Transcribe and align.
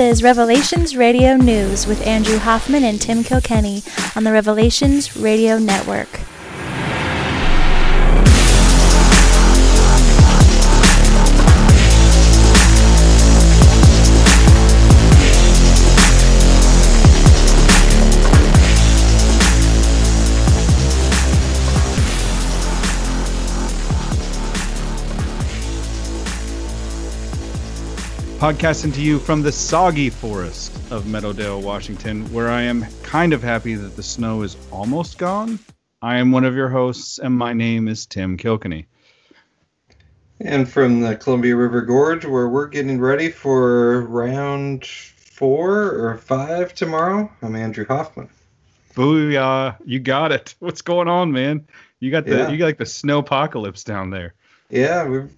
is 0.00 0.22
Revelations 0.22 0.96
Radio 0.96 1.36
News 1.36 1.86
with 1.86 2.06
Andrew 2.06 2.38
Hoffman 2.38 2.84
and 2.84 2.98
Tim 2.98 3.22
Kilkenny 3.22 3.82
on 4.16 4.24
the 4.24 4.32
Revelations 4.32 5.14
Radio 5.14 5.58
Network. 5.58 6.20
Podcasting 28.50 28.92
to 28.92 29.00
you 29.00 29.20
from 29.20 29.42
the 29.42 29.52
soggy 29.52 30.10
forest 30.10 30.74
of 30.90 31.06
Meadowdale, 31.06 31.62
Washington, 31.62 32.24
where 32.32 32.48
I 32.48 32.62
am 32.62 32.84
kind 33.04 33.32
of 33.32 33.44
happy 33.44 33.76
that 33.76 33.94
the 33.94 34.02
snow 34.02 34.42
is 34.42 34.56
almost 34.72 35.18
gone. 35.18 35.60
I 36.02 36.16
am 36.16 36.32
one 36.32 36.42
of 36.42 36.56
your 36.56 36.68
hosts, 36.68 37.20
and 37.20 37.32
my 37.32 37.52
name 37.52 37.86
is 37.86 38.06
Tim 38.06 38.36
Kilkenny. 38.36 38.88
And 40.40 40.68
from 40.68 41.00
the 41.00 41.14
Columbia 41.14 41.54
River 41.54 41.82
Gorge, 41.82 42.24
where 42.24 42.48
we're 42.48 42.66
getting 42.66 42.98
ready 42.98 43.30
for 43.30 44.00
round 44.06 44.84
four 44.84 45.92
or 45.92 46.18
five 46.18 46.74
tomorrow, 46.74 47.30
I'm 47.42 47.54
Andrew 47.54 47.86
Hoffman. 47.86 48.28
Booyah! 48.94 49.76
You 49.84 50.00
got 50.00 50.32
it. 50.32 50.56
What's 50.58 50.82
going 50.82 51.06
on, 51.06 51.30
man? 51.30 51.68
You 52.00 52.10
got 52.10 52.26
the 52.26 52.36
yeah. 52.36 52.48
you 52.48 52.58
got 52.58 52.64
like 52.64 52.78
the 52.78 52.86
snow 52.86 53.20
apocalypse 53.20 53.84
down 53.84 54.10
there. 54.10 54.34
Yeah, 54.70 55.06
we've 55.06 55.32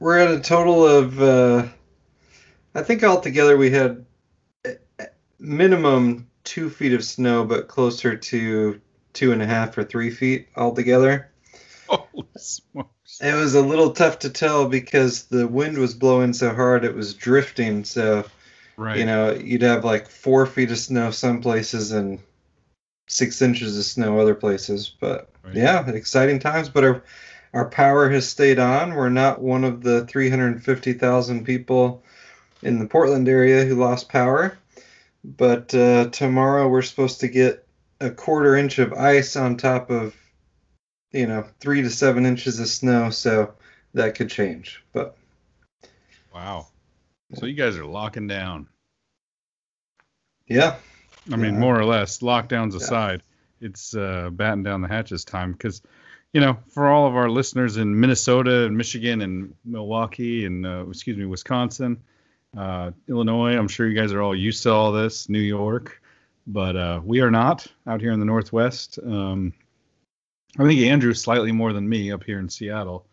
we're 0.00 0.18
at 0.18 0.34
a 0.34 0.40
total 0.40 0.84
of 0.84 1.22
uh, 1.22 1.68
I 2.74 2.82
think 2.82 3.04
altogether 3.04 3.56
we 3.56 3.70
had 3.70 4.04
minimum 5.38 6.28
two 6.42 6.70
feet 6.70 6.92
of 6.92 7.04
snow, 7.04 7.44
but 7.44 7.68
closer 7.68 8.16
to 8.16 8.80
two 9.12 9.32
and 9.32 9.42
a 9.42 9.46
half 9.46 9.78
or 9.78 9.84
three 9.84 10.10
feet 10.10 10.48
altogether. 10.56 11.30
Smokes! 12.36 13.20
It 13.20 13.34
was 13.34 13.54
a 13.54 13.60
little 13.60 13.92
tough 13.92 14.18
to 14.20 14.30
tell 14.30 14.68
because 14.68 15.24
the 15.24 15.46
wind 15.46 15.78
was 15.78 15.94
blowing 15.94 16.32
so 16.32 16.52
hard 16.52 16.84
it 16.84 16.94
was 16.94 17.14
drifting. 17.14 17.84
So, 17.84 18.24
right. 18.76 18.98
you 18.98 19.06
know, 19.06 19.32
you'd 19.32 19.62
have 19.62 19.84
like 19.84 20.08
four 20.08 20.46
feet 20.46 20.70
of 20.70 20.78
snow 20.78 21.10
some 21.10 21.40
places 21.40 21.92
and 21.92 22.18
six 23.06 23.40
inches 23.40 23.78
of 23.78 23.84
snow 23.84 24.18
other 24.18 24.34
places. 24.34 24.92
But 25.00 25.30
right. 25.44 25.54
yeah, 25.54 25.88
exciting 25.90 26.40
times. 26.40 26.68
But 26.68 26.84
our 26.84 27.04
our 27.52 27.68
power 27.68 28.10
has 28.10 28.28
stayed 28.28 28.58
on. 28.58 28.94
We're 28.94 29.10
not 29.10 29.40
one 29.40 29.62
of 29.62 29.82
the 29.82 30.04
350,000 30.06 31.44
people 31.44 32.02
in 32.64 32.78
the 32.78 32.86
Portland 32.86 33.28
area 33.28 33.64
who 33.64 33.76
lost 33.76 34.08
power. 34.08 34.58
But 35.22 35.74
uh, 35.74 36.08
tomorrow 36.10 36.68
we're 36.68 36.82
supposed 36.82 37.20
to 37.20 37.28
get 37.28 37.66
a 38.00 38.10
quarter 38.10 38.56
inch 38.56 38.78
of 38.78 38.92
ice 38.92 39.36
on 39.36 39.56
top 39.56 39.90
of, 39.90 40.14
you 41.12 41.26
know, 41.26 41.46
three 41.60 41.82
to 41.82 41.90
seven 41.90 42.26
inches 42.26 42.58
of 42.58 42.68
snow. 42.68 43.10
So 43.10 43.54
that 43.92 44.16
could 44.16 44.30
change. 44.30 44.82
But 44.92 45.16
wow. 46.34 46.66
So 47.34 47.46
you 47.46 47.54
guys 47.54 47.76
are 47.76 47.86
locking 47.86 48.26
down. 48.26 48.68
Yeah. 50.46 50.76
I 51.32 51.36
mean, 51.36 51.54
yeah. 51.54 51.60
more 51.60 51.78
or 51.78 51.84
less, 51.84 52.18
lockdowns 52.18 52.74
aside, 52.74 53.22
yeah. 53.60 53.68
it's 53.68 53.94
uh, 53.96 54.28
batten 54.30 54.62
down 54.62 54.82
the 54.82 54.88
hatches 54.88 55.24
time 55.24 55.52
because 55.52 55.80
you 56.34 56.40
know, 56.40 56.58
for 56.68 56.88
all 56.88 57.06
of 57.06 57.14
our 57.14 57.30
listeners 57.30 57.76
in 57.76 57.98
Minnesota 57.98 58.66
and 58.66 58.76
Michigan 58.76 59.22
and 59.22 59.54
Milwaukee 59.64 60.44
and 60.44 60.66
uh, 60.66 60.84
excuse 60.88 61.16
me, 61.16 61.24
Wisconsin, 61.24 62.02
uh, 62.56 62.90
Illinois, 63.08 63.56
I'm 63.56 63.68
sure 63.68 63.88
you 63.88 63.98
guys 63.98 64.12
are 64.12 64.22
all 64.22 64.34
used 64.34 64.62
to 64.64 64.72
all 64.72 64.92
this. 64.92 65.28
New 65.28 65.40
York, 65.40 66.00
but 66.46 66.76
uh, 66.76 67.00
we 67.04 67.20
are 67.20 67.30
not 67.30 67.66
out 67.86 68.00
here 68.00 68.12
in 68.12 68.20
the 68.20 68.26
Northwest. 68.26 68.98
Um, 69.04 69.52
I 70.58 70.64
think 70.64 70.80
Andrew 70.80 71.14
slightly 71.14 71.52
more 71.52 71.72
than 71.72 71.88
me 71.88 72.12
up 72.12 72.22
here 72.22 72.38
in 72.38 72.48
Seattle. 72.48 73.06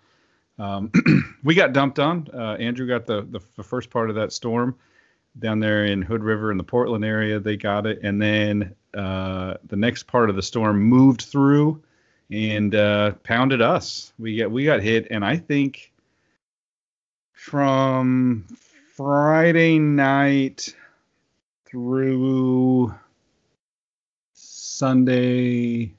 Um, 0.59 0.91
we 1.44 1.56
got 1.56 1.74
dumped 1.74 2.00
on. 2.00 2.28
Uh, 2.34 2.56
Andrew 2.59 2.88
got 2.88 3.06
the, 3.06 3.22
the, 3.24 3.40
the 3.56 3.63
first 3.63 3.90
part 3.90 4.09
of 4.09 4.16
that 4.16 4.31
storm 4.31 4.75
down 5.40 5.59
there 5.59 5.85
in 5.85 6.02
Hood 6.02 6.23
River 6.23 6.52
in 6.52 6.58
the 6.58 6.63
Portland 6.63 7.06
area. 7.06 7.40
They 7.40 7.58
got 7.58 7.88
it, 7.88 8.00
and 8.03 8.22
then 8.22 8.75
uh, 8.94 9.56
the 9.66 9.75
next 9.75 10.03
part 10.03 10.29
of 10.29 10.35
the 10.35 10.44
storm 10.44 10.79
moved 10.81 11.23
through 11.23 11.81
and 12.29 12.75
uh, 12.75 13.12
pounded 13.23 13.62
us. 13.62 14.13
We 14.19 14.38
got 14.38 14.52
we 14.52 14.66
got 14.66 14.81
hit, 14.81 15.08
and 15.09 15.25
I 15.25 15.38
think 15.38 15.91
from 17.34 18.46
Friday 19.03 19.79
night 19.79 20.75
through 21.66 22.94
Sunday 24.34 25.95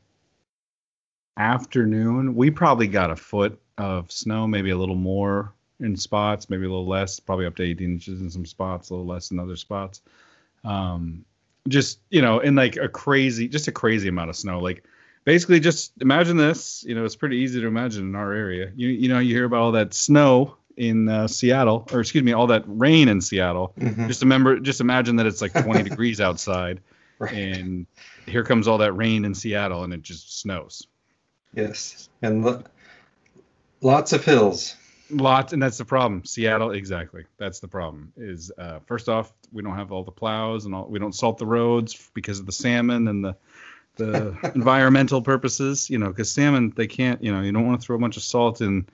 afternoon, 1.37 2.37
we 2.37 2.53
probably 2.53 2.87
got 2.87 3.11
a 3.11 3.17
foot 3.17 3.61
of 3.77 4.13
snow, 4.13 4.47
maybe 4.47 4.71
a 4.71 4.77
little 4.77 4.95
more 4.95 5.53
in 5.81 5.97
spots, 5.97 6.49
maybe 6.49 6.65
a 6.65 6.69
little 6.69 6.87
less, 6.87 7.19
probably 7.19 7.45
up 7.45 7.57
to 7.57 7.65
18 7.65 7.91
inches 7.91 8.21
in 8.21 8.31
some 8.31 8.47
spots, 8.47 8.91
a 8.91 8.95
little 8.95 9.07
less 9.07 9.33
in 9.33 9.41
other 9.41 9.57
spots. 9.57 10.01
Um, 10.63 11.25
just 11.67 11.99
you 12.11 12.23
know, 12.23 12.39
in 12.39 12.55
like 12.55 12.77
a 12.77 12.89
crazy, 12.89 13.49
just 13.49 13.67
a 13.67 13.73
crazy 13.73 14.07
amount 14.07 14.31
of 14.31 14.37
snow. 14.37 14.61
Like 14.61 14.85
basically 15.25 15.59
just 15.59 15.93
imagine 16.01 16.37
this. 16.37 16.85
You 16.87 16.95
know, 16.95 17.05
it's 17.05 17.17
pretty 17.17 17.39
easy 17.39 17.61
to 17.63 17.67
imagine 17.67 18.05
in 18.05 18.15
our 18.15 18.33
area. 18.33 18.71
You 18.77 18.91
you 18.91 19.09
know, 19.09 19.19
you 19.19 19.35
hear 19.35 19.47
about 19.47 19.61
all 19.61 19.73
that 19.73 19.93
snow 19.93 20.57
in 20.77 21.09
uh, 21.09 21.29
Seattle, 21.29 21.87
or 21.93 22.01
excuse 22.01 22.25
me, 22.25 22.33
all 22.33 22.49
that 22.49 22.65
rain 22.67 23.09
in 23.09 23.21
Seattle. 23.21 23.73
Mm-hmm. 23.79 24.09
Just 24.09 24.23
remember, 24.23 24.59
just 24.61 24.81
imagine 24.81 25.17
that 25.17 25.27
it's 25.27 25.43
like 25.43 25.53
20 25.53 25.83
degrees 25.89 26.21
outside, 26.21 26.81
right. 27.19 27.33
and 27.33 27.87
here 28.27 28.45
comes 28.45 28.69
all 28.69 28.79
that 28.79 28.93
rain 28.93 29.25
in 29.25 29.35
Seattle, 29.35 29.85
and 29.85 29.93
it 29.93 30.03
just 30.03 30.41
snows. 30.41 30.87
Yes, 31.55 32.09
and 32.23 32.45
lo- 32.45 32.65
lots 33.81 34.13
of 34.13 34.25
hills. 34.25 34.77
Lots, 35.11 35.53
and 35.53 35.63
that's 35.63 35.77
the 35.77 35.85
problem. 35.85 36.25
Seattle, 36.25 36.71
exactly. 36.71 37.27
That's 37.37 37.61
the 37.61 37.69
problem. 37.69 38.13
Is 38.17 38.51
uh, 38.57 38.79
first 38.87 39.11
off, 39.11 39.33
we 39.53 39.63
don't 39.63 39.77
have 39.77 39.93
all 39.93 40.05
the 40.05 40.13
plows, 40.13 40.65
and 40.65 40.75
all, 40.75 40.87
we 40.89 40.99
don't 40.99 41.15
salt 41.15 41.39
the 41.39 41.47
roads 41.47 42.11
because 42.15 42.39
of 42.39 42.47
the 42.47 42.53
salmon 42.53 43.09
and 43.09 43.25
the 43.25 43.37
the 43.97 44.37
environmental 44.55 45.21
purposes, 45.21 45.91
you 45.91 45.99
know, 45.99 46.09
because 46.09 46.31
salmon 46.31 46.73
they 46.75 46.87
can't, 46.87 47.23
you 47.23 47.33
know, 47.33 47.43
you 47.43 47.53
don't 47.53 47.67
want 47.67 47.81
to 47.81 47.85
throw 47.85 47.97
a 47.97 47.99
bunch 47.99 48.17
of 48.17 48.23
salt 48.23 48.61
in 48.61 48.87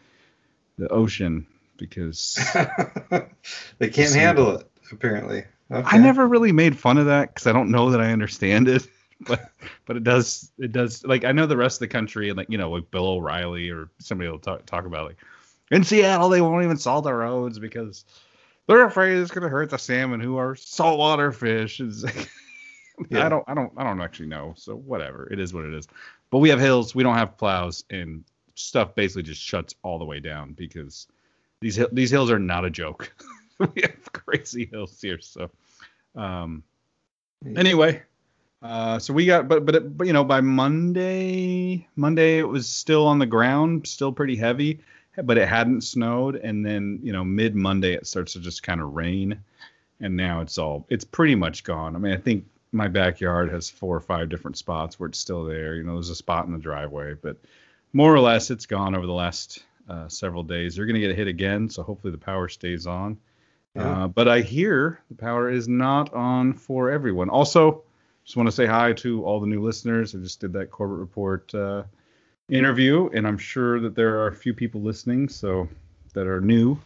the 0.77 0.89
ocean 0.89 1.47
because 1.79 2.39
they 3.79 3.89
can't 3.89 4.15
handle 4.15 4.59
it 4.59 4.71
apparently. 4.93 5.45
Okay. 5.71 5.97
I 5.97 5.99
never 5.99 6.27
really 6.27 6.53
made 6.53 6.79
fun 6.79 6.99
of 6.99 7.07
that 7.07 7.35
because 7.35 7.47
I 7.47 7.53
don't 7.53 7.71
know 7.71 7.91
that 7.91 8.01
I 8.01 8.13
understand 8.13 8.69
it, 8.69 8.87
but 9.27 9.51
but 9.87 9.97
it 9.97 10.05
does 10.05 10.51
it 10.59 10.73
does 10.73 11.05
like 11.05 11.25
I 11.25 11.33
know 11.33 11.47
the 11.47 11.57
rest 11.57 11.77
of 11.77 11.81
the 11.81 11.89
country 11.89 12.29
and 12.29 12.37
like 12.37 12.51
you 12.51 12.59
know 12.59 12.71
like 12.71 12.91
Bill 12.91 13.07
O'Reilly 13.07 13.71
or 13.71 13.89
somebody 13.99 14.31
will 14.31 14.39
talk 14.39 14.67
talk 14.67 14.85
about 14.85 15.07
like 15.07 15.19
in 15.71 15.85
Seattle 15.85 16.29
they 16.29 16.41
won't 16.41 16.65
even 16.65 16.77
salt 16.79 17.05
the 17.05 17.15
roads 17.15 17.59
because 17.59 18.05
they're 18.69 18.85
afraid 18.85 19.17
it's 19.17 19.31
going 19.31 19.43
to 19.43 19.49
hurt 19.49 19.71
the 19.71 19.79
salmon 19.79 20.21
who 20.21 20.37
are 20.37 20.55
saltwater 20.55 21.33
fish. 21.33 21.81
Like, 21.81 22.31
yeah. 23.09 23.25
I 23.25 23.29
don't, 23.29 23.45
I 23.49 23.55
don't, 23.55 23.73
I 23.77 23.83
don't 23.83 24.01
actually 24.01 24.29
know. 24.29 24.55
So 24.57 24.77
whatever, 24.77 25.27
it 25.33 25.41
is 25.41 25.53
what 25.53 25.65
it 25.65 25.75
is. 25.75 25.89
But 26.31 26.39
we 26.39 26.51
have 26.51 26.61
hills. 26.61 26.95
We 26.95 27.03
don't 27.03 27.17
have 27.17 27.39
plows, 27.39 27.85
and 27.91 28.25
stuff 28.55 28.95
basically 28.95 29.23
just 29.23 29.41
shuts 29.41 29.75
all 29.83 29.99
the 29.99 30.05
way 30.05 30.21
down 30.21 30.53
because 30.53 31.07
these 31.61 31.79
these 31.93 32.11
hills 32.11 32.31
are 32.31 32.39
not 32.39 32.65
a 32.65 32.71
joke. 32.71 33.13
we 33.59 33.83
have 33.83 34.13
crazy 34.13 34.67
hills 34.67 35.01
here. 35.01 35.19
So, 35.21 35.51
um, 36.15 36.63
anyway, 37.57 38.03
uh, 38.63 38.99
so 38.99 39.13
we 39.13 39.27
got, 39.27 39.49
but 39.49 39.65
but 39.65 39.97
but 39.97 40.07
you 40.07 40.13
know, 40.13 40.25
by 40.25 40.41
Monday, 40.41 41.87
Monday 41.97 42.39
it 42.39 42.49
was 42.49 42.69
still 42.69 43.07
on 43.07 43.19
the 43.19 43.27
ground, 43.27 43.87
still 43.87 44.13
pretty 44.13 44.37
heavy, 44.37 44.81
but 45.23 45.39
it 45.39 45.49
hadn't 45.49 45.83
snowed, 45.83 46.37
and 46.37 46.65
then 46.65 47.01
you 47.03 47.13
know, 47.13 47.25
mid 47.25 47.55
Monday 47.55 47.95
it 47.95 48.07
starts 48.07 48.33
to 48.35 48.41
just 48.41 48.63
kind 48.63 48.81
of 48.81 48.95
rain, 48.95 49.39
and 50.01 50.17
now 50.17 50.41
it's 50.41 50.59
all, 50.59 50.87
it's 50.89 51.05
pretty 51.05 51.35
much 51.35 51.65
gone. 51.65 51.95
I 51.95 51.99
mean, 51.99 52.13
I 52.13 52.19
think 52.19 52.45
my 52.73 52.89
backyard 52.89 53.51
has 53.51 53.71
four 53.71 53.97
or 53.97 54.01
five 54.01 54.29
different 54.29 54.57
spots 54.57 54.99
where 54.99 55.09
it's 55.09 55.19
still 55.19 55.45
there. 55.45 55.75
You 55.77 55.85
know, 55.85 55.95
there's 55.95 56.11
a 56.11 56.15
spot 56.15 56.47
in 56.47 56.53
the 56.53 56.59
driveway, 56.59 57.15
but 57.15 57.37
more 57.93 58.15
or 58.15 58.21
less 58.21 58.51
it's 58.51 58.67
gone 58.67 58.95
over 58.95 59.07
the 59.07 59.13
last 59.13 59.65
uh, 59.89 60.09
several 60.09 60.43
days. 60.43 60.77
They're 60.77 60.87
going 60.87 61.01
to 61.01 61.07
get 61.07 61.17
hit 61.17 61.29
again, 61.29 61.69
so 61.71 61.83
hopefully 61.83 62.11
the 62.11 62.19
power 62.19 62.49
stays 62.49 62.87
on. 62.87 63.19
Yeah. 63.75 64.05
Uh, 64.05 64.09
but 64.09 64.29
I 64.29 64.41
hear 64.41 65.01
the 65.09 65.15
power 65.15 65.51
is 65.51 65.69
not 65.69 66.13
on 66.15 66.53
for 66.53 66.91
everyone. 66.91 67.29
Also, 67.29 67.83
just 68.25 68.37
want 68.37 68.47
to 68.47 68.53
say 68.53 68.67
hi 68.67 68.93
to 68.95 69.25
all 69.25 69.41
the 69.41 69.47
new 69.47 69.63
listeners. 69.63 70.15
I 70.15 70.19
just 70.19 70.41
did 70.41 70.53
that 70.55 70.71
corporate 70.71 71.01
report 71.01 71.55
uh, 71.55 71.85
interview, 72.51 73.09
and 73.13 73.27
I'm 73.27 73.39
sure 73.39 73.81
that 73.81 73.95
there 73.95 74.21
are 74.21 74.29
a 74.29 74.35
few 74.35 74.53
people 74.53 74.83
listening, 74.83 75.29
so 75.29 75.69
that 76.15 76.27
are 76.27 76.41
new. 76.41 76.79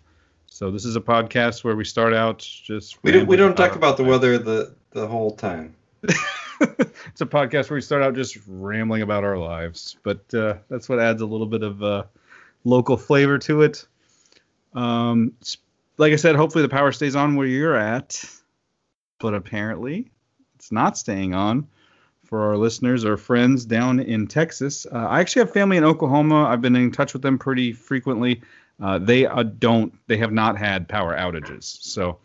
So 0.46 0.70
this 0.70 0.84
is 0.84 0.96
a 0.96 1.00
podcast 1.00 1.64
where 1.64 1.74
we 1.74 1.84
start 1.84 2.12
out 2.12 2.38
just 2.38 3.02
we 3.02 3.10
don't 3.10 3.26
we 3.26 3.36
don't 3.36 3.56
talk 3.56 3.74
about 3.74 3.96
the 3.96 4.04
weather 4.04 4.38
the 4.38 4.74
the 4.90 5.06
whole 5.06 5.30
time. 5.30 5.74
it's 6.02 7.20
a 7.20 7.26
podcast 7.26 7.70
where 7.70 7.76
we 7.76 7.80
start 7.80 8.02
out 8.02 8.14
just 8.14 8.38
rambling 8.46 9.02
about 9.02 9.24
our 9.24 9.38
lives, 9.38 9.96
but 10.02 10.32
uh, 10.34 10.54
that's 10.68 10.88
what 10.88 11.00
adds 11.00 11.22
a 11.22 11.26
little 11.26 11.46
bit 11.46 11.62
of 11.62 11.82
uh, 11.82 12.02
local 12.64 12.96
flavor 12.96 13.38
to 13.38 13.62
it. 13.62 13.86
Um, 14.74 15.32
like 15.98 16.12
I 16.12 16.16
said, 16.16 16.36
hopefully 16.36 16.62
the 16.62 16.68
power 16.68 16.92
stays 16.92 17.16
on 17.16 17.36
where 17.36 17.46
you're 17.46 17.76
at. 17.76 18.24
but 19.18 19.34
apparently 19.34 20.10
it's 20.56 20.72
not 20.72 20.98
staying 20.98 21.34
on 21.34 21.66
for 22.24 22.42
our 22.48 22.56
listeners 22.56 23.04
or 23.04 23.16
friends 23.16 23.64
down 23.64 24.00
in 24.00 24.26
Texas. 24.26 24.86
Uh, 24.86 24.96
I 24.96 25.20
actually 25.20 25.40
have 25.40 25.52
family 25.52 25.76
in 25.76 25.84
Oklahoma. 25.84 26.44
I've 26.44 26.60
been 26.60 26.76
in 26.76 26.90
touch 26.90 27.12
with 27.12 27.22
them 27.22 27.38
pretty 27.38 27.72
frequently. 27.72 28.42
Uh, 28.80 28.98
they 28.98 29.26
uh, 29.26 29.42
don't. 29.42 29.92
They 30.08 30.16
have 30.16 30.32
not 30.32 30.58
had 30.58 30.88
power 30.88 31.14
outages. 31.16 31.64
So, 31.64 32.18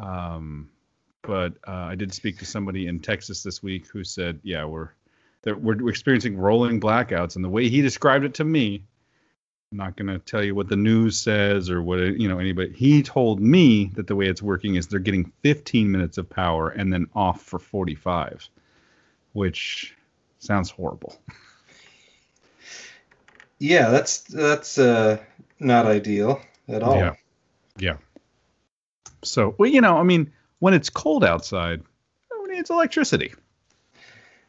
um, 0.00 0.70
but 1.22 1.54
uh, 1.66 1.72
I 1.72 1.94
did 1.94 2.14
speak 2.14 2.38
to 2.38 2.46
somebody 2.46 2.86
in 2.86 3.00
Texas 3.00 3.42
this 3.42 3.62
week 3.62 3.86
who 3.88 4.02
said, 4.04 4.40
"Yeah, 4.42 4.64
we're 4.64 4.90
we're 5.44 5.90
experiencing 5.90 6.38
rolling 6.38 6.80
blackouts." 6.80 7.36
And 7.36 7.44
the 7.44 7.50
way 7.50 7.68
he 7.68 7.82
described 7.82 8.24
it 8.24 8.34
to 8.34 8.44
me, 8.44 8.84
I'm 9.72 9.78
not 9.78 9.96
going 9.96 10.08
to 10.08 10.18
tell 10.18 10.42
you 10.42 10.54
what 10.54 10.68
the 10.68 10.76
news 10.76 11.16
says 11.18 11.70
or 11.70 11.80
what 11.80 11.98
you 11.98 12.28
know 12.28 12.38
anybody. 12.38 12.72
He 12.72 13.02
told 13.02 13.40
me 13.40 13.92
that 13.94 14.06
the 14.06 14.16
way 14.16 14.26
it's 14.26 14.42
working 14.42 14.74
is 14.74 14.88
they're 14.88 14.98
getting 14.98 15.32
15 15.42 15.90
minutes 15.90 16.18
of 16.18 16.28
power 16.28 16.70
and 16.70 16.92
then 16.92 17.06
off 17.14 17.42
for 17.42 17.58
45 17.58 18.48
which 19.32 19.94
sounds 20.38 20.70
horrible. 20.70 21.20
Yeah, 23.58 23.90
that's 23.90 24.20
that's 24.20 24.78
uh, 24.78 25.18
not 25.58 25.86
ideal 25.86 26.40
at 26.68 26.82
all. 26.82 26.96
Yeah, 26.96 27.14
yeah. 27.78 27.96
So, 29.22 29.54
well, 29.58 29.68
you 29.68 29.80
know, 29.80 29.98
I 29.98 30.02
mean, 30.02 30.32
when 30.60 30.72
it's 30.72 30.88
cold 30.88 31.24
outside, 31.24 31.82
who 32.30 32.48
needs 32.48 32.70
electricity? 32.70 33.34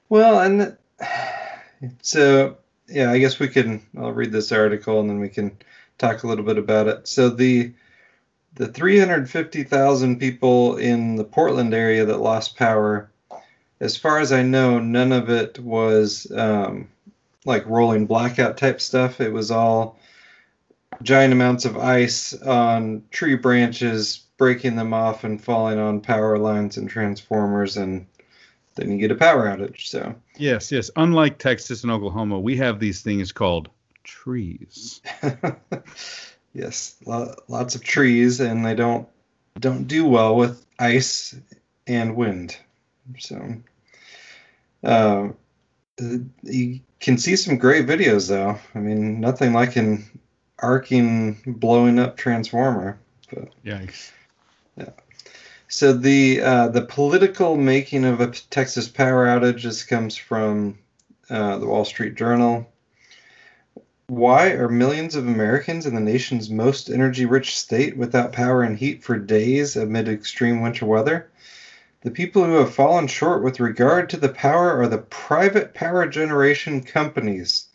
Well, 0.07 0.39
and 0.39 0.77
so 2.01 2.57
yeah, 2.92 3.12
I 3.12 3.20
guess 3.20 3.40
we 3.40 3.48
can. 3.48 3.82
I'll 3.98 4.12
read 4.12 4.32
this 4.32 4.52
article 4.52 5.00
and 5.00 5.10
then 5.10 5.20
we 5.20 5.30
can 5.30 5.58
talk 5.98 6.24
a 6.24 6.28
little 6.28 6.46
bit 6.46 6.58
about 6.58 6.88
it. 6.88 7.08
So 7.08 7.30
the 7.30 7.74
the 8.56 8.68
350,000 8.68 10.20
people 10.20 10.76
in 10.76 11.16
the 11.16 11.24
Portland 11.24 11.74
area 11.74 12.04
that 12.04 12.18
lost 12.18 12.58
power 12.58 13.10
as 13.82 13.98
far 13.98 14.20
as 14.20 14.32
I 14.32 14.44
know, 14.44 14.80
none 14.80 15.12
of 15.12 15.30
it 15.30 15.58
was 15.60 16.32
um, 16.32 16.88
like 17.46 17.66
rolling 17.66 18.06
blackout 18.06 18.56
type 18.56 18.80
stuff. 18.80 19.20
It 19.20 19.34
was 19.34 19.50
all 19.50 20.00
giant 21.02 21.34
amounts 21.34 21.66
of 21.66 21.78
ice 21.78 22.34
on 22.44 23.04
tree 23.10 23.36
branches, 23.36 24.24
breaking 24.38 24.76
them 24.76 24.94
off 24.94 25.24
and 25.24 25.44
falling 25.44 25.80
on 25.80 26.00
power 26.00 26.38
lines 26.38 26.78
and 26.78 26.88
transformers, 26.88 27.76
and 27.76 28.06
then 28.76 28.92
you 28.92 29.00
get 29.00 29.12
a 29.12 29.16
power 29.16 29.48
outage. 29.48 29.88
So 29.88 30.14
yes, 30.42 30.72
yes. 30.72 30.90
Unlike 30.96 31.38
Texas 31.38 31.84
and 31.84 31.92
Oklahoma, 31.92 32.40
we 32.40 32.58
have 32.58 32.80
these 32.80 33.02
things 33.02 33.32
called 33.32 33.70
trees. 34.04 35.02
yes, 36.54 36.96
lots 37.06 37.76
of 37.76 37.84
trees, 37.84 38.40
and 38.40 38.66
they 38.66 38.76
don't 38.76 39.08
don't 39.60 39.86
do 39.88 40.06
well 40.06 40.36
with 40.36 40.66
ice 40.80 41.36
and 41.88 42.16
wind. 42.16 42.58
So 43.20 43.56
uh, 44.84 45.30
you 46.44 46.80
can 47.00 47.18
see 47.18 47.36
some 47.36 47.58
great 47.58 47.88
videos 47.88 48.30
though. 48.30 48.58
I 48.74 48.80
mean, 48.80 49.20
nothing 49.20 49.54
like 49.54 49.76
an 49.76 50.06
arcing, 50.60 51.38
blowing 51.46 52.00
up 52.00 52.18
transformer. 52.18 53.00
But, 53.30 53.50
Yikes. 53.66 54.12
Yeah. 54.78 54.90
So 55.73 55.94
the 55.94 56.41
uh, 56.41 56.68
the 56.68 56.81
political 56.81 57.56
making 57.56 58.03
of 58.03 58.19
a 58.19 58.27
Texas 58.27 58.89
power 58.89 59.25
outage 59.25 59.63
this 59.63 59.83
comes 59.83 60.18
from 60.18 60.77
uh, 61.29 61.59
the 61.59 61.65
Wall 61.65 61.85
Street 61.85 62.15
Journal. 62.15 62.69
Why 64.07 64.50
are 64.50 64.68
millions 64.68 65.15
of 65.15 65.25
Americans 65.25 65.85
in 65.85 65.95
the 65.95 66.01
nation's 66.01 66.50
most 66.50 66.89
energy-rich 66.89 67.57
state 67.57 67.95
without 67.95 68.33
power 68.33 68.63
and 68.63 68.77
heat 68.77 69.01
for 69.01 69.18
days 69.18 69.77
amid 69.77 70.09
extreme 70.09 70.62
winter 70.62 70.85
weather? 70.85 71.31
The 72.01 72.12
people 72.12 72.44
who 72.44 72.56
have 72.56 72.75
fallen 72.75 73.07
short 73.07 73.41
with 73.41 73.62
regard 73.62 74.09
to 74.09 74.18
the 74.18 74.27
power 74.27 74.77
are 74.77 74.89
the 74.89 74.97
private 74.97 75.73
power 75.73 76.06
generation 76.06 76.83
companies, 76.83 77.68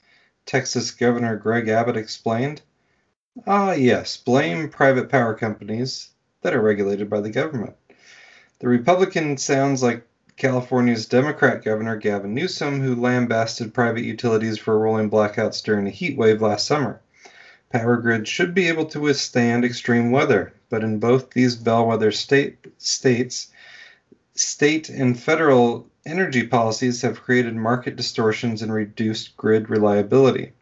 Texas 0.45 0.91
Governor 0.91 1.37
Greg 1.37 1.69
Abbott 1.69 1.97
explained. 1.97 2.61
Ah, 3.47 3.73
yes, 3.73 4.19
blame 4.19 4.69
private 4.69 5.09
power 5.09 5.33
companies 5.33 6.11
that 6.43 6.55
are 6.55 6.61
regulated 6.61 7.09
by 7.09 7.23
the 7.23 7.31
government. 7.31 7.75
The 8.59 8.69
Republican 8.69 9.37
sounds 9.37 9.83
like 9.83 10.07
California's 10.37 11.05
Democrat 11.05 11.63
Governor 11.63 11.97
Gavin 11.97 12.33
Newsom, 12.33 12.81
who 12.81 12.95
lambasted 12.95 13.75
private 13.75 14.05
utilities 14.05 14.59
for 14.59 14.79
rolling 14.79 15.11
blackouts 15.11 15.63
during 15.63 15.87
a 15.87 15.91
heat 15.91 16.17
wave 16.17 16.41
last 16.41 16.67
summer. 16.67 17.01
Power 17.71 17.99
grids 17.99 18.31
should 18.31 18.55
be 18.55 18.69
able 18.69 18.87
to 18.87 19.01
withstand 19.01 19.63
extreme 19.63 20.11
weather, 20.11 20.55
but 20.71 20.83
in 20.83 20.99
both 20.99 21.31
these 21.33 21.55
bellwether 21.55 22.11
state, 22.11 22.57
states, 22.79 23.49
state 24.35 24.89
and 24.89 25.21
federal 25.21 25.87
energy 26.07 26.47
policies 26.47 27.03
have 27.03 27.23
created 27.23 27.57
market 27.57 27.97
distortions 27.97 28.63
and 28.63 28.73
reduced 28.73 29.37
grid 29.37 29.69
reliability. 29.69 30.53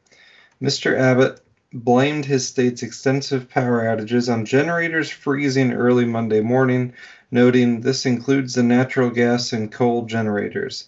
Mr. 0.61 0.99
Abbott 0.99 1.41
blamed 1.73 2.25
his 2.25 2.46
state's 2.46 2.82
extensive 2.82 3.49
power 3.49 3.82
outages 3.82 4.32
on 4.32 4.44
generators 4.44 5.11
freezing 5.11 5.73
early 5.73 6.05
Monday 6.05 6.41
morning, 6.41 6.93
noting 7.34 7.81
this 7.81 8.06
includes 8.06 8.54
the 8.54 8.62
natural 8.62 9.10
gas 9.10 9.52
and 9.52 9.72
coal 9.72 10.06
generators. 10.06 10.86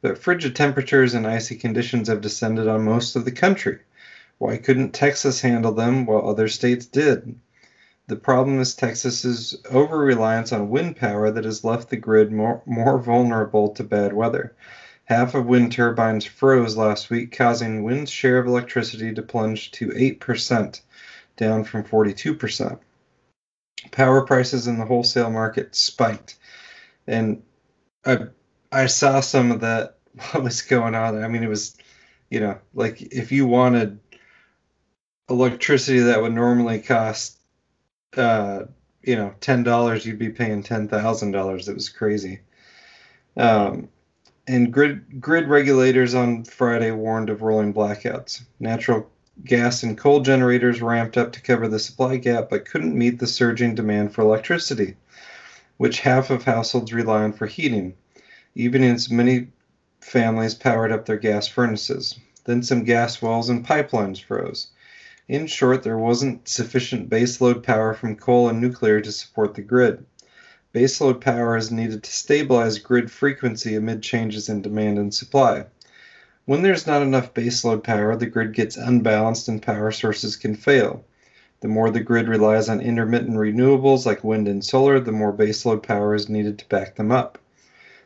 But 0.00 0.16
frigid 0.16 0.54
temperatures 0.54 1.12
and 1.12 1.26
icy 1.26 1.56
conditions 1.56 2.06
have 2.06 2.20
descended 2.20 2.68
on 2.68 2.84
most 2.84 3.16
of 3.16 3.24
the 3.24 3.32
country. 3.32 3.80
Why 4.38 4.58
couldn't 4.58 4.92
Texas 4.92 5.40
handle 5.40 5.72
them 5.72 6.06
while 6.06 6.30
other 6.30 6.46
states 6.46 6.86
did? 6.86 7.34
The 8.06 8.14
problem 8.14 8.60
is 8.60 8.76
Texas's 8.76 9.60
over 9.70 9.98
reliance 9.98 10.52
on 10.52 10.70
wind 10.70 10.98
power 10.98 11.32
that 11.32 11.44
has 11.44 11.64
left 11.64 11.90
the 11.90 11.96
grid 11.96 12.30
more, 12.30 12.62
more 12.64 13.00
vulnerable 13.00 13.70
to 13.70 13.82
bad 13.82 14.12
weather. 14.12 14.54
Half 15.06 15.34
of 15.34 15.46
wind 15.46 15.72
turbines 15.72 16.24
froze 16.24 16.76
last 16.76 17.10
week, 17.10 17.36
causing 17.36 17.82
wind's 17.82 18.12
share 18.12 18.38
of 18.38 18.46
electricity 18.46 19.12
to 19.14 19.22
plunge 19.22 19.72
to 19.72 19.88
8%, 19.88 20.80
down 21.36 21.64
from 21.64 21.82
42%. 21.82 22.78
Power 23.90 24.24
prices 24.24 24.66
in 24.66 24.78
the 24.78 24.84
wholesale 24.84 25.30
market 25.30 25.74
spiked. 25.74 26.36
And 27.06 27.42
I, 28.04 28.26
I 28.70 28.86
saw 28.86 29.20
some 29.20 29.50
of 29.50 29.60
that, 29.60 29.98
what 30.32 30.44
was 30.44 30.62
going 30.62 30.94
on. 30.94 31.22
I 31.22 31.28
mean, 31.28 31.42
it 31.42 31.48
was, 31.48 31.76
you 32.30 32.40
know, 32.40 32.58
like 32.74 33.00
if 33.00 33.32
you 33.32 33.46
wanted 33.46 33.98
electricity 35.28 36.00
that 36.00 36.22
would 36.22 36.32
normally 36.32 36.80
cost 36.80 37.38
uh, 38.16 38.64
you 39.02 39.16
know, 39.16 39.34
ten 39.40 39.62
dollars, 39.62 40.06
you'd 40.06 40.18
be 40.18 40.30
paying 40.30 40.62
ten 40.62 40.88
thousand 40.88 41.32
dollars. 41.32 41.68
It 41.68 41.74
was 41.74 41.88
crazy. 41.88 42.40
Um, 43.36 43.88
and 44.46 44.72
grid 44.72 45.20
grid 45.20 45.48
regulators 45.48 46.14
on 46.14 46.44
Friday 46.44 46.90
warned 46.90 47.30
of 47.30 47.42
rolling 47.42 47.74
blackouts. 47.74 48.42
Natural 48.60 49.10
gas 49.44 49.82
and 49.82 49.96
coal 49.98 50.20
generators 50.20 50.82
ramped 50.82 51.16
up 51.16 51.32
to 51.32 51.42
cover 51.42 51.68
the 51.68 51.78
supply 51.78 52.16
gap, 52.16 52.50
but 52.50 52.64
couldn't 52.64 52.96
meet 52.96 53.18
the 53.18 53.26
surging 53.26 53.74
demand 53.74 54.14
for 54.14 54.22
electricity, 54.22 54.96
which 55.76 56.00
half 56.00 56.30
of 56.30 56.44
households 56.44 56.92
rely 56.92 57.22
on 57.22 57.32
for 57.32 57.46
heating. 57.46 57.94
Even 58.54 58.82
as 58.82 59.10
many 59.10 59.48
families 60.00 60.54
powered 60.54 60.92
up 60.92 61.06
their 61.06 61.16
gas 61.16 61.48
furnaces. 61.48 62.18
Then 62.44 62.62
some 62.62 62.84
gas 62.84 63.22
wells 63.22 63.48
and 63.48 63.64
pipelines 63.64 64.22
froze. 64.22 64.68
In 65.28 65.46
short, 65.46 65.82
there 65.82 65.96
wasn't 65.96 66.48
sufficient 66.48 67.08
baseload 67.08 67.62
power 67.62 67.94
from 67.94 68.16
coal 68.16 68.48
and 68.48 68.60
nuclear 68.60 69.00
to 69.00 69.12
support 69.12 69.54
the 69.54 69.62
grid. 69.62 70.04
Baseload 70.74 71.20
power 71.20 71.56
is 71.56 71.70
needed 71.70 72.02
to 72.02 72.12
stabilize 72.12 72.78
grid 72.78 73.10
frequency 73.10 73.74
amid 73.76 74.02
changes 74.02 74.48
in 74.48 74.62
demand 74.62 74.98
and 74.98 75.14
supply. 75.14 75.66
When 76.44 76.62
there's 76.62 76.86
not 76.86 77.02
enough 77.02 77.34
baseload 77.34 77.84
power, 77.84 78.16
the 78.16 78.26
grid 78.26 78.54
gets 78.54 78.76
unbalanced 78.76 79.48
and 79.48 79.62
power 79.62 79.90
sources 79.90 80.36
can 80.36 80.54
fail. 80.54 81.04
The 81.60 81.68
more 81.68 81.90
the 81.90 82.00
grid 82.00 82.28
relies 82.28 82.68
on 82.68 82.80
intermittent 82.80 83.36
renewables 83.36 84.06
like 84.06 84.24
wind 84.24 84.48
and 84.48 84.64
solar, 84.64 85.00
the 85.00 85.12
more 85.12 85.32
baseload 85.32 85.82
power 85.82 86.14
is 86.14 86.28
needed 86.28 86.58
to 86.58 86.68
back 86.68 86.96
them 86.96 87.12
up. 87.12 87.38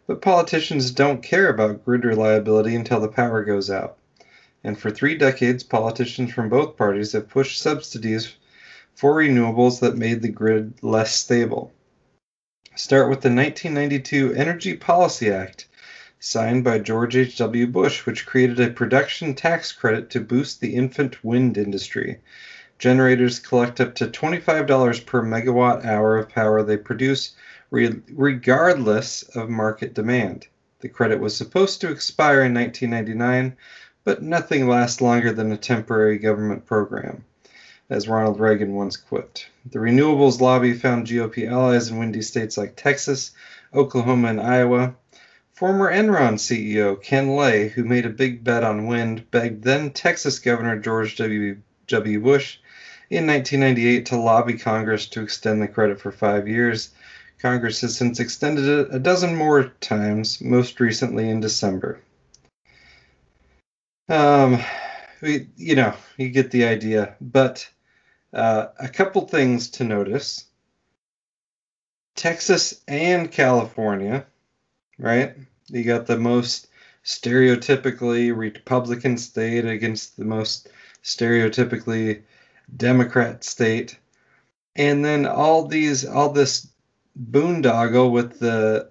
But 0.06 0.22
politicians 0.22 0.90
don't 0.90 1.22
care 1.22 1.48
about 1.48 1.84
grid 1.84 2.04
reliability 2.04 2.74
until 2.74 3.00
the 3.00 3.08
power 3.08 3.42
goes 3.42 3.70
out 3.70 3.96
and 4.66 4.76
for 4.76 4.90
three 4.90 5.16
decades, 5.16 5.62
politicians 5.62 6.32
from 6.32 6.48
both 6.48 6.76
parties 6.76 7.12
have 7.12 7.28
pushed 7.28 7.62
subsidies 7.62 8.34
for 8.96 9.14
renewables 9.14 9.78
that 9.78 9.96
made 9.96 10.22
the 10.22 10.28
grid 10.28 10.74
less 10.82 11.14
stable. 11.14 11.72
Start 12.74 13.08
with 13.08 13.20
the 13.20 13.28
1992 13.28 14.34
Energy 14.34 14.74
Policy 14.74 15.30
Act, 15.30 15.68
signed 16.18 16.64
by 16.64 16.78
George 16.78 17.16
H.W. 17.16 17.66
Bush, 17.66 18.06
which 18.06 18.26
created 18.26 18.58
a 18.60 18.70
production 18.70 19.34
tax 19.34 19.72
credit 19.72 20.10
to 20.10 20.20
boost 20.20 20.60
the 20.60 20.74
infant 20.74 21.24
wind 21.24 21.58
industry. 21.58 22.20
Generators 22.78 23.38
collect 23.38 23.80
up 23.80 23.94
to 23.94 24.06
$25 24.06 25.06
per 25.06 25.22
megawatt 25.22 25.84
hour 25.84 26.18
of 26.18 26.28
power 26.28 26.62
they 26.62 26.76
produce, 26.76 27.34
re- 27.70 28.00
regardless 28.12 29.22
of 29.34 29.48
market 29.48 29.94
demand. 29.94 30.46
The 30.80 30.88
credit 30.88 31.20
was 31.20 31.36
supposed 31.36 31.80
to 31.80 31.90
expire 31.90 32.42
in 32.42 32.54
1999, 32.54 33.56
but 34.04 34.22
nothing 34.22 34.68
lasts 34.68 35.00
longer 35.00 35.32
than 35.32 35.50
a 35.52 35.56
temporary 35.56 36.18
government 36.18 36.66
program. 36.66 37.24
as 37.88 38.08
Ronald 38.08 38.40
Reagan 38.40 38.74
once 38.74 38.96
quipped. 38.96 39.48
The 39.70 39.78
renewables 39.78 40.40
lobby 40.40 40.74
found 40.74 41.06
GOP 41.06 41.48
allies 41.48 41.88
in 41.88 41.98
windy 41.98 42.20
states 42.22 42.58
like 42.58 42.74
Texas, 42.76 43.30
Oklahoma, 43.72 44.28
and 44.28 44.40
Iowa. 44.40 44.96
Former 45.56 45.90
Enron 45.90 46.34
CEO 46.34 47.02
Ken 47.02 47.34
Lay, 47.34 47.68
who 47.68 47.82
made 47.82 48.04
a 48.04 48.10
big 48.10 48.44
bet 48.44 48.62
on 48.62 48.86
wind, 48.86 49.30
begged 49.30 49.64
then 49.64 49.90
Texas 49.90 50.38
Governor 50.38 50.78
George 50.78 51.16
W. 51.16 51.56
W. 51.86 52.20
Bush 52.20 52.58
in 53.08 53.26
1998 53.26 54.04
to 54.06 54.16
lobby 54.18 54.58
Congress 54.58 55.06
to 55.06 55.22
extend 55.22 55.62
the 55.62 55.68
credit 55.68 55.98
for 55.98 56.12
five 56.12 56.46
years. 56.46 56.90
Congress 57.38 57.80
has 57.80 57.96
since 57.96 58.20
extended 58.20 58.66
it 58.68 58.94
a 58.94 58.98
dozen 58.98 59.34
more 59.34 59.64
times, 59.80 60.42
most 60.42 60.78
recently 60.78 61.30
in 61.30 61.40
December. 61.40 62.02
Um, 64.10 64.62
we, 65.22 65.48
you 65.56 65.74
know, 65.74 65.94
you 66.18 66.28
get 66.28 66.50
the 66.50 66.66
idea. 66.66 67.16
But 67.18 67.66
uh, 68.30 68.66
a 68.78 68.88
couple 68.88 69.26
things 69.26 69.70
to 69.70 69.84
notice 69.84 70.44
Texas 72.14 72.82
and 72.86 73.32
California 73.32 74.26
right? 74.98 75.34
You 75.68 75.84
got 75.84 76.06
the 76.06 76.18
most 76.18 76.68
stereotypically 77.04 78.36
Republican 78.36 79.16
state 79.18 79.64
against 79.64 80.16
the 80.16 80.24
most 80.24 80.68
stereotypically 81.02 82.22
Democrat 82.76 83.44
state. 83.44 83.98
And 84.74 85.04
then 85.04 85.26
all 85.26 85.66
these, 85.66 86.04
all 86.04 86.30
this 86.30 86.68
boondoggle 87.30 88.10
with 88.10 88.38
the 88.38 88.90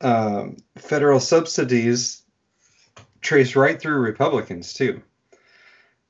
um, 0.00 0.56
federal 0.76 1.20
subsidies 1.20 2.22
trace 3.20 3.54
right 3.56 3.78
through 3.80 3.98
Republicans 3.98 4.72
too. 4.72 5.02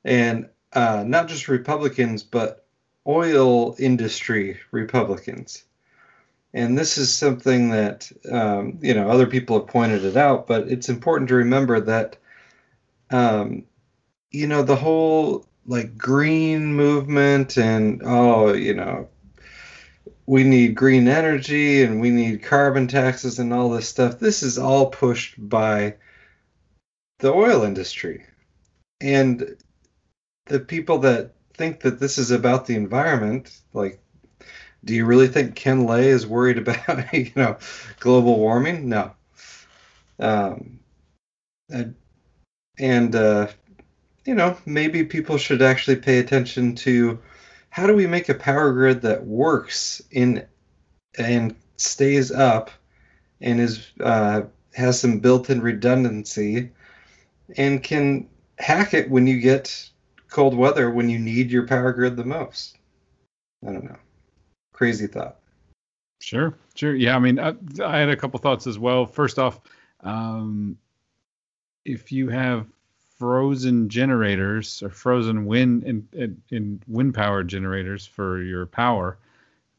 And 0.03 0.49
uh, 0.73 1.03
not 1.05 1.27
just 1.27 1.47
Republicans, 1.47 2.23
but 2.23 2.65
oil 3.05 3.75
industry 3.79 4.59
Republicans 4.71 5.63
and 6.53 6.77
this 6.77 6.97
is 6.97 7.13
something 7.13 7.69
that 7.69 8.11
um, 8.31 8.77
you 8.81 8.93
know 8.93 9.09
other 9.09 9.27
people 9.27 9.59
have 9.59 9.67
pointed 9.67 10.03
it 10.03 10.17
out 10.17 10.47
but 10.47 10.67
it's 10.67 10.89
important 10.89 11.27
to 11.29 11.35
remember 11.35 11.79
that 11.79 12.17
um, 13.09 13.63
you 14.31 14.47
know 14.47 14.63
the 14.63 14.75
whole 14.75 15.45
like 15.65 15.97
green 15.97 16.73
movement 16.73 17.57
and 17.57 18.01
oh 18.03 18.53
you 18.53 18.73
know 18.73 19.07
we 20.25 20.43
need 20.43 20.75
green 20.75 21.07
energy 21.07 21.83
and 21.83 21.99
we 21.99 22.09
need 22.09 22.43
carbon 22.43 22.87
taxes 22.87 23.39
and 23.39 23.53
all 23.53 23.69
this 23.69 23.89
stuff. 23.89 24.19
This 24.19 24.43
is 24.43 24.57
all 24.57 24.89
pushed 24.89 25.35
by 25.37 25.95
the 27.19 27.33
oil 27.33 27.63
industry. 27.63 28.25
And 29.01 29.57
the 30.45 30.59
people 30.59 30.99
that 30.99 31.33
think 31.53 31.81
that 31.81 31.99
this 31.99 32.17
is 32.17 32.31
about 32.31 32.65
the 32.65 32.75
environment 32.75 33.59
like 33.73 34.00
do 34.83 34.95
you 34.95 35.05
really 35.05 35.27
think 35.27 35.55
Ken 35.55 35.85
Lay 35.85 36.07
is 36.07 36.25
worried 36.25 36.57
about 36.57 37.13
you 37.13 37.31
know 37.35 37.57
global 37.99 38.39
warming? 38.39 38.89
No. 38.89 39.11
Um, 40.19 40.79
and 42.79 43.15
uh, 43.15 43.47
you 44.25 44.35
know 44.35 44.57
maybe 44.65 45.03
people 45.03 45.37
should 45.37 45.61
actually 45.61 45.97
pay 45.97 46.19
attention 46.19 46.75
to 46.75 47.19
how 47.69 47.87
do 47.87 47.95
we 47.95 48.07
make 48.07 48.29
a 48.29 48.33
power 48.33 48.71
grid 48.73 49.01
that 49.01 49.25
works 49.25 50.01
in 50.11 50.45
and 51.17 51.55
stays 51.77 52.31
up 52.31 52.71
and 53.39 53.59
is 53.59 53.91
uh, 53.99 54.41
has 54.73 54.99
some 54.99 55.19
built-in 55.19 55.61
redundancy 55.61 56.71
and 57.57 57.83
can 57.83 58.27
hack 58.57 58.93
it 58.93 59.09
when 59.09 59.27
you 59.27 59.39
get 59.39 59.89
cold 60.29 60.55
weather 60.55 60.89
when 60.89 61.09
you 61.09 61.19
need 61.19 61.51
your 61.51 61.67
power 61.67 61.91
grid 61.91 62.15
the 62.15 62.23
most. 62.23 62.77
I 63.67 63.71
don't 63.71 63.85
know 63.85 63.97
crazy 64.81 65.05
thought. 65.05 65.37
Sure, 66.21 66.55
sure. 66.73 66.95
Yeah, 66.95 67.15
I 67.15 67.19
mean, 67.19 67.37
I, 67.37 67.53
I 67.85 67.99
had 67.99 68.09
a 68.09 68.15
couple 68.15 68.39
thoughts 68.39 68.65
as 68.65 68.79
well. 68.79 69.05
First 69.05 69.37
off, 69.37 69.59
um, 69.99 70.75
if 71.85 72.11
you 72.11 72.29
have 72.29 72.65
frozen 73.19 73.89
generators 73.89 74.81
or 74.81 74.89
frozen 74.89 75.45
wind 75.45 75.83
in, 75.83 76.07
in, 76.13 76.41
in 76.49 76.81
wind 76.87 77.13
power 77.13 77.43
generators 77.43 78.07
for 78.07 78.41
your 78.41 78.65
power, 78.65 79.19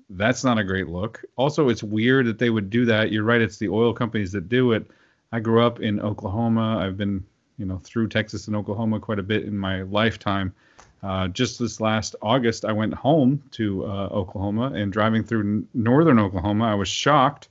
that's 0.08 0.44
not 0.44 0.56
a 0.56 0.62
great 0.62 0.86
look. 0.86 1.24
Also, 1.34 1.68
it's 1.68 1.82
weird 1.82 2.26
that 2.26 2.38
they 2.38 2.50
would 2.50 2.70
do 2.70 2.84
that. 2.84 3.10
You're 3.10 3.24
right; 3.24 3.40
it's 3.40 3.56
the 3.56 3.70
oil 3.70 3.92
companies 3.92 4.30
that 4.32 4.48
do 4.48 4.70
it. 4.70 4.88
I 5.32 5.40
grew 5.40 5.66
up 5.66 5.80
in 5.80 5.98
Oklahoma. 5.98 6.78
I've 6.78 6.96
been, 6.96 7.24
you 7.58 7.66
know, 7.66 7.78
through 7.82 8.06
Texas 8.06 8.46
and 8.46 8.54
Oklahoma 8.54 9.00
quite 9.00 9.18
a 9.18 9.24
bit 9.24 9.42
in 9.42 9.58
my 9.58 9.82
lifetime. 9.82 10.54
Uh, 11.02 11.28
just 11.28 11.58
this 11.58 11.80
last 11.80 12.14
August, 12.22 12.64
I 12.64 12.72
went 12.72 12.94
home 12.94 13.42
to 13.52 13.84
uh, 13.84 14.08
Oklahoma 14.12 14.72
and 14.74 14.92
driving 14.92 15.24
through 15.24 15.40
n- 15.40 15.68
northern 15.74 16.18
Oklahoma, 16.18 16.66
I 16.66 16.74
was 16.74 16.88
shocked 16.88 17.48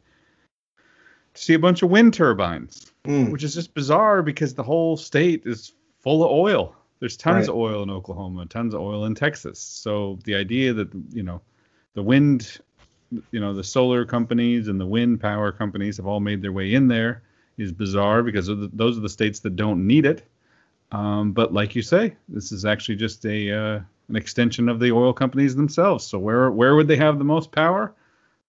to 1.34 1.42
see 1.42 1.54
a 1.54 1.60
bunch 1.60 1.82
of 1.82 1.90
wind 1.90 2.14
turbines, 2.14 2.92
mm. 3.04 3.32
which 3.32 3.44
is 3.44 3.54
just 3.54 3.74
bizarre 3.74 4.22
because 4.22 4.54
the 4.54 4.64
whole 4.64 4.96
state 4.96 5.44
is 5.46 5.74
full 6.00 6.24
of 6.24 6.32
oil. 6.32 6.76
There's 7.00 7.18
tons 7.18 7.48
right. 7.48 7.54
of 7.54 7.56
oil 7.56 7.84
in 7.84 7.90
Oklahoma, 7.90 8.46
tons 8.46 8.74
of 8.74 8.82
oil 8.82 9.06
in 9.06 9.16
Texas. 9.16 9.60
So 9.60 10.20
the 10.24 10.36
idea 10.36 10.74
that 10.74 10.90
you 11.12 11.24
know 11.24 11.42
the 11.94 12.04
wind, 12.04 12.60
you 13.32 13.40
know, 13.40 13.54
the 13.54 13.64
solar 13.64 14.06
companies 14.06 14.68
and 14.68 14.80
the 14.80 14.86
wind 14.86 15.20
power 15.20 15.52
companies 15.52 15.98
have 15.98 16.06
all 16.06 16.20
made 16.20 16.42
their 16.42 16.52
way 16.52 16.74
in 16.74 16.88
there 16.88 17.24
is 17.58 17.72
bizarre 17.72 18.24
because 18.24 18.48
the, 18.48 18.70
those 18.72 18.98
are 18.98 19.02
the 19.02 19.10
states 19.10 19.40
that 19.42 19.56
don't 19.56 19.86
need 19.88 20.06
it. 20.06 20.24
Um, 20.92 21.32
but 21.32 21.54
like 21.54 21.76
you 21.76 21.82
say, 21.82 22.16
this 22.28 22.52
is 22.52 22.66
actually 22.66 22.96
just 22.96 23.26
a 23.26 23.52
uh, 23.52 23.80
an 24.10 24.16
extension 24.16 24.68
of 24.68 24.80
the 24.80 24.92
oil 24.92 25.14
companies 25.14 25.56
themselves. 25.56 26.06
So 26.06 26.20
where 26.20 26.52
where 26.52 26.76
would 26.76 26.88
they 26.88 26.98
have 26.98 27.18
the 27.18 27.24
most 27.24 27.52
power? 27.52 27.94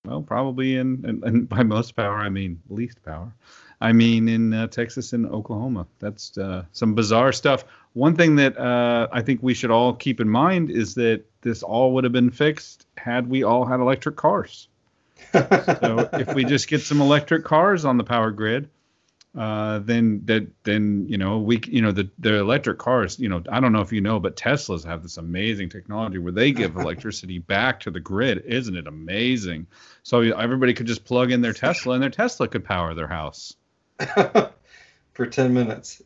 Well, 0.04 0.22
probably 0.22 0.76
in 0.76 1.04
and, 1.06 1.22
and 1.24 1.48
by 1.48 1.62
most 1.62 1.94
power 1.94 2.16
I 2.16 2.28
mean 2.28 2.60
least 2.68 3.02
power. 3.04 3.32
I 3.80 3.92
mean 3.92 4.28
in 4.28 4.52
uh, 4.52 4.66
Texas 4.68 5.12
and 5.12 5.26
Oklahoma. 5.26 5.86
That's 5.98 6.36
uh, 6.36 6.64
some 6.72 6.94
bizarre 6.94 7.32
stuff. 7.32 7.64
One 7.94 8.16
thing 8.16 8.36
that 8.36 8.58
uh, 8.58 9.08
I 9.12 9.22
think 9.22 9.42
we 9.42 9.54
should 9.54 9.70
all 9.70 9.92
keep 9.94 10.20
in 10.20 10.28
mind 10.28 10.70
is 10.70 10.94
that 10.94 11.24
this 11.42 11.62
all 11.62 11.94
would 11.94 12.04
have 12.04 12.12
been 12.12 12.30
fixed 12.30 12.86
had 12.96 13.28
we 13.28 13.42
all 13.42 13.64
had 13.64 13.80
electric 13.80 14.16
cars. 14.16 14.68
so 15.32 16.08
if 16.12 16.34
we 16.34 16.44
just 16.44 16.68
get 16.68 16.80
some 16.80 17.00
electric 17.00 17.44
cars 17.44 17.84
on 17.84 17.96
the 17.96 18.04
power 18.04 18.30
grid, 18.30 18.68
uh, 19.36 19.78
then 19.78 20.20
that 20.26 20.46
then 20.64 21.06
you 21.08 21.16
know 21.16 21.38
we 21.38 21.58
you 21.66 21.80
know 21.80 21.90
the 21.90 22.08
the 22.18 22.34
electric 22.34 22.78
cars 22.78 23.18
you 23.18 23.30
know 23.30 23.42
I 23.50 23.60
don't 23.60 23.72
know 23.72 23.80
if 23.80 23.90
you 23.90 24.02
know 24.02 24.20
but 24.20 24.36
Teslas 24.36 24.84
have 24.84 25.02
this 25.02 25.16
amazing 25.16 25.70
technology 25.70 26.18
where 26.18 26.32
they 26.32 26.52
give 26.52 26.76
electricity 26.76 27.38
back 27.38 27.80
to 27.80 27.90
the 27.90 28.00
grid. 28.00 28.44
Isn't 28.44 28.76
it 28.76 28.86
amazing? 28.86 29.66
So 30.02 30.20
everybody 30.20 30.74
could 30.74 30.86
just 30.86 31.04
plug 31.04 31.32
in 31.32 31.40
their 31.40 31.54
Tesla 31.54 31.94
and 31.94 32.02
their 32.02 32.10
Tesla 32.10 32.46
could 32.46 32.64
power 32.64 32.92
their 32.92 33.08
house. 33.08 33.56
For 35.12 35.26
10 35.26 35.54
minutes. 35.54 36.02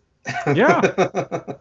Yeah. 0.54 0.80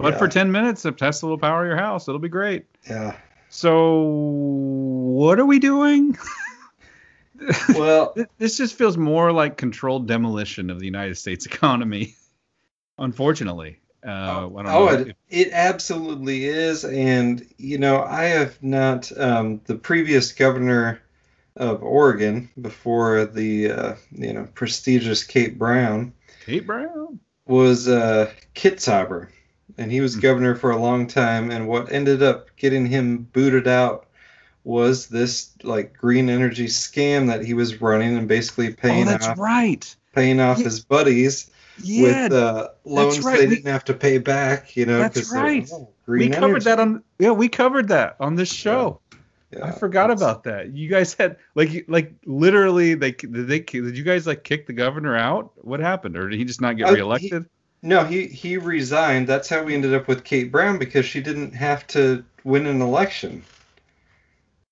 But 0.00 0.12
yeah. 0.12 0.18
for 0.18 0.28
10 0.28 0.52
minutes 0.52 0.84
if 0.84 0.94
Tesla 0.94 1.28
will 1.28 1.38
power 1.38 1.66
your 1.66 1.76
house 1.76 2.06
it'll 2.06 2.20
be 2.20 2.28
great. 2.28 2.66
Yeah. 2.88 3.16
So 3.48 4.02
what 4.02 5.40
are 5.40 5.44
we 5.44 5.58
doing 5.58 6.16
well, 7.70 8.14
this 8.38 8.56
just 8.56 8.76
feels 8.76 8.96
more 8.96 9.32
like 9.32 9.56
controlled 9.56 10.06
demolition 10.06 10.70
of 10.70 10.78
the 10.78 10.86
United 10.86 11.16
States 11.16 11.46
economy. 11.52 12.14
Unfortunately, 12.98 13.78
uh, 14.04 14.48
oh, 14.50 14.62
oh 14.66 14.88
it, 14.88 15.16
it, 15.28 15.48
absolutely 15.52 16.46
is, 16.46 16.84
and 16.84 17.46
you 17.58 17.78
know, 17.78 18.02
I 18.02 18.24
have 18.24 18.60
not. 18.62 19.10
Um, 19.18 19.60
the 19.66 19.76
previous 19.76 20.32
governor 20.32 21.00
of 21.56 21.82
Oregon 21.82 22.48
before 22.60 23.24
the 23.26 23.70
uh, 23.70 23.94
you 24.12 24.32
know 24.32 24.48
prestigious 24.54 25.24
Kate 25.24 25.58
Brown. 25.58 26.12
Kate 26.44 26.66
Brown 26.66 27.20
was 27.46 27.88
uh, 27.88 28.30
Kitzhaber, 28.54 29.28
and 29.76 29.92
he 29.92 30.00
was 30.00 30.14
hmm. 30.14 30.20
governor 30.20 30.54
for 30.56 30.70
a 30.70 30.76
long 30.76 31.06
time. 31.06 31.50
And 31.50 31.68
what 31.68 31.92
ended 31.92 32.22
up 32.22 32.56
getting 32.56 32.86
him 32.86 33.18
booted 33.18 33.68
out 33.68 34.07
was 34.64 35.08
this 35.08 35.52
like 35.62 35.94
green 35.96 36.28
energy 36.28 36.66
scam 36.66 37.26
that 37.28 37.44
he 37.44 37.54
was 37.54 37.80
running 37.80 38.16
and 38.16 38.28
basically 38.28 38.72
paying 38.72 39.08
oh, 39.08 39.10
that's 39.10 39.26
off, 39.26 39.38
right. 39.38 39.96
paying 40.14 40.40
off 40.40 40.58
yeah. 40.58 40.64
his 40.64 40.80
buddies 40.80 41.50
yeah, 41.82 42.24
with 42.24 42.32
uh, 42.32 42.68
loans 42.84 43.20
right. 43.20 43.38
they 43.38 43.46
we, 43.46 43.54
didn't 43.56 43.70
have 43.70 43.84
to 43.84 43.94
pay 43.94 44.18
back. 44.18 44.76
You 44.76 44.86
know, 44.86 44.98
that's 44.98 45.32
right. 45.32 45.68
Oh, 45.72 45.90
we 46.06 46.28
covered 46.28 46.44
energy. 46.44 46.64
that 46.64 46.80
on 46.80 47.02
yeah, 47.18 47.30
we 47.30 47.48
covered 47.48 47.88
that 47.88 48.16
on 48.20 48.34
this 48.34 48.52
show. 48.52 49.00
Yeah. 49.50 49.64
I 49.64 49.70
forgot 49.70 50.10
about 50.10 50.44
that. 50.44 50.72
You 50.72 50.88
guys 50.88 51.14
had 51.14 51.36
like 51.54 51.86
like 51.88 52.12
literally 52.26 52.94
they 52.94 53.12
did 53.12 53.48
they 53.48 53.60
did 53.60 53.96
you 53.96 54.04
guys 54.04 54.26
like 54.26 54.44
kick 54.44 54.66
the 54.66 54.72
governor 54.72 55.16
out? 55.16 55.52
What 55.56 55.80
happened, 55.80 56.16
or 56.16 56.28
did 56.28 56.38
he 56.38 56.44
just 56.44 56.60
not 56.60 56.76
get 56.76 56.88
uh, 56.88 56.92
reelected? 56.92 57.44
He, 57.44 57.88
no, 57.88 58.04
he 58.04 58.26
he 58.26 58.58
resigned. 58.58 59.26
That's 59.26 59.48
how 59.48 59.62
we 59.62 59.74
ended 59.74 59.94
up 59.94 60.08
with 60.08 60.24
Kate 60.24 60.52
Brown 60.52 60.78
because 60.78 61.06
she 61.06 61.22
didn't 61.22 61.52
have 61.52 61.86
to 61.88 62.24
win 62.44 62.66
an 62.66 62.82
election. 62.82 63.42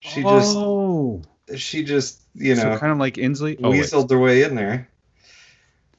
She 0.06 0.22
oh. 0.24 1.22
just 1.48 1.60
she 1.60 1.84
just 1.84 2.20
you 2.34 2.54
know 2.54 2.62
so 2.62 2.78
kind 2.78 2.92
of 2.92 2.98
like 2.98 3.14
Inslee 3.14 3.58
oh, 3.62 3.70
weaseled 3.70 4.10
her 4.10 4.18
way 4.18 4.42
in 4.42 4.54
there, 4.54 4.88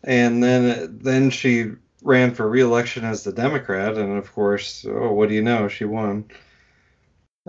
and 0.03 0.41
then 0.41 0.99
then 1.01 1.29
she 1.29 1.71
ran 2.01 2.33
for 2.33 2.47
re-election 2.47 3.03
as 3.03 3.23
the 3.23 3.33
Democrat, 3.33 3.97
and 3.97 4.17
of 4.17 4.31
course, 4.31 4.85
oh, 4.87 5.11
what 5.11 5.29
do 5.29 5.35
you 5.35 5.41
know, 5.41 5.67
she 5.67 5.83
won. 5.83 6.25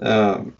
Um, 0.01 0.57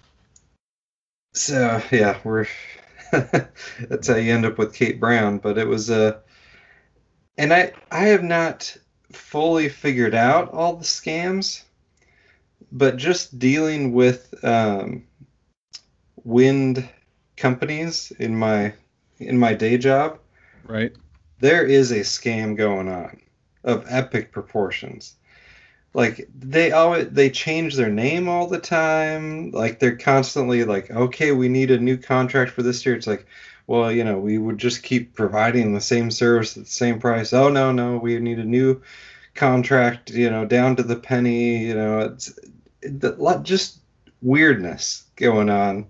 so 1.35 1.83
yeah, 1.91 2.19
we're 2.23 2.47
that's 3.11 4.07
how 4.07 4.17
you 4.17 4.33
end 4.33 4.47
up 4.47 4.59
with 4.59 4.75
Kate 4.75 5.01
Brown. 5.01 5.39
But 5.39 5.59
it 5.59 5.67
was 5.67 5.91
a, 5.91 6.17
uh, 6.17 6.19
and 7.37 7.53
I 7.53 7.73
I 7.91 8.07
have 8.07 8.23
not 8.23 8.77
fully 9.11 9.69
figured 9.69 10.15
out 10.15 10.53
all 10.53 10.77
the 10.77 10.85
scams, 10.85 11.63
but 12.71 12.97
just 12.97 13.39
dealing 13.39 13.93
with 13.93 14.33
um, 14.45 15.08
wind 16.29 16.87
companies 17.39 18.13
in 18.19 18.37
my 18.37 18.75
in 19.19 19.39
my 19.39 19.55
day 19.55 19.79
job, 19.79 20.19
right? 20.65 20.93
There 21.41 21.65
is 21.65 21.91
a 21.91 22.01
scam 22.01 22.55
going 22.55 22.89
on 22.89 23.21
of 23.65 23.87
epic 23.89 24.31
proportions. 24.31 25.15
Like 25.95 26.29
they 26.39 26.71
always 26.71 27.09
they 27.09 27.31
change 27.31 27.75
their 27.75 27.89
name 27.89 28.29
all 28.29 28.47
the 28.47 28.61
time. 28.61 29.53
Like 29.53 29.79
they're 29.79 29.97
constantly 29.97 30.65
like 30.65 30.91
okay 30.91 31.33
we 31.33 31.49
need 31.49 31.71
a 31.71 31.79
new 31.79 31.97
contract 31.97 32.51
for 32.51 32.63
this 32.63 32.85
year. 32.85 32.95
It's 32.95 33.07
like 33.07 33.27
well 33.67 33.91
you 33.91 34.05
know 34.05 34.19
we 34.19 34.37
would 34.37 34.59
just 34.59 34.83
keep 34.83 35.15
providing 35.15 35.73
the 35.73 35.81
same 35.81 36.11
service 36.11 36.59
at 36.59 36.65
the 36.65 36.71
same 36.71 37.01
price. 37.01 37.33
Oh 37.33 37.49
no 37.49 37.73
no 37.73 37.97
we 37.97 38.19
need 38.19 38.39
a 38.39 38.45
new 38.45 38.83
contract 39.35 40.11
you 40.11 40.29
know 40.29 40.45
down 40.45 40.77
to 40.77 40.83
the 40.83 40.97
penny 40.97 41.65
you 41.65 41.75
know 41.75 42.01
it's 42.01 42.39
it, 42.83 43.43
just 43.45 43.79
weirdness 44.21 45.05
going 45.17 45.49
on 45.49 45.87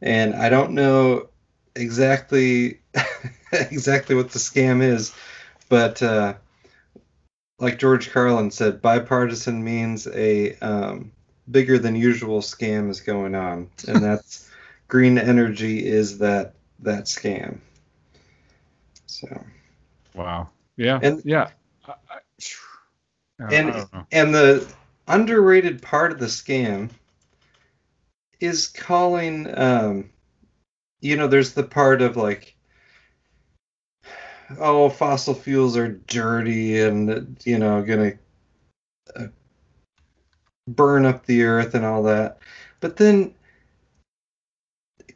and 0.00 0.34
i 0.34 0.48
don't 0.48 0.72
know 0.72 1.28
exactly 1.74 2.80
exactly 3.52 4.14
what 4.14 4.30
the 4.30 4.38
scam 4.38 4.82
is 4.82 5.14
but 5.68 6.02
uh 6.02 6.34
like 7.58 7.78
George 7.78 8.10
Carlin 8.10 8.50
said, 8.50 8.80
bipartisan 8.80 9.62
means 9.62 10.06
a 10.06 10.54
um, 10.58 11.12
bigger 11.50 11.78
than 11.78 11.96
usual 11.96 12.40
scam 12.40 12.88
is 12.90 13.00
going 13.00 13.34
on, 13.34 13.70
and 13.86 13.96
that's 14.02 14.50
green 14.86 15.18
energy 15.18 15.86
is 15.86 16.18
that 16.18 16.54
that 16.80 17.04
scam. 17.04 17.58
So. 19.06 19.44
Wow. 20.14 20.48
Yeah. 20.76 21.00
And 21.02 21.22
yeah. 21.24 21.50
I, 21.86 21.94
I, 22.10 22.18
and 23.52 23.86
and 24.12 24.34
the 24.34 24.66
underrated 25.06 25.82
part 25.82 26.12
of 26.12 26.18
the 26.18 26.26
scam 26.26 26.90
is 28.40 28.66
calling. 28.66 29.52
Um, 29.58 30.10
you 31.00 31.16
know, 31.16 31.28
there's 31.28 31.52
the 31.52 31.62
part 31.62 32.02
of 32.02 32.16
like 32.16 32.56
oh, 34.58 34.88
fossil 34.88 35.34
fuels 35.34 35.76
are 35.76 35.88
dirty 35.88 36.80
and 36.80 37.36
you 37.44 37.58
know 37.58 37.82
gonna 37.82 38.12
uh, 39.16 39.26
burn 40.66 41.04
up 41.04 41.26
the 41.26 41.42
earth 41.44 41.74
and 41.74 41.84
all 41.84 42.02
that, 42.04 42.38
but 42.80 42.96
then 42.96 43.34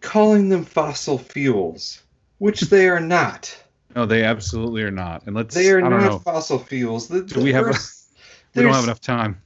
calling 0.01 0.49
them 0.49 0.65
fossil 0.65 1.19
fuels, 1.19 2.03
which 2.39 2.61
they 2.63 2.89
are 2.89 3.01
not. 3.01 3.57
No, 3.95 4.07
they 4.07 4.25
absolutely 4.25 4.83
are 4.85 4.91
not. 4.91 5.25
And 5.27 5.37
let's 5.37 5.55
they 5.55 5.71
are 5.71 5.83
not 5.83 5.91
know. 5.91 6.19
fossil 6.21 6.59
fuels. 6.59 7.09
The, 7.09 7.25
Do 7.25 7.43
we 7.43 7.53
have 7.53 7.67
a, 7.67 7.75
we 8.55 8.63
don't 8.63 8.73
have 8.73 8.85
enough 8.85 9.03
time 9.03 9.43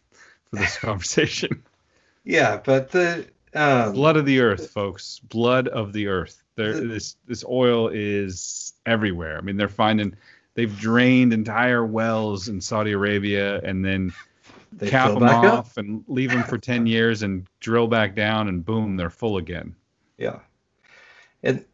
for 0.48 0.54
this 0.54 0.78
conversation. 0.78 1.64
Yeah, 2.22 2.60
but 2.64 2.92
the 2.92 3.26
um, 3.54 3.92
blood 3.92 4.16
of 4.16 4.26
the 4.26 4.40
earth, 4.40 4.70
folks. 4.70 5.20
Blood 5.20 5.68
of 5.68 5.92
the 5.92 6.08
earth. 6.08 6.42
There, 6.56 6.72
this 6.80 7.16
this 7.26 7.44
oil 7.44 7.88
is 7.92 8.72
everywhere. 8.86 9.36
I 9.36 9.40
mean, 9.40 9.56
they're 9.56 9.68
finding 9.68 10.16
they've 10.54 10.78
drained 10.78 11.32
entire 11.32 11.84
wells 11.84 12.48
in 12.48 12.60
Saudi 12.60 12.92
Arabia 12.92 13.60
and 13.60 13.84
then 13.84 14.12
they 14.72 14.90
cap 14.90 15.14
them 15.14 15.22
off 15.22 15.44
up. 15.44 15.76
and 15.76 16.04
leave 16.08 16.30
them 16.30 16.42
for 16.42 16.58
10 16.58 16.86
years 16.86 17.22
and 17.22 17.46
drill 17.60 17.86
back 17.86 18.14
down 18.14 18.48
and 18.48 18.64
boom, 18.64 18.96
they're 18.96 19.10
full 19.10 19.36
again. 19.36 19.76
Yeah. 20.18 20.40
And 21.42 21.64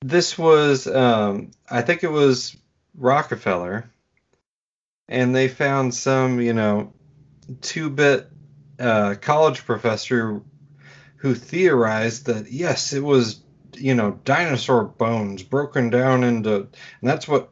this 0.00 0.36
was, 0.36 0.86
um, 0.86 1.50
I 1.70 1.82
think 1.82 2.04
it 2.04 2.10
was 2.10 2.56
Rockefeller, 2.96 3.90
and 5.08 5.34
they 5.34 5.48
found 5.48 5.94
some, 5.94 6.40
you 6.40 6.52
know, 6.52 6.92
two 7.60 7.90
bit 7.90 8.28
uh, 8.78 9.14
college 9.20 9.64
professor 9.64 10.40
who 11.16 11.34
theorized 11.34 12.26
that 12.26 12.50
yes, 12.50 12.92
it 12.92 13.02
was 13.02 13.40
you 13.76 13.94
know 13.94 14.18
dinosaur 14.24 14.84
bones 14.84 15.42
broken 15.42 15.90
down 15.90 16.24
into 16.24 16.56
and 16.56 16.68
that's 17.02 17.28
what 17.28 17.50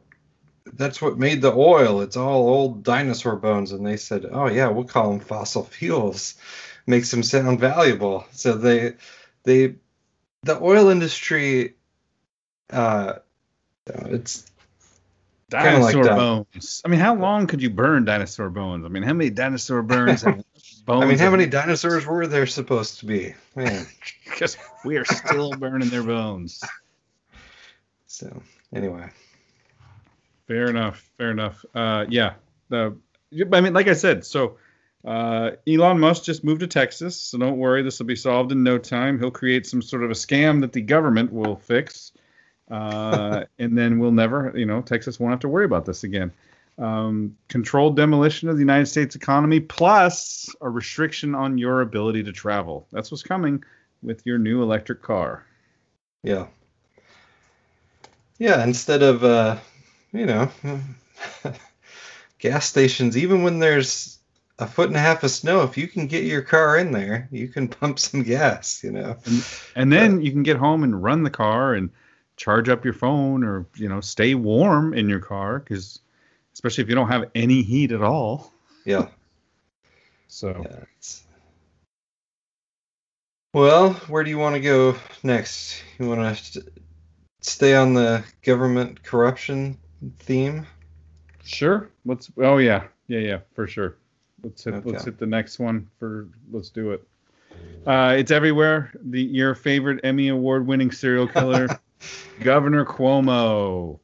that's 0.73 1.01
what 1.01 1.17
made 1.17 1.41
the 1.41 1.53
oil. 1.53 2.01
It's 2.01 2.17
all 2.17 2.49
old 2.49 2.83
dinosaur 2.83 3.35
bones. 3.35 3.71
And 3.71 3.85
they 3.85 3.97
said 3.97 4.25
oh 4.29 4.47
yeah 4.47 4.67
we'll 4.67 4.85
call 4.85 5.11
them 5.11 5.19
fossil 5.19 5.63
fuels. 5.71 6.35
Makes 6.85 7.11
them 7.11 7.23
sound 7.23 7.59
valuable. 7.59 8.25
So 8.31 8.53
they 8.53 8.95
they 9.43 9.75
the 10.43 10.61
oil 10.61 10.89
industry 10.89 11.75
uh 12.69 13.13
it's 13.87 14.45
dinosaur 15.49 16.03
like 16.03 16.15
bones. 16.15 16.81
I 16.85 16.89
mean 16.89 16.99
how 16.99 17.15
long 17.15 17.47
could 17.47 17.61
you 17.61 17.69
burn 17.69 18.05
dinosaur 18.05 18.49
bones? 18.49 18.85
I 18.85 18.89
mean 18.89 19.03
how 19.03 19.13
many 19.13 19.29
dinosaur 19.29 19.81
burns 19.83 20.21
have 20.21 20.43
bones. 20.87 21.03
I 21.03 21.07
mean, 21.07 21.19
how 21.19 21.29
many 21.29 21.45
dinosaurs 21.45 22.05
were 22.07 22.25
there 22.25 22.47
supposed 22.47 23.01
to 23.01 23.05
be? 23.05 23.35
Man, 23.55 23.85
because 24.25 24.57
we 24.83 24.97
are 24.97 25.05
still 25.05 25.51
burning 25.51 25.89
their 25.89 26.01
bones. 26.01 26.63
So 28.07 28.41
anyway, 28.73 29.09
fair 30.47 30.67
enough. 30.69 31.07
Fair 31.17 31.29
enough. 31.29 31.63
Uh, 31.75 32.05
yeah. 32.09 32.33
The 32.69 32.97
I 33.53 33.61
mean, 33.61 33.73
like 33.73 33.87
I 33.87 33.93
said, 33.93 34.25
so 34.25 34.57
uh, 35.05 35.51
Elon 35.67 35.99
Musk 35.99 36.23
just 36.23 36.43
moved 36.43 36.61
to 36.61 36.67
Texas, 36.67 37.19
so 37.19 37.37
don't 37.37 37.57
worry, 37.57 37.83
this 37.83 37.99
will 37.99 38.07
be 38.07 38.15
solved 38.15 38.51
in 38.51 38.63
no 38.63 38.77
time. 38.77 39.19
He'll 39.19 39.31
create 39.31 39.67
some 39.67 39.81
sort 39.81 40.03
of 40.03 40.09
a 40.09 40.15
scam 40.15 40.61
that 40.61 40.71
the 40.71 40.81
government 40.81 41.31
will 41.33 41.57
fix, 41.57 42.13
uh, 42.71 43.43
and 43.59 43.77
then 43.77 43.99
we'll 43.99 44.13
never, 44.13 44.53
you 44.55 44.65
know, 44.65 44.81
Texas 44.81 45.19
won't 45.19 45.31
have 45.31 45.41
to 45.41 45.49
worry 45.49 45.65
about 45.65 45.85
this 45.85 46.05
again 46.05 46.31
um, 46.77 47.35
controlled 47.47 47.95
demolition 47.95 48.49
of 48.49 48.55
the 48.55 48.61
United 48.61 48.85
States 48.85 49.15
economy, 49.15 49.59
plus 49.59 50.53
a 50.61 50.69
restriction 50.69 51.33
on 51.35 51.57
your 51.57 51.81
ability 51.81 52.23
to 52.23 52.31
travel. 52.31 52.87
That's 52.91 53.11
what's 53.11 53.23
coming 53.23 53.63
with 54.03 54.25
your 54.25 54.37
new 54.37 54.61
electric 54.61 55.01
car. 55.01 55.45
Yeah. 56.23 56.47
Yeah, 58.37 58.63
instead 58.63 59.01
of, 59.01 59.23
uh, 59.23 59.57
you 60.13 60.27
know, 60.27 60.51
gas 62.39 62.67
stations, 62.67 63.17
even 63.17 63.41
when 63.41 63.57
there's 63.57 64.19
a 64.59 64.67
foot 64.67 64.89
and 64.89 64.97
a 64.97 64.99
half 64.99 65.23
of 65.23 65.31
snow, 65.31 65.63
if 65.63 65.77
you 65.77 65.87
can 65.87 66.05
get 66.05 66.23
your 66.23 66.41
car 66.41 66.77
in 66.77 66.91
there, 66.91 67.27
you 67.31 67.47
can 67.47 67.67
pump 67.67 67.97
some 67.97 68.21
gas, 68.21 68.83
you 68.83 68.91
know. 68.91 69.15
And, 69.25 69.45
and 69.75 69.91
then 69.91 70.17
but, 70.17 70.25
you 70.25 70.31
can 70.31 70.43
get 70.43 70.57
home 70.57 70.83
and 70.83 71.01
run 71.01 71.23
the 71.23 71.31
car 71.31 71.73
and 71.73 71.89
charge 72.35 72.69
up 72.69 72.85
your 72.85 72.93
phone 72.93 73.43
or, 73.43 73.65
you 73.75 73.89
know, 73.89 73.99
stay 74.01 74.35
warm 74.35 74.93
in 74.93 75.09
your 75.09 75.19
car 75.19 75.59
because 75.59 75.99
especially 76.57 76.81
if 76.81 76.89
you 76.89 76.95
don't 76.95 77.09
have 77.09 77.29
any 77.35 77.61
heat 77.61 77.91
at 77.91 78.01
all. 78.01 78.51
Yeah. 78.83 79.09
so. 80.27 80.65
Yeah, 80.65 80.85
well, 83.53 83.93
where 84.07 84.23
do 84.23 84.31
you 84.31 84.39
want 84.39 84.55
to 84.55 84.59
go 84.59 84.95
next? 85.21 85.83
You 85.99 86.09
want 86.09 86.35
to 86.35 86.65
stay 87.41 87.75
on 87.75 87.93
the 87.93 88.23
government 88.41 89.03
corruption 89.03 89.77
theme? 90.17 90.65
Sure. 91.43 91.91
Let's. 92.05 92.31
Oh 92.37 92.57
yeah, 92.57 92.85
yeah, 93.07 93.19
yeah, 93.19 93.39
for 93.53 93.67
sure. 93.67 93.97
Let's 94.43 94.63
hit. 94.63 94.73
Okay. 94.73 94.89
Let's 94.89 95.05
hit 95.05 95.19
the 95.19 95.27
next 95.27 95.59
one. 95.59 95.87
For 95.99 96.27
let's 96.51 96.69
do 96.69 96.91
it. 96.91 97.07
Uh, 97.85 98.15
it's 98.17 98.31
everywhere. 98.31 98.91
The 99.01 99.21
your 99.21 99.53
favorite 99.53 100.01
Emmy 100.03 100.29
award-winning 100.29 100.91
serial 100.91 101.27
killer, 101.27 101.67
Governor 102.41 102.83
Cuomo. 102.83 103.99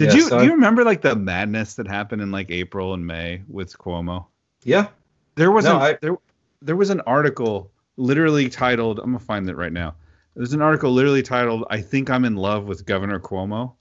Did 0.00 0.14
you 0.14 0.30
do 0.30 0.44
you 0.44 0.52
remember 0.52 0.82
like 0.82 1.02
the 1.02 1.14
madness 1.14 1.74
that 1.74 1.86
happened 1.86 2.22
in 2.22 2.30
like 2.30 2.50
April 2.50 2.94
and 2.94 3.06
May 3.06 3.42
with 3.48 3.76
Cuomo? 3.76 4.26
Yeah. 4.64 4.88
There 5.34 5.50
was 5.50 5.66
no, 5.66 5.76
a, 5.76 5.80
I, 5.80 5.98
there 6.00 6.16
there 6.62 6.76
was 6.76 6.88
an 6.88 7.00
article 7.02 7.70
literally 7.96 8.48
titled 8.48 8.98
I'm 8.98 9.06
gonna 9.06 9.18
find 9.18 9.48
it 9.48 9.56
right 9.56 9.72
now. 9.72 9.94
There's 10.34 10.54
an 10.54 10.62
article 10.62 10.90
literally 10.90 11.22
titled 11.22 11.64
"I 11.68 11.82
think 11.82 12.08
I'm 12.08 12.24
in 12.24 12.36
love 12.36 12.64
with 12.64 12.86
Governor 12.86 13.20
Cuomo." 13.20 13.74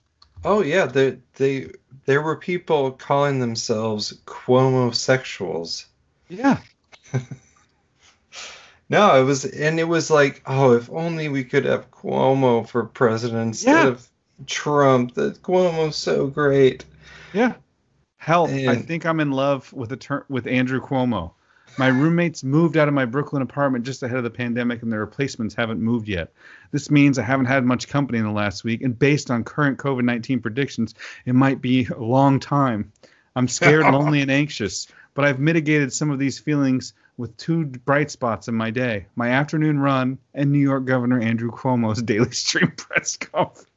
Oh 0.43 0.61
yeah, 0.61 0.87
they 0.87 1.19
they 1.35 1.71
there 2.05 2.21
were 2.21 2.35
people 2.35 2.91
calling 2.91 3.39
themselves 3.39 4.19
Cuomo 4.25 4.91
sexuals. 4.91 5.85
Yeah. 6.27 6.57
no, 8.89 9.21
it 9.21 9.23
was 9.23 9.45
and 9.45 9.79
it 9.79 9.87
was 9.87 10.09
like, 10.09 10.41
oh, 10.45 10.73
if 10.73 10.89
only 10.89 11.29
we 11.29 11.45
could 11.45 11.63
have 11.63 11.91
Cuomo 11.91 12.67
for 12.67 12.83
president 12.83 13.47
instead 13.47 13.85
yeah. 13.85 13.87
of 13.87 14.09
Trump. 14.47 15.13
That 15.15 15.41
Cuomo's 15.41 15.95
so 15.95 16.27
great. 16.27 16.85
Yeah. 17.33 17.53
Hell, 18.17 18.47
and... 18.47 18.69
I 18.69 18.75
think 18.75 19.05
I'm 19.05 19.19
in 19.19 19.31
love 19.31 19.71
with 19.73 19.91
a 19.91 19.97
ter- 19.97 20.25
with 20.29 20.47
Andrew 20.47 20.81
Cuomo. 20.81 21.31
My 21.77 21.87
roommates 21.87 22.43
moved 22.43 22.75
out 22.75 22.87
of 22.87 22.93
my 22.93 23.05
Brooklyn 23.05 23.41
apartment 23.41 23.85
just 23.85 24.03
ahead 24.03 24.17
of 24.17 24.23
the 24.23 24.29
pandemic, 24.29 24.81
and 24.81 24.91
their 24.91 24.99
replacements 24.99 25.55
haven't 25.55 25.79
moved 25.79 26.09
yet. 26.09 26.33
This 26.71 26.91
means 26.91 27.17
I 27.17 27.23
haven't 27.23 27.45
had 27.45 27.63
much 27.63 27.87
company 27.87 28.17
in 28.17 28.25
the 28.25 28.31
last 28.31 28.63
week, 28.63 28.81
and 28.81 28.97
based 28.97 29.31
on 29.31 29.43
current 29.43 29.77
COVID 29.77 30.03
19 30.03 30.41
predictions, 30.41 30.95
it 31.25 31.35
might 31.35 31.61
be 31.61 31.85
a 31.85 31.99
long 31.99 32.39
time. 32.39 32.91
I'm 33.35 33.47
scared, 33.47 33.85
lonely, 33.93 34.21
and 34.21 34.31
anxious, 34.31 34.87
but 35.13 35.23
I've 35.23 35.39
mitigated 35.39 35.93
some 35.93 36.09
of 36.09 36.19
these 36.19 36.39
feelings 36.39 36.93
with 37.19 37.35
two 37.37 37.65
bright 37.65 38.09
spots 38.09 38.47
in 38.47 38.55
my 38.55 38.71
day 38.71 39.05
my 39.15 39.29
afternoon 39.29 39.77
run 39.77 40.17
and 40.33 40.51
New 40.51 40.59
York 40.59 40.85
Governor 40.85 41.19
Andrew 41.19 41.51
Cuomo's 41.51 42.01
daily 42.03 42.31
stream 42.31 42.71
press 42.71 43.17
conference. 43.17 43.68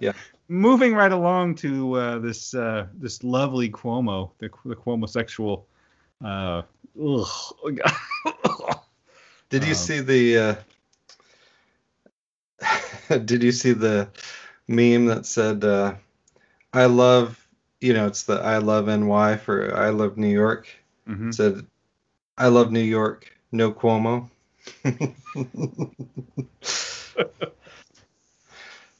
Yeah. 0.00 0.12
Moving 0.48 0.94
right 0.94 1.12
along 1.12 1.56
to 1.56 1.94
uh, 1.94 2.18
this 2.20 2.54
uh, 2.54 2.86
this 2.94 3.22
lovely 3.22 3.68
Cuomo, 3.68 4.30
the, 4.38 4.48
the 4.64 4.74
Cuomo 4.74 5.06
sexual. 5.06 5.66
Uh, 6.24 6.62
Did 9.50 9.64
you 9.64 9.70
um, 9.70 9.74
see 9.74 10.00
the? 10.00 10.38
Uh, 10.38 10.54
did 13.24 13.42
you 13.42 13.52
see 13.52 13.72
the 13.72 14.08
meme 14.66 15.06
that 15.06 15.24
said, 15.26 15.64
uh, 15.64 15.94
"I 16.72 16.86
love," 16.86 17.46
you 17.80 17.94
know, 17.94 18.06
it's 18.06 18.24
the 18.24 18.34
"I 18.34 18.58
love 18.58 18.86
NY" 18.86 19.36
for 19.36 19.76
"I 19.76 19.90
love 19.90 20.18
New 20.18 20.28
York." 20.28 20.68
Mm-hmm. 21.08 21.30
Said, 21.30 21.64
"I 22.36 22.48
love 22.48 22.72
New 22.72 22.80
York." 22.80 23.32
No 23.52 23.72
Cuomo. 23.72 24.28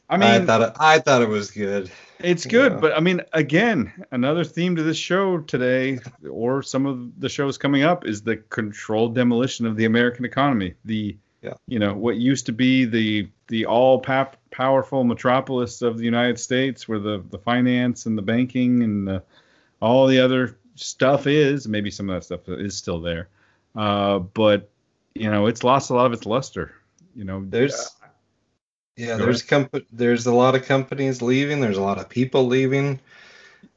I 0.09 0.17
mean, 0.17 0.29
I 0.29 0.45
thought 0.45 0.63
it, 0.63 0.73
I 0.79 0.99
thought 1.01 1.23
it 1.23 1.29
was 1.29 1.51
good. 1.51 1.91
It's 2.21 2.47
good, 2.47 2.73
yeah. 2.73 2.79
but 2.79 2.97
I 2.97 3.01
mean, 3.01 3.21
again, 3.33 3.93
another 4.11 4.43
theme 4.43 4.75
to 4.77 4.83
this 4.83 4.97
show 4.97 5.39
today, 5.39 6.01
or 6.29 6.63
some 6.63 6.87
of 6.87 7.21
the 7.21 7.29
shows 7.29 7.59
coming 7.59 7.83
up, 7.83 8.07
is 8.07 8.23
the 8.23 8.37
controlled 8.37 9.15
demolition 9.15 9.67
of 9.67 9.77
the 9.77 9.85
American 9.85 10.25
economy. 10.25 10.75
The, 10.85 11.17
yeah. 11.43 11.55
you 11.67 11.79
know, 11.79 11.95
what 11.95 12.17
used 12.17 12.47
to 12.47 12.53
be 12.53 12.87
the 12.87 13.29
the 13.49 13.67
all 13.67 14.01
pap- 14.01 14.39
powerful 14.51 15.05
metropolis 15.05 15.83
of 15.83 15.99
the 15.99 16.05
United 16.05 16.41
States, 16.41 16.89
where 16.89 16.99
the 16.99 17.23
the 17.31 17.39
finance 17.39 18.07
and 18.07 18.17
the 18.17 18.23
banking 18.23 18.83
and 18.83 19.07
the, 19.07 19.23
all 19.81 20.07
the 20.07 20.19
other 20.19 20.59
stuff 20.75 21.27
is. 21.27 21.69
Maybe 21.69 21.91
some 21.91 22.09
of 22.09 22.17
that 22.17 22.25
stuff 22.25 22.49
is 22.49 22.77
still 22.77 23.01
there, 23.01 23.29
uh, 23.77 24.19
but 24.19 24.71
you 25.15 25.31
know, 25.31 25.47
it's 25.47 25.63
lost 25.63 25.91
a 25.91 25.95
lot 25.95 26.07
of 26.07 26.13
its 26.13 26.27
luster. 26.27 26.75
You 27.15 27.25
know, 27.25 27.45
there's 27.47 27.91
yeah, 28.99 29.17
there's 29.17 29.43
comp- 29.43 29.87
there's 29.93 30.27
a 30.27 30.35
lot 30.35 30.57
of 30.57 30.65
companies 30.67 31.23
leaving. 31.23 31.61
There's 31.61 31.77
a 31.77 31.83
lot 31.83 31.99
of 31.99 32.09
people 32.09 32.49
leaving. 32.49 32.99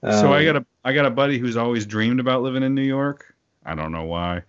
Um, 0.01 0.13
so 0.13 0.33
I 0.33 0.39
um, 0.39 0.45
got 0.45 0.55
a 0.55 0.65
I 0.83 0.93
got 0.93 1.05
a 1.05 1.11
buddy 1.11 1.37
who's 1.37 1.55
always 1.55 1.85
dreamed 1.85 2.19
about 2.19 2.41
living 2.41 2.63
in 2.63 2.73
New 2.73 2.81
York. 2.81 3.35
I 3.63 3.75
don't 3.75 3.91
know 3.91 4.05
why, 4.05 4.41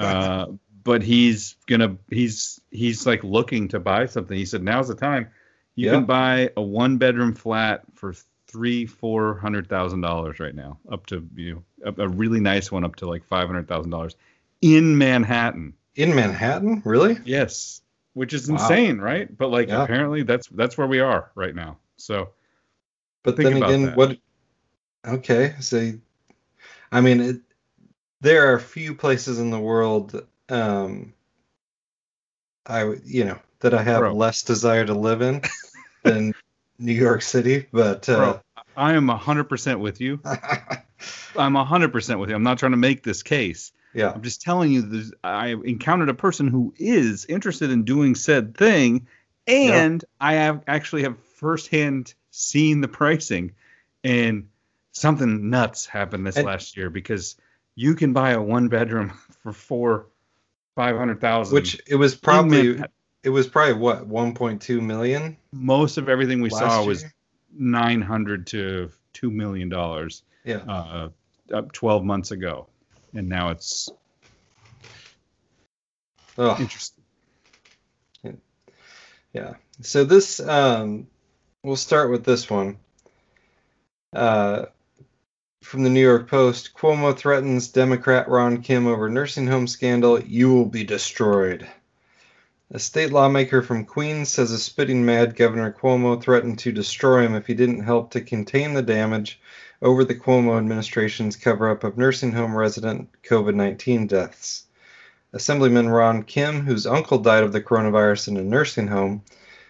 uh, 0.00 0.46
but 0.82 1.04
he's 1.04 1.54
gonna 1.68 1.96
he's 2.10 2.60
he's 2.72 3.06
like 3.06 3.22
looking 3.22 3.68
to 3.68 3.78
buy 3.78 4.06
something. 4.06 4.36
He 4.36 4.46
said 4.46 4.64
now's 4.64 4.88
the 4.88 4.96
time. 4.96 5.28
You 5.76 5.90
can 5.90 6.06
buy 6.06 6.50
a 6.56 6.62
one 6.62 6.96
bedroom 6.96 7.32
flat 7.34 7.82
for 7.94 8.12
three 8.48 8.84
four 8.84 9.38
hundred 9.38 9.68
thousand 9.68 10.00
dollars 10.00 10.40
right 10.40 10.54
now, 10.54 10.78
up 10.90 11.06
to 11.06 11.24
you 11.36 11.54
know, 11.84 11.94
a, 11.96 12.02
a 12.02 12.08
really 12.08 12.40
nice 12.40 12.72
one 12.72 12.82
up 12.82 12.96
to 12.96 13.06
like 13.06 13.22
five 13.22 13.46
hundred 13.46 13.68
thousand 13.68 13.92
dollars 13.92 14.16
in 14.60 14.98
Manhattan. 14.98 15.74
In 15.94 16.16
Manhattan, 16.16 16.82
really? 16.84 17.16
Yes 17.24 17.80
which 18.16 18.32
is 18.32 18.48
wow. 18.48 18.56
insane, 18.56 18.98
right? 18.98 19.36
But 19.36 19.48
like 19.48 19.68
yeah. 19.68 19.82
apparently 19.82 20.22
that's 20.22 20.48
that's 20.48 20.78
where 20.78 20.86
we 20.86 21.00
are 21.00 21.30
right 21.34 21.54
now. 21.54 21.76
So, 21.98 22.30
but 23.22 23.36
then 23.36 23.62
again, 23.62 23.82
that. 23.84 23.96
what? 23.96 24.16
Okay, 25.06 25.54
so 25.60 25.92
I 26.90 27.02
mean, 27.02 27.20
it, 27.20 27.40
there 28.22 28.54
are 28.54 28.58
few 28.58 28.94
places 28.94 29.38
in 29.38 29.50
the 29.50 29.60
world, 29.60 30.26
um, 30.48 31.12
I 32.64 32.94
you 33.04 33.26
know 33.26 33.38
that 33.60 33.74
I 33.74 33.82
have 33.82 34.00
Bro. 34.00 34.14
less 34.14 34.42
desire 34.42 34.86
to 34.86 34.94
live 34.94 35.20
in 35.20 35.42
than 36.02 36.34
New 36.78 36.94
York 36.94 37.20
City, 37.20 37.66
but 37.70 38.08
uh, 38.08 38.16
Bro, 38.16 38.40
I 38.78 38.94
am 38.94 39.08
hundred 39.08 39.44
percent 39.44 39.80
with 39.80 40.00
you. 40.00 40.20
I'm 41.36 41.54
hundred 41.54 41.92
percent 41.92 42.18
with 42.18 42.30
you. 42.30 42.34
I'm 42.34 42.42
not 42.42 42.58
trying 42.58 42.72
to 42.72 42.78
make 42.78 43.02
this 43.02 43.22
case. 43.22 43.72
Yeah. 43.96 44.12
I'm 44.14 44.20
just 44.20 44.42
telling 44.42 44.70
you 44.72 45.10
I 45.24 45.48
encountered 45.48 46.10
a 46.10 46.14
person 46.14 46.48
who 46.48 46.74
is 46.76 47.24
interested 47.24 47.70
in 47.70 47.84
doing 47.84 48.14
said 48.14 48.54
thing, 48.54 49.06
and 49.46 50.02
yeah. 50.02 50.26
I 50.26 50.34
have 50.34 50.62
actually 50.66 51.04
have 51.04 51.18
firsthand 51.36 52.12
seen 52.30 52.82
the 52.82 52.88
pricing, 52.88 53.54
and 54.04 54.48
something 54.92 55.48
nuts 55.48 55.86
happened 55.86 56.26
this 56.26 56.36
and, 56.36 56.46
last 56.46 56.76
year 56.76 56.90
because 56.90 57.36
you 57.74 57.94
can 57.94 58.12
buy 58.12 58.32
a 58.32 58.42
one 58.42 58.68
bedroom 58.68 59.14
for 59.42 59.54
four 59.54 60.08
five 60.74 60.98
hundred 60.98 61.22
thousand. 61.22 61.54
Which 61.54 61.80
it 61.86 61.96
was 61.96 62.14
probably 62.14 62.78
it 63.22 63.30
was 63.30 63.46
probably 63.46 63.80
what 63.80 64.06
one 64.06 64.34
point 64.34 64.60
two 64.60 64.82
million. 64.82 65.38
Most 65.52 65.96
of 65.96 66.10
everything 66.10 66.42
we 66.42 66.50
saw 66.50 66.80
year? 66.80 66.86
was 66.86 67.04
nine 67.50 68.02
hundred 68.02 68.46
to 68.48 68.90
two 69.14 69.30
million 69.30 69.70
dollars. 69.70 70.22
Yeah. 70.44 70.56
Uh, 70.68 71.08
up 71.54 71.72
twelve 71.72 72.04
months 72.04 72.30
ago 72.30 72.68
and 73.16 73.28
now 73.28 73.50
it's 73.50 73.88
oh. 76.38 76.56
interesting. 76.60 77.02
Yeah. 79.32 79.54
So 79.82 80.04
this, 80.04 80.40
um, 80.40 81.08
we'll 81.62 81.76
start 81.76 82.10
with 82.10 82.24
this 82.24 82.48
one. 82.48 82.78
Uh, 84.14 84.66
from 85.62 85.82
the 85.82 85.90
New 85.90 86.00
York 86.00 86.30
Post, 86.30 86.72
Cuomo 86.74 87.14
threatens 87.14 87.68
Democrat 87.68 88.28
Ron 88.28 88.62
Kim 88.62 88.86
over 88.86 89.10
nursing 89.10 89.46
home 89.46 89.66
scandal. 89.66 90.18
You 90.20 90.54
will 90.54 90.64
be 90.64 90.84
destroyed. 90.84 91.68
A 92.72 92.80
state 92.80 93.12
lawmaker 93.12 93.62
from 93.62 93.84
Queens 93.84 94.28
says 94.28 94.50
a 94.50 94.58
spitting 94.58 95.06
mad 95.06 95.36
Governor 95.36 95.70
Cuomo 95.70 96.20
threatened 96.20 96.58
to 96.58 96.72
destroy 96.72 97.22
him 97.22 97.36
if 97.36 97.46
he 97.46 97.54
didn't 97.54 97.84
help 97.84 98.10
to 98.10 98.20
contain 98.20 98.74
the 98.74 98.82
damage 98.82 99.40
over 99.80 100.02
the 100.02 100.16
Cuomo 100.16 100.58
administration's 100.58 101.36
cover 101.36 101.70
up 101.70 101.84
of 101.84 101.96
nursing 101.96 102.32
home 102.32 102.56
resident 102.56 103.08
COVID 103.22 103.54
19 103.54 104.08
deaths. 104.08 104.64
Assemblyman 105.32 105.88
Ron 105.90 106.24
Kim, 106.24 106.62
whose 106.62 106.88
uncle 106.88 107.18
died 107.18 107.44
of 107.44 107.52
the 107.52 107.60
coronavirus 107.60 108.26
in 108.26 108.36
a 108.36 108.42
nursing 108.42 108.88
home, 108.88 109.22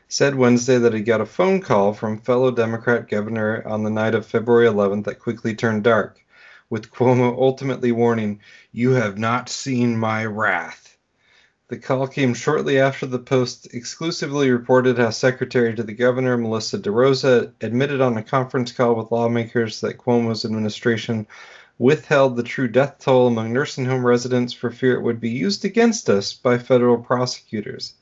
said 0.09 0.35
Wednesday 0.35 0.79
that 0.79 0.95
he 0.95 1.01
got 1.01 1.21
a 1.21 1.27
phone 1.27 1.61
call 1.61 1.93
from 1.93 2.19
fellow 2.21 2.51
Democrat 2.51 3.11
governor 3.11 3.63
on 3.67 3.83
the 3.83 3.91
night 3.91 4.15
of 4.15 4.25
February 4.25 4.69
11th 4.69 5.05
that 5.05 5.19
quickly 5.19 5.55
turned 5.55 5.85
dark, 5.85 6.25
with 6.71 6.91
Cuomo 6.91 7.37
ultimately 7.37 7.93
warning, 7.93 8.41
You 8.73 8.93
have 8.93 9.19
not 9.19 9.51
seen 9.51 9.99
my 9.99 10.25
wrath. 10.25 10.96
The 11.69 11.79
call 11.79 12.07
came 12.07 12.33
shortly 12.33 12.79
after 12.79 13.07
the 13.07 13.19
Post 13.19 13.75
exclusively 13.75 14.53
reported 14.53 14.99
how 14.99 15.11
Secretary 15.11 15.75
to 15.75 15.83
the 15.83 15.95
Governor, 15.95 16.37
Melissa 16.37 16.79
DeRosa, 16.79 17.53
admitted 17.61 18.01
on 18.01 18.17
a 18.17 18.23
conference 18.23 18.71
call 18.71 18.95
with 18.95 19.11
lawmakers 19.11 19.81
that 19.81 19.99
Cuomo's 19.99 20.45
administration 20.45 21.27
withheld 21.77 22.37
the 22.37 22.45
true 22.45 22.69
death 22.69 22.99
toll 23.01 23.27
among 23.27 23.53
nursing 23.53 23.85
home 23.85 24.07
residents 24.07 24.53
for 24.53 24.71
fear 24.71 24.95
it 24.95 25.03
would 25.03 25.21
be 25.21 25.31
used 25.31 25.65
against 25.65 26.09
us 26.09 26.33
by 26.33 26.57
federal 26.57 26.99
prosecutors. 26.99 27.95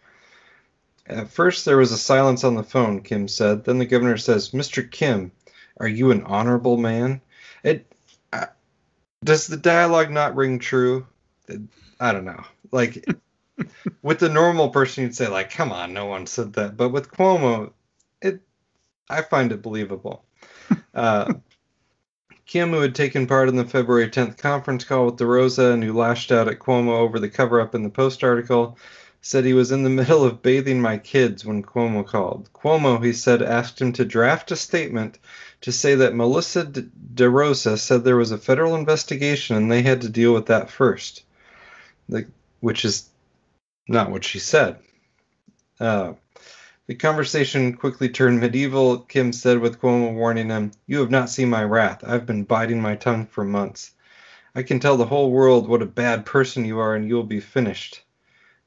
At 1.07 1.31
first, 1.31 1.65
there 1.65 1.79
was 1.79 1.91
a 1.91 1.99
silence 1.99 2.45
on 2.45 2.57
the 2.57 2.63
phone, 2.63 3.01
Kim 3.01 3.29
said. 3.29 3.65
Then 3.65 3.79
the 3.79 3.87
governor 3.87 4.19
says, 4.19 4.51
Mr. 4.51 4.89
Kim, 4.89 5.33
are 5.79 5.89
you 5.89 6.11
an 6.11 6.23
honorable 6.25 6.77
man? 6.77 7.23
It, 7.63 7.91
uh, 8.31 8.47
does 9.23 9.47
the 9.47 9.57
dialogue 9.57 10.11
not 10.11 10.37
ring 10.37 10.59
true? 10.59 11.07
I 11.99 12.13
don't 12.13 12.27
know. 12.27 12.45
Like, 12.71 13.07
with 14.03 14.19
the 14.19 14.29
normal 14.29 14.71
person, 14.71 15.05
you'd 15.05 15.15
say 15.15 15.29
like, 15.29 15.51
"Come 15.51 15.73
on, 15.73 15.93
no 15.93 16.07
one 16.07 16.27
said 16.27 16.55
that." 16.55 16.77
But 16.77 16.91
with 16.91 17.11
Cuomo, 17.11 17.73
it 18.21 18.41
I 19.09 19.23
find 19.23 19.53
it 19.53 19.63
believable. 19.63 20.25
Uh, 20.95 21.35
Kim, 22.47 22.71
who 22.71 22.81
had 22.81 22.95
taken 22.95 23.27
part 23.27 23.49
in 23.49 23.57
the 23.57 23.65
February 23.65 24.09
10th 24.09 24.39
conference 24.39 24.85
call 24.85 25.07
with 25.07 25.17
DeRosa 25.17 25.73
and 25.73 25.83
who 25.83 25.93
lashed 25.93 26.31
out 26.31 26.47
at 26.47 26.61
Cuomo 26.61 26.93
over 26.99 27.19
the 27.19 27.29
cover-up 27.29 27.75
in 27.75 27.83
the 27.83 27.91
Post 27.91 28.23
article, 28.23 28.79
said 29.21 29.45
he 29.45 29.55
was 29.55 29.73
in 29.73 29.83
the 29.83 29.91
middle 29.91 30.23
of 30.23 30.43
bathing 30.43 30.81
my 30.81 30.99
kids 30.99 31.45
when 31.45 31.63
Cuomo 31.63 32.07
called. 32.07 32.51
Cuomo, 32.53 33.03
he 33.03 33.13
said, 33.13 33.43
asked 33.43 33.81
him 33.81 33.93
to 33.95 34.05
draft 34.05 34.53
a 34.53 34.57
statement 34.57 35.19
to 35.63 35.73
say 35.73 35.95
that 35.95 36.15
Melissa 36.15 36.65
DeRosa 36.67 37.79
said 37.79 38.05
there 38.05 38.17
was 38.17 38.33
a 38.33 38.39
federal 38.39 38.77
investigation 38.77 39.57
and 39.57 39.73
they 39.73 39.83
had 39.83 40.03
to 40.03 40.09
deal 40.11 40.35
with 40.35 40.47
that 40.47 40.71
first. 40.71 41.25
The, 42.09 42.27
which 42.61 42.85
is 42.85 43.09
not 43.89 44.11
what 44.11 44.25
she 44.25 44.39
said. 44.39 44.79
Uh, 45.79 46.15
the 46.87 46.95
conversation 46.95 47.75
quickly 47.75 48.09
turned 48.09 48.41
medieval, 48.41 48.99
Kim 48.99 49.33
said 49.33 49.59
with 49.59 49.81
Cuomo 49.81 50.15
warning 50.15 50.51
him, 50.51 50.73
You 50.87 51.01
have 51.01 51.11
not 51.11 51.31
seen 51.31 51.49
my 51.49 51.65
wrath. 51.65 52.05
I've 52.07 52.27
been 52.27 52.45
biting 52.45 52.81
my 52.81 52.95
tongue 52.95 53.27
for 53.27 53.45
months. 53.45 53.93
I 54.55 54.63
can 54.63 54.81
tell 54.81 54.97
the 54.97 55.07
whole 55.07 55.31
world 55.31 55.69
what 55.69 55.83
a 55.83 55.87
bad 55.87 56.27
person 56.27 56.65
you 56.65 56.79
are 56.79 56.95
and 56.95 57.09
you 57.09 57.15
will 57.15 57.25
be 57.25 57.41
finished. 57.41 58.03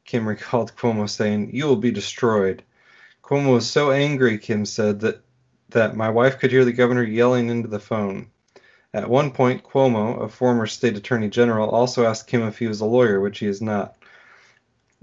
Kim 0.04 0.28
recalled 0.28 0.76
Cuomo 0.76 1.10
saying, 1.10 1.52
You 1.54 1.66
will 1.66 1.76
be 1.76 1.92
destroyed. 1.92 2.64
Cuomo 3.22 3.54
was 3.54 3.70
so 3.70 3.92
angry, 3.92 4.38
Kim 4.38 4.66
said, 4.66 5.02
that, 5.02 5.22
that 5.70 5.96
my 5.96 6.10
wife 6.10 6.40
could 6.40 6.52
hear 6.52 6.66
the 6.66 6.72
governor 6.72 7.04
yelling 7.04 7.50
into 7.50 7.68
the 7.68 7.80
phone. 7.80 8.32
At 8.94 9.10
one 9.10 9.32
point, 9.32 9.64
Cuomo, 9.64 10.22
a 10.22 10.30
former 10.30 10.66
state 10.66 10.98
attorney 10.98 11.30
general, 11.30 11.70
also 11.70 12.06
asked 12.06 12.28
Kim 12.28 12.42
if 12.44 12.58
he 12.58 12.68
was 12.68 12.80
a 12.80 12.86
lawyer, 12.86 13.20
which 13.20 13.40
he 13.40 13.46
is 13.46 13.62
not. 13.62 13.97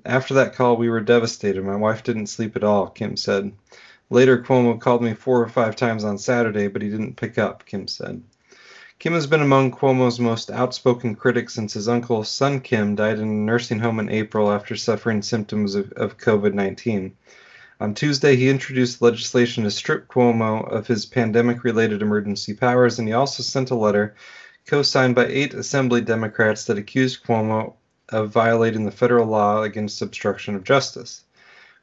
After 0.06 0.34
that 0.34 0.54
call, 0.54 0.76
we 0.76 0.90
were 0.90 1.00
devastated. 1.00 1.64
My 1.64 1.76
wife 1.76 2.02
didn't 2.02 2.26
sleep 2.26 2.56
at 2.56 2.64
all, 2.64 2.88
Kim 2.88 3.16
said. 3.16 3.52
Later, 4.10 4.36
Cuomo 4.36 4.78
called 4.78 5.02
me 5.02 5.14
four 5.14 5.40
or 5.40 5.48
five 5.48 5.76
times 5.76 6.04
on 6.04 6.18
Saturday, 6.18 6.68
but 6.68 6.82
he 6.82 6.90
didn't 6.90 7.16
pick 7.16 7.38
up, 7.38 7.64
Kim 7.64 7.88
said. 7.88 8.22
Kim 8.98 9.14
has 9.14 9.26
been 9.26 9.40
among 9.40 9.72
Cuomo's 9.72 10.20
most 10.20 10.50
outspoken 10.50 11.14
critics 11.14 11.54
since 11.54 11.72
his 11.72 11.88
uncle, 11.88 12.22
Son 12.22 12.60
Kim, 12.60 12.94
died 12.94 13.18
in 13.18 13.28
a 13.28 13.32
nursing 13.32 13.78
home 13.78 13.98
in 13.98 14.10
April 14.10 14.52
after 14.52 14.76
suffering 14.76 15.22
symptoms 15.22 15.74
of, 15.74 15.90
of 15.92 16.18
COVID 16.18 16.52
19. 16.52 17.16
On 17.80 17.94
Tuesday, 17.94 18.36
he 18.36 18.50
introduced 18.50 19.00
legislation 19.00 19.64
to 19.64 19.70
strip 19.70 20.06
Cuomo 20.06 20.70
of 20.70 20.86
his 20.86 21.06
pandemic 21.06 21.64
related 21.64 22.02
emergency 22.02 22.52
powers, 22.52 22.98
and 22.98 23.08
he 23.08 23.14
also 23.14 23.42
sent 23.42 23.70
a 23.70 23.74
letter 23.74 24.14
co 24.66 24.82
signed 24.82 25.14
by 25.14 25.26
eight 25.26 25.54
Assembly 25.54 26.02
Democrats 26.02 26.66
that 26.66 26.78
accused 26.78 27.24
Cuomo 27.24 27.74
of 28.10 28.30
violating 28.30 28.84
the 28.84 28.90
federal 28.90 29.26
law 29.26 29.62
against 29.62 30.02
obstruction 30.02 30.54
of 30.54 30.64
justice. 30.64 31.24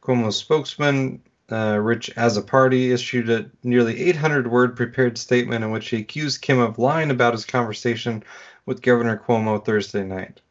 Cuomo's 0.01 0.37
spokesman, 0.37 1.21
uh, 1.51 1.77
Rich 1.81 2.11
Azzopardi, 2.15 2.91
issued 2.91 3.29
a 3.29 3.49
nearly 3.63 4.09
800 4.09 4.49
word 4.49 4.75
prepared 4.75 5.17
statement 5.17 5.63
in 5.63 5.71
which 5.71 5.89
he 5.89 5.97
accused 5.97 6.41
Kim 6.41 6.59
of 6.59 6.79
lying 6.79 7.11
about 7.11 7.33
his 7.33 7.45
conversation 7.45 8.23
with 8.65 8.81
Governor 8.81 9.17
Cuomo 9.17 9.63
Thursday 9.63 10.03
night. 10.03 10.41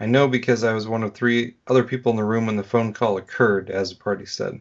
I 0.00 0.06
know 0.06 0.28
because 0.28 0.62
I 0.62 0.72
was 0.72 0.86
one 0.86 1.02
of 1.02 1.14
three 1.14 1.56
other 1.66 1.82
people 1.82 2.10
in 2.10 2.16
the 2.16 2.24
room 2.24 2.46
when 2.46 2.56
the 2.56 2.62
phone 2.62 2.92
call 2.92 3.16
occurred, 3.16 3.68
Azzopardi 3.68 4.28
said. 4.28 4.60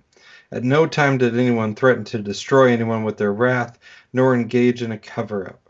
At 0.52 0.64
no 0.64 0.88
time 0.88 1.18
did 1.18 1.38
anyone 1.38 1.76
threaten 1.76 2.06
to 2.06 2.20
destroy 2.20 2.72
anyone 2.72 3.04
with 3.04 3.18
their 3.18 3.34
wrath, 3.34 3.78
nor 4.14 4.34
engage 4.34 4.82
in 4.82 4.92
a 4.92 4.98
cover 4.98 5.48
up. 5.48 5.67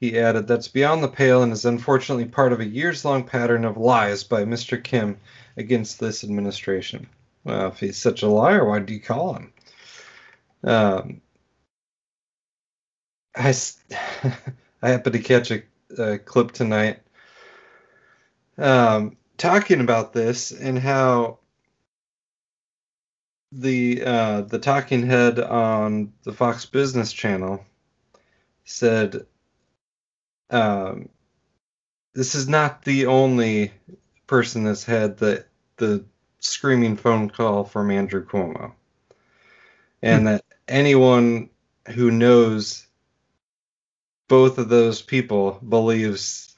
He 0.00 0.18
added, 0.18 0.46
That's 0.46 0.68
beyond 0.68 1.02
the 1.02 1.08
pale 1.08 1.42
and 1.42 1.52
is 1.52 1.64
unfortunately 1.64 2.26
part 2.26 2.52
of 2.52 2.60
a 2.60 2.66
years 2.66 3.04
long 3.04 3.24
pattern 3.24 3.64
of 3.64 3.76
lies 3.76 4.24
by 4.24 4.44
Mr. 4.44 4.82
Kim 4.82 5.18
against 5.56 5.98
this 5.98 6.22
administration. 6.22 7.08
Well, 7.44 7.68
if 7.68 7.80
he's 7.80 7.96
such 7.96 8.22
a 8.22 8.28
liar, 8.28 8.64
why 8.64 8.80
do 8.80 8.92
you 8.92 9.00
call 9.00 9.34
him? 9.34 9.52
Um, 10.64 11.20
I, 13.34 13.54
I 14.82 14.88
happened 14.88 15.14
to 15.14 15.22
catch 15.22 15.50
a, 15.50 15.62
a 15.98 16.18
clip 16.18 16.52
tonight 16.52 17.00
um, 18.58 19.16
talking 19.36 19.80
about 19.80 20.12
this 20.12 20.50
and 20.50 20.78
how 20.78 21.38
the 23.52 24.02
uh, 24.04 24.40
the 24.42 24.58
talking 24.58 25.06
head 25.06 25.38
on 25.38 26.12
the 26.24 26.32
Fox 26.32 26.66
Business 26.66 27.12
Channel 27.12 27.64
said 28.64 29.26
um, 30.50 31.08
this 32.14 32.34
is 32.34 32.48
not 32.48 32.82
the 32.84 33.06
only 33.06 33.72
person 34.26 34.64
that's 34.64 34.84
had 34.84 35.18
the 35.18 35.44
the 35.76 36.04
screaming 36.38 36.96
phone 36.96 37.28
call 37.28 37.64
from 37.64 37.90
Andrew 37.90 38.24
Cuomo, 38.24 38.72
and 40.02 40.20
hmm. 40.20 40.26
that 40.26 40.44
anyone 40.68 41.50
who 41.88 42.10
knows 42.10 42.86
both 44.28 44.58
of 44.58 44.68
those 44.68 45.02
people 45.02 45.60
believes 45.68 46.56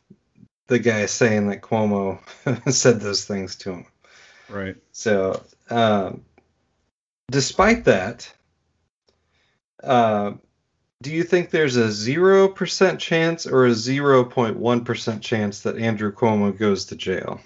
the 0.69 0.79
guy 0.79 1.07
saying 1.07 1.49
that 1.49 1.63
Cuomo 1.63 2.21
said 2.73 3.01
those 3.01 3.25
things 3.25 3.57
to 3.57 3.73
him. 3.73 3.87
Right. 4.49 4.77
So, 4.93 5.43
um, 5.69 6.25
despite 7.31 7.85
that, 7.85 8.33
uh, 9.83 10.33
do 11.03 11.13
you 11.13 11.23
think 11.23 11.51
there's 11.51 11.77
a 11.77 11.89
0% 11.89 12.99
chance 12.99 13.47
or 13.47 13.67
a 13.67 13.71
0.1% 13.71 15.21
chance 15.21 15.61
that 15.61 15.79
Andrew 15.79 16.13
Cuomo 16.13 16.57
goes 16.57 16.87
to 16.87 16.97
jail? 16.97 17.41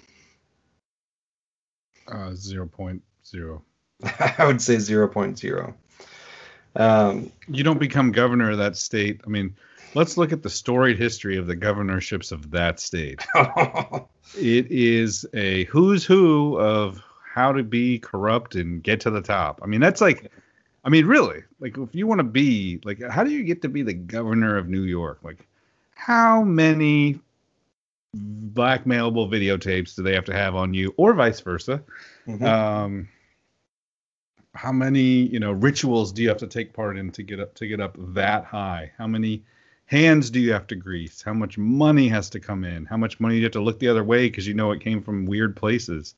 Uh, 2.07 2.31
0.0. 2.31 3.61
I 4.37 4.45
would 4.45 4.61
say 4.61 4.77
0.0. 4.77 5.73
Um, 6.75 7.31
you 7.47 7.63
don't 7.63 7.79
become 7.79 8.11
governor 8.11 8.51
of 8.51 8.57
that 8.57 8.75
state. 8.75 9.21
I 9.23 9.29
mean, 9.29 9.55
let's 9.93 10.17
look 10.17 10.31
at 10.31 10.41
the 10.41 10.49
storied 10.49 10.97
history 10.97 11.37
of 11.37 11.45
the 11.45 11.55
governorships 11.55 12.31
of 12.31 12.49
that 12.51 12.79
state. 12.79 13.23
it 14.35 14.71
is 14.71 15.27
a 15.35 15.65
who's 15.65 16.03
who 16.03 16.57
of 16.57 16.99
how 17.23 17.51
to 17.51 17.63
be 17.63 17.99
corrupt 17.99 18.55
and 18.55 18.81
get 18.81 19.01
to 19.01 19.11
the 19.11 19.21
top. 19.21 19.59
I 19.63 19.67
mean, 19.67 19.79
that's 19.79 20.01
like 20.01 20.31
I 20.83 20.89
mean, 20.89 21.05
really, 21.05 21.43
like 21.59 21.77
if 21.77 21.95
you 21.95 22.07
want 22.07 22.19
to 22.19 22.23
be 22.23 22.81
like, 22.83 23.01
how 23.01 23.23
do 23.23 23.31
you 23.31 23.43
get 23.43 23.61
to 23.61 23.69
be 23.69 23.83
the 23.83 23.93
governor 23.93 24.57
of 24.57 24.67
New 24.67 24.83
York? 24.83 25.19
Like, 25.23 25.47
how 25.95 26.43
many 26.43 27.19
blackmailable 28.15 29.29
videotapes 29.29 29.95
do 29.95 30.03
they 30.03 30.13
have 30.13 30.25
to 30.25 30.33
have 30.33 30.55
on 30.55 30.73
you, 30.73 30.93
or 30.97 31.13
vice 31.13 31.39
versa? 31.39 31.81
Mm-hmm. 32.27 32.45
Um, 32.45 33.09
how 34.55 34.71
many 34.71 35.01
you 35.01 35.39
know 35.39 35.53
rituals 35.53 36.11
do 36.11 36.21
you 36.21 36.27
have 36.27 36.37
to 36.37 36.47
take 36.47 36.73
part 36.73 36.97
in 36.97 37.11
to 37.11 37.23
get 37.23 37.39
up 37.39 37.55
to 37.55 37.67
get 37.67 37.79
up 37.79 37.95
that 38.13 38.43
high? 38.43 38.91
How 38.97 39.07
many 39.07 39.43
hands 39.85 40.29
do 40.29 40.41
you 40.41 40.51
have 40.51 40.67
to 40.67 40.75
grease? 40.75 41.21
How 41.21 41.33
much 41.33 41.57
money 41.57 42.09
has 42.09 42.29
to 42.31 42.41
come 42.41 42.65
in? 42.65 42.85
How 42.85 42.97
much 42.97 43.21
money 43.21 43.35
do 43.35 43.39
you 43.39 43.45
have 43.45 43.53
to 43.53 43.61
look 43.61 43.79
the 43.79 43.87
other 43.87 44.03
way 44.03 44.27
because 44.27 44.47
you 44.47 44.53
know 44.53 44.71
it 44.71 44.81
came 44.81 45.01
from 45.01 45.25
weird 45.25 45.55
places? 45.55 46.15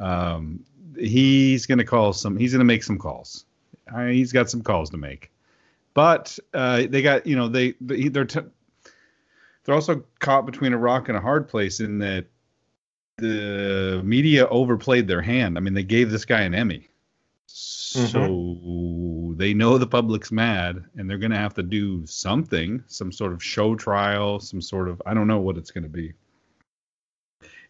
Um, 0.00 0.64
he's 0.98 1.66
going 1.66 1.78
to 1.78 1.84
call 1.84 2.12
some. 2.12 2.36
He's 2.36 2.52
going 2.52 2.58
to 2.58 2.64
make 2.64 2.82
some 2.82 2.98
calls 2.98 3.44
I, 3.92 4.10
he's 4.10 4.32
got 4.32 4.50
some 4.50 4.62
calls 4.62 4.90
to 4.90 4.96
make. 4.96 5.30
But 5.94 6.38
uh, 6.52 6.84
they 6.88 7.02
got, 7.02 7.26
you 7.26 7.36
know, 7.36 7.48
they 7.48 7.74
they're 7.80 8.24
t- 8.24 8.40
they're 9.64 9.74
also 9.74 10.04
caught 10.18 10.46
between 10.46 10.72
a 10.72 10.78
rock 10.78 11.08
and 11.08 11.16
a 11.16 11.20
hard 11.20 11.48
place 11.48 11.80
in 11.80 11.98
that 11.98 12.26
the 13.16 14.02
media 14.04 14.46
overplayed 14.48 15.06
their 15.06 15.22
hand. 15.22 15.56
I 15.56 15.60
mean, 15.60 15.74
they 15.74 15.84
gave 15.84 16.10
this 16.10 16.24
guy 16.24 16.42
an 16.42 16.54
Emmy. 16.54 16.88
So 17.46 18.18
mm-hmm. 18.28 19.36
they 19.36 19.54
know 19.54 19.78
the 19.78 19.86
public's 19.86 20.32
mad 20.32 20.84
and 20.96 21.08
they're 21.08 21.18
going 21.18 21.30
to 21.30 21.38
have 21.38 21.54
to 21.54 21.62
do 21.62 22.04
something, 22.06 22.82
some 22.88 23.12
sort 23.12 23.32
of 23.32 23.42
show 23.42 23.76
trial, 23.76 24.40
some 24.40 24.60
sort 24.60 24.88
of 24.88 25.00
I 25.06 25.14
don't 25.14 25.28
know 25.28 25.38
what 25.38 25.56
it's 25.56 25.70
going 25.70 25.84
to 25.84 25.90
be. 25.90 26.14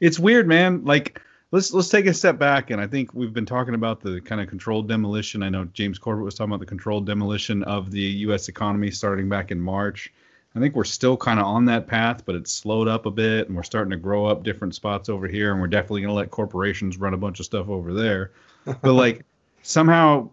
It's 0.01 0.19
weird, 0.19 0.49
man. 0.49 0.85
Like 0.85 1.21
let's 1.55 1.73
let's 1.73 1.89
take 1.89 2.07
a 2.07 2.13
step 2.13 2.37
back 2.37 2.71
and 2.71 2.81
I 2.81 2.89
think 2.89 3.15
we've 3.15 3.33
been 3.33 3.47
talking 3.47 3.75
about 3.75 4.01
the 4.01 4.21
kind 4.21 4.41
of 4.41 4.49
controlled 4.49 4.89
demolition. 4.89 5.41
I 5.41 5.51
know 5.51 5.67
James 5.67 6.01
Corbett 6.01 6.25
was 6.25 6.35
talking 6.35 6.51
about 6.51 6.59
the 6.59 6.67
controlled 6.67 7.07
demolition 7.07 7.63
of 7.63 7.93
the 7.93 8.01
U.S. 8.01 8.49
economy 8.49 8.91
starting 8.91 9.29
back 9.29 9.53
in 9.53 9.61
March. 9.61 10.13
I 10.57 10.59
think 10.59 10.75
we're 10.75 10.83
still 10.83 11.17
kind 11.17 11.39
of 11.39 11.47
on 11.47 11.65
that 11.67 11.87
path, 11.87 12.25
but 12.27 12.35
it's 12.35 12.53
slowed 12.53 12.89
up 12.89 13.07
a 13.07 13.11
bit, 13.11 13.47
and 13.47 13.57
we're 13.57 13.63
starting 13.63 13.91
to 13.93 13.97
grow 13.97 14.27
up 14.27 14.43
different 14.43 14.75
spots 14.75 15.09
over 15.09 15.29
here, 15.29 15.53
and 15.53 15.61
we're 15.61 15.69
definitely 15.69 16.01
going 16.01 16.11
to 16.11 16.15
let 16.15 16.31
corporations 16.31 16.97
run 16.97 17.15
a 17.15 17.17
bunch 17.17 17.39
of 17.39 17.47
stuff 17.47 17.69
over 17.69 17.93
there. 17.93 18.33
but 18.65 18.93
like 18.93 19.25
somehow, 19.63 20.31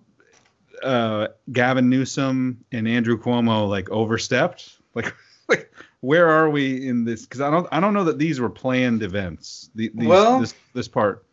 uh, 0.84 1.27
Gavin 1.51 1.89
Newsom 1.89 2.63
and 2.71 2.88
Andrew 2.88 3.19
Cuomo 3.19 3.69
like 3.69 3.89
overstepped. 3.89 4.77
Like, 4.95 5.15
like 5.52 5.72
where 6.02 6.30
are 6.30 6.50
we 6.50 6.88
in 6.88 7.06
this? 7.06 7.24
Because 7.24 7.42
I 7.42 7.52
don't 7.52 7.68
I 7.72 7.80
don't 7.80 7.94
know 7.94 8.04
that 8.06 8.18
these 8.18 8.40
were 8.40 8.50
planned 8.50 9.04
events. 9.04 9.70
The, 9.76 9.92
these, 9.94 10.08
well, 10.08 10.40
this 10.40 10.56
this 10.74 10.88
part. 10.88 11.26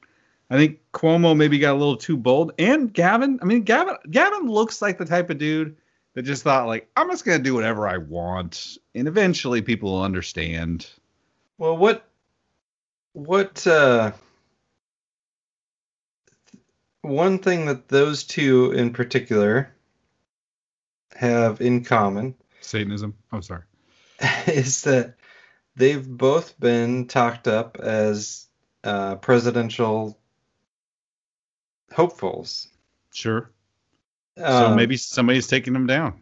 I 0.51 0.57
think 0.57 0.81
Cuomo 0.95 1.37
maybe 1.37 1.59
got 1.59 1.75
a 1.75 1.79
little 1.79 1.97
too 1.97 2.17
bold, 2.17 2.53
and 2.59 2.93
Gavin. 2.93 3.39
I 3.43 3.45
mean, 3.45 3.63
Gavin 3.63 3.97
Gavin 4.11 4.49
looks 4.49 4.81
like 4.81 4.99
the 4.99 5.05
type 5.05 5.31
of 5.31 5.39
dude 5.39 5.77
that 6.15 6.23
just 6.23 6.43
thought 6.43 6.67
like 6.67 6.89
I'm 6.97 7.11
just 7.11 7.25
gonna 7.25 7.39
do 7.39 7.55
whatever 7.55 7.89
I 7.89 7.99
want, 7.99 8.79
and 8.95 9.09
eventually 9.09 9.63
people 9.63 9.93
will 9.93 10.03
understand. 10.03 10.87
Well, 11.59 11.77
what 11.77 12.09
what 13.13 13.67
uh, 13.67 14.13
one 17.03 17.39
thing 17.39 17.67
that 17.67 17.89
those 17.89 18.25
two 18.25 18.73
in 18.73 18.93
particular 18.93 19.75
have 21.15 21.61
in 21.61 21.85
common 21.85 22.35
Satanism. 22.61 23.15
Oh, 23.33 23.41
sorry. 23.41 23.63
is 24.47 24.83
that 24.83 25.15
they've 25.77 26.07
both 26.07 26.59
been 26.59 27.07
talked 27.07 27.49
up 27.49 27.79
as 27.79 28.47
uh, 28.85 29.17
presidential 29.17 30.19
hopefuls. 31.93 32.69
Sure. 33.13 33.51
Um, 34.37 34.45
so 34.45 34.75
maybe 34.75 34.97
somebody's 34.97 35.47
taking 35.47 35.73
them 35.73 35.87
down. 35.87 36.21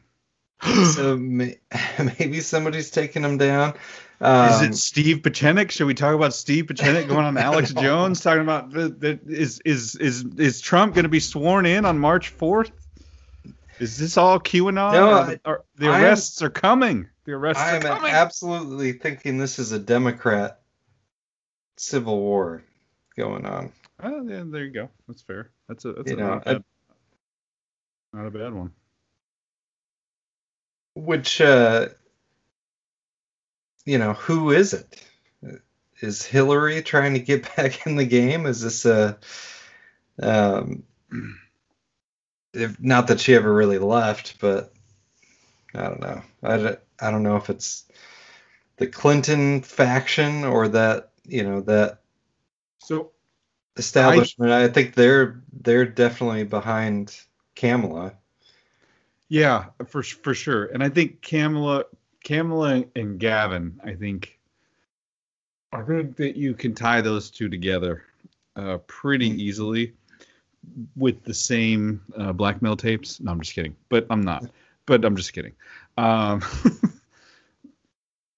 so 0.95 1.17
may- 1.19 1.59
maybe 2.19 2.41
somebody's 2.41 2.91
taking 2.91 3.23
them 3.23 3.39
down. 3.39 3.75
Um, 4.21 4.51
is 4.51 4.63
it 4.63 4.75
Steve 4.75 5.19
Pieczenik? 5.19 5.71
Should 5.71 5.87
we 5.87 5.95
talk 5.95 6.15
about 6.15 6.33
Steve 6.33 6.67
Pieczenik 6.67 7.07
going 7.07 7.27
on 7.27 7.37
Alex 7.37 7.73
Jones 7.75 8.23
talking 8.23 8.41
about 8.43 8.71
the, 8.71 8.89
the, 8.89 9.21
is 9.27 9.61
is 9.67 9.95
is 9.97 10.25
is 10.39 10.61
Trump 10.61 10.95
going 10.95 11.03
to 11.03 11.11
be 11.11 11.21
sworn 11.21 11.67
in 11.67 11.85
on 11.85 11.99
March 11.99 12.31
fourth? 12.31 12.71
Is 13.79 13.99
this 13.99 14.17
all 14.17 14.41
QAnon? 14.41 14.93
No, 14.93 15.37
or, 15.45 15.53
or 15.53 15.65
the 15.77 15.91
arrests 15.91 16.41
am, 16.41 16.47
are 16.47 16.51
coming. 16.51 17.09
The 17.27 17.33
arrests 17.33 17.61
I 17.61 17.79
are 17.79 17.81
coming. 17.81 18.12
absolutely 18.12 18.93
thinking 18.93 19.37
this 19.37 19.59
is 19.59 19.73
a 19.73 19.81
Democrat 19.81 20.61
civil 21.77 22.21
war 22.21 22.62
going 23.17 23.45
on. 23.45 23.73
Oh, 24.01 24.23
yeah, 24.29 24.45
there 24.47 24.65
you 24.65 24.71
go. 24.71 24.89
That's 25.09 25.23
fair. 25.23 25.51
That's 25.69 25.85
a 25.85 25.93
that's 25.93 26.12
a, 26.12 26.15
know, 26.15 26.29
not, 26.29 26.45
bad, 26.45 26.65
not 28.12 28.27
a 28.27 28.31
bad 28.31 28.55
one. 28.55 28.71
Which, 30.95 31.41
uh, 31.41 31.89
you 33.85 33.99
know, 33.99 34.12
who 34.12 34.53
is 34.53 34.73
it? 34.73 35.03
Is 36.01 36.25
Hillary 36.25 36.81
trying 36.83 37.15
to 37.15 37.21
get 37.21 37.57
back 37.57 37.89
in 37.89 37.97
the 37.97 38.07
game? 38.07 38.47
Is 38.47 38.61
this 38.61 38.85
a, 38.85 39.19
um, 40.23 40.85
if 42.55 42.81
not 42.81 43.09
that 43.09 43.19
she 43.19 43.35
ever 43.35 43.53
really 43.53 43.79
left, 43.79 44.39
but 44.41 44.73
I 45.75 45.83
don't 45.89 46.01
know. 46.01 46.23
I, 46.45 46.77
I 47.01 47.11
don't 47.11 47.23
know 47.23 47.37
if 47.37 47.51
it's 47.51 47.85
the 48.77 48.87
Clinton 48.87 49.63
faction 49.63 50.45
or 50.45 50.69
that 50.69 51.11
you 51.25 51.43
know 51.43 51.61
that 51.63 52.01
so 52.79 53.11
establishment. 53.77 54.53
I, 54.53 54.65
I 54.65 54.69
think 54.69 54.95
they're 54.95 55.43
they're 55.53 55.87
definitely 55.87 56.45
behind 56.45 57.19
Kamala. 57.55 58.15
Yeah, 59.29 59.67
for 59.87 60.03
for 60.03 60.35
sure. 60.35 60.67
And 60.67 60.83
I 60.83 60.89
think 60.89 61.23
Kamala 61.23 61.85
Kamala 62.25 62.85
and 62.95 63.19
Gavin, 63.19 63.81
I 63.85 63.95
think 63.95 64.39
I 65.73 65.83
think 65.83 66.17
that 66.17 66.37
you 66.37 66.55
can 66.55 66.75
tie 66.75 67.01
those 67.01 67.31
two 67.31 67.49
together 67.49 68.05
uh, 68.55 68.79
pretty 68.87 69.31
mm. 69.31 69.39
easily 69.39 69.95
with 70.97 71.23
the 71.25 71.35
same 71.35 72.03
uh, 72.17 72.33
blackmail 72.33 72.77
tapes. 72.77 73.21
No, 73.21 73.31
I'm 73.31 73.41
just 73.41 73.55
kidding. 73.55 73.77
But 73.89 74.07
I'm 74.11 74.23
not. 74.23 74.45
But 74.87 75.05
I'm 75.05 75.17
just 75.17 75.33
kidding. 75.33 75.53
Um, 75.97 76.43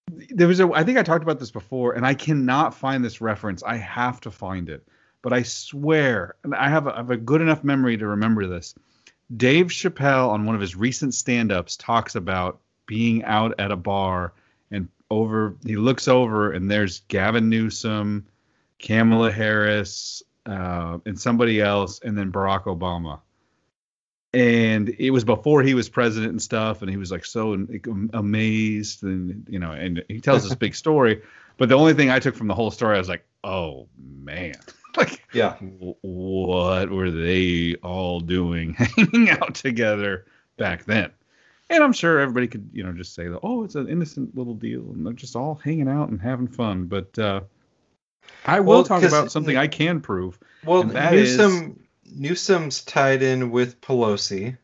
there 0.30 0.48
was 0.48 0.60
a. 0.60 0.70
I 0.72 0.84
think 0.84 0.98
I 0.98 1.02
talked 1.02 1.22
about 1.22 1.38
this 1.38 1.50
before, 1.50 1.94
and 1.94 2.06
I 2.06 2.14
cannot 2.14 2.74
find 2.74 3.04
this 3.04 3.20
reference. 3.20 3.62
I 3.62 3.76
have 3.76 4.20
to 4.22 4.30
find 4.30 4.68
it. 4.68 4.86
But 5.22 5.32
I 5.32 5.42
swear, 5.42 6.36
and 6.44 6.54
I 6.54 6.68
have 6.68 6.86
a, 6.86 6.94
I 6.94 6.96
have 6.98 7.10
a 7.10 7.16
good 7.16 7.40
enough 7.40 7.64
memory 7.64 7.96
to 7.96 8.06
remember 8.06 8.46
this. 8.46 8.74
Dave 9.36 9.66
Chappelle 9.66 10.30
on 10.30 10.46
one 10.46 10.54
of 10.54 10.60
his 10.60 10.76
recent 10.76 11.12
stand-ups 11.12 11.76
talks 11.76 12.14
about 12.14 12.60
being 12.86 13.24
out 13.24 13.54
at 13.58 13.70
a 13.70 13.76
bar 13.76 14.32
and 14.70 14.88
over 15.10 15.54
he 15.66 15.76
looks 15.76 16.08
over 16.08 16.52
and 16.52 16.70
there's 16.70 17.00
Gavin 17.08 17.48
Newsom, 17.48 18.26
Kamala 18.78 19.30
Harris, 19.30 20.22
uh, 20.46 20.98
and 21.04 21.20
somebody 21.20 21.60
else, 21.60 22.00
and 22.00 22.16
then 22.16 22.32
Barack 22.32 22.64
Obama. 22.64 23.20
And 24.34 24.90
it 24.98 25.10
was 25.10 25.24
before 25.24 25.62
he 25.62 25.72
was 25.72 25.88
president 25.88 26.32
and 26.32 26.42
stuff, 26.42 26.82
and 26.82 26.90
he 26.90 26.98
was 26.98 27.10
like 27.10 27.24
so 27.24 27.66
amazed, 28.12 29.02
and 29.02 29.46
you 29.48 29.58
know, 29.58 29.72
and 29.72 30.04
he 30.08 30.20
tells 30.20 30.42
this 30.42 30.54
big 30.54 30.74
story. 30.74 31.22
But 31.56 31.68
the 31.68 31.76
only 31.76 31.94
thing 31.94 32.10
I 32.10 32.18
took 32.18 32.36
from 32.36 32.46
the 32.46 32.54
whole 32.54 32.70
story, 32.70 32.96
I 32.96 32.98
was 32.98 33.08
like, 33.08 33.26
oh 33.42 33.88
man, 33.96 34.54
like, 34.96 35.22
yeah, 35.32 35.56
what 35.56 36.90
were 36.90 37.10
they 37.10 37.74
all 37.82 38.20
doing, 38.20 38.74
hanging 38.96 39.30
out 39.30 39.54
together 39.54 40.26
back 40.56 40.84
then? 40.84 41.10
And 41.70 41.82
I'm 41.82 41.92
sure 41.92 42.18
everybody 42.18 42.48
could, 42.48 42.70
you 42.72 42.82
know, 42.82 42.92
just 42.92 43.14
say 43.14 43.28
that, 43.28 43.40
oh, 43.42 43.62
it's 43.64 43.74
an 43.74 43.88
innocent 43.88 44.36
little 44.36 44.54
deal, 44.54 44.80
and 44.80 45.06
they're 45.06 45.12
just 45.12 45.36
all 45.36 45.54
hanging 45.54 45.88
out 45.88 46.08
and 46.08 46.20
having 46.20 46.48
fun. 46.48 46.86
But 46.86 47.18
uh, 47.18 47.40
I 48.46 48.60
will 48.60 48.76
well, 48.76 48.84
talk 48.84 49.02
about 49.02 49.30
something 49.30 49.56
I 49.56 49.66
can 49.66 50.00
prove. 50.00 50.38
Well, 50.64 50.84
Newsom 50.84 51.78
is, 51.78 51.87
Newsom's 52.14 52.82
tied 52.82 53.22
in 53.22 53.50
with 53.50 53.80
Pelosi. 53.80 54.56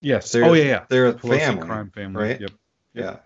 Yes. 0.00 0.32
They're, 0.32 0.44
oh 0.44 0.52
yeah, 0.52 0.64
yeah. 0.64 0.84
They're 0.88 1.06
a 1.08 1.14
Pelosi 1.14 1.38
family, 1.38 1.66
crime 1.66 1.90
family, 1.90 2.22
right? 2.22 2.40
Yep. 2.40 2.50
yep. 2.94 3.24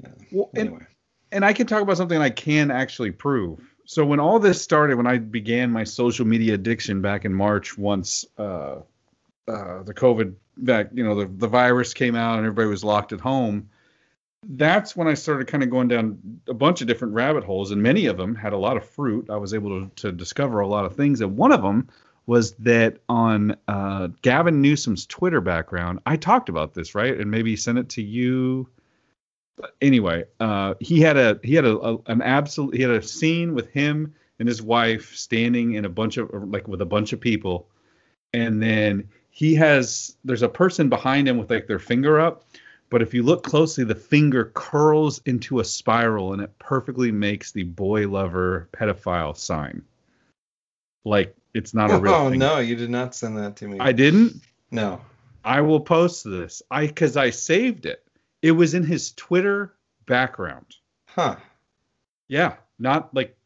Yeah. 0.00 0.08
yeah. 0.08 0.26
Well, 0.32 0.50
anyway. 0.56 0.76
and, 0.78 0.86
and 1.32 1.44
I 1.44 1.52
can 1.52 1.66
talk 1.66 1.82
about 1.82 1.96
something 1.96 2.18
I 2.18 2.30
can 2.30 2.70
actually 2.70 3.10
prove. 3.10 3.60
So 3.86 4.04
when 4.04 4.20
all 4.20 4.38
this 4.38 4.62
started, 4.62 4.96
when 4.96 5.06
I 5.06 5.18
began 5.18 5.70
my 5.70 5.84
social 5.84 6.26
media 6.26 6.54
addiction 6.54 7.02
back 7.02 7.24
in 7.24 7.34
March, 7.34 7.76
once 7.76 8.24
uh, 8.38 8.76
uh, 9.46 9.82
the 9.82 9.92
COVID 9.92 10.34
back, 10.56 10.88
you 10.94 11.04
know, 11.04 11.14
the, 11.14 11.26
the 11.26 11.48
virus 11.48 11.92
came 11.92 12.14
out 12.14 12.38
and 12.38 12.46
everybody 12.46 12.68
was 12.68 12.82
locked 12.82 13.12
at 13.12 13.20
home, 13.20 13.68
that's 14.48 14.96
when 14.96 15.08
I 15.08 15.14
started 15.14 15.48
kind 15.48 15.62
of 15.62 15.70
going 15.70 15.88
down 15.88 16.18
a 16.48 16.54
bunch 16.54 16.80
of 16.80 16.86
different 16.86 17.14
rabbit 17.14 17.44
holes, 17.44 17.70
and 17.70 17.82
many 17.82 18.06
of 18.06 18.16
them 18.16 18.34
had 18.34 18.52
a 18.52 18.58
lot 18.58 18.76
of 18.76 18.88
fruit. 18.88 19.30
I 19.30 19.36
was 19.36 19.54
able 19.54 19.86
to, 19.86 19.90
to 19.96 20.12
discover 20.12 20.60
a 20.60 20.66
lot 20.66 20.84
of 20.84 20.94
things, 20.96 21.20
and 21.20 21.36
one 21.36 21.52
of 21.52 21.62
them 21.62 21.88
was 22.26 22.52
that 22.54 22.98
on 23.08 23.56
uh, 23.68 24.08
Gavin 24.22 24.62
Newsom's 24.62 25.06
Twitter 25.06 25.40
background, 25.40 26.00
I 26.06 26.16
talked 26.16 26.48
about 26.48 26.74
this, 26.74 26.94
right, 26.94 27.18
and 27.18 27.30
maybe 27.30 27.56
sent 27.56 27.78
it 27.78 27.90
to 27.90 28.02
you. 28.02 28.68
But 29.56 29.74
anyway, 29.80 30.24
uh, 30.40 30.74
he 30.80 31.00
had 31.00 31.16
a 31.16 31.38
he 31.42 31.54
had 31.54 31.64
a, 31.64 31.78
a 31.78 31.98
an 32.06 32.22
absolute 32.22 32.74
he 32.74 32.82
had 32.82 32.90
a 32.90 33.02
scene 33.02 33.54
with 33.54 33.68
him 33.70 34.14
and 34.38 34.48
his 34.48 34.62
wife 34.62 35.14
standing 35.14 35.74
in 35.74 35.84
a 35.84 35.88
bunch 35.88 36.16
of 36.16 36.30
like 36.32 36.66
with 36.66 36.80
a 36.80 36.86
bunch 36.86 37.12
of 37.12 37.20
people, 37.20 37.68
and 38.32 38.62
then 38.62 39.08
he 39.30 39.54
has 39.54 40.16
there's 40.24 40.42
a 40.42 40.48
person 40.48 40.88
behind 40.88 41.28
him 41.28 41.36
with 41.36 41.50
like 41.50 41.66
their 41.66 41.78
finger 41.78 42.20
up. 42.20 42.44
But 42.90 43.02
if 43.02 43.12
you 43.12 43.22
look 43.22 43.42
closely 43.42 43.84
the 43.84 43.94
finger 43.94 44.52
curls 44.54 45.20
into 45.26 45.60
a 45.60 45.64
spiral 45.64 46.32
and 46.32 46.42
it 46.42 46.56
perfectly 46.58 47.10
makes 47.10 47.50
the 47.50 47.64
boy 47.64 48.08
lover 48.08 48.68
pedophile 48.72 49.36
sign. 49.36 49.82
Like 51.04 51.36
it's 51.54 51.74
not 51.74 51.90
a 51.90 51.98
real 51.98 52.14
oh 52.14 52.28
no 52.28 52.58
you 52.58 52.76
did 52.76 52.90
not 52.90 53.14
send 53.14 53.36
that 53.38 53.56
to 53.56 53.68
me. 53.68 53.78
I 53.80 53.92
didn't? 53.92 54.42
No. 54.70 55.00
I 55.44 55.60
will 55.60 55.80
post 55.80 56.24
this. 56.24 56.62
I 56.70 56.86
because 56.86 57.16
i 57.16 57.30
saved 57.30 57.86
it. 57.86 58.06
It 58.42 58.52
was 58.52 58.74
in 58.74 58.84
his 58.84 59.12
twitter 59.12 59.74
background. 60.06 60.76
Huh. 61.06 61.36
Yeah 62.28 62.56
not 62.78 63.14
like 63.14 63.36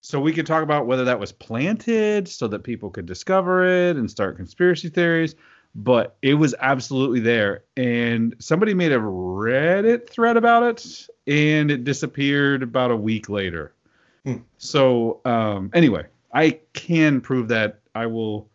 so 0.00 0.20
we 0.20 0.32
could 0.32 0.46
talk 0.46 0.62
about 0.62 0.86
whether 0.86 1.04
that 1.04 1.18
was 1.18 1.32
planted 1.32 2.28
so 2.28 2.48
that 2.48 2.60
people 2.60 2.90
could 2.90 3.06
discover 3.06 3.64
it 3.64 3.96
and 3.96 4.10
start 4.10 4.36
conspiracy 4.36 4.88
theories, 4.88 5.34
but 5.74 6.16
it 6.22 6.34
was 6.34 6.54
absolutely 6.60 7.20
there. 7.20 7.64
And 7.76 8.34
somebody 8.38 8.74
made 8.74 8.92
a 8.92 8.98
Reddit 8.98 10.08
thread 10.08 10.36
about 10.36 10.62
it, 10.62 11.08
and 11.26 11.70
it 11.70 11.84
disappeared 11.84 12.62
about 12.62 12.90
a 12.90 12.96
week 12.96 13.28
later. 13.28 13.74
Hmm. 14.24 14.36
So 14.56 15.20
um, 15.24 15.70
anyway, 15.74 16.06
I 16.32 16.58
can 16.72 17.20
prove 17.20 17.48
that. 17.48 17.80
I 17.94 18.06
will 18.06 18.48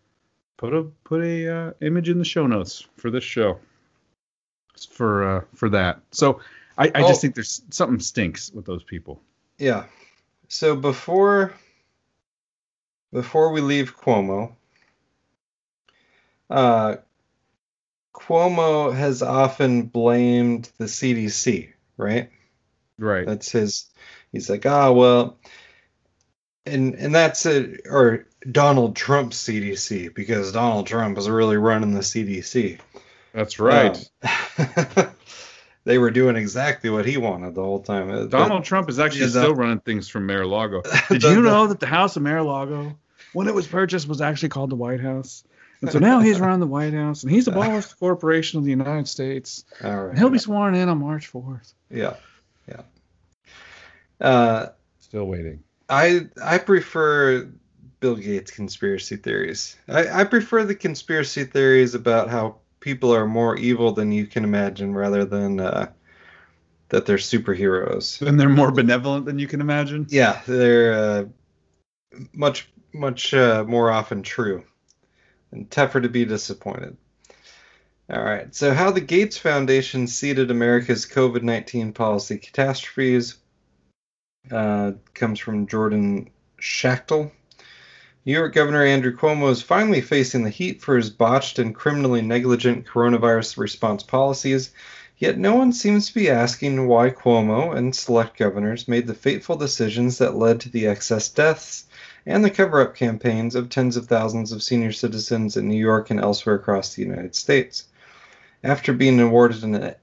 put 0.57 0.73
a 0.73 0.83
put 1.03 1.23
a 1.23 1.55
uh, 1.55 1.71
image 1.81 2.09
in 2.09 2.19
the 2.19 2.25
show 2.25 2.47
notes 2.47 2.87
for 2.97 3.09
this 3.09 3.23
show 3.23 3.59
for 4.89 5.37
uh, 5.37 5.41
for 5.53 5.69
that. 5.69 6.01
So 6.11 6.39
I, 6.77 6.87
I 6.87 7.03
oh. 7.03 7.07
just 7.07 7.21
think 7.21 7.35
there's 7.35 7.61
something 7.69 7.99
stinks 7.99 8.51
with 8.51 8.65
those 8.65 8.83
people. 8.83 9.21
Yeah, 9.57 9.85
so 10.47 10.75
before 10.75 11.53
before 13.11 13.51
we 13.51 13.61
leave 13.61 13.95
Cuomo, 13.95 14.53
uh, 16.49 16.97
Cuomo 18.13 18.93
has 18.93 19.21
often 19.21 19.83
blamed 19.83 20.69
the 20.77 20.85
CDC, 20.85 21.69
right? 21.97 22.29
Right. 22.97 23.25
That's 23.25 23.51
his. 23.51 23.89
He's 24.31 24.49
like, 24.49 24.65
ah, 24.65 24.87
oh, 24.87 24.93
well, 24.93 25.37
and 26.65 26.95
and 26.95 27.13
that's 27.13 27.45
it, 27.45 27.81
or 27.89 28.25
Donald 28.49 28.95
Trump's 28.95 29.43
CDC 29.43 30.13
because 30.13 30.51
Donald 30.51 30.87
Trump 30.87 31.17
is 31.17 31.29
really 31.29 31.57
running 31.57 31.93
the 31.93 32.01
CDC. 32.01 32.79
That's 33.33 33.59
right. 33.59 34.09
Um, 34.57 35.07
they 35.83 35.97
were 35.97 36.11
doing 36.11 36.35
exactly 36.35 36.89
what 36.89 37.05
he 37.05 37.17
wanted 37.17 37.55
the 37.55 37.63
whole 37.63 37.81
time. 37.81 38.09
Uh, 38.09 38.25
Donald 38.25 38.61
but, 38.61 38.65
Trump 38.65 38.89
is 38.89 38.99
actually 38.99 39.29
still 39.29 39.55
running 39.55 39.79
things 39.79 40.07
from 40.07 40.27
Mar-a-Lago. 40.27 40.81
Did 41.09 41.21
the, 41.21 41.31
you 41.31 41.41
know 41.41 41.67
that 41.67 41.79
the 41.79 41.87
House 41.87 42.15
of 42.15 42.23
Mar-a-Lago, 42.23 42.95
when 43.33 43.47
it 43.47 43.55
was 43.55 43.67
purchased, 43.67 44.07
was 44.07 44.21
actually 44.21 44.49
called 44.49 44.69
the 44.69 44.75
White 44.75 45.01
House? 45.01 45.43
And 45.81 45.91
so 45.91 45.99
now 45.99 46.21
he's 46.21 46.39
running 46.39 46.61
the 46.61 46.67
White 46.67 46.93
House, 46.93 47.23
and 47.23 47.31
he's 47.31 47.47
abolished 47.47 47.89
the 47.89 47.95
corporation 47.95 48.57
of 48.57 48.63
the 48.63 48.69
United 48.69 49.07
States. 49.07 49.65
All 49.83 50.05
right. 50.05 50.17
he'll 50.17 50.29
be 50.29 50.39
sworn 50.39 50.75
in 50.75 50.87
on 50.87 50.99
March 50.99 51.29
4th. 51.29 51.73
Yeah, 51.89 52.15
yeah. 52.69 52.83
Uh, 54.21 54.67
still 55.01 55.25
waiting. 55.25 55.61
I 55.89 56.27
I 56.41 56.57
prefer 56.57 57.49
Bill 57.99 58.15
Gates 58.15 58.51
conspiracy 58.51 59.15
theories. 59.15 59.77
I, 59.87 60.21
I 60.21 60.23
prefer 60.25 60.63
the 60.63 60.75
conspiracy 60.75 61.45
theories 61.45 61.95
about 61.95 62.29
how 62.29 62.57
people 62.79 63.15
are 63.15 63.25
more 63.25 63.55
evil 63.55 63.93
than 63.93 64.11
you 64.11 64.27
can 64.27 64.43
imagine 64.43 64.93
rather 64.93 65.23
than 65.23 65.59
uh, 65.59 65.89
that 66.89 67.05
they're 67.05 67.17
superheroes. 67.17 68.25
And 68.25 68.39
they're 68.39 68.49
more 68.49 68.71
benevolent 68.71 69.25
than 69.25 69.39
you 69.39 69.47
can 69.47 69.61
imagine? 69.61 70.05
Yeah, 70.09 70.41
they're 70.45 70.93
uh, 70.93 71.25
much, 72.33 72.69
much 72.93 73.33
uh, 73.33 73.63
more 73.65 73.89
often 73.89 74.21
true 74.21 74.63
and 75.51 75.69
tougher 75.71 76.01
to 76.01 76.09
be 76.09 76.25
disappointed. 76.25 76.97
All 78.09 78.21
right, 78.21 78.53
so 78.53 78.73
how 78.73 78.91
the 78.91 79.01
Gates 79.01 79.37
Foundation 79.37 80.07
seeded 80.07 80.51
America's 80.51 81.05
COVID 81.05 81.41
19 81.41 81.93
policy 81.93 82.37
catastrophes 82.37 83.37
uh, 84.51 84.91
comes 85.13 85.39
from 85.39 85.67
Jordan 85.67 86.29
Schachtel. 86.59 87.31
New 88.25 88.33
York 88.33 88.53
Governor 88.53 88.85
Andrew 88.85 89.15
Cuomo 89.15 89.51
is 89.51 89.61
finally 89.61 90.01
facing 90.01 90.43
the 90.43 90.49
heat 90.49 90.81
for 90.81 90.95
his 90.95 91.09
botched 91.09 91.59
and 91.59 91.75
criminally 91.75 92.21
negligent 92.21 92.85
coronavirus 92.85 93.57
response 93.57 94.03
policies, 94.03 94.71
yet 95.17 95.37
no 95.37 95.55
one 95.55 95.73
seems 95.73 96.07
to 96.07 96.13
be 96.13 96.29
asking 96.29 96.87
why 96.87 97.09
Cuomo 97.09 97.75
and 97.75 97.95
select 97.95 98.37
governors 98.37 98.87
made 98.87 99.07
the 99.07 99.13
fateful 99.13 99.57
decisions 99.57 100.17
that 100.19 100.35
led 100.35 100.61
to 100.61 100.69
the 100.69 100.87
excess 100.87 101.27
deaths 101.29 101.85
and 102.25 102.45
the 102.45 102.49
cover 102.49 102.79
up 102.79 102.95
campaigns 102.95 103.55
of 103.55 103.69
tens 103.69 103.97
of 103.97 104.07
thousands 104.07 104.51
of 104.51 104.63
senior 104.63 104.93
citizens 104.93 105.57
in 105.57 105.67
New 105.67 105.79
York 105.79 106.09
and 106.09 106.19
elsewhere 106.19 106.55
across 106.55 106.93
the 106.93 107.01
United 107.01 107.35
States. 107.35 107.85
After 108.65 108.93
being 108.93 109.19
awarded 109.19 109.61
an, 109.63 109.93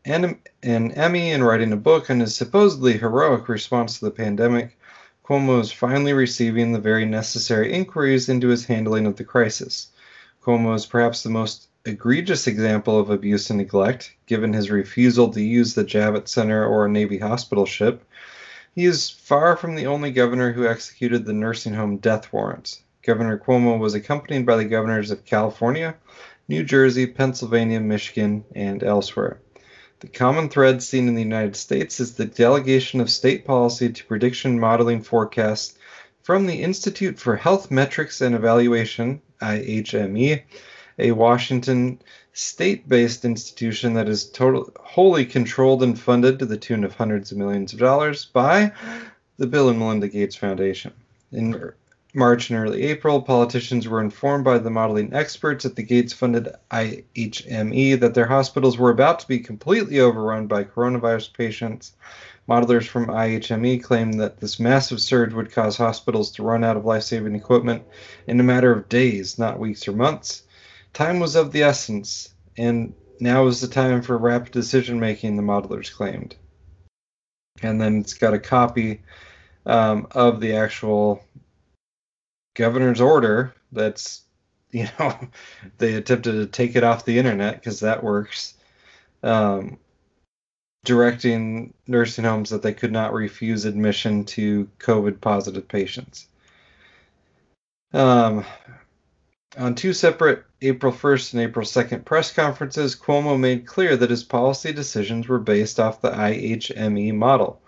an 0.62 0.92
Emmy 0.92 1.32
and 1.32 1.46
writing 1.46 1.72
a 1.72 1.76
book 1.76 2.10
on 2.10 2.20
his 2.20 2.34
supposedly 2.36 2.98
heroic 2.98 3.48
response 3.48 3.98
to 3.98 4.04
the 4.04 4.10
pandemic, 4.10 4.76
Cuomo 5.24 5.60
is 5.60 5.72
finally 5.72 6.12
receiving 6.12 6.72
the 6.72 6.78
very 6.78 7.06
necessary 7.06 7.72
inquiries 7.72 8.28
into 8.28 8.48
his 8.48 8.66
handling 8.66 9.06
of 9.06 9.16
the 9.16 9.24
crisis. 9.24 9.88
Cuomo 10.44 10.74
is 10.74 10.84
perhaps 10.84 11.22
the 11.22 11.30
most 11.30 11.68
egregious 11.86 12.46
example 12.46 12.98
of 12.98 13.08
abuse 13.08 13.48
and 13.48 13.56
neglect, 13.56 14.14
given 14.26 14.52
his 14.52 14.70
refusal 14.70 15.30
to 15.30 15.40
use 15.40 15.72
the 15.72 15.84
Javits 15.84 16.28
Center 16.28 16.62
or 16.66 16.84
a 16.84 16.90
Navy 16.90 17.16
hospital 17.16 17.64
ship. 17.64 18.04
He 18.74 18.84
is 18.84 19.08
far 19.08 19.56
from 19.56 19.74
the 19.74 19.86
only 19.86 20.10
governor 20.10 20.52
who 20.52 20.66
executed 20.66 21.24
the 21.24 21.32
nursing 21.32 21.72
home 21.72 21.96
death 21.96 22.30
warrants. 22.30 22.82
Governor 23.02 23.38
Cuomo 23.38 23.78
was 23.78 23.94
accompanied 23.94 24.44
by 24.44 24.56
the 24.56 24.66
governors 24.66 25.10
of 25.10 25.24
California, 25.24 25.94
New 26.50 26.64
Jersey, 26.64 27.06
Pennsylvania, 27.06 27.78
Michigan, 27.78 28.44
and 28.56 28.82
elsewhere. 28.82 29.38
The 30.00 30.08
common 30.08 30.48
thread 30.48 30.82
seen 30.82 31.06
in 31.06 31.14
the 31.14 31.22
United 31.22 31.54
States 31.54 32.00
is 32.00 32.14
the 32.14 32.24
delegation 32.24 33.00
of 33.00 33.08
state 33.08 33.44
policy 33.44 33.88
to 33.88 34.04
prediction 34.06 34.58
modeling 34.58 35.00
forecasts 35.00 35.78
from 36.24 36.48
the 36.48 36.60
Institute 36.60 37.20
for 37.20 37.36
Health 37.36 37.70
Metrics 37.70 38.20
and 38.20 38.34
Evaluation, 38.34 39.22
IHME, 39.40 40.42
a 40.98 41.12
Washington 41.12 42.02
state 42.32 42.88
based 42.88 43.24
institution 43.24 43.94
that 43.94 44.08
is 44.08 44.28
total, 44.28 44.72
wholly 44.80 45.26
controlled 45.26 45.84
and 45.84 45.96
funded 45.96 46.40
to 46.40 46.46
the 46.46 46.56
tune 46.56 46.82
of 46.82 46.96
hundreds 46.96 47.30
of 47.30 47.38
millions 47.38 47.72
of 47.72 47.78
dollars 47.78 48.24
by 48.24 48.72
the 49.36 49.46
Bill 49.46 49.68
and 49.68 49.78
Melinda 49.78 50.08
Gates 50.08 50.34
Foundation. 50.34 50.94
In 51.30 51.72
March 52.14 52.50
and 52.50 52.58
early 52.58 52.82
April, 52.82 53.22
politicians 53.22 53.86
were 53.86 54.00
informed 54.00 54.44
by 54.44 54.58
the 54.58 54.70
modeling 54.70 55.12
experts 55.14 55.64
at 55.64 55.76
the 55.76 55.82
Gates 55.82 56.12
funded 56.12 56.48
IHME 56.70 58.00
that 58.00 58.14
their 58.14 58.26
hospitals 58.26 58.76
were 58.76 58.90
about 58.90 59.20
to 59.20 59.28
be 59.28 59.38
completely 59.38 60.00
overrun 60.00 60.48
by 60.48 60.64
coronavirus 60.64 61.32
patients. 61.32 61.92
Modelers 62.48 62.88
from 62.88 63.06
IHME 63.06 63.82
claimed 63.82 64.20
that 64.20 64.38
this 64.40 64.58
massive 64.58 65.00
surge 65.00 65.32
would 65.32 65.52
cause 65.52 65.76
hospitals 65.76 66.32
to 66.32 66.42
run 66.42 66.64
out 66.64 66.76
of 66.76 66.84
life 66.84 67.04
saving 67.04 67.36
equipment 67.36 67.84
in 68.26 68.40
a 68.40 68.44
matter 68.44 68.72
of 68.72 68.88
days, 68.88 69.38
not 69.38 69.60
weeks 69.60 69.86
or 69.86 69.92
months. 69.92 70.42
Time 70.92 71.20
was 71.20 71.36
of 71.36 71.52
the 71.52 71.62
essence, 71.62 72.34
and 72.56 72.92
now 73.20 73.46
is 73.46 73.60
the 73.60 73.68
time 73.68 74.02
for 74.02 74.18
rapid 74.18 74.52
decision 74.52 74.98
making, 74.98 75.36
the 75.36 75.42
modelers 75.42 75.94
claimed. 75.94 76.34
And 77.62 77.80
then 77.80 78.00
it's 78.00 78.14
got 78.14 78.34
a 78.34 78.38
copy 78.40 79.02
um, 79.66 80.08
of 80.12 80.40
the 80.40 80.54
actual 80.54 81.22
governor's 82.54 83.00
order 83.00 83.54
that's 83.72 84.22
you 84.70 84.86
know 84.98 85.18
they 85.78 85.94
attempted 85.94 86.32
to 86.32 86.46
take 86.46 86.76
it 86.76 86.84
off 86.84 87.04
the 87.04 87.18
internet 87.18 87.54
because 87.54 87.80
that 87.80 88.04
works 88.04 88.54
um, 89.22 89.78
directing 90.84 91.74
nursing 91.86 92.24
homes 92.24 92.50
that 92.50 92.62
they 92.62 92.72
could 92.72 92.92
not 92.92 93.12
refuse 93.12 93.64
admission 93.64 94.24
to 94.24 94.68
covid 94.78 95.20
positive 95.20 95.66
patients 95.66 96.26
um, 97.92 98.44
on 99.58 99.74
two 99.74 99.92
separate 99.92 100.44
April 100.62 100.92
1st 100.92 101.32
and 101.32 101.42
April 101.42 101.64
2nd 101.64 102.04
press 102.04 102.32
conferences, 102.32 102.94
Cuomo 102.94 103.38
made 103.38 103.66
clear 103.66 103.96
that 103.96 104.10
his 104.10 104.22
policy 104.22 104.72
decisions 104.72 105.26
were 105.26 105.38
based 105.38 105.80
off 105.80 106.02
the 106.02 106.10
IHME 106.10 107.14
model. 107.14 107.60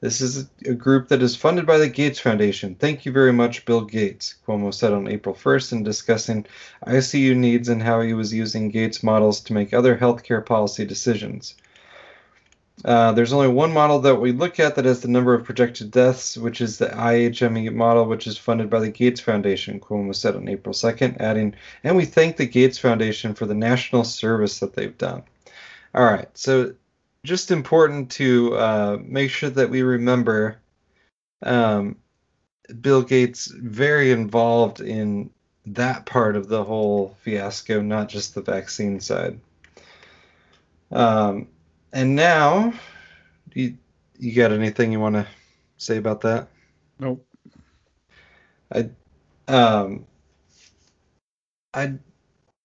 This 0.00 0.20
is 0.20 0.48
a 0.64 0.74
group 0.74 1.08
that 1.08 1.22
is 1.22 1.34
funded 1.34 1.66
by 1.66 1.78
the 1.78 1.88
Gates 1.88 2.20
Foundation. 2.20 2.76
Thank 2.76 3.04
you 3.04 3.10
very 3.10 3.32
much, 3.32 3.64
Bill 3.64 3.80
Gates, 3.80 4.36
Cuomo 4.46 4.72
said 4.72 4.92
on 4.92 5.08
April 5.08 5.34
1st 5.34 5.72
in 5.72 5.82
discussing 5.82 6.46
ICU 6.86 7.34
needs 7.34 7.68
and 7.68 7.82
how 7.82 8.00
he 8.02 8.12
was 8.12 8.32
using 8.32 8.68
Gates 8.68 9.02
models 9.02 9.40
to 9.40 9.52
make 9.52 9.74
other 9.74 9.96
healthcare 9.96 10.44
policy 10.44 10.84
decisions. 10.84 11.56
Uh, 12.84 13.10
there's 13.10 13.32
only 13.32 13.48
one 13.48 13.72
model 13.72 13.98
that 13.98 14.20
we 14.20 14.30
look 14.30 14.60
at 14.60 14.76
that 14.76 14.84
has 14.84 15.00
the 15.00 15.08
number 15.08 15.34
of 15.34 15.42
projected 15.42 15.90
deaths, 15.90 16.36
which 16.36 16.60
is 16.60 16.78
the 16.78 16.86
IHME 16.86 17.74
model, 17.74 18.04
which 18.04 18.28
is 18.28 18.38
funded 18.38 18.70
by 18.70 18.78
the 18.78 18.90
Gates 18.90 19.20
Foundation, 19.20 19.80
Cuomo 19.80 20.14
said 20.14 20.36
on 20.36 20.48
April 20.48 20.72
2nd, 20.72 21.20
adding, 21.20 21.56
and 21.82 21.96
we 21.96 22.04
thank 22.04 22.36
the 22.36 22.46
Gates 22.46 22.78
Foundation 22.78 23.34
for 23.34 23.46
the 23.46 23.54
national 23.54 24.04
service 24.04 24.60
that 24.60 24.74
they've 24.74 24.96
done. 24.96 25.24
All 25.92 26.04
right, 26.04 26.28
so 26.38 26.74
just 27.24 27.50
important 27.50 28.10
to 28.12 28.54
uh, 28.56 28.98
make 29.02 29.30
sure 29.30 29.50
that 29.50 29.70
we 29.70 29.82
remember 29.82 30.58
um, 31.42 31.96
Bill 32.80 33.02
Gates 33.02 33.46
very 33.46 34.12
involved 34.12 34.80
in 34.80 35.30
that 35.66 36.06
part 36.06 36.36
of 36.36 36.48
the 36.48 36.64
whole 36.64 37.16
fiasco, 37.22 37.80
not 37.80 38.08
just 38.08 38.34
the 38.34 38.42
vaccine 38.42 39.00
side. 39.00 39.38
Um, 40.90 41.48
and 41.92 42.16
now, 42.16 42.72
you 43.54 43.76
you 44.18 44.34
got 44.34 44.52
anything 44.52 44.92
you 44.92 45.00
want 45.00 45.14
to 45.14 45.26
say 45.76 45.96
about 45.96 46.20
that? 46.22 46.48
Nope. 46.98 47.24
I 48.72 48.90
um 49.46 50.06
I 51.72 51.94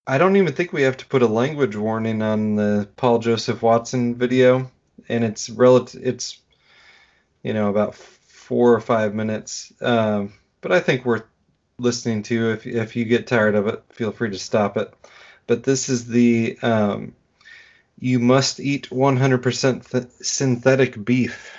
I 0.05 0.17
don't 0.17 0.35
even 0.35 0.53
think 0.53 0.73
we 0.73 0.81
have 0.83 0.97
to 0.97 1.05
put 1.05 1.21
a 1.21 1.27
language 1.27 1.75
warning 1.75 2.21
on 2.21 2.55
the 2.55 2.89
Paul 2.97 3.19
Joseph 3.19 3.61
Watson 3.61 4.15
video, 4.15 4.69
and 5.07 5.23
it's 5.23 5.49
relative. 5.49 6.01
It's 6.03 6.39
you 7.41 7.53
know 7.53 7.69
about 7.69 7.95
four 7.95 8.73
or 8.73 8.81
five 8.81 9.15
minutes, 9.15 9.71
um, 9.81 10.33
but 10.59 10.73
I 10.73 10.81
think 10.81 11.05
worth 11.05 11.23
listening 11.77 12.23
to. 12.23 12.51
If 12.51 12.67
if 12.67 12.95
you 12.97 13.05
get 13.05 13.27
tired 13.27 13.55
of 13.55 13.67
it, 13.67 13.81
feel 13.91 14.11
free 14.11 14.31
to 14.31 14.39
stop 14.39 14.75
it. 14.75 14.93
But 15.47 15.63
this 15.63 15.87
is 15.87 16.05
the 16.05 16.57
um, 16.61 17.15
you 17.97 18.19
must 18.19 18.59
eat 18.59 18.89
100% 18.89 19.89
th- 19.89 20.07
synthetic 20.21 21.03
beef 21.05 21.51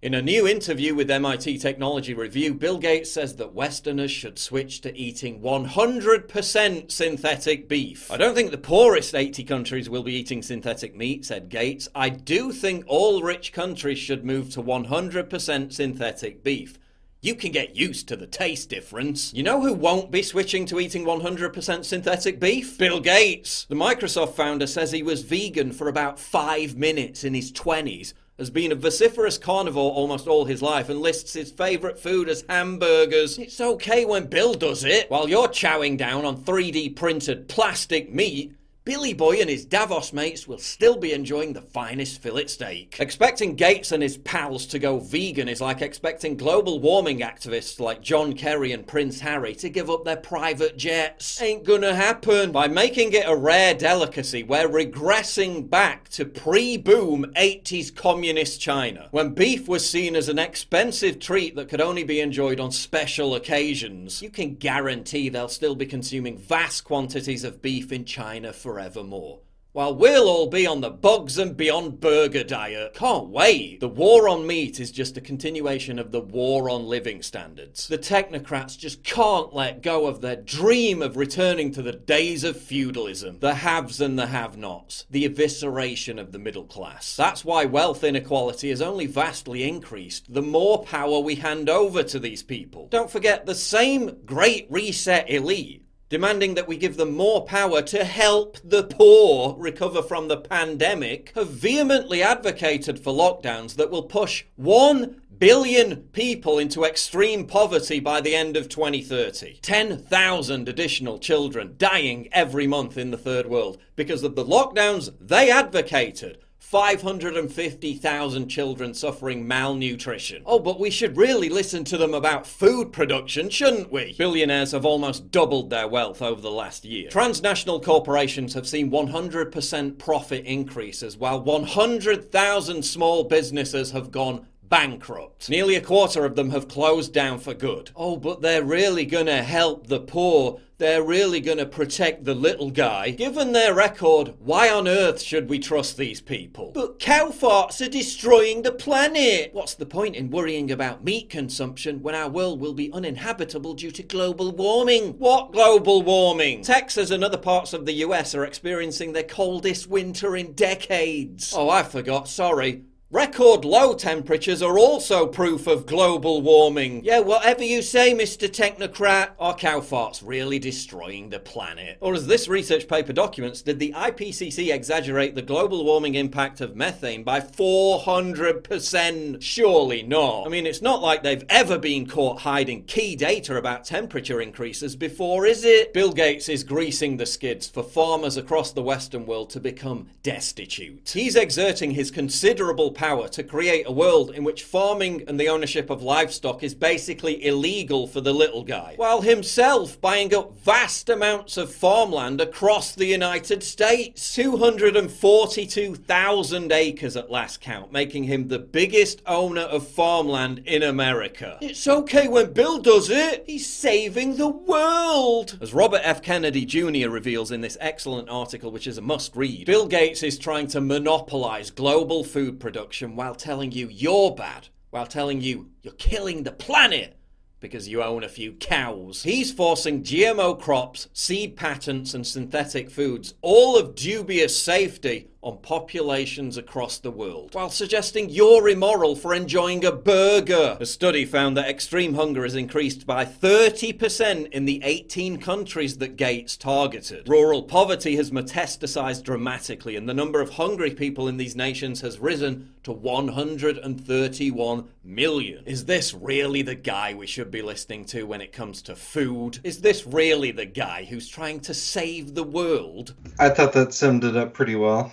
in 0.00 0.14
a 0.14 0.22
new 0.22 0.46
interview 0.46 0.94
with 0.94 1.10
MIT 1.10 1.58
Technology 1.58 2.14
Review, 2.14 2.54
Bill 2.54 2.78
Gates 2.78 3.10
says 3.10 3.34
that 3.34 3.52
Westerners 3.52 4.12
should 4.12 4.38
switch 4.38 4.80
to 4.82 4.96
eating 4.96 5.40
100% 5.40 6.90
synthetic 6.92 7.68
beef. 7.68 8.08
I 8.08 8.16
don't 8.16 8.36
think 8.36 8.52
the 8.52 8.58
poorest 8.58 9.16
80 9.16 9.42
countries 9.42 9.90
will 9.90 10.04
be 10.04 10.14
eating 10.14 10.40
synthetic 10.40 10.94
meat, 10.94 11.24
said 11.24 11.48
Gates. 11.48 11.88
I 11.96 12.10
do 12.10 12.52
think 12.52 12.84
all 12.86 13.22
rich 13.22 13.52
countries 13.52 13.98
should 13.98 14.24
move 14.24 14.50
to 14.50 14.62
100% 14.62 15.72
synthetic 15.72 16.44
beef. 16.44 16.78
You 17.20 17.34
can 17.34 17.50
get 17.50 17.74
used 17.74 18.06
to 18.06 18.16
the 18.16 18.28
taste 18.28 18.70
difference. 18.70 19.34
You 19.34 19.42
know 19.42 19.60
who 19.60 19.74
won't 19.74 20.12
be 20.12 20.22
switching 20.22 20.64
to 20.66 20.78
eating 20.78 21.04
100% 21.04 21.84
synthetic 21.84 22.38
beef? 22.38 22.78
Bill 22.78 23.00
Gates. 23.00 23.66
The 23.68 23.74
Microsoft 23.74 24.34
founder 24.34 24.68
says 24.68 24.92
he 24.92 25.02
was 25.02 25.22
vegan 25.22 25.72
for 25.72 25.88
about 25.88 26.20
five 26.20 26.76
minutes 26.76 27.24
in 27.24 27.34
his 27.34 27.50
20s 27.50 28.14
has 28.38 28.50
been 28.50 28.70
a 28.70 28.76
vociferous 28.76 29.36
carnivore 29.36 29.92
almost 29.92 30.28
all 30.28 30.44
his 30.44 30.62
life 30.62 30.88
and 30.88 31.00
lists 31.00 31.32
his 31.32 31.50
favourite 31.50 31.98
food 31.98 32.28
as 32.28 32.44
hamburgers. 32.48 33.36
It's 33.36 33.60
okay 33.60 34.04
when 34.04 34.26
Bill 34.26 34.54
does 34.54 34.84
it. 34.84 35.10
While 35.10 35.28
you're 35.28 35.48
chowing 35.48 35.98
down 35.98 36.24
on 36.24 36.44
3D 36.44 36.94
printed 36.94 37.48
plastic 37.48 38.14
meat, 38.14 38.54
Billy 38.88 39.12
Boy 39.12 39.36
and 39.42 39.50
his 39.50 39.66
Davos 39.66 40.14
mates 40.14 40.48
will 40.48 40.56
still 40.56 40.96
be 40.96 41.12
enjoying 41.12 41.52
the 41.52 41.60
finest 41.60 42.22
fillet 42.22 42.46
steak. 42.46 42.96
Expecting 42.98 43.54
Gates 43.54 43.92
and 43.92 44.02
his 44.02 44.16
pals 44.16 44.64
to 44.64 44.78
go 44.78 44.98
vegan 44.98 45.46
is 45.46 45.60
like 45.60 45.82
expecting 45.82 46.38
global 46.38 46.80
warming 46.80 47.18
activists 47.18 47.78
like 47.80 48.00
John 48.00 48.32
Kerry 48.32 48.72
and 48.72 48.86
Prince 48.86 49.20
Harry 49.20 49.54
to 49.56 49.68
give 49.68 49.90
up 49.90 50.06
their 50.06 50.16
private 50.16 50.78
jets. 50.78 51.38
Ain't 51.42 51.64
gonna 51.64 51.94
happen. 51.94 52.50
By 52.50 52.66
making 52.66 53.12
it 53.12 53.28
a 53.28 53.36
rare 53.36 53.74
delicacy, 53.74 54.42
we're 54.42 54.66
regressing 54.66 55.68
back 55.68 56.08
to 56.12 56.24
pre 56.24 56.78
boom 56.78 57.26
80s 57.36 57.94
communist 57.94 58.58
China, 58.58 59.08
when 59.10 59.34
beef 59.34 59.68
was 59.68 59.86
seen 59.86 60.16
as 60.16 60.30
an 60.30 60.38
expensive 60.38 61.18
treat 61.18 61.56
that 61.56 61.68
could 61.68 61.82
only 61.82 62.04
be 62.04 62.20
enjoyed 62.20 62.58
on 62.58 62.72
special 62.72 63.34
occasions. 63.34 64.22
You 64.22 64.30
can 64.30 64.54
guarantee 64.54 65.28
they'll 65.28 65.48
still 65.48 65.74
be 65.74 65.84
consuming 65.84 66.38
vast 66.38 66.84
quantities 66.84 67.44
of 67.44 67.60
beef 67.60 67.92
in 67.92 68.06
China 68.06 68.50
forever 68.50 68.77
forevermore. 68.78 69.40
While 69.72 69.96
we'll 69.96 70.28
all 70.28 70.48
be 70.48 70.66
on 70.66 70.80
the 70.80 70.90
bugs 70.90 71.36
and 71.36 71.56
beyond 71.56 72.00
burger 72.00 72.42
diet. 72.42 72.94
Can't 72.94 73.28
wait. 73.28 73.80
The 73.80 73.88
war 73.88 74.28
on 74.28 74.46
meat 74.46 74.80
is 74.80 74.90
just 74.90 75.16
a 75.16 75.20
continuation 75.20 75.98
of 75.98 76.10
the 76.10 76.20
war 76.20 76.70
on 76.70 76.86
living 76.86 77.22
standards. 77.22 77.86
The 77.86 77.98
technocrats 77.98 78.78
just 78.78 79.04
can't 79.04 79.54
let 79.54 79.82
go 79.82 80.06
of 80.06 80.20
their 80.20 80.36
dream 80.36 81.02
of 81.02 81.16
returning 81.16 81.70
to 81.72 81.82
the 81.82 81.92
days 81.92 82.44
of 82.44 82.60
feudalism, 82.60 83.40
the 83.40 83.54
haves 83.54 84.00
and 84.00 84.18
the 84.18 84.28
have 84.28 84.56
nots, 84.56 85.06
the 85.10 85.28
evisceration 85.28 86.18
of 86.18 86.32
the 86.32 86.38
middle 86.38 86.64
class. 86.64 87.14
That's 87.14 87.44
why 87.44 87.66
wealth 87.66 88.02
inequality 88.02 88.70
has 88.70 88.80
only 88.80 89.06
vastly 89.06 89.68
increased 89.68 90.32
the 90.32 90.42
more 90.42 90.82
power 90.84 91.20
we 91.20 91.34
hand 91.34 91.68
over 91.68 92.02
to 92.04 92.18
these 92.18 92.42
people. 92.42 92.88
Don't 92.90 93.10
forget, 93.10 93.44
the 93.44 93.54
same 93.54 94.24
Great 94.24 94.66
Reset 94.70 95.28
elite 95.30 95.84
demanding 96.08 96.54
that 96.54 96.68
we 96.68 96.76
give 96.76 96.96
them 96.96 97.16
more 97.16 97.44
power 97.44 97.82
to 97.82 98.04
help 98.04 98.56
the 98.64 98.84
poor 98.84 99.54
recover 99.58 100.02
from 100.02 100.28
the 100.28 100.36
pandemic, 100.36 101.32
have 101.34 101.50
vehemently 101.50 102.22
advocated 102.22 102.98
for 102.98 103.12
lockdowns 103.12 103.76
that 103.76 103.90
will 103.90 104.02
push 104.02 104.44
1 104.56 105.20
billion 105.38 105.96
people 106.12 106.58
into 106.58 106.84
extreme 106.84 107.46
poverty 107.46 108.00
by 108.00 108.20
the 108.20 108.34
end 108.34 108.56
of 108.56 108.68
2030. 108.68 109.58
10,000 109.62 110.68
additional 110.68 111.18
children 111.18 111.74
dying 111.78 112.28
every 112.32 112.66
month 112.66 112.98
in 112.98 113.10
the 113.10 113.18
third 113.18 113.46
world 113.46 113.78
because 113.94 114.22
of 114.22 114.34
the 114.34 114.44
lockdowns 114.44 115.12
they 115.20 115.50
advocated 115.50 116.38
550,000 116.68 118.46
children 118.46 118.92
suffering 118.92 119.48
malnutrition. 119.48 120.42
Oh, 120.44 120.58
but 120.58 120.78
we 120.78 120.90
should 120.90 121.16
really 121.16 121.48
listen 121.48 121.82
to 121.84 121.96
them 121.96 122.12
about 122.12 122.46
food 122.46 122.92
production, 122.92 123.48
shouldn't 123.48 123.90
we? 123.90 124.14
Billionaires 124.18 124.72
have 124.72 124.84
almost 124.84 125.30
doubled 125.30 125.70
their 125.70 125.88
wealth 125.88 126.20
over 126.20 126.42
the 126.42 126.50
last 126.50 126.84
year. 126.84 127.08
Transnational 127.08 127.80
corporations 127.80 128.52
have 128.52 128.68
seen 128.68 128.90
100% 128.90 129.96
profit 129.96 130.44
increases, 130.44 131.16
while 131.16 131.40
100,000 131.40 132.82
small 132.82 133.24
businesses 133.24 133.92
have 133.92 134.10
gone 134.10 134.46
bankrupt. 134.68 135.48
Nearly 135.48 135.74
a 135.74 135.80
quarter 135.80 136.24
of 136.24 136.36
them 136.36 136.50
have 136.50 136.68
closed 136.68 137.12
down 137.12 137.38
for 137.38 137.54
good. 137.54 137.90
Oh, 137.96 138.16
but 138.16 138.42
they're 138.42 138.64
really 138.64 139.04
gonna 139.04 139.42
help 139.42 139.86
the 139.86 140.00
poor. 140.00 140.60
They're 140.78 141.02
really 141.02 141.40
gonna 141.40 141.66
protect 141.66 142.24
the 142.24 142.36
little 142.36 142.70
guy. 142.70 143.10
Given 143.10 143.50
their 143.50 143.74
record, 143.74 144.34
why 144.38 144.70
on 144.70 144.86
earth 144.86 145.20
should 145.20 145.48
we 145.48 145.58
trust 145.58 145.96
these 145.96 146.20
people? 146.20 146.70
But 146.72 147.00
cow 147.00 147.30
farts 147.30 147.84
are 147.84 147.90
destroying 147.90 148.62
the 148.62 148.70
planet! 148.70 149.50
What's 149.52 149.74
the 149.74 149.86
point 149.86 150.14
in 150.14 150.30
worrying 150.30 150.70
about 150.70 151.02
meat 151.02 151.30
consumption 151.30 152.00
when 152.00 152.14
our 152.14 152.28
world 152.28 152.60
will 152.60 152.74
be 152.74 152.92
uninhabitable 152.92 153.74
due 153.74 153.90
to 153.90 154.04
global 154.04 154.52
warming? 154.52 155.18
What 155.18 155.52
global 155.52 156.02
warming? 156.02 156.62
Texas 156.62 157.10
and 157.10 157.24
other 157.24 157.38
parts 157.38 157.72
of 157.72 157.84
the 157.84 157.94
US 157.94 158.36
are 158.36 158.44
experiencing 158.44 159.12
their 159.12 159.24
coldest 159.24 159.88
winter 159.88 160.36
in 160.36 160.52
decades. 160.52 161.52
Oh, 161.56 161.68
I 161.68 161.82
forgot, 161.82 162.28
sorry. 162.28 162.84
Record 163.10 163.64
low 163.64 163.94
temperatures 163.94 164.60
are 164.60 164.78
also 164.78 165.26
proof 165.26 165.66
of 165.66 165.86
global 165.86 166.42
warming. 166.42 167.02
Yeah, 167.02 167.20
whatever 167.20 167.64
you 167.64 167.80
say, 167.80 168.12
Mr. 168.12 168.46
Technocrat. 168.46 169.30
Are 169.38 169.54
cow 169.54 169.80
farts 169.80 170.22
really 170.22 170.58
destroying 170.58 171.30
the 171.30 171.38
planet? 171.38 171.96
Or 172.02 172.12
as 172.12 172.26
this 172.26 172.48
research 172.48 172.86
paper 172.86 173.14
documents, 173.14 173.62
did 173.62 173.78
the 173.78 173.94
IPCC 173.94 174.74
exaggerate 174.74 175.34
the 175.34 175.40
global 175.40 175.86
warming 175.86 176.16
impact 176.16 176.60
of 176.60 176.76
methane 176.76 177.24
by 177.24 177.40
400%? 177.40 179.40
Surely 179.40 180.02
not. 180.02 180.44
I 180.44 180.50
mean, 180.50 180.66
it's 180.66 180.82
not 180.82 181.00
like 181.00 181.22
they've 181.22 181.46
ever 181.48 181.78
been 181.78 182.06
caught 182.06 182.40
hiding 182.40 182.84
key 182.84 183.16
data 183.16 183.56
about 183.56 183.86
temperature 183.86 184.42
increases 184.42 184.96
before, 184.96 185.46
is 185.46 185.64
it? 185.64 185.94
Bill 185.94 186.12
Gates 186.12 186.50
is 186.50 186.62
greasing 186.62 187.16
the 187.16 187.24
skids 187.24 187.70
for 187.70 187.82
farmers 187.82 188.36
across 188.36 188.72
the 188.72 188.82
Western 188.82 189.24
world 189.24 189.48
to 189.48 189.60
become 189.60 190.10
destitute. 190.22 191.08
He's 191.08 191.36
exerting 191.36 191.92
his 191.92 192.10
considerable 192.10 192.96
power 192.98 193.28
to 193.28 193.44
create 193.44 193.86
a 193.86 193.92
world 193.92 194.32
in 194.32 194.42
which 194.42 194.64
farming 194.64 195.22
and 195.28 195.38
the 195.38 195.48
ownership 195.48 195.88
of 195.88 196.02
livestock 196.02 196.64
is 196.64 196.74
basically 196.74 197.46
illegal 197.46 198.08
for 198.08 198.20
the 198.20 198.32
little 198.32 198.64
guy, 198.64 198.94
while 198.96 199.20
himself 199.20 200.00
buying 200.00 200.34
up 200.34 200.52
vast 200.58 201.08
amounts 201.08 201.56
of 201.56 201.72
farmland 201.72 202.40
across 202.40 202.92
the 202.92 203.06
United 203.06 203.62
States 203.62 204.34
242,000 204.34 206.72
acres 206.72 207.16
at 207.16 207.30
last 207.30 207.60
count, 207.60 207.92
making 207.92 208.24
him 208.24 208.48
the 208.48 208.58
biggest 208.58 209.22
owner 209.26 209.60
of 209.60 209.86
farmland 209.86 210.60
in 210.66 210.82
America. 210.82 211.56
It's 211.60 211.86
okay 211.86 212.26
when 212.26 212.52
Bill 212.52 212.80
does 212.80 213.10
it, 213.10 213.44
he's 213.46 213.72
saving 213.72 214.38
the 214.38 214.48
world! 214.48 215.56
As 215.60 215.72
Robert 215.72 216.00
F. 216.02 216.20
Kennedy 216.20 216.64
Jr. 216.64 217.10
reveals 217.10 217.52
in 217.52 217.60
this 217.60 217.78
excellent 217.80 218.28
article, 218.28 218.72
which 218.72 218.88
is 218.88 218.98
a 218.98 219.02
must 219.02 219.36
read, 219.36 219.66
Bill 219.66 219.86
Gates 219.86 220.24
is 220.24 220.36
trying 220.36 220.66
to 220.66 220.80
monopolize 220.80 221.70
global 221.70 222.24
food 222.24 222.58
production 222.58 222.87
production 222.88 223.16
while 223.16 223.34
telling 223.34 223.70
you 223.70 223.86
you're 223.90 224.34
bad, 224.34 224.68
while 224.88 225.06
telling 225.06 225.42
you 225.42 225.68
you're 225.82 225.92
killing 225.94 226.42
the 226.42 226.50
planet 226.50 227.18
because 227.60 227.86
you 227.86 228.02
own 228.02 228.24
a 228.24 228.28
few 228.28 228.52
cows. 228.52 229.24
He's 229.24 229.52
forcing 229.52 230.02
GMO 230.02 230.58
crops, 230.58 231.08
seed 231.12 231.54
patents, 231.54 232.14
and 232.14 232.26
synthetic 232.26 232.88
foods, 232.88 233.34
all 233.42 233.76
of 233.76 233.94
dubious 233.94 234.60
safety, 234.62 235.28
on 235.48 235.56
populations 235.58 236.58
across 236.58 236.98
the 236.98 237.10
world, 237.10 237.54
while 237.54 237.70
suggesting 237.70 238.28
you're 238.28 238.68
immoral 238.68 239.16
for 239.16 239.32
enjoying 239.32 239.82
a 239.82 239.90
burger. 239.90 240.76
A 240.78 240.84
study 240.84 241.24
found 241.24 241.56
that 241.56 241.70
extreme 241.70 242.12
hunger 242.12 242.42
has 242.42 242.54
increased 242.54 243.06
by 243.06 243.24
30% 243.24 244.52
in 244.52 244.66
the 244.66 244.82
18 244.84 245.38
countries 245.38 245.96
that 245.98 246.16
Gates 246.16 246.54
targeted. 246.58 247.26
Rural 247.26 247.62
poverty 247.62 248.16
has 248.16 248.30
metastasized 248.30 249.22
dramatically, 249.22 249.96
and 249.96 250.06
the 250.06 250.12
number 250.12 250.42
of 250.42 250.50
hungry 250.50 250.90
people 250.90 251.28
in 251.28 251.38
these 251.38 251.56
nations 251.56 252.02
has 252.02 252.18
risen 252.18 252.74
to 252.82 252.92
131 252.92 254.88
million. 255.02 255.64
Is 255.64 255.86
this 255.86 256.12
really 256.12 256.60
the 256.60 256.74
guy 256.74 257.14
we 257.14 257.26
should 257.26 257.50
be 257.50 257.62
listening 257.62 258.04
to 258.06 258.24
when 258.24 258.42
it 258.42 258.52
comes 258.52 258.82
to 258.82 258.94
food? 258.94 259.60
Is 259.64 259.80
this 259.80 260.06
really 260.06 260.50
the 260.50 260.66
guy 260.66 261.04
who's 261.04 261.26
trying 261.26 261.60
to 261.60 261.72
save 261.72 262.34
the 262.34 262.42
world? 262.42 263.14
I 263.38 263.48
thought 263.48 263.72
that 263.72 263.94
summed 263.94 264.24
it 264.24 264.36
up 264.36 264.52
pretty 264.52 264.76
well 264.76 265.10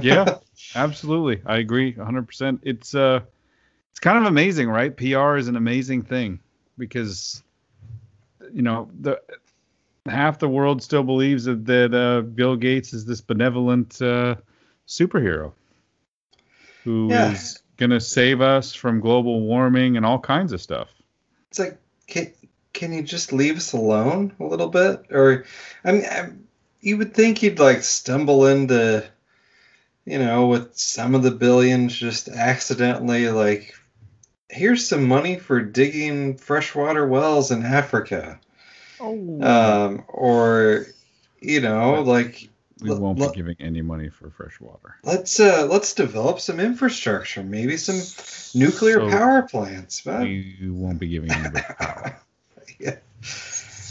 yeah, 0.00 0.38
absolutely. 0.74 1.42
I 1.46 1.58
agree 1.58 1.92
100%. 1.94 2.60
It's 2.62 2.94
uh 2.94 3.20
it's 3.90 4.00
kind 4.00 4.18
of 4.18 4.24
amazing, 4.24 4.68
right? 4.68 4.96
PR 4.96 5.36
is 5.36 5.46
an 5.48 5.56
amazing 5.56 6.02
thing 6.02 6.40
because 6.76 7.42
you 8.52 8.62
know, 8.62 8.88
the 9.00 9.20
half 10.06 10.38
the 10.38 10.48
world 10.48 10.82
still 10.82 11.02
believes 11.02 11.44
that, 11.44 11.64
that 11.66 11.94
uh, 11.94 12.20
Bill 12.22 12.56
Gates 12.56 12.92
is 12.92 13.04
this 13.04 13.20
benevolent 13.20 14.00
uh, 14.02 14.36
superhero 14.86 15.52
who 16.84 17.08
yeah. 17.10 17.32
is 17.32 17.62
going 17.76 17.90
to 17.90 18.00
save 18.00 18.40
us 18.40 18.74
from 18.74 19.00
global 19.00 19.40
warming 19.40 19.96
and 19.96 20.04
all 20.04 20.18
kinds 20.18 20.52
of 20.52 20.60
stuff. 20.60 20.90
It's 21.50 21.58
like, 21.58 21.78
can, 22.06 22.32
can 22.72 22.92
you 22.92 23.02
just 23.02 23.32
leave 23.32 23.56
us 23.56 23.72
alone 23.72 24.34
a 24.38 24.44
little 24.44 24.68
bit? 24.68 25.06
Or, 25.10 25.44
I 25.84 25.92
mean, 25.92 26.04
I, 26.04 26.30
you 26.80 26.98
would 26.98 27.14
think 27.14 27.42
you'd 27.42 27.58
like 27.58 27.82
stumble 27.82 28.46
into 28.46 29.04
you 30.04 30.18
know, 30.18 30.46
with 30.46 30.76
some 30.76 31.14
of 31.14 31.22
the 31.22 31.30
billions 31.30 31.96
just 31.96 32.28
accidentally 32.28 33.28
like, 33.28 33.74
here's 34.48 34.86
some 34.86 35.04
money 35.04 35.36
for 35.36 35.60
digging 35.60 36.36
freshwater 36.36 37.06
wells 37.06 37.50
in 37.50 37.64
Africa. 37.64 38.38
Oh. 39.00 39.42
Um, 39.42 40.04
or, 40.08 40.86
you 41.40 41.60
know, 41.60 42.02
like 42.02 42.48
we 42.80 42.90
l- 42.90 42.98
won't 42.98 43.20
l- 43.20 43.30
be 43.30 43.36
giving 43.36 43.56
any 43.60 43.82
money 43.82 44.10
for 44.10 44.30
fresh 44.30 44.60
water. 44.60 44.96
Let's 45.02 45.40
uh 45.40 45.66
let's 45.70 45.94
develop 45.94 46.40
some 46.40 46.60
infrastructure, 46.60 47.42
maybe 47.42 47.76
some 47.76 48.58
nuclear 48.58 49.00
so 49.00 49.10
power 49.10 49.42
plants. 49.42 50.02
But... 50.02 50.22
We 50.22 50.58
won't 50.62 50.98
be 50.98 51.08
giving 51.08 51.32
any 51.32 51.60
power. 51.60 52.20
yeah. 52.78 52.96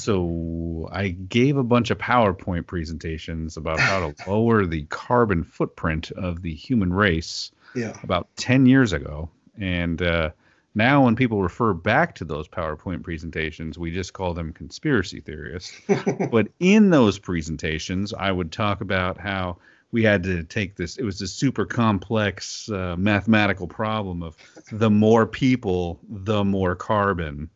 So 0.03 0.89
I 0.91 1.09
gave 1.09 1.55
a 1.55 1.63
bunch 1.63 1.89
of 1.89 1.97
PowerPoint 1.97 2.67
presentations 2.67 3.55
about 3.55 3.79
how 3.79 4.11
to 4.11 4.15
lower 4.29 4.65
the 4.65 4.83
carbon 4.85 5.45
footprint 5.45 6.11
of 6.11 6.41
the 6.41 6.53
human 6.53 6.91
race 6.91 7.51
yeah. 7.73 7.97
about 8.03 8.27
10 8.35 8.65
years 8.65 8.91
ago. 8.91 9.29
And 9.57 10.01
uh, 10.01 10.31
now 10.75 11.05
when 11.05 11.15
people 11.15 11.41
refer 11.41 11.73
back 11.73 12.15
to 12.15 12.25
those 12.25 12.49
PowerPoint 12.49 13.03
presentations, 13.03 13.79
we 13.79 13.91
just 13.91 14.11
call 14.11 14.33
them 14.33 14.51
conspiracy 14.51 15.21
theorists. 15.21 15.73
but 16.31 16.49
in 16.59 16.89
those 16.89 17.17
presentations, 17.17 18.13
I 18.13 18.29
would 18.29 18.51
talk 18.51 18.81
about 18.81 19.17
how 19.17 19.59
we 19.93 20.03
had 20.03 20.23
to 20.23 20.43
take 20.43 20.75
this 20.75 20.97
it 20.97 21.03
was 21.03 21.21
a 21.21 21.27
super 21.27 21.65
complex 21.65 22.67
uh, 22.69 22.95
mathematical 22.97 23.67
problem 23.67 24.23
of 24.23 24.35
the 24.71 24.89
more 24.89 25.27
people 25.27 25.99
the 26.09 26.43
more 26.43 26.75
carbon 26.75 27.47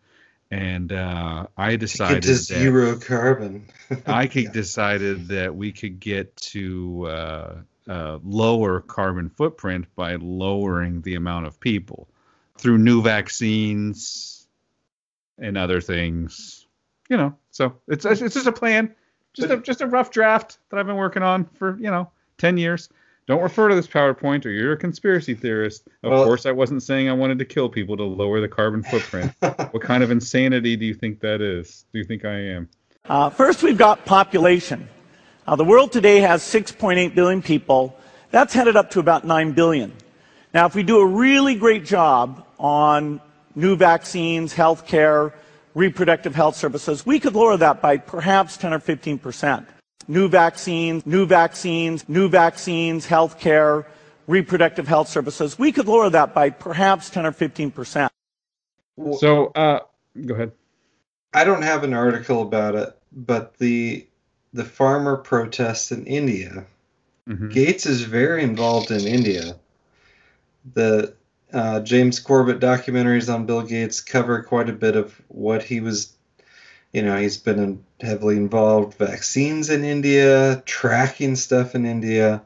and 0.52 0.92
uh, 0.92 1.48
I 1.58 1.76
decided 1.76 2.24
to 2.24 2.36
zero 2.36 2.98
carbon. 2.98 3.68
I 4.06 4.30
yeah. 4.34 4.52
decided 4.52 5.28
that 5.30 5.56
we 5.56 5.72
could 5.72 6.00
get 6.00 6.36
to 6.38 7.08
uh, 7.08 7.56
uh, 7.88 8.20
lower 8.24 8.82
carbon 8.82 9.30
footprint 9.30 9.86
by 9.96 10.16
lowering 10.16 11.02
the 11.02 11.16
amount 11.16 11.48
of 11.48 11.60
people 11.60 12.08
through 12.58 12.78
new 12.78 13.02
vaccines 13.02 14.48
and 15.38 15.58
other 15.58 15.82
things. 15.82 16.66
You 17.10 17.18
know, 17.18 17.36
so 17.52 17.78
it's 17.88 18.06
it's 18.06 18.20
just 18.20 18.48
a 18.48 18.52
plan, 18.52 18.94
just 19.34 19.50
a 19.50 19.58
just 19.58 19.82
a 19.82 19.88
rough 19.88 20.12
draft 20.12 20.60
that 20.70 20.80
I've 20.80 20.88
been 20.88 20.98
working 20.98 21.24
on 21.24 21.46
for 21.46 21.78
you 21.78 21.92
know 21.92 22.10
ten 22.38 22.58
years. 22.58 22.90
Don't 23.28 23.42
refer 23.42 23.68
to 23.68 23.76
this 23.76 23.88
PowerPoint 23.88 24.46
or 24.46 24.50
you're 24.50 24.72
a 24.72 24.78
conspiracy 24.78 25.36
theorist. 25.36 25.86
Of 26.02 26.12
well, 26.12 26.24
course, 26.24 26.46
I 26.46 26.52
wasn't 26.54 26.82
saying 26.82 27.10
I 27.10 27.14
wanted 27.14 27.40
to 27.40 27.46
kill 27.46 27.68
people 27.68 27.98
to 27.98 28.04
lower 28.04 28.40
the 28.40 28.48
carbon 28.48 28.84
footprint. 28.84 29.34
what 29.40 29.82
kind 29.82 30.02
of 30.02 30.12
insanity 30.12 30.78
do 30.78 30.86
you 30.86 30.94
think 30.94 31.20
that 31.20 31.42
is? 31.42 31.86
Do 31.92 32.00
you 32.00 32.06
think 32.06 32.24
I 32.24 32.40
am? 32.40 32.70
Uh, 33.04 33.30
first, 33.30 33.64
we've 33.64 33.78
got 33.78 34.06
population. 34.06 34.88
Uh, 35.46 35.58
the 35.58 35.66
world 35.66 35.92
today 35.92 36.22
has 36.22 36.42
6.8 36.42 37.14
billion 37.16 37.42
people. 37.42 37.98
That's 38.32 38.54
headed 38.54 38.78
up 38.78 38.92
to 38.92 39.02
about 39.02 39.26
9 39.26 39.52
billion. 39.52 39.94
Now, 40.54 40.66
if 40.66 40.74
we 40.74 40.84
do 40.84 41.00
a 41.00 41.06
really 41.06 41.56
great 41.56 41.84
job 41.84 42.46
on 42.58 43.20
new 43.56 43.76
vaccines, 43.76 44.54
healthcare, 44.54 45.34
reproductive 45.74 46.34
health 46.34 46.56
services, 46.56 47.06
we 47.06 47.20
could 47.20 47.36
lower 47.36 47.58
that 47.58 47.82
by 47.82 47.98
perhaps 47.98 48.56
10 48.56 48.74
or 48.74 48.80
15 48.80 49.20
percent 49.20 49.68
new 50.08 50.28
vaccines, 50.28 51.06
new 51.06 51.26
vaccines, 51.26 52.08
new 52.08 52.30
vaccines, 52.30 53.06
healthcare, 53.06 53.86
reproductive 54.28 54.88
health 54.88 55.08
services. 55.08 55.58
We 55.58 55.72
could 55.72 55.88
lower 55.88 56.10
that 56.10 56.34
by 56.34 56.50
perhaps 56.50 57.10
10 57.10 57.26
or 57.26 57.32
15 57.32 57.72
percent. 57.72 58.12
So, 59.20 59.48
uh, 59.48 59.82
go 60.26 60.34
ahead. 60.34 60.52
I 61.34 61.44
don't 61.44 61.62
have 61.62 61.84
an 61.84 61.94
article 61.94 62.42
about 62.42 62.76
it, 62.76 62.98
but 63.12 63.58
the 63.58 64.08
the 64.54 64.64
farmer 64.64 65.18
protests 65.18 65.92
in 65.92 66.06
India 66.06 66.66
mm-hmm. 67.28 67.50
Gates 67.50 67.86
is 67.86 68.02
very 68.02 68.44
involved 68.44 68.92
in 68.92 69.06
India. 69.06 69.56
The 70.74 71.14
uh, 71.54 71.80
James 71.82 72.20
Corbett 72.20 72.60
documentaries 72.60 73.34
on 73.34 73.46
Bill 73.46 73.62
Gates 73.62 74.02
cover 74.02 74.44
quite 74.44 74.70
a 74.70 74.74
bit 74.74 74.96
of 74.96 75.20
what 75.28 75.64
he 75.64 75.80
was. 75.80 76.14
You 76.98 77.04
know, 77.04 77.16
he's 77.16 77.38
been 77.38 77.60
in, 77.60 77.84
heavily 78.02 78.38
involved 78.38 78.98
vaccines 78.98 79.70
in 79.70 79.84
India, 79.84 80.64
tracking 80.66 81.36
stuff 81.36 81.76
in 81.76 81.86
India. 81.86 82.42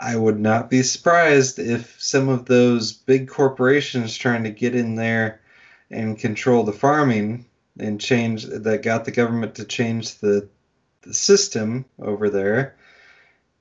I 0.00 0.16
would 0.16 0.40
not 0.40 0.70
be 0.70 0.82
surprised 0.82 1.58
if 1.58 1.94
some 2.00 2.30
of 2.30 2.46
those 2.46 2.94
big 2.94 3.28
corporations 3.28 4.16
trying 4.16 4.44
to 4.44 4.50
get 4.50 4.74
in 4.74 4.94
there 4.94 5.42
and 5.90 6.18
control 6.18 6.64
the 6.64 6.72
farming 6.72 7.44
and 7.78 8.00
change 8.00 8.44
that 8.44 8.82
got 8.82 9.04
the 9.04 9.10
government 9.10 9.56
to 9.56 9.66
change 9.66 10.14
the, 10.14 10.48
the 11.02 11.12
system 11.12 11.84
over 11.98 12.30
there. 12.30 12.76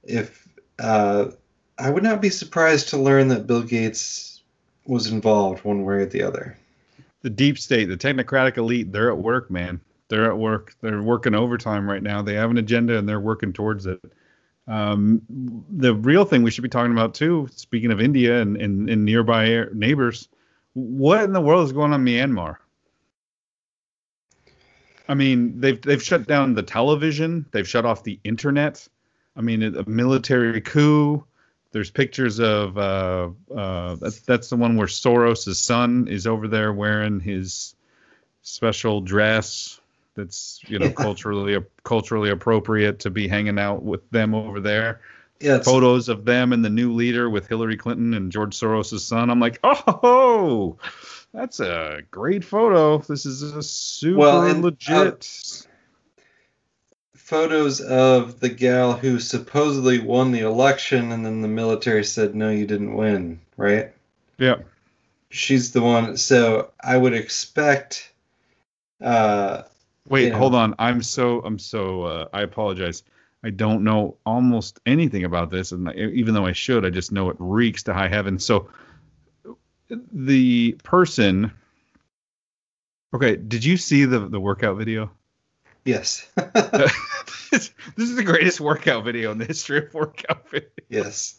If 0.05 0.47
uh, 0.79 1.31
I 1.77 1.89
would 1.89 2.03
not 2.03 2.21
be 2.21 2.29
surprised 2.29 2.87
to 2.89 2.97
learn 2.97 3.27
that 3.27 3.45
Bill 3.45 3.63
Gates 3.63 4.41
was 4.85 5.07
involved 5.07 5.65
one 5.65 5.83
way 5.83 5.95
or 5.95 6.05
the 6.05 6.23
other. 6.23 6.57
The 7.23 7.29
deep 7.29 7.59
state, 7.59 7.89
the 7.89 7.97
technocratic 7.97 8.55
elite, 8.55 8.93
they're 8.93 9.11
at 9.11 9.17
work, 9.17 9.51
man. 9.51 9.81
They're 10.09 10.29
at 10.29 10.37
work. 10.37 10.75
They're 10.81 11.01
working 11.01 11.35
overtime 11.35 11.89
right 11.89 12.03
now. 12.03 12.21
They 12.21 12.35
have 12.35 12.51
an 12.51 12.57
agenda 12.57 12.97
and 12.97 13.07
they're 13.07 13.19
working 13.19 13.53
towards 13.53 13.85
it. 13.85 14.01
Um, 14.67 15.21
the 15.69 15.93
real 15.93 16.25
thing 16.25 16.43
we 16.43 16.51
should 16.51 16.61
be 16.61 16.69
talking 16.69 16.93
about 16.93 17.13
too, 17.13 17.49
speaking 17.53 17.91
of 17.91 17.99
India 17.99 18.41
and, 18.41 18.55
and, 18.57 18.89
and 18.89 19.03
nearby 19.03 19.65
neighbors, 19.73 20.29
what 20.73 21.23
in 21.23 21.33
the 21.33 21.41
world 21.41 21.65
is 21.65 21.73
going 21.73 21.93
on 21.93 22.07
in 22.07 22.13
Myanmar? 22.13 22.57
I 25.07 25.15
mean, 25.15 25.59
they've 25.59 25.81
they've 25.81 26.01
shut 26.01 26.27
down 26.27 26.53
the 26.53 26.63
television, 26.63 27.45
they've 27.51 27.67
shut 27.67 27.85
off 27.85 28.03
the 28.03 28.19
internet. 28.23 28.87
I 29.35 29.41
mean, 29.41 29.63
a 29.63 29.87
military 29.89 30.61
coup. 30.61 31.25
There's 31.71 31.89
pictures 31.89 32.39
of 32.39 32.77
uh, 32.77 33.29
uh, 33.53 33.95
that's 33.95 34.21
that's 34.21 34.49
the 34.49 34.55
one 34.55 34.77
where 34.77 34.87
Soros' 34.87 35.55
son 35.55 36.07
is 36.07 36.25
over 36.25 36.47
there 36.47 36.71
wearing 36.71 37.19
his 37.19 37.75
special 38.43 39.01
dress 39.01 39.81
that's 40.15 40.61
you 40.67 40.79
know 40.79 40.91
culturally 40.91 41.57
culturally 41.83 42.29
appropriate 42.29 42.99
to 42.99 43.09
be 43.09 43.27
hanging 43.27 43.59
out 43.59 43.83
with 43.83 44.09
them 44.11 44.33
over 44.33 44.59
there. 44.59 45.01
Yeah, 45.39 45.59
photos 45.59 46.09
of 46.09 46.25
them 46.25 46.53
and 46.53 46.63
the 46.63 46.69
new 46.69 46.93
leader 46.93 47.29
with 47.29 47.47
Hillary 47.47 47.75
Clinton 47.75 48.13
and 48.13 48.31
George 48.31 48.57
Soros' 48.57 48.99
son. 48.99 49.29
I'm 49.29 49.39
like, 49.39 49.59
oh, 49.63 50.77
that's 51.33 51.59
a 51.59 52.01
great 52.11 52.45
photo. 52.45 52.99
This 52.99 53.25
is 53.25 53.41
a 53.41 53.63
super 53.63 54.19
well, 54.19 54.43
and, 54.43 54.61
legit. 54.63 55.65
Uh, 55.65 55.69
photos 57.15 57.81
of 57.81 58.39
the 58.39 58.49
gal 58.49 58.93
who 58.93 59.19
supposedly 59.19 59.99
won 59.99 60.31
the 60.31 60.41
election, 60.41 61.11
and 61.11 61.25
then 61.25 61.41
the 61.41 61.47
military 61.47 62.03
said, 62.03 62.35
"No, 62.35 62.49
you 62.49 62.67
didn't 62.67 62.95
win." 62.95 63.41
Right? 63.57 63.91
Yeah. 64.37 64.57
She's 65.29 65.71
the 65.71 65.81
one. 65.81 66.17
So 66.17 66.71
I 66.79 66.95
would 66.95 67.13
expect. 67.13 68.11
Uh, 69.01 69.63
Wait, 70.07 70.31
know, 70.31 70.37
hold 70.37 70.55
on. 70.55 70.75
I'm 70.79 71.01
so 71.01 71.41
I'm 71.41 71.59
so 71.59 72.03
uh, 72.03 72.27
I 72.33 72.41
apologize. 72.41 73.03
I 73.43 73.49
don't 73.49 73.83
know 73.83 74.17
almost 74.25 74.79
anything 74.85 75.25
about 75.25 75.49
this, 75.49 75.71
and 75.71 75.93
even 75.95 76.33
though 76.33 76.45
I 76.45 76.53
should, 76.53 76.85
I 76.85 76.89
just 76.89 77.11
know 77.11 77.29
it 77.29 77.35
reeks 77.39 77.83
to 77.83 77.93
high 77.93 78.07
heaven. 78.07 78.39
So 78.39 78.69
the 79.89 80.73
person. 80.83 81.51
Okay, 83.13 83.35
did 83.35 83.63
you 83.63 83.77
see 83.77 84.05
the 84.05 84.27
the 84.27 84.39
workout 84.39 84.77
video? 84.77 85.11
Yes. 85.85 86.25
this 86.35 87.71
is 87.97 88.15
the 88.15 88.23
greatest 88.23 88.61
workout 88.61 89.03
video 89.03 89.31
in 89.31 89.37
the 89.37 89.45
history 89.45 89.79
of 89.79 89.93
workout 89.93 90.49
videos. 90.49 90.69
Yes. 90.87 91.37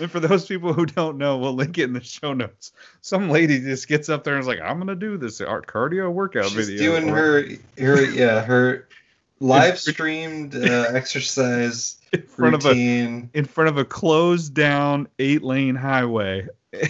And 0.00 0.10
for 0.10 0.18
those 0.18 0.46
people 0.46 0.72
who 0.72 0.84
don't 0.84 1.16
know, 1.16 1.38
we'll 1.38 1.54
link 1.54 1.78
it 1.78 1.84
in 1.84 1.92
the 1.92 2.02
show 2.02 2.32
notes. 2.32 2.72
Some 3.02 3.30
lady 3.30 3.60
just 3.60 3.86
gets 3.86 4.08
up 4.08 4.24
there 4.24 4.34
and 4.34 4.40
is 4.40 4.48
like, 4.48 4.60
"I'm 4.60 4.78
gonna 4.78 4.96
do 4.96 5.16
this 5.16 5.40
art 5.40 5.66
cardio 5.66 6.12
workout 6.12 6.46
She's 6.46 6.68
video." 6.68 6.92
Doing 6.92 7.08
her, 7.08 7.44
her, 7.78 8.04
yeah, 8.04 8.42
her 8.42 8.88
live 9.40 9.78
streamed 9.78 10.56
uh, 10.56 10.86
exercise 10.88 11.98
in 12.12 12.22
front 12.22 12.64
routine. 12.64 13.16
of 13.16 13.30
a 13.34 13.38
in 13.38 13.44
front 13.44 13.68
of 13.68 13.78
a 13.78 13.84
closed 13.84 14.54
down 14.54 15.06
eight 15.18 15.42
lane 15.42 15.76
highway. 15.76 16.48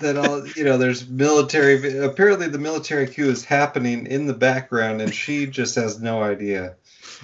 that 0.00 0.16
all 0.16 0.46
you 0.48 0.64
know 0.64 0.76
there's 0.76 1.08
military 1.08 1.98
apparently 1.98 2.48
the 2.48 2.58
military 2.58 3.06
coup 3.06 3.30
is 3.30 3.44
happening 3.44 4.06
in 4.06 4.26
the 4.26 4.34
background 4.34 5.00
and 5.00 5.14
she 5.14 5.46
just 5.46 5.74
has 5.74 6.00
no 6.00 6.22
idea. 6.22 6.76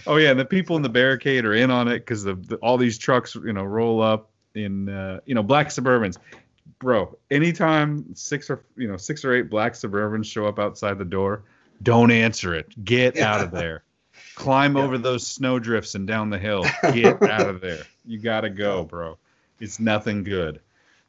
Oh 0.06 0.16
yeah 0.16 0.30
and 0.30 0.40
the 0.40 0.44
people 0.44 0.76
in 0.76 0.82
the 0.82 0.88
barricade 0.88 1.44
are 1.44 1.54
in 1.54 1.70
on 1.70 1.88
it 1.88 2.00
because 2.00 2.24
the, 2.24 2.34
the, 2.34 2.56
all 2.56 2.78
these 2.78 2.98
trucks 2.98 3.34
you 3.34 3.52
know 3.52 3.64
roll 3.64 4.00
up 4.02 4.30
in 4.54 4.88
uh, 4.88 5.20
you 5.26 5.34
know 5.34 5.42
black 5.42 5.68
suburbans. 5.68 6.18
Bro 6.78 7.16
anytime 7.30 8.14
six 8.14 8.50
or 8.50 8.64
you 8.76 8.88
know 8.88 8.96
six 8.96 9.24
or 9.24 9.34
eight 9.34 9.50
black 9.50 9.74
suburbans 9.74 10.26
show 10.26 10.46
up 10.46 10.58
outside 10.58 10.98
the 10.98 11.04
door 11.04 11.44
don't 11.82 12.12
answer 12.12 12.54
it. 12.54 12.84
Get 12.84 13.16
yeah. 13.16 13.34
out 13.34 13.40
of 13.40 13.50
there. 13.50 13.82
Climb 14.36 14.76
yeah. 14.76 14.84
over 14.84 14.98
those 14.98 15.26
snow 15.26 15.58
drifts 15.58 15.96
and 15.96 16.06
down 16.06 16.30
the 16.30 16.38
hill. 16.38 16.64
Get 16.92 17.20
out 17.22 17.48
of 17.48 17.60
there. 17.60 17.82
You 18.04 18.18
gotta 18.18 18.50
go 18.50 18.84
bro. 18.84 19.18
It's 19.60 19.78
nothing 19.78 20.24
good 20.24 20.60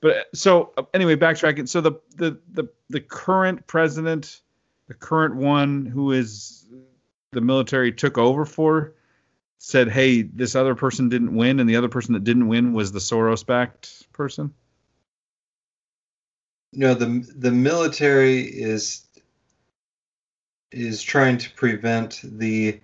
but 0.03 0.17
uh, 0.17 0.23
so 0.33 0.73
uh, 0.77 0.83
anyway, 0.93 1.15
backtracking. 1.15 1.67
So 1.67 1.79
the 1.79 1.93
the 2.17 2.37
the 2.51 2.65
the 2.89 2.99
current 2.99 3.65
president, 3.67 4.41
the 4.89 4.93
current 4.93 5.35
one 5.37 5.85
who 5.85 6.11
is 6.11 6.65
the 7.31 7.39
military 7.39 7.93
took 7.93 8.17
over 8.17 8.43
for, 8.45 8.95
said, 9.59 9.89
"Hey, 9.89 10.23
this 10.23 10.55
other 10.55 10.75
person 10.75 11.07
didn't 11.07 11.33
win, 11.33 11.61
and 11.61 11.69
the 11.69 11.77
other 11.77 11.87
person 11.87 12.13
that 12.15 12.25
didn't 12.25 12.49
win 12.49 12.73
was 12.73 12.91
the 12.91 12.99
Soros-backed 12.99 14.11
person." 14.11 14.53
No, 16.73 16.93
the 16.93 17.25
the 17.37 17.51
military 17.51 18.41
is 18.41 19.07
is 20.73 21.01
trying 21.01 21.37
to 21.37 21.49
prevent 21.51 22.19
the 22.25 22.81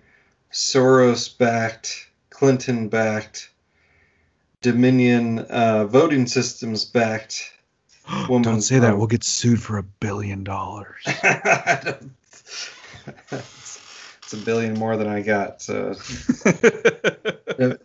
Soros-backed, 0.52 2.08
Clinton-backed 2.30 3.50
Dominion 4.62 5.38
uh, 5.38 5.86
voting 5.86 6.26
systems 6.26 6.84
backed 6.84 7.52
Don't 8.28 8.62
say 8.62 8.78
that. 8.78 8.96
We'll 8.96 9.06
get 9.06 9.24
sued 9.24 9.62
for 9.62 9.78
a 9.78 9.82
billion 9.82 10.44
dollars. 10.44 11.02
it's 13.30 14.32
a 14.32 14.36
billion 14.36 14.74
more 14.74 14.96
than 14.96 15.08
I 15.08 15.22
got. 15.22 15.62
So. 15.62 15.94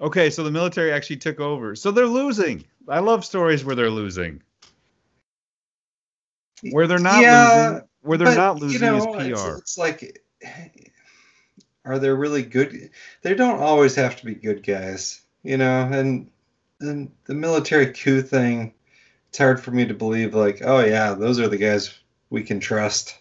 okay, 0.00 0.30
so 0.30 0.42
the 0.42 0.50
military 0.50 0.92
actually 0.92 1.16
took 1.16 1.40
over. 1.40 1.74
So 1.74 1.90
they're 1.90 2.06
losing. 2.06 2.64
I 2.88 3.00
love 3.00 3.24
stories 3.24 3.64
where 3.64 3.74
they're 3.74 3.90
losing. 3.90 4.42
Where 6.70 6.86
they're 6.86 6.98
not 6.98 7.22
yeah, 7.22 7.68
losing. 7.70 7.88
Where 8.02 8.18
they're 8.18 8.26
but, 8.28 8.36
not 8.36 8.60
losing 8.60 8.80
you 8.80 8.86
know, 8.86 9.18
is 9.18 9.26
PR. 9.26 9.32
It's, 9.32 9.58
it's 9.58 9.78
like 9.78 10.22
are 11.86 11.98
there 11.98 12.16
really 12.16 12.42
good 12.42 12.90
they 13.22 13.34
don't 13.34 13.60
always 13.60 13.94
have 13.94 14.16
to 14.16 14.26
be 14.26 14.34
good 14.34 14.62
guys 14.62 15.22
you 15.46 15.56
know? 15.56 15.88
And 15.90 16.30
and 16.80 17.10
the 17.24 17.34
military 17.34 17.92
coup 17.92 18.20
thing 18.20 18.74
it's 19.28 19.38
hard 19.38 19.60
for 19.60 19.70
me 19.70 19.86
to 19.86 19.94
believe 19.94 20.34
like 20.34 20.60
oh 20.62 20.80
yeah 20.80 21.14
those 21.14 21.40
are 21.40 21.48
the 21.48 21.56
guys 21.56 21.98
we 22.28 22.42
can 22.42 22.60
trust. 22.60 23.16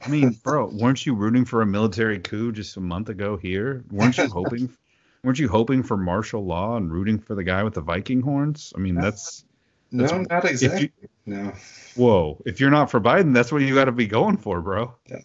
I 0.00 0.08
mean 0.08 0.30
bro 0.44 0.66
weren't 0.72 1.04
you 1.04 1.14
rooting 1.14 1.44
for 1.44 1.60
a 1.60 1.66
military 1.66 2.20
coup 2.20 2.52
just 2.52 2.76
a 2.76 2.80
month 2.80 3.08
ago 3.08 3.36
here? 3.36 3.84
Weren't 3.90 4.16
you 4.16 4.28
hoping 4.28 4.74
weren't 5.24 5.38
you 5.38 5.48
hoping 5.48 5.82
for 5.82 5.96
martial 5.96 6.44
law 6.46 6.76
and 6.76 6.90
rooting 6.90 7.18
for 7.18 7.34
the 7.34 7.44
guy 7.44 7.62
with 7.64 7.74
the 7.74 7.82
viking 7.82 8.22
horns? 8.22 8.72
I 8.74 8.78
mean 8.78 8.94
that's, 8.94 9.44
that's 9.92 10.12
no 10.12 10.22
not 10.22 10.44
exactly 10.44 10.92
you, 11.02 11.08
no. 11.26 11.52
Whoa 11.96 12.40
if 12.46 12.60
you're 12.60 12.70
not 12.70 12.90
for 12.90 13.00
biden 13.00 13.34
that's 13.34 13.52
what 13.52 13.62
you 13.62 13.74
got 13.74 13.86
to 13.86 13.92
be 13.92 14.06
going 14.06 14.36
for 14.38 14.62
bro. 14.62 14.94
Yeah 15.10 15.18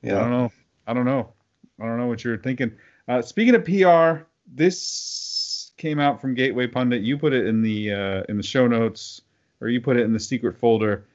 yeah 0.00 0.16
i 0.16 0.20
don't 0.20 0.30
know 0.30 0.52
i 0.86 0.94
don't 0.94 1.04
know 1.04 1.32
I 1.80 1.86
don't 1.86 1.98
know 1.98 2.06
what 2.06 2.24
you're 2.24 2.38
thinking. 2.38 2.72
Uh, 3.06 3.22
speaking 3.22 3.54
of 3.54 3.64
PR, 3.64 4.24
this 4.46 5.72
came 5.76 6.00
out 6.00 6.20
from 6.20 6.34
Gateway 6.34 6.66
Pundit. 6.66 7.02
You 7.02 7.16
put 7.18 7.32
it 7.32 7.46
in 7.46 7.62
the 7.62 7.92
uh, 7.92 8.22
in 8.28 8.36
the 8.36 8.42
show 8.42 8.66
notes, 8.66 9.22
or 9.60 9.68
you 9.68 9.80
put 9.80 9.96
it 9.96 10.02
in 10.02 10.12
the 10.12 10.20
secret 10.20 10.58
folder. 10.58 11.06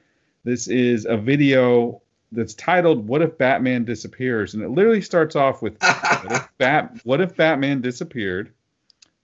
This 0.42 0.68
is 0.68 1.06
a 1.06 1.16
video 1.16 2.02
that's 2.32 2.54
titled 2.54 3.06
"What 3.06 3.22
if 3.22 3.38
Batman 3.38 3.84
disappears?" 3.84 4.54
and 4.54 4.62
it 4.62 4.70
literally 4.70 5.02
starts 5.02 5.36
off 5.36 5.62
with 5.62 5.76
"What 5.82 6.32
if 6.32 6.48
Bat? 6.58 7.00
What 7.04 7.20
if 7.20 7.36
Batman 7.36 7.80
disappeared? 7.80 8.52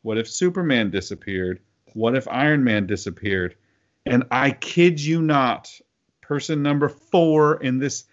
What 0.03 0.19
if 0.19 0.29
Superman 0.29 0.91
disappeared? 0.91 1.61
What 1.95 2.15
if 2.15 2.29
Iron 2.29 2.63
Man 2.63 2.87
disappeared?" 2.87 3.57
And 4.07 4.25
I 4.31 4.53
kid 4.53 5.01
you 5.01 5.21
not, 5.21 5.71
person 6.21 6.63
number 6.63 6.89
four 6.89 7.63
in 7.63 7.79
this 7.79 8.05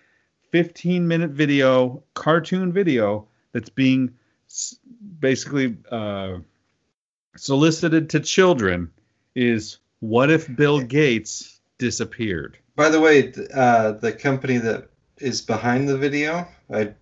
15 0.57 1.07
minute 1.07 1.29
video, 1.29 2.01
cartoon 2.15 2.73
video 2.73 3.27
that's 3.51 3.69
being 3.69 4.11
basically 5.19 5.77
uh, 5.91 6.39
solicited 7.35 8.09
to 8.09 8.19
children 8.19 8.91
is 9.35 9.77
what 9.99 10.31
if 10.31 10.47
Bill 10.55 10.81
Gates 10.81 11.59
disappeared? 11.77 12.57
By 12.75 12.89
the 12.89 12.99
way, 12.99 13.31
uh, 13.53 13.91
the 13.91 14.11
company 14.11 14.57
that 14.57 14.89
is 15.17 15.43
behind 15.43 15.87
the 15.87 15.95
video, 15.95 16.47
I 16.73 16.95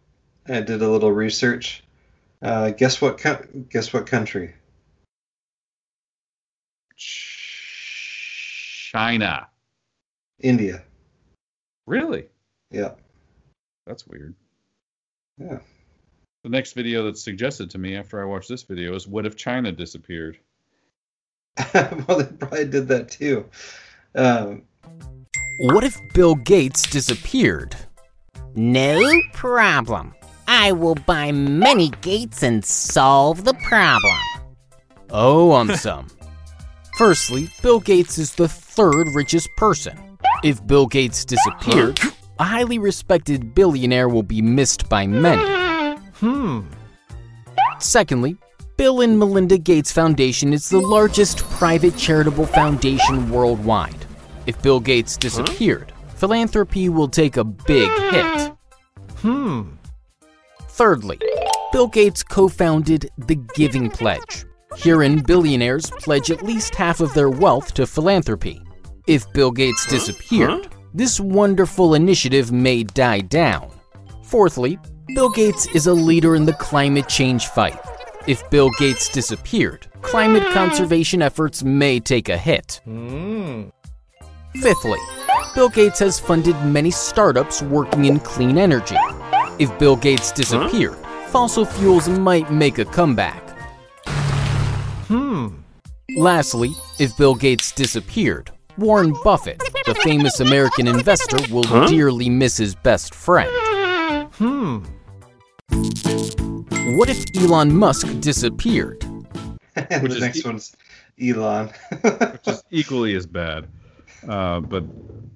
I 0.50 0.60
did 0.60 0.82
a 0.82 0.90
little 0.90 1.14
research. 1.14 1.82
Uh, 2.42 2.72
guess 2.72 3.00
what? 3.00 3.20
Co- 3.20 3.48
guess 3.70 3.94
what 3.94 4.06
country? 4.06 4.54
China. 8.92 9.48
India. 10.42 10.84
Really? 11.88 12.26
Yeah. 12.70 12.96
That's 13.86 14.08
weird. 14.08 14.36
Yeah. 15.38 15.60
The 16.44 16.50
next 16.50 16.74
video 16.74 17.04
that's 17.06 17.24
suggested 17.24 17.70
to 17.72 17.78
me 17.78 17.96
after 17.96 18.22
I 18.22 18.26
watch 18.26 18.48
this 18.48 18.64
video 18.64 18.96
is 18.96 19.08
what 19.08 19.26
if 19.26 19.36
China 19.36 19.72
disappeared? 19.72 20.38
well, 21.74 22.20
they 22.20 22.26
probably 22.26 22.66
did 22.66 22.88
that 22.90 23.10
too. 23.10 23.46
Um, 24.14 24.64
what 25.60 25.84
if 25.84 26.00
Bill 26.14 26.36
Gates 26.36 26.84
disappeared? 26.84 27.76
No 28.56 29.02
problem. 29.34 30.14
I 30.48 30.72
will 30.72 30.96
buy 30.96 31.32
many 31.32 31.90
gates 32.02 32.44
and 32.44 32.64
solve 32.64 33.44
the 33.44 33.54
problem. 33.56 34.20
Oh, 35.10 35.54
um, 35.54 35.76
some. 35.76 36.08
Firstly, 36.98 37.50
Bill 37.62 37.80
Gates 37.80 38.18
is 38.18 38.36
the 38.36 38.48
third 38.48 39.08
richest 39.14 39.50
person. 39.58 40.18
If 40.44 40.66
Bill 40.66 40.86
Gates 40.86 41.26
disappeared, 41.26 42.00
a 42.40 42.44
highly 42.44 42.80
respected 42.80 43.56
billionaire 43.56 44.10
will 44.10 44.24
be 44.24 44.42
missed 44.42 44.90
by 44.90 45.08
many. 45.08 46.00
Hmm. 46.16 46.62
Secondly, 47.80 48.38
Bill 48.78 49.02
and 49.02 49.18
Melinda 49.18 49.58
Gates 49.58 49.92
Foundation 49.92 50.54
is 50.54 50.70
the 50.70 50.80
largest 50.80 51.40
private 51.52 51.96
charitable 51.98 52.46
foundation 52.46 53.30
worldwide. 53.30 54.06
If 54.46 54.62
Bill 54.62 54.80
Gates 54.80 55.16
disappeared, 55.16 55.94
philanthropy 56.16 56.90
will 56.90 57.08
take 57.08 57.38
a 57.38 57.44
big 57.44 57.90
hit. 58.12 58.54
Hmm. 59.20 59.72
Thirdly, 60.70 61.20
Bill 61.72 61.88
Gates 61.88 62.22
co 62.22 62.50
founded 62.50 63.10
the 63.18 63.36
Giving 63.56 63.90
Pledge. 63.90 64.46
Herein, 64.78 65.22
billionaires 65.22 65.90
pledge 65.90 66.32
at 66.32 66.44
least 66.44 66.76
half 66.76 67.00
of 67.00 67.14
their 67.14 67.30
wealth 67.30 67.74
to 67.76 67.88
philanthropy. 67.88 68.62
If 69.08 69.32
Bill 69.32 69.52
Gates 69.52 69.86
disappeared, 69.86 70.68
this 70.96 71.20
wonderful 71.20 71.94
initiative 71.94 72.54
may 72.54 72.82
die 72.82 73.20
down. 73.20 73.70
Fourthly, 74.24 74.80
Bill 75.14 75.30
Gates 75.30 75.68
is 75.76 75.88
a 75.88 75.94
leader 75.94 76.36
in 76.36 76.46
the 76.46 76.54
climate 76.54 77.10
change 77.10 77.48
fight. 77.48 77.78
If 78.28 78.50
Bill 78.50 78.70
Gates 78.80 79.10
disappeared, 79.10 79.88
climate 80.02 80.48
conservation 80.54 81.22
efforts 81.22 81.64
may 81.64 82.00
take 82.00 82.30
a 82.30 82.38
hit. 82.38 82.80
Mm. 82.88 83.72
Fifthly, 84.62 85.00
Bill 85.54 85.68
Gates 85.68 86.00
has 86.00 86.18
funded 86.18 86.56
many 86.64 86.92
startups 86.92 87.62
working 87.62 88.06
in 88.06 88.22
clean 88.22 88.58
energy. 88.58 88.96
If 89.60 89.78
Bill 89.78 89.98
Gates 89.98 90.32
disappeared, 90.32 90.98
huh? 91.04 91.28
fossil 91.28 91.66
fuels 91.66 92.08
might 92.08 92.50
make 92.52 92.78
a 92.78 92.86
comeback. 92.86 93.42
Hmm. 95.10 95.48
Lastly, 96.16 96.72
if 97.00 97.18
Bill 97.18 97.36
Gates 97.36 97.74
disappeared, 97.74 98.52
Warren 98.78 99.14
Buffett, 99.24 99.60
the 99.86 99.96
famous 100.04 100.40
American 100.40 100.88
investor, 100.88 101.38
will 101.54 101.66
huh? 101.66 101.88
dearly 101.88 102.30
miss 102.30 102.58
his 102.58 102.76
best 102.76 103.16
friend. 103.16 103.50
Hmm. 104.34 104.84
What 106.98 107.10
if 107.10 107.26
Elon 107.38 107.76
Musk 107.76 108.08
disappeared? 108.20 109.04
Which 110.02 110.14
the 110.14 110.20
next 110.20 110.40
e- 110.40 110.44
one's 110.46 110.76
Elon. 111.22 111.70
which 112.02 112.48
is 112.48 112.64
equally 112.72 113.16
as 113.16 113.26
bad, 113.26 113.68
uh, 114.28 114.60
but 114.60 114.84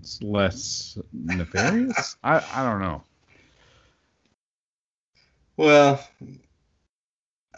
it's 0.01 0.21
less 0.21 0.97
nefarious. 1.13 2.17
I 2.23 2.43
I 2.53 2.69
don't 2.69 2.81
know. 2.81 3.03
Well, 5.57 6.05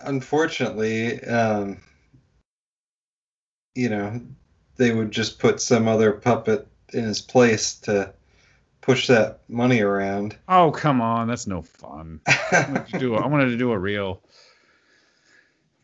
unfortunately, 0.01 1.23
um, 1.25 1.77
you 3.75 3.89
know, 3.89 4.21
they 4.77 4.91
would 4.91 5.11
just 5.11 5.39
put 5.39 5.61
some 5.61 5.87
other 5.87 6.11
puppet 6.11 6.67
in 6.93 7.03
his 7.03 7.21
place 7.21 7.75
to 7.81 8.13
push 8.81 9.07
that 9.07 9.41
money 9.47 9.81
around. 9.81 10.35
Oh 10.47 10.71
come 10.71 11.01
on, 11.01 11.27
that's 11.27 11.47
no 11.47 11.61
fun. 11.61 12.19
I 12.27 12.65
wanted 12.67 12.91
to 12.91 12.99
do 12.99 13.15
a, 13.15 13.19
I 13.19 13.27
wanted 13.27 13.49
to 13.49 13.57
do 13.57 13.71
a 13.71 13.77
real. 13.77 14.21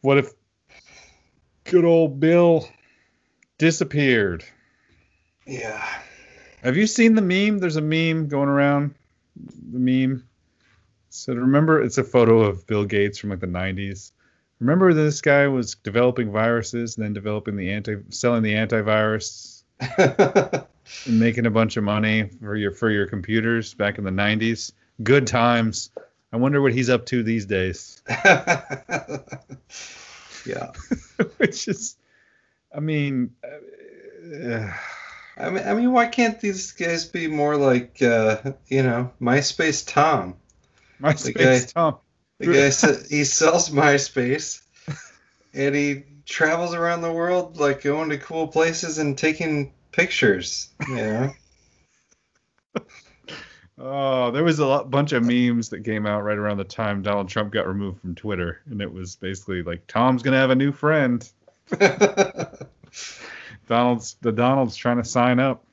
What 0.02 0.18
if 0.18 0.32
good 1.64 1.86
old 1.86 2.20
Bill 2.20 2.68
disappeared? 3.58 4.44
Yeah. 5.46 5.86
Have 6.64 6.76
you 6.76 6.88
seen 6.88 7.16
the 7.16 7.22
meme? 7.22 7.60
There's 7.60 7.76
a 7.76 7.82
meme 7.82 8.28
going 8.28 8.50
around. 8.50 8.96
The 9.36 9.80
meme. 9.80 10.28
So 11.10 11.34
remember, 11.34 11.82
it's 11.82 11.98
a 11.98 12.04
photo 12.04 12.42
of 12.42 12.68
Bill 12.68 12.86
Gates 12.86 13.18
from 13.18 13.30
like 13.30 13.40
the 13.40 13.48
90s. 13.48 14.12
Remember 14.60 14.94
this 14.94 15.22
guy 15.22 15.48
was 15.48 15.76
developing 15.76 16.32
viruses 16.32 16.98
and 16.98 17.06
then 17.06 17.14
developing 17.14 17.56
the 17.56 17.72
anti, 17.72 17.98
selling 18.10 18.44
the 18.44 18.54
antivirus. 18.54 19.64
and 21.06 21.20
making 21.20 21.46
a 21.46 21.52
bunch 21.52 21.78
of 21.78 21.84
money 21.84 22.30
for 22.42 22.56
your 22.56 22.72
for 22.72 22.90
your 22.90 23.06
computers 23.08 23.74
back 23.74 23.98
in 23.98 24.04
the 24.04 24.12
90s. 24.12 24.72
Good 25.04 25.28
times. 25.28 25.92
I 26.32 26.38
wonder 26.38 26.62
what 26.62 26.74
he's 26.74 26.90
up 26.90 27.06
to 27.08 27.24
these 27.24 27.46
days. 27.46 28.02
yeah. 28.10 28.22
Which 31.38 31.68
is 31.68 31.98
I 32.74 32.80
mean 32.80 33.32
uh, 33.44 34.72
I 35.38 35.50
mean 35.50 35.64
I 35.68 35.74
mean 35.74 35.92
why 35.92 36.08
can't 36.08 36.40
these 36.40 36.72
guys 36.72 37.06
be 37.06 37.28
more 37.28 37.58
like 37.58 38.02
uh, 38.02 38.54
you 38.68 38.84
know, 38.84 39.12
MySpace 39.22 39.86
Tom? 39.88 40.36
MySpace 41.02 41.36
guy, 41.36 41.60
Tom. 41.60 41.98
The 42.40 42.46
guy 42.46 42.70
he 43.10 43.24
sells 43.24 43.70
MySpace 43.70 44.62
and 45.54 45.76
he 45.76 46.04
travels 46.26 46.74
around 46.74 47.02
the 47.02 47.12
world 47.12 47.58
like 47.58 47.82
going 47.82 48.10
to 48.10 48.18
cool 48.18 48.48
places 48.48 49.00
and 49.00 49.18
taking 49.18 49.74
pictures. 49.92 50.70
Yeah. 50.90 51.32
oh, 53.80 54.32
there 54.32 54.44
was 54.44 54.60
a 54.60 54.66
lot, 54.68 54.92
bunch 54.92 55.14
of 55.14 55.24
memes 55.26 55.70
that 55.70 55.84
came 55.84 56.06
out 56.06 56.22
right 56.22 56.38
around 56.38 56.58
the 56.58 56.64
time 56.64 57.02
Donald 57.02 57.30
Trump 57.30 57.52
got 57.52 57.68
removed 57.68 58.02
from 58.02 58.14
Twitter, 58.14 58.62
and 58.70 58.82
it 58.82 58.94
was 58.94 59.16
basically 59.16 59.64
like 59.64 59.88
Tom's 59.88 60.22
gonna 60.22 60.38
have 60.38 60.52
a 60.52 60.56
new 60.56 60.72
friend. 60.72 61.28
Donald's 63.68 64.16
the 64.22 64.32
Donald's 64.32 64.76
trying 64.76 64.98
to 64.98 65.04
sign 65.04 65.40
up. 65.40 65.64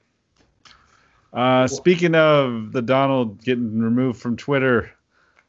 Uh, 1.32 1.66
speaking 1.66 2.14
of 2.14 2.72
the 2.72 2.82
Donald 2.82 3.42
getting 3.42 3.80
removed 3.80 4.20
from 4.20 4.36
Twitter, 4.36 4.92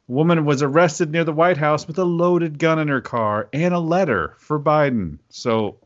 a 0.08 0.12
woman 0.12 0.44
was 0.44 0.62
arrested 0.62 1.10
near 1.10 1.24
the 1.24 1.32
White 1.32 1.56
House 1.56 1.86
with 1.86 1.98
a 1.98 2.04
loaded 2.04 2.58
gun 2.58 2.78
in 2.78 2.88
her 2.88 3.00
car 3.00 3.48
and 3.52 3.74
a 3.74 3.78
letter 3.78 4.34
for 4.38 4.58
Biden. 4.58 5.18
So 5.30 5.78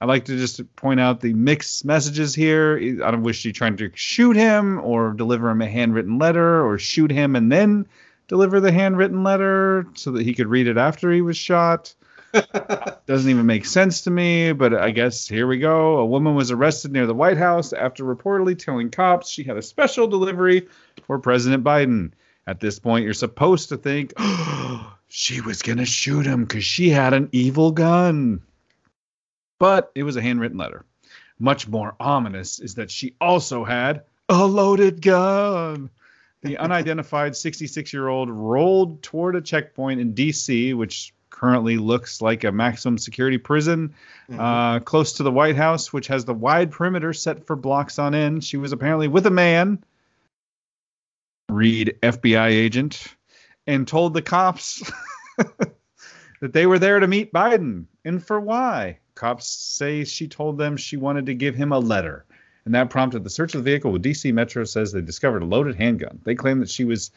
I 0.00 0.04
like 0.04 0.24
to 0.24 0.36
just 0.36 0.74
point 0.74 0.98
out 0.98 1.20
the 1.20 1.32
mixed 1.32 1.84
messages 1.84 2.34
here. 2.34 2.76
I 3.04 3.10
don't 3.10 3.22
wish 3.22 3.38
she 3.38 3.52
trying 3.52 3.76
to 3.76 3.90
shoot 3.94 4.34
him 4.34 4.80
or 4.80 5.12
deliver 5.12 5.48
him 5.48 5.62
a 5.62 5.68
handwritten 5.68 6.18
letter 6.18 6.66
or 6.66 6.76
shoot 6.78 7.12
him 7.12 7.36
and 7.36 7.52
then 7.52 7.86
deliver 8.26 8.58
the 8.58 8.72
handwritten 8.72 9.22
letter 9.22 9.86
so 9.94 10.10
that 10.12 10.24
he 10.24 10.34
could 10.34 10.48
read 10.48 10.66
it 10.66 10.76
after 10.76 11.12
he 11.12 11.22
was 11.22 11.36
shot. 11.36 11.94
Doesn't 13.06 13.30
even 13.30 13.46
make 13.46 13.66
sense 13.66 14.00
to 14.02 14.10
me, 14.10 14.52
but 14.52 14.74
I 14.74 14.90
guess 14.90 15.28
here 15.28 15.46
we 15.46 15.58
go. 15.58 15.98
A 15.98 16.06
woman 16.06 16.34
was 16.34 16.50
arrested 16.50 16.90
near 16.90 17.06
the 17.06 17.14
White 17.14 17.36
House 17.36 17.72
after 17.72 18.04
reportedly 18.04 18.58
telling 18.58 18.90
cops 18.90 19.28
she 19.28 19.44
had 19.44 19.56
a 19.56 19.62
special 19.62 20.08
delivery 20.08 20.66
for 21.06 21.18
President 21.20 21.62
Biden. 21.62 22.12
At 22.46 22.60
this 22.60 22.78
point, 22.78 23.04
you're 23.04 23.14
supposed 23.14 23.68
to 23.70 23.76
think, 23.76 24.12
oh, 24.16 24.96
she 25.08 25.40
was 25.40 25.62
going 25.62 25.78
to 25.78 25.84
shoot 25.84 26.26
him 26.26 26.44
because 26.44 26.64
she 26.64 26.88
had 26.88 27.12
an 27.12 27.28
evil 27.32 27.72
gun 27.72 28.42
but 29.62 29.92
it 29.94 30.02
was 30.02 30.16
a 30.16 30.20
handwritten 30.20 30.58
letter. 30.58 30.84
Much 31.38 31.68
more 31.68 31.94
ominous 32.00 32.58
is 32.58 32.74
that 32.74 32.90
she 32.90 33.14
also 33.20 33.62
had 33.62 34.02
a 34.28 34.44
loaded 34.44 35.00
gun. 35.00 35.88
The 36.42 36.58
unidentified 36.58 37.36
66 37.36 37.92
year 37.92 38.08
old 38.08 38.28
rolled 38.28 39.04
toward 39.04 39.36
a 39.36 39.40
checkpoint 39.40 40.00
in 40.00 40.14
D.C., 40.14 40.74
which 40.74 41.14
currently 41.30 41.76
looks 41.76 42.20
like 42.20 42.42
a 42.42 42.50
maximum 42.50 42.98
security 42.98 43.38
prison 43.38 43.94
mm-hmm. 44.28 44.40
uh, 44.40 44.80
close 44.80 45.12
to 45.12 45.22
the 45.22 45.30
White 45.30 45.54
House, 45.54 45.92
which 45.92 46.08
has 46.08 46.24
the 46.24 46.34
wide 46.34 46.72
perimeter 46.72 47.12
set 47.12 47.46
for 47.46 47.54
blocks 47.54 48.00
on 48.00 48.16
end. 48.16 48.42
She 48.42 48.56
was 48.56 48.72
apparently 48.72 49.06
with 49.06 49.26
a 49.26 49.30
man, 49.30 49.84
read 51.54 51.96
FBI 52.02 52.48
agent, 52.48 53.14
and 53.66 53.86
told 53.86 54.14
the 54.14 54.22
cops 54.22 54.90
that 56.40 56.52
they 56.52 56.66
were 56.66 56.78
there 56.78 57.00
to 57.00 57.06
meet 57.06 57.32
Biden. 57.32 57.84
And 58.04 58.24
for 58.24 58.40
why? 58.40 58.98
Cops 59.14 59.46
say 59.46 60.04
she 60.04 60.26
told 60.26 60.58
them 60.58 60.76
she 60.76 60.96
wanted 60.96 61.26
to 61.26 61.34
give 61.34 61.54
him 61.54 61.72
a 61.72 61.78
letter, 61.78 62.24
and 62.64 62.74
that 62.74 62.90
prompted 62.90 63.24
the 63.24 63.30
search 63.30 63.54
of 63.54 63.62
the 63.62 63.70
vehicle. 63.70 63.92
With 63.92 64.02
DC 64.02 64.32
Metro 64.32 64.64
says 64.64 64.92
they 64.92 65.00
discovered 65.00 65.42
a 65.42 65.46
loaded 65.46 65.76
handgun. 65.76 66.20
They 66.24 66.34
claim 66.34 66.60
that 66.60 66.70
she 66.70 66.84
was, 66.84 67.10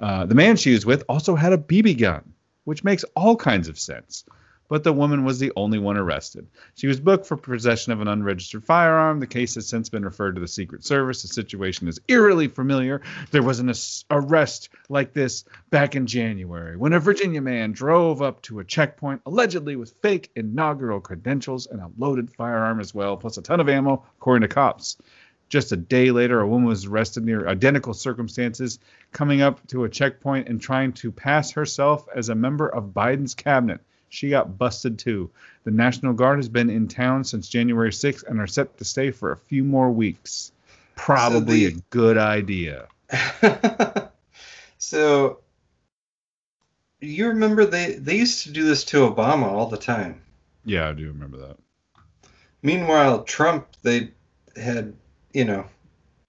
uh, 0.00 0.26
the 0.26 0.34
man 0.34 0.56
she 0.56 0.72
was 0.72 0.86
with 0.86 1.04
also 1.08 1.34
had 1.34 1.52
a 1.52 1.58
BB 1.58 1.98
gun, 1.98 2.32
which 2.64 2.84
makes 2.84 3.04
all 3.16 3.36
kinds 3.36 3.68
of 3.68 3.78
sense. 3.78 4.24
But 4.72 4.84
the 4.84 4.92
woman 4.94 5.22
was 5.22 5.38
the 5.38 5.52
only 5.54 5.78
one 5.78 5.98
arrested. 5.98 6.46
She 6.76 6.86
was 6.86 6.98
booked 6.98 7.26
for 7.26 7.36
possession 7.36 7.92
of 7.92 8.00
an 8.00 8.08
unregistered 8.08 8.64
firearm. 8.64 9.20
The 9.20 9.26
case 9.26 9.54
has 9.56 9.66
since 9.66 9.90
been 9.90 10.02
referred 10.02 10.36
to 10.36 10.40
the 10.40 10.48
Secret 10.48 10.82
Service. 10.82 11.20
The 11.20 11.28
situation 11.28 11.88
is 11.88 12.00
eerily 12.08 12.48
familiar. 12.48 13.02
There 13.32 13.42
was 13.42 13.60
an 13.60 13.70
arrest 14.10 14.70
like 14.88 15.12
this 15.12 15.44
back 15.68 15.94
in 15.94 16.06
January 16.06 16.78
when 16.78 16.94
a 16.94 17.00
Virginia 17.00 17.42
man 17.42 17.72
drove 17.72 18.22
up 18.22 18.40
to 18.44 18.60
a 18.60 18.64
checkpoint 18.64 19.20
allegedly 19.26 19.76
with 19.76 19.92
fake 20.00 20.30
inaugural 20.36 21.00
credentials 21.00 21.66
and 21.66 21.78
a 21.78 21.90
loaded 21.98 22.30
firearm 22.30 22.80
as 22.80 22.94
well, 22.94 23.18
plus 23.18 23.36
a 23.36 23.42
ton 23.42 23.60
of 23.60 23.68
ammo, 23.68 24.02
according 24.16 24.48
to 24.48 24.54
cops. 24.54 24.96
Just 25.50 25.72
a 25.72 25.76
day 25.76 26.10
later, 26.12 26.40
a 26.40 26.48
woman 26.48 26.66
was 26.66 26.86
arrested 26.86 27.26
near 27.26 27.46
identical 27.46 27.92
circumstances, 27.92 28.78
coming 29.12 29.42
up 29.42 29.66
to 29.66 29.84
a 29.84 29.90
checkpoint 29.90 30.48
and 30.48 30.58
trying 30.58 30.94
to 30.94 31.12
pass 31.12 31.50
herself 31.50 32.08
as 32.16 32.30
a 32.30 32.34
member 32.34 32.66
of 32.66 32.94
Biden's 32.94 33.34
cabinet. 33.34 33.82
She 34.12 34.28
got 34.28 34.58
busted 34.58 34.98
too. 34.98 35.30
The 35.64 35.70
National 35.70 36.12
Guard 36.12 36.38
has 36.38 36.48
been 36.48 36.70
in 36.70 36.88
town 36.88 37.24
since 37.24 37.48
January 37.48 37.90
6th 37.90 38.24
and 38.26 38.40
are 38.40 38.46
set 38.46 38.76
to 38.78 38.84
stay 38.84 39.10
for 39.10 39.32
a 39.32 39.36
few 39.36 39.64
more 39.64 39.90
weeks. 39.90 40.52
Probably 40.96 41.64
so 41.64 41.70
the, 41.70 41.76
a 41.78 41.82
good 41.90 42.18
idea. 42.18 42.88
so 44.78 45.40
you 47.00 47.28
remember 47.28 47.64
they 47.64 47.94
they 47.94 48.16
used 48.16 48.44
to 48.44 48.52
do 48.52 48.64
this 48.64 48.84
to 48.84 49.08
Obama 49.08 49.44
all 49.44 49.66
the 49.66 49.76
time. 49.76 50.20
Yeah, 50.64 50.88
I 50.88 50.92
do 50.92 51.08
remember 51.08 51.38
that. 51.38 51.56
Meanwhile, 52.62 53.24
Trump 53.24 53.66
they 53.82 54.10
had 54.56 54.94
you 55.32 55.44
know, 55.44 55.66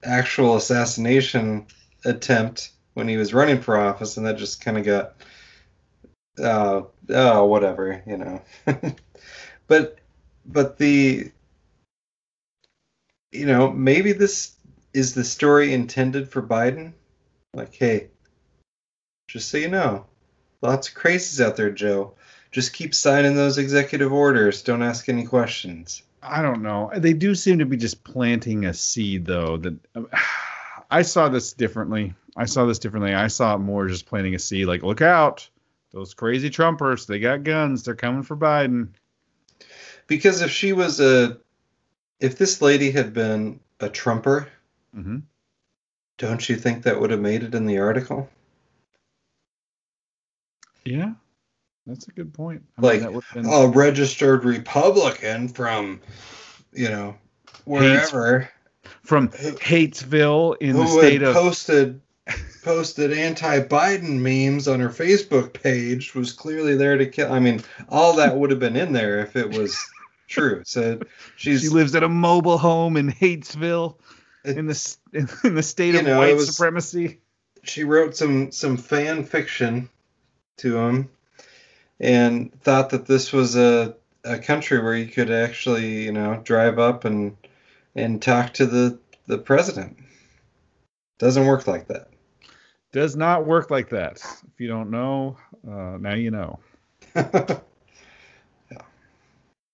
actual 0.04 0.56
assassination 0.56 1.66
attempt 2.06 2.72
when 2.94 3.08
he 3.08 3.18
was 3.18 3.34
running 3.34 3.62
for 3.62 3.78
office, 3.78 4.18
and 4.18 4.26
that 4.26 4.38
just 4.38 4.62
kind 4.62 4.78
of 4.78 4.86
got, 4.86 5.16
uh, 6.40 6.84
oh, 7.10 7.46
whatever, 7.46 8.04
you 8.06 8.18
know. 8.18 8.42
but, 9.68 10.00
but 10.46 10.78
the, 10.78 11.32
you 13.32 13.46
know, 13.46 13.72
maybe 13.72 14.14
this 14.14 14.56
is 14.94 15.14
the 15.14 15.24
story 15.24 15.74
intended 15.74 16.30
for 16.30 16.42
Biden. 16.42 16.94
Like, 17.54 17.74
hey, 17.74 18.10
just 19.28 19.50
so 19.50 19.58
you 19.58 19.68
know, 19.68 20.06
lots 20.62 20.90
of 20.90 20.96
crazies 20.96 21.44
out 21.44 21.56
there, 21.56 21.72
Joe. 21.72 22.14
Just 22.52 22.74
keep 22.74 22.94
signing 22.94 23.36
those 23.36 23.58
executive 23.58 24.14
orders. 24.14 24.62
Don't 24.62 24.84
ask 24.84 25.10
any 25.10 25.26
questions. 25.26 26.04
I 26.22 26.42
don't 26.42 26.62
know. 26.62 26.92
They 26.96 27.14
do 27.14 27.36
seem 27.36 27.60
to 27.60 27.66
be 27.66 27.78
just 27.78 28.04
planting 28.04 28.66
a 28.66 28.74
seed, 28.74 29.26
though. 29.26 29.58
That 29.58 29.76
I 30.92 31.02
saw 31.02 31.30
this 31.30 31.54
differently. 31.54 32.14
I 32.38 32.46
saw 32.46 32.66
this 32.66 32.80
differently. 32.80 33.14
I 33.14 33.28
saw 33.28 33.56
it 33.56 33.60
more 33.60 33.88
just 33.88 34.06
planting 34.06 34.36
a 34.36 34.40
seed. 34.40 34.68
Like, 34.68 34.84
look 34.84 35.02
out, 35.02 35.50
those 35.94 36.14
crazy 36.14 36.50
Trumpers. 36.50 37.06
They 37.06 37.20
got 37.20 37.44
guns. 37.44 37.84
They're 37.84 37.96
coming 37.96 38.24
for 38.24 38.36
Biden. 38.36 38.90
Because 40.08 40.42
if 40.42 40.52
she 40.52 40.74
was 40.74 41.00
a, 41.00 41.38
if 42.20 42.38
this 42.38 42.62
lady 42.62 42.92
had 42.92 43.14
been 43.14 43.60
a 43.80 43.90
Trumper, 43.90 44.50
mm-hmm. 44.96 45.20
don't 46.18 46.50
you 46.50 46.56
think 46.56 46.84
that 46.84 47.00
would 47.00 47.12
have 47.12 47.22
made 47.22 47.44
it 47.44 47.56
in 47.56 47.66
the 47.66 47.80
article? 47.80 48.30
Yeah, 50.84 51.14
that's 51.88 52.08
a 52.10 52.12
good 52.12 52.34
point. 52.34 52.64
I 52.78 52.82
like 52.82 53.02
mean, 53.02 53.22
been... 53.34 53.46
a 53.46 53.68
registered 53.68 54.44
Republican 54.44 55.48
from, 55.48 56.02
you 56.74 56.90
know, 56.90 57.16
wherever. 57.64 58.40
Hates, 58.40 58.50
from 59.04 59.30
Hatesville 59.30 60.58
in 60.60 60.76
the 60.76 60.88
state 60.88 61.22
of 61.22 61.34
posted 61.34 62.02
posted 62.64 63.12
anti-Biden 63.12 64.20
memes 64.20 64.68
on 64.68 64.80
her 64.80 64.90
Facebook 64.90 65.54
page 65.54 66.16
was 66.16 66.32
clearly 66.32 66.76
there 66.76 66.98
to 66.98 67.06
kill. 67.06 67.32
I 67.32 67.40
mean, 67.40 67.62
all 67.90 68.16
that 68.18 68.38
would 68.38 68.50
have 68.50 68.60
been 68.60 68.78
in 68.78 68.94
there 68.94 69.20
if 69.20 69.36
it 69.36 69.58
was 69.58 69.78
true. 70.28 70.62
So 70.66 71.02
she's 71.36 71.62
she 71.62 71.70
lives 71.70 71.96
at 71.96 72.04
a 72.04 72.10
mobile 72.10 72.58
home 72.58 72.98
in 72.98 73.12
Hatesville 73.12 73.98
in 74.46 74.68
the 74.68 74.98
in 75.44 75.56
the 75.56 75.64
state 75.64 75.96
of 75.96 76.06
know, 76.06 76.20
white 76.20 76.36
was, 76.36 76.56
supremacy. 76.56 77.20
She 77.64 77.84
wrote 77.84 78.16
some 78.16 78.52
some 78.52 78.78
fan 78.78 79.24
fiction 79.24 79.90
to 80.58 80.78
him 80.78 81.10
and 82.00 82.54
thought 82.62 82.92
that 82.92 83.06
this 83.06 83.32
was 83.32 83.56
a, 83.56 83.96
a 84.24 84.38
country 84.40 84.82
where 84.82 84.96
you 84.96 85.08
could 85.08 85.32
actually, 85.32 86.04
you 86.04 86.12
know, 86.12 86.42
drive 86.44 86.80
up 86.80 87.06
and 87.06 87.38
and 87.96 88.22
talk 88.22 88.54
to 88.54 88.66
the 88.66 89.00
the 89.28 89.38
president. 89.38 89.98
Doesn't 91.20 91.46
work 91.46 91.68
like 91.68 91.88
that. 91.88 92.10
Does 92.94 93.16
not 93.16 93.48
work 93.48 93.72
like 93.72 93.90
that. 93.90 94.22
If 94.54 94.60
you 94.60 94.68
don't 94.68 94.92
know, 94.92 95.36
uh, 95.68 95.98
now 96.00 96.14
you 96.14 96.30
know. 96.30 96.60
yeah. 97.16 97.60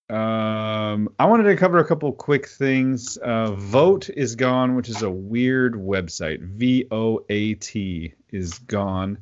Um, 0.09 1.09
I 1.19 1.25
wanted 1.25 1.43
to 1.43 1.57
cover 1.57 1.79
a 1.79 1.85
couple 1.85 2.11
quick 2.13 2.47
things. 2.47 3.17
Uh, 3.17 3.51
Voat 3.51 4.09
is 4.09 4.35
gone, 4.35 4.75
which 4.75 4.87
is 4.87 5.01
a 5.01 5.09
weird 5.09 5.73
website. 5.73 6.39
V 6.39 6.87
O 6.91 7.23
A 7.29 7.55
T 7.55 8.13
is 8.31 8.57
gone. 8.59 9.17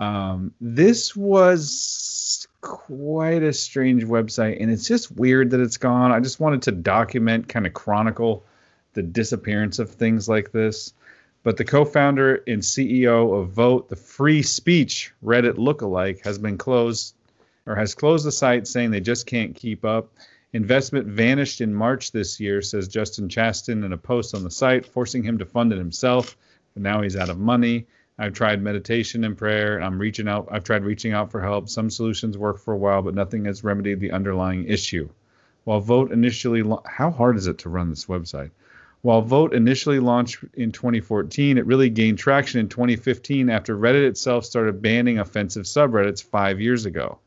Um, 0.00 0.54
this 0.58 1.14
was 1.14 2.48
quite 2.62 3.42
a 3.42 3.52
strange 3.52 4.04
website, 4.04 4.62
and 4.62 4.70
it's 4.70 4.88
just 4.88 5.12
weird 5.12 5.50
that 5.50 5.60
it's 5.60 5.76
gone. 5.76 6.10
I 6.10 6.20
just 6.20 6.40
wanted 6.40 6.62
to 6.62 6.72
document, 6.72 7.48
kind 7.48 7.66
of 7.66 7.74
chronicle 7.74 8.44
the 8.94 9.02
disappearance 9.02 9.78
of 9.78 9.90
things 9.90 10.26
like 10.26 10.52
this. 10.52 10.94
But 11.46 11.58
the 11.58 11.64
co-founder 11.64 12.42
and 12.48 12.60
CEO 12.60 13.40
of 13.40 13.50
Voat, 13.50 13.88
the 13.88 13.94
free 13.94 14.42
speech 14.42 15.12
Reddit 15.24 15.52
lookalike, 15.52 16.24
has 16.24 16.38
been 16.38 16.58
closed 16.58 17.14
or 17.66 17.76
has 17.76 17.94
closed 17.94 18.26
the 18.26 18.32
site, 18.32 18.66
saying 18.66 18.90
they 18.90 19.00
just 19.00 19.26
can't 19.26 19.54
keep 19.54 19.84
up. 19.84 20.12
Investment 20.54 21.06
vanished 21.06 21.60
in 21.60 21.72
March 21.72 22.10
this 22.10 22.40
year, 22.40 22.62
says 22.62 22.88
Justin 22.88 23.28
Chastain 23.28 23.84
in 23.84 23.92
a 23.92 23.96
post 23.96 24.34
on 24.34 24.42
the 24.42 24.50
site, 24.50 24.86
forcing 24.86 25.22
him 25.22 25.38
to 25.38 25.46
fund 25.46 25.72
it 25.72 25.78
himself. 25.78 26.36
But 26.74 26.82
now 26.82 27.00
he's 27.02 27.14
out 27.14 27.30
of 27.30 27.38
money. 27.38 27.86
I've 28.18 28.32
tried 28.32 28.60
meditation 28.60 29.22
and 29.22 29.38
prayer. 29.38 29.80
I'm 29.80 30.00
reaching 30.00 30.26
out. 30.26 30.48
I've 30.50 30.64
tried 30.64 30.82
reaching 30.82 31.12
out 31.12 31.30
for 31.30 31.40
help. 31.40 31.68
Some 31.68 31.90
solutions 31.90 32.36
work 32.36 32.58
for 32.58 32.74
a 32.74 32.76
while, 32.76 33.02
but 33.02 33.14
nothing 33.14 33.44
has 33.44 33.62
remedied 33.62 34.00
the 34.00 34.10
underlying 34.10 34.64
issue. 34.64 35.08
While 35.62 35.78
Voat 35.78 36.10
initially, 36.10 36.64
how 36.86 37.12
hard 37.12 37.36
is 37.36 37.46
it 37.46 37.58
to 37.58 37.68
run 37.68 37.90
this 37.90 38.06
website? 38.06 38.50
While 39.06 39.22
Voat 39.22 39.54
initially 39.54 40.00
launched 40.00 40.42
in 40.54 40.72
2014, 40.72 41.58
it 41.58 41.66
really 41.66 41.90
gained 41.90 42.18
traction 42.18 42.58
in 42.58 42.68
2015 42.68 43.48
after 43.48 43.76
Reddit 43.76 44.04
itself 44.04 44.44
started 44.44 44.82
banning 44.82 45.20
offensive 45.20 45.62
subreddits 45.62 46.20
five 46.20 46.60
years 46.60 46.86
ago. 46.86 47.20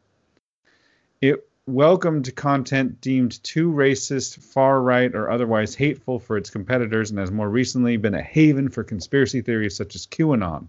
It 1.22 1.48
welcomed 1.66 2.36
content 2.36 3.00
deemed 3.00 3.42
too 3.46 3.72
racist, 3.72 4.40
far 4.40 4.82
right, 4.82 5.16
or 5.16 5.30
otherwise 5.32 5.74
hateful 5.74 6.20
for 6.20 6.36
its 6.36 6.50
competitors, 6.50 7.12
and 7.12 7.20
has 7.20 7.32
more 7.32 7.50
recently 7.50 7.96
been 7.96 8.14
a 8.14 8.22
haven 8.22 8.68
for 8.68 8.84
conspiracy 8.84 9.40
theories 9.40 9.78
such 9.78 9.96
as 9.96 10.06
QAnon. 10.06 10.68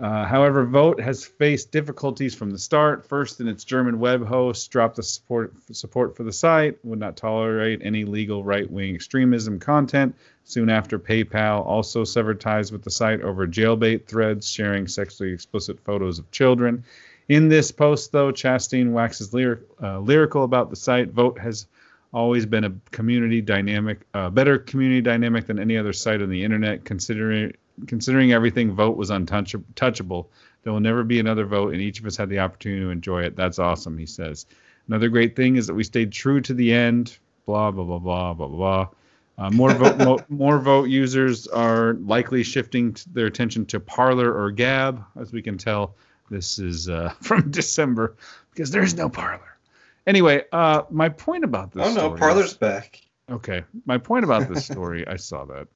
Uh, 0.00 0.24
however, 0.24 0.64
Voat 0.64 1.00
has 1.00 1.24
faced 1.24 1.70
difficulties 1.70 2.34
from 2.34 2.50
the 2.50 2.58
start. 2.58 3.06
First, 3.08 3.40
in 3.40 3.46
its 3.46 3.62
German 3.62 4.00
web 4.00 4.26
host, 4.26 4.68
dropped 4.70 4.96
the 4.96 5.04
support 5.04 5.52
support 5.70 6.16
for 6.16 6.24
the 6.24 6.32
site, 6.32 6.76
would 6.84 6.98
not 6.98 7.16
tolerate 7.16 7.80
any 7.84 8.04
legal 8.04 8.42
right-wing 8.42 8.94
extremism 8.94 9.60
content. 9.60 10.14
Soon 10.42 10.68
after, 10.68 10.98
PayPal 10.98 11.64
also 11.64 12.02
severed 12.02 12.40
ties 12.40 12.72
with 12.72 12.82
the 12.82 12.90
site 12.90 13.20
over 13.20 13.46
jailbait 13.46 14.06
threads 14.06 14.50
sharing 14.50 14.88
sexually 14.88 15.32
explicit 15.32 15.78
photos 15.84 16.18
of 16.18 16.30
children. 16.32 16.84
In 17.28 17.48
this 17.48 17.70
post, 17.70 18.10
though, 18.10 18.32
Chastain 18.32 18.90
waxes 18.90 19.32
lyric, 19.32 19.60
uh, 19.80 20.00
lyrical 20.00 20.42
about 20.42 20.70
the 20.70 20.76
site. 20.76 21.10
Voat 21.10 21.38
has 21.38 21.66
always 22.12 22.46
been 22.46 22.64
a 22.64 22.72
community 22.90 23.40
dynamic, 23.40 24.00
uh, 24.12 24.28
better 24.28 24.58
community 24.58 25.00
dynamic 25.00 25.46
than 25.46 25.58
any 25.58 25.76
other 25.76 25.92
site 25.92 26.20
on 26.20 26.30
the 26.30 26.44
internet, 26.44 26.84
considering 26.84 27.52
considering 27.86 28.32
everything, 28.32 28.72
Voat 28.72 28.96
was 28.96 29.10
untouchable. 29.10 30.30
There 30.62 30.72
will 30.72 30.80
never 30.80 31.04
be 31.04 31.20
another 31.20 31.44
Voat, 31.44 31.72
and 31.72 31.82
each 31.82 32.00
of 32.00 32.06
us 32.06 32.16
had 32.16 32.28
the 32.28 32.38
opportunity 32.38 32.82
to 32.82 32.90
enjoy 32.90 33.22
it. 33.22 33.36
That's 33.36 33.58
awesome, 33.58 33.98
he 33.98 34.06
says. 34.06 34.46
Another 34.88 35.08
great 35.08 35.36
thing 35.36 35.56
is 35.56 35.66
that 35.66 35.74
we 35.74 35.84
stayed 35.84 36.12
true 36.12 36.40
to 36.42 36.54
the 36.54 36.72
end. 36.72 37.18
Blah 37.46 37.70
blah 37.70 37.84
blah 37.84 37.98
blah 37.98 38.34
blah 38.34 38.48
blah. 38.48 38.88
Uh, 39.36 39.50
more 39.50 39.72
Voat 39.74 39.98
mo- 39.98 40.24
more 40.28 40.58
Voat 40.58 40.88
users 40.88 41.46
are 41.46 41.94
likely 41.94 42.42
shifting 42.42 42.96
their 43.12 43.26
attention 43.26 43.66
to 43.66 43.80
Parler 43.80 44.32
or 44.32 44.50
Gab, 44.50 45.04
as 45.20 45.32
we 45.32 45.42
can 45.42 45.58
tell. 45.58 45.94
This 46.30 46.58
is 46.58 46.88
uh, 46.88 47.12
from 47.20 47.50
December 47.50 48.16
because 48.50 48.70
there's 48.70 48.94
no 48.94 49.08
Parler. 49.08 49.58
Anyway, 50.06 50.44
uh, 50.52 50.82
my 50.90 51.08
point 51.08 51.44
about 51.44 51.72
this. 51.72 51.86
Oh 51.86 51.94
no, 51.94 52.16
Parler's 52.16 52.52
is, 52.52 52.56
back. 52.56 53.00
Okay, 53.30 53.64
my 53.86 53.96
point 53.96 54.24
about 54.24 54.48
this 54.48 54.66
story, 54.66 55.06
I 55.08 55.16
saw 55.16 55.46
that, 55.46 55.66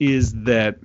is 0.00 0.32
that 0.44 0.78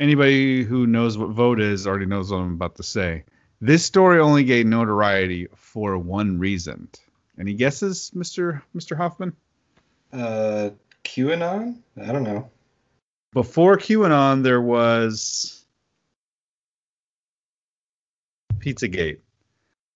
anybody 0.00 0.64
who 0.64 0.86
knows 0.86 1.16
what 1.16 1.30
Voat 1.30 1.60
is 1.60 1.86
already 1.86 2.06
knows 2.06 2.32
what 2.32 2.38
I'm 2.38 2.54
about 2.54 2.76
to 2.76 2.82
say. 2.82 3.24
This 3.60 3.84
story 3.84 4.18
only 4.18 4.42
gained 4.42 4.70
notoriety 4.70 5.48
for 5.54 5.98
one 5.98 6.38
reason. 6.38 6.88
Any 7.38 7.54
guesses, 7.54 8.10
Mister 8.14 8.62
Mister 8.74 8.96
Hoffman? 8.96 9.36
Uh, 10.12 10.70
QAnon? 11.04 11.76
I 12.02 12.12
don't 12.12 12.24
know. 12.24 12.50
Before 13.32 13.76
QAnon, 13.76 14.42
there 14.42 14.60
was 14.60 15.64
Pizzagate. 18.58 19.18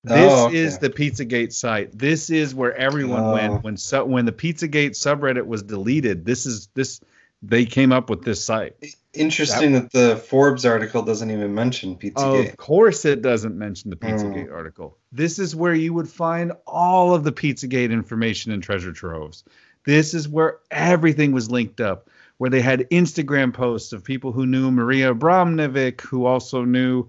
This 0.04 0.32
oh, 0.32 0.46
okay. 0.46 0.56
is 0.56 0.78
the 0.78 0.90
Pizzagate 0.90 1.52
site. 1.52 1.98
This 1.98 2.28
is 2.28 2.54
where 2.54 2.76
everyone 2.76 3.24
oh. 3.24 3.32
went 3.32 3.64
when 3.64 3.76
su- 3.78 4.04
when 4.04 4.26
the 4.26 4.32
Pizzagate 4.32 4.90
subreddit 4.90 5.46
was 5.46 5.62
deleted. 5.62 6.26
This 6.26 6.44
is 6.44 6.68
this 6.74 7.00
they 7.46 7.64
came 7.64 7.92
up 7.92 8.10
with 8.10 8.22
this 8.22 8.44
site. 8.44 8.76
Interesting 9.12 9.72
that, 9.72 9.92
that 9.92 10.08
the 10.08 10.16
Forbes 10.16 10.64
article 10.64 11.02
doesn't 11.02 11.30
even 11.30 11.54
mention 11.54 11.96
Pizzagate. 11.96 12.50
Of 12.50 12.56
course, 12.56 13.04
it 13.04 13.22
doesn't 13.22 13.56
mention 13.56 13.90
the 13.90 13.96
Pizzagate 13.96 14.48
mm. 14.48 14.52
article. 14.52 14.96
This 15.12 15.38
is 15.38 15.54
where 15.54 15.74
you 15.74 15.92
would 15.94 16.08
find 16.08 16.52
all 16.66 17.14
of 17.14 17.22
the 17.22 17.32
Pizzagate 17.32 17.92
information 17.92 18.50
and 18.50 18.62
treasure 18.62 18.92
troves. 18.92 19.44
This 19.84 20.14
is 20.14 20.28
where 20.28 20.58
everything 20.70 21.32
was 21.32 21.50
linked 21.50 21.80
up. 21.80 22.08
Where 22.38 22.50
they 22.50 22.60
had 22.60 22.90
Instagram 22.90 23.54
posts 23.54 23.92
of 23.92 24.02
people 24.02 24.32
who 24.32 24.44
knew 24.44 24.72
Maria 24.72 25.14
Abramovic, 25.14 26.00
who 26.00 26.26
also 26.26 26.64
knew 26.64 27.08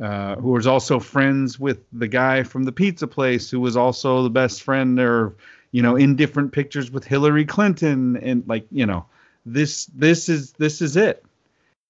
uh, 0.00 0.36
who 0.36 0.50
was 0.50 0.66
also 0.66 1.00
friends 1.00 1.58
with 1.58 1.78
the 1.92 2.08
guy 2.08 2.42
from 2.42 2.64
the 2.64 2.72
pizza 2.72 3.06
place, 3.06 3.50
who 3.50 3.58
was 3.58 3.78
also 3.78 4.22
the 4.22 4.30
best 4.30 4.62
friend 4.62 5.00
or, 5.00 5.34
you 5.72 5.80
know, 5.80 5.96
in 5.96 6.14
different 6.14 6.52
pictures 6.52 6.90
with 6.90 7.04
Hillary 7.04 7.46
Clinton, 7.46 8.18
and 8.18 8.46
like, 8.46 8.66
you 8.70 8.84
know, 8.84 9.06
this 9.46 9.86
this 9.86 10.28
is 10.28 10.52
this 10.52 10.82
is 10.82 10.96
it. 10.96 11.24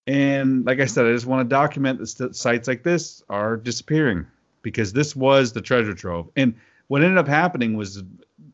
And 0.06 0.64
like 0.64 0.78
I 0.78 0.84
said, 0.84 1.06
I 1.06 1.12
just 1.12 1.26
want 1.26 1.48
to 1.48 1.52
document 1.52 1.98
that 2.18 2.36
sites 2.36 2.68
like 2.68 2.84
this 2.84 3.24
are 3.28 3.56
disappearing 3.56 4.26
because 4.62 4.92
this 4.92 5.16
was 5.16 5.52
the 5.52 5.60
treasure 5.60 5.94
trove. 5.94 6.28
And 6.36 6.54
what 6.86 7.02
ended 7.02 7.18
up 7.18 7.26
happening 7.26 7.76
was 7.76 8.04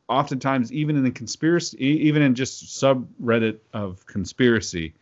oftentimes, 0.08 0.72
even 0.72 0.96
in 0.96 1.04
the 1.04 1.10
conspiracy, 1.10 1.76
even 1.78 2.22
in 2.22 2.34
just 2.34 2.64
subreddit 2.64 3.58
of 3.74 4.06
conspiracy, 4.06 4.94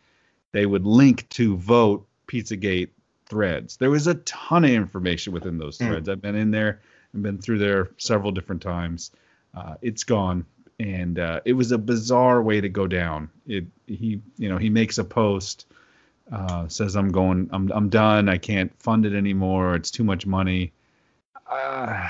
they 0.51 0.65
would 0.65 0.85
link 0.85 1.29
to 1.29 1.55
Voat 1.55 2.05
Pizzagate 2.27 2.89
threads. 3.27 3.77
There 3.77 3.89
was 3.89 4.07
a 4.07 4.15
ton 4.15 4.65
of 4.65 4.71
information 4.71 5.31
within 5.31 5.57
those 5.57 5.77
hmm. 5.77 5.87
threads. 5.87 6.09
Mm. 6.09 6.11
I've 6.11 6.21
been 6.21 6.35
in 6.35 6.51
there 6.51 6.81
and 7.13 7.23
been 7.23 7.37
through 7.37 7.59
there 7.59 7.91
several 7.97 8.31
different 8.31 8.61
times. 8.61 9.11
Uh, 9.53 9.75
it's 9.81 10.03
gone, 10.03 10.45
and 10.81 11.19
uh, 11.19 11.41
it 11.45 11.53
was 11.53 11.71
a 11.71 11.77
bizarre 11.77 12.41
way 12.41 12.59
to 12.59 12.69
go 12.69 12.87
down. 12.87 13.29
It 13.45 13.65
he 13.85 14.21
you 14.37 14.49
know 14.49 14.57
he 14.57 14.69
makes 14.69 14.97
a 14.97 15.03
post, 15.03 15.67
uh, 16.31 16.67
says 16.67 16.95
I'm 16.95 17.11
going 17.11 17.49
I'm 17.53 17.71
I'm 17.71 17.89
done. 17.89 18.27
I 18.27 18.37
can't 18.37 18.71
fund 18.81 19.05
it 19.05 19.13
anymore. 19.13 19.75
It's 19.75 19.91
too 19.91 20.03
much 20.03 20.25
money. 20.25 20.73
Uh, 21.45 22.09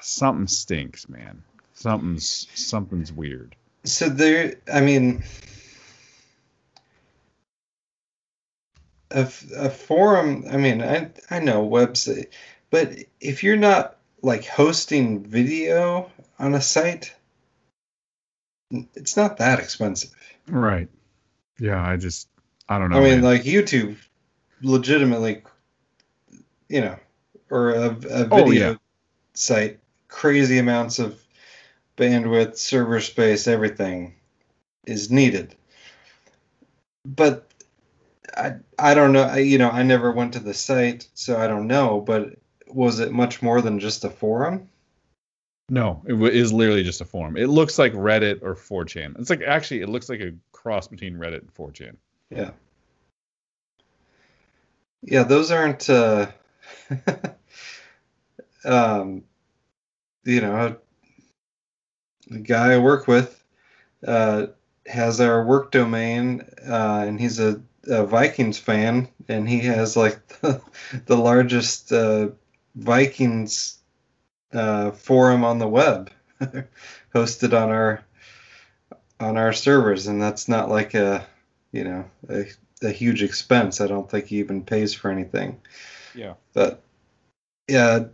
something 0.00 0.46
stinks, 0.46 1.08
man. 1.08 1.42
Something's 1.74 2.46
something's 2.54 3.12
weird. 3.12 3.56
So 3.84 4.08
there, 4.08 4.54
I 4.72 4.80
mean 4.80 5.24
a, 9.10 9.22
a 9.56 9.68
forum 9.68 10.46
i 10.50 10.56
mean 10.56 10.80
i 10.80 11.10
i 11.28 11.38
know 11.38 11.68
website 11.68 12.28
but 12.70 12.96
if 13.20 13.42
you're 13.42 13.58
not 13.58 13.98
like 14.22 14.46
hosting 14.46 15.22
video 15.22 16.10
on 16.38 16.54
a 16.54 16.62
site 16.62 17.12
it's 18.94 19.16
not 19.16 19.36
that 19.38 19.58
expensive 19.58 20.10
right 20.48 20.88
yeah 21.58 21.86
i 21.86 21.96
just 21.96 22.28
i 22.68 22.78
don't 22.78 22.90
know 22.90 22.98
i 22.98 23.00
mean 23.00 23.20
man. 23.20 23.22
like 23.22 23.42
youtube 23.42 23.96
legitimately 24.62 25.42
you 26.68 26.80
know 26.80 26.96
or 27.50 27.70
a, 27.70 27.88
a 27.88 28.28
oh, 28.30 28.44
video 28.44 28.44
oh, 28.44 28.50
yeah. 28.50 28.74
site 29.34 29.78
crazy 30.08 30.58
amounts 30.58 30.98
of 30.98 31.20
bandwidth 31.96 32.56
server 32.56 33.00
space 33.00 33.46
everything 33.46 34.14
is 34.86 35.10
needed 35.10 35.54
but 37.04 37.52
I 38.36 38.54
I 38.78 38.94
don't 38.94 39.12
know. 39.12 39.22
I, 39.22 39.38
you 39.38 39.58
know, 39.58 39.70
I 39.70 39.82
never 39.82 40.12
went 40.12 40.34
to 40.34 40.40
the 40.40 40.54
site, 40.54 41.08
so 41.14 41.36
I 41.36 41.46
don't 41.46 41.66
know. 41.66 42.00
But 42.00 42.36
was 42.68 43.00
it 43.00 43.12
much 43.12 43.42
more 43.42 43.60
than 43.60 43.80
just 43.80 44.04
a 44.04 44.10
forum? 44.10 44.68
No, 45.68 46.02
it 46.06 46.14
is 46.34 46.52
literally 46.52 46.82
just 46.82 47.00
a 47.00 47.04
forum. 47.04 47.36
It 47.36 47.48
looks 47.48 47.78
like 47.78 47.92
Reddit 47.92 48.42
or 48.42 48.54
4chan. 48.54 49.18
It's 49.18 49.30
like 49.30 49.42
actually, 49.42 49.80
it 49.80 49.88
looks 49.88 50.08
like 50.08 50.20
a 50.20 50.32
cross 50.52 50.88
between 50.88 51.16
Reddit 51.16 51.40
and 51.40 51.54
4chan. 51.54 51.96
Yeah. 52.30 52.50
Yeah, 55.02 55.22
those 55.24 55.50
aren't. 55.50 55.88
Uh, 55.88 56.30
um, 58.64 59.24
you 60.24 60.40
know, 60.40 60.76
the 62.28 62.38
guy 62.38 62.74
I 62.74 62.78
work 62.78 63.08
with 63.08 63.42
uh, 64.06 64.46
has 64.86 65.20
our 65.20 65.44
work 65.44 65.72
domain, 65.72 66.48
uh, 66.66 67.04
and 67.06 67.20
he's 67.20 67.40
a 67.40 67.60
a 67.86 68.06
Vikings 68.06 68.58
fan, 68.58 69.08
and 69.28 69.48
he 69.48 69.60
has 69.60 69.96
like 69.96 70.26
the, 70.40 70.60
the 71.06 71.16
largest 71.16 71.92
uh, 71.92 72.28
Vikings 72.74 73.78
uh, 74.52 74.90
forum 74.92 75.44
on 75.44 75.58
the 75.58 75.68
web, 75.68 76.10
hosted 77.14 77.52
on 77.52 77.70
our 77.70 78.04
on 79.20 79.36
our 79.36 79.52
servers, 79.52 80.06
and 80.06 80.20
that's 80.20 80.48
not 80.48 80.68
like 80.68 80.94
a 80.94 81.26
you 81.72 81.84
know 81.84 82.04
a, 82.28 82.44
a 82.82 82.90
huge 82.90 83.22
expense. 83.22 83.80
I 83.80 83.86
don't 83.86 84.10
think 84.10 84.26
he 84.26 84.38
even 84.38 84.64
pays 84.64 84.94
for 84.94 85.10
anything. 85.10 85.60
Yeah, 86.14 86.34
but 86.52 86.82
yeah, 87.68 88.06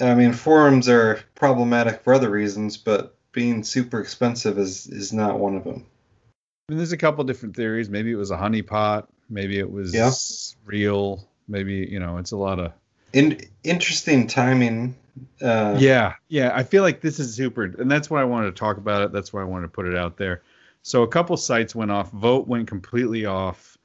I 0.00 0.14
mean 0.14 0.32
forums 0.32 0.88
are 0.88 1.20
problematic 1.34 2.02
for 2.02 2.14
other 2.14 2.30
reasons, 2.30 2.76
but 2.76 3.14
being 3.32 3.62
super 3.62 4.00
expensive 4.00 4.58
is 4.58 4.86
is 4.86 5.12
not 5.12 5.38
one 5.38 5.56
of 5.56 5.64
them. 5.64 5.86
I 6.68 6.72
mean, 6.72 6.78
there's 6.78 6.92
a 6.92 6.96
couple 6.96 7.22
different 7.24 7.54
theories. 7.54 7.88
Maybe 7.88 8.10
it 8.10 8.16
was 8.16 8.32
a 8.32 8.36
honeypot. 8.36 9.06
Maybe 9.28 9.58
it 9.58 9.70
was 9.70 9.94
yeah. 9.94 10.10
real. 10.64 11.28
Maybe 11.46 11.86
you 11.88 12.00
know, 12.00 12.18
it's 12.18 12.32
a 12.32 12.36
lot 12.36 12.58
of 12.58 12.72
In, 13.12 13.40
interesting 13.64 14.26
timing. 14.26 14.96
Uh, 15.40 15.76
yeah, 15.78 16.14
yeah. 16.28 16.52
I 16.54 16.62
feel 16.62 16.82
like 16.82 17.00
this 17.00 17.18
is 17.18 17.34
super, 17.34 17.64
and 17.64 17.90
that's 17.90 18.10
why 18.10 18.20
I 18.20 18.24
wanted 18.24 18.46
to 18.46 18.58
talk 18.58 18.76
about 18.76 19.02
it. 19.02 19.12
That's 19.12 19.32
why 19.32 19.40
I 19.40 19.44
wanted 19.44 19.62
to 19.62 19.72
put 19.72 19.86
it 19.86 19.96
out 19.96 20.16
there. 20.16 20.42
So 20.82 21.02
a 21.02 21.08
couple 21.08 21.36
sites 21.36 21.74
went 21.74 21.90
off. 21.90 22.10
Voat 22.12 22.46
went 22.46 22.68
completely 22.68 23.26
off. 23.26 23.78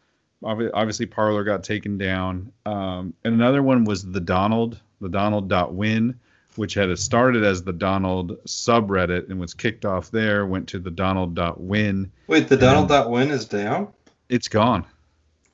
Obviously, 0.44 1.06
Parler 1.06 1.44
got 1.44 1.64
taken 1.64 1.98
down, 1.98 2.52
um, 2.66 3.14
and 3.24 3.36
another 3.36 3.62
one 3.62 3.86
was 3.86 4.04
the 4.04 4.20
Donald, 4.20 4.80
the 5.00 5.10
Donald.win 5.10 6.20
which 6.56 6.74
had 6.74 6.98
started 7.00 7.44
as 7.44 7.64
the 7.64 7.74
Donald 7.74 8.44
subreddit 8.46 9.30
and 9.30 9.40
was 9.40 9.54
kicked 9.54 9.86
off 9.86 10.12
there, 10.12 10.46
went 10.46 10.68
to 10.70 10.80
the 10.80 10.92
Donald.win. 10.92 12.12
Wait, 12.28 12.48
the 12.48 12.58
Donald.win 12.58 13.32
is 13.32 13.46
down? 13.46 13.88
It's 14.30 14.48
gone. 14.48 14.86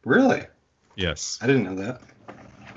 Really? 0.05 0.43
Yes. 0.95 1.37
I 1.41 1.47
didn't 1.47 1.63
know 1.63 1.75
that. 1.75 2.01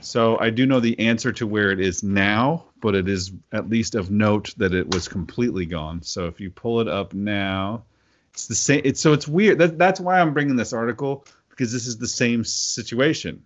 So 0.01 0.39
I 0.39 0.51
do 0.51 0.67
know 0.67 0.81
the 0.81 0.99
answer 0.99 1.33
to 1.33 1.47
where 1.47 1.71
it 1.71 1.81
is 1.81 2.03
now, 2.03 2.65
but 2.81 2.95
it 2.95 3.09
is 3.09 3.33
at 3.53 3.69
least 3.69 3.95
of 3.95 4.11
note 4.11 4.55
that 4.57 4.75
it 4.75 4.93
was 4.95 5.09
completely 5.09 5.67
gone. 5.67 6.03
So 6.03 6.27
if 6.27 6.41
you 6.41 6.51
pull 6.51 6.81
it 6.81 6.89
up 6.89 7.15
now, 7.15 7.85
it's 8.33 8.47
the 8.47 8.55
same. 8.55 8.83
It's 8.85 9.01
so 9.01 9.13
it's 9.13 9.29
weird. 9.29 9.59
That, 9.59 9.79
that's 9.79 10.01
why 10.01 10.21
I'm 10.21 10.33
bringing 10.33 10.57
this 10.57 10.73
article 10.73 11.27
because 11.51 11.73
this 11.73 11.87
is 11.87 11.99
the 11.99 12.09
same 12.09 12.45
situation. 12.45 13.43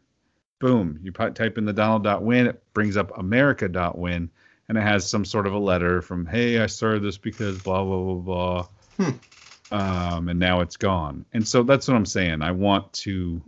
Boom, 0.61 1.01
you 1.03 1.11
type 1.11 1.59
in 1.59 1.65
the 1.65 1.73
Donald.win, 1.73 2.47
it 2.47 2.63
brings 2.73 2.97
up 2.97 3.19
America.win 3.19 4.31
and 4.69 4.79
it 4.79 4.83
has 4.83 5.09
some 5.09 5.25
sort 5.25 5.47
of 5.47 5.53
a 5.53 5.59
letter 5.59 6.01
from 6.03 6.27
hey 6.27 6.61
i 6.61 6.67
started 6.67 7.03
this 7.03 7.19
because 7.19 7.59
blah 7.63 7.85
blah 7.85 8.15
blah 8.15 8.15
blah 8.15 8.67
hmm. 8.97 9.75
um, 9.75 10.29
and 10.29 10.39
now 10.39 10.61
it's 10.61 10.77
gone 10.77 11.25
and 11.33 11.47
so 11.47 11.63
that's 11.63 11.89
what 11.89 11.95
i'm 11.95 12.07
saying 12.07 12.43
i 12.43 12.51
want 12.51 12.91
to 12.93 13.43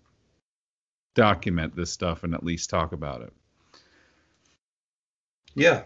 document 1.17 1.75
this 1.75 1.91
stuff 1.91 2.23
and 2.23 2.35
at 2.35 2.45
least 2.45 2.71
talk 2.71 2.93
about 2.93 3.23
it 3.23 3.33
yeah 5.57 5.83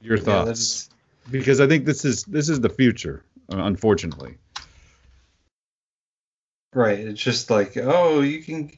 your 0.00 0.18
thoughts 0.18 0.90
yeah, 1.26 1.30
because 1.30 1.60
i 1.60 1.66
think 1.66 1.84
this 1.84 2.04
is 2.04 2.24
this 2.24 2.48
is 2.48 2.60
the 2.60 2.68
future 2.68 3.22
uh, 3.52 3.58
unfortunately 3.58 4.36
right 6.74 6.98
it's 6.98 7.22
just 7.22 7.50
like 7.50 7.76
oh 7.76 8.20
you 8.20 8.42
can 8.42 8.72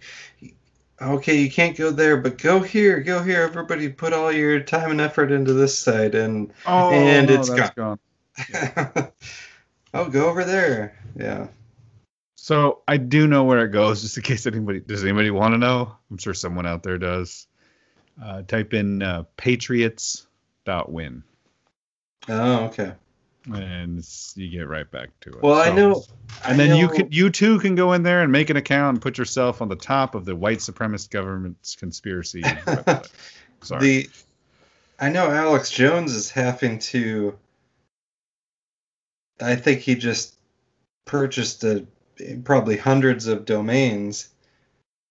okay, 1.02 1.36
you 1.36 1.50
can't 1.50 1.76
go 1.76 1.90
there, 1.90 2.16
but 2.16 2.38
go 2.38 2.60
here, 2.60 3.00
go 3.00 3.22
here. 3.22 3.42
Everybody 3.42 3.88
put 3.88 4.12
all 4.12 4.32
your 4.32 4.60
time 4.60 4.90
and 4.90 5.00
effort 5.00 5.32
into 5.32 5.52
this 5.52 5.78
side, 5.78 6.14
and 6.14 6.52
oh, 6.66 6.90
and 6.90 7.28
no, 7.28 7.34
it's 7.34 7.50
gone. 7.50 7.70
gone. 7.76 7.98
Yeah. 8.50 9.08
oh, 9.92 10.08
go 10.08 10.28
over 10.28 10.42
there. 10.44 10.98
Yeah. 11.16 11.48
So 12.42 12.82
I 12.88 12.96
do 12.96 13.28
know 13.28 13.44
where 13.44 13.64
it 13.64 13.70
goes, 13.70 14.02
just 14.02 14.16
in 14.16 14.24
case 14.24 14.46
anybody 14.46 14.80
does 14.80 15.04
anybody 15.04 15.30
want 15.30 15.54
to 15.54 15.58
know. 15.58 15.94
I'm 16.10 16.18
sure 16.18 16.34
someone 16.34 16.66
out 16.66 16.82
there 16.82 16.98
does. 16.98 17.46
Uh, 18.22 18.42
type 18.42 18.74
in 18.74 19.02
uh, 19.02 19.24
win. 20.88 21.22
Oh, 22.28 22.64
okay 22.64 22.92
and 23.46 24.08
you 24.36 24.48
get 24.48 24.68
right 24.68 24.90
back 24.90 25.08
to 25.20 25.30
it. 25.30 25.42
Well, 25.42 25.56
so, 25.56 25.70
I 25.70 25.74
know, 25.74 26.04
and 26.44 26.58
then 26.58 26.70
know, 26.70 26.76
you 26.76 26.88
can 26.88 27.08
you 27.10 27.30
too 27.30 27.58
can 27.58 27.74
go 27.74 27.92
in 27.92 28.02
there 28.02 28.22
and 28.22 28.30
make 28.30 28.50
an 28.50 28.56
account 28.56 28.94
and 28.94 29.02
put 29.02 29.18
yourself 29.18 29.60
on 29.60 29.68
the 29.68 29.76
top 29.76 30.14
of 30.14 30.24
the 30.24 30.36
white 30.36 30.58
supremacist 30.58 31.10
government's 31.10 31.74
conspiracy. 31.74 32.42
Sorry. 33.62 33.80
The 33.80 34.10
I 35.00 35.08
know 35.08 35.28
Alex 35.30 35.70
Jones 35.70 36.14
is 36.14 36.30
having 36.30 36.78
to. 36.78 37.36
I 39.40 39.56
think 39.56 39.80
he 39.80 39.96
just 39.96 40.36
purchased 41.04 41.64
a, 41.64 41.84
probably 42.44 42.76
hundreds 42.76 43.26
of 43.26 43.44
domains, 43.44 44.28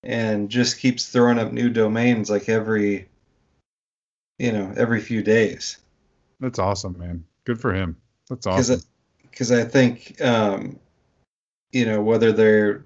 and 0.03 0.49
just 0.49 0.79
keeps 0.79 1.09
throwing 1.09 1.39
up 1.39 1.51
new 1.51 1.69
domains 1.69 2.29
like 2.29 2.49
every 2.49 3.07
you 4.41 4.51
know, 4.51 4.73
every 4.75 4.99
few 4.99 5.21
days. 5.21 5.77
That's 6.39 6.57
awesome, 6.57 6.97
man. 6.97 7.23
Good 7.45 7.61
for 7.61 7.75
him. 7.75 7.95
That's 8.27 8.47
awesome. 8.47 8.81
Because 9.21 9.51
I, 9.51 9.61
I, 9.61 9.65
think, 9.65 10.19
um, 10.19 10.79
you 11.71 11.85
know, 11.85 12.01
whether 12.01 12.31
they're 12.31 12.83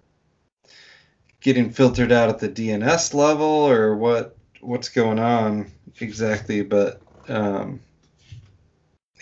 getting 1.39 1.71
filtered 1.71 2.11
out 2.11 2.27
at 2.27 2.39
the 2.39 2.49
DNS 2.49 3.13
level 3.13 3.45
or 3.45 3.95
what 3.95 4.35
what's 4.59 4.89
going 4.89 5.17
on 5.17 5.71
exactly, 6.01 6.61
but 6.61 7.01
um, 7.29 7.79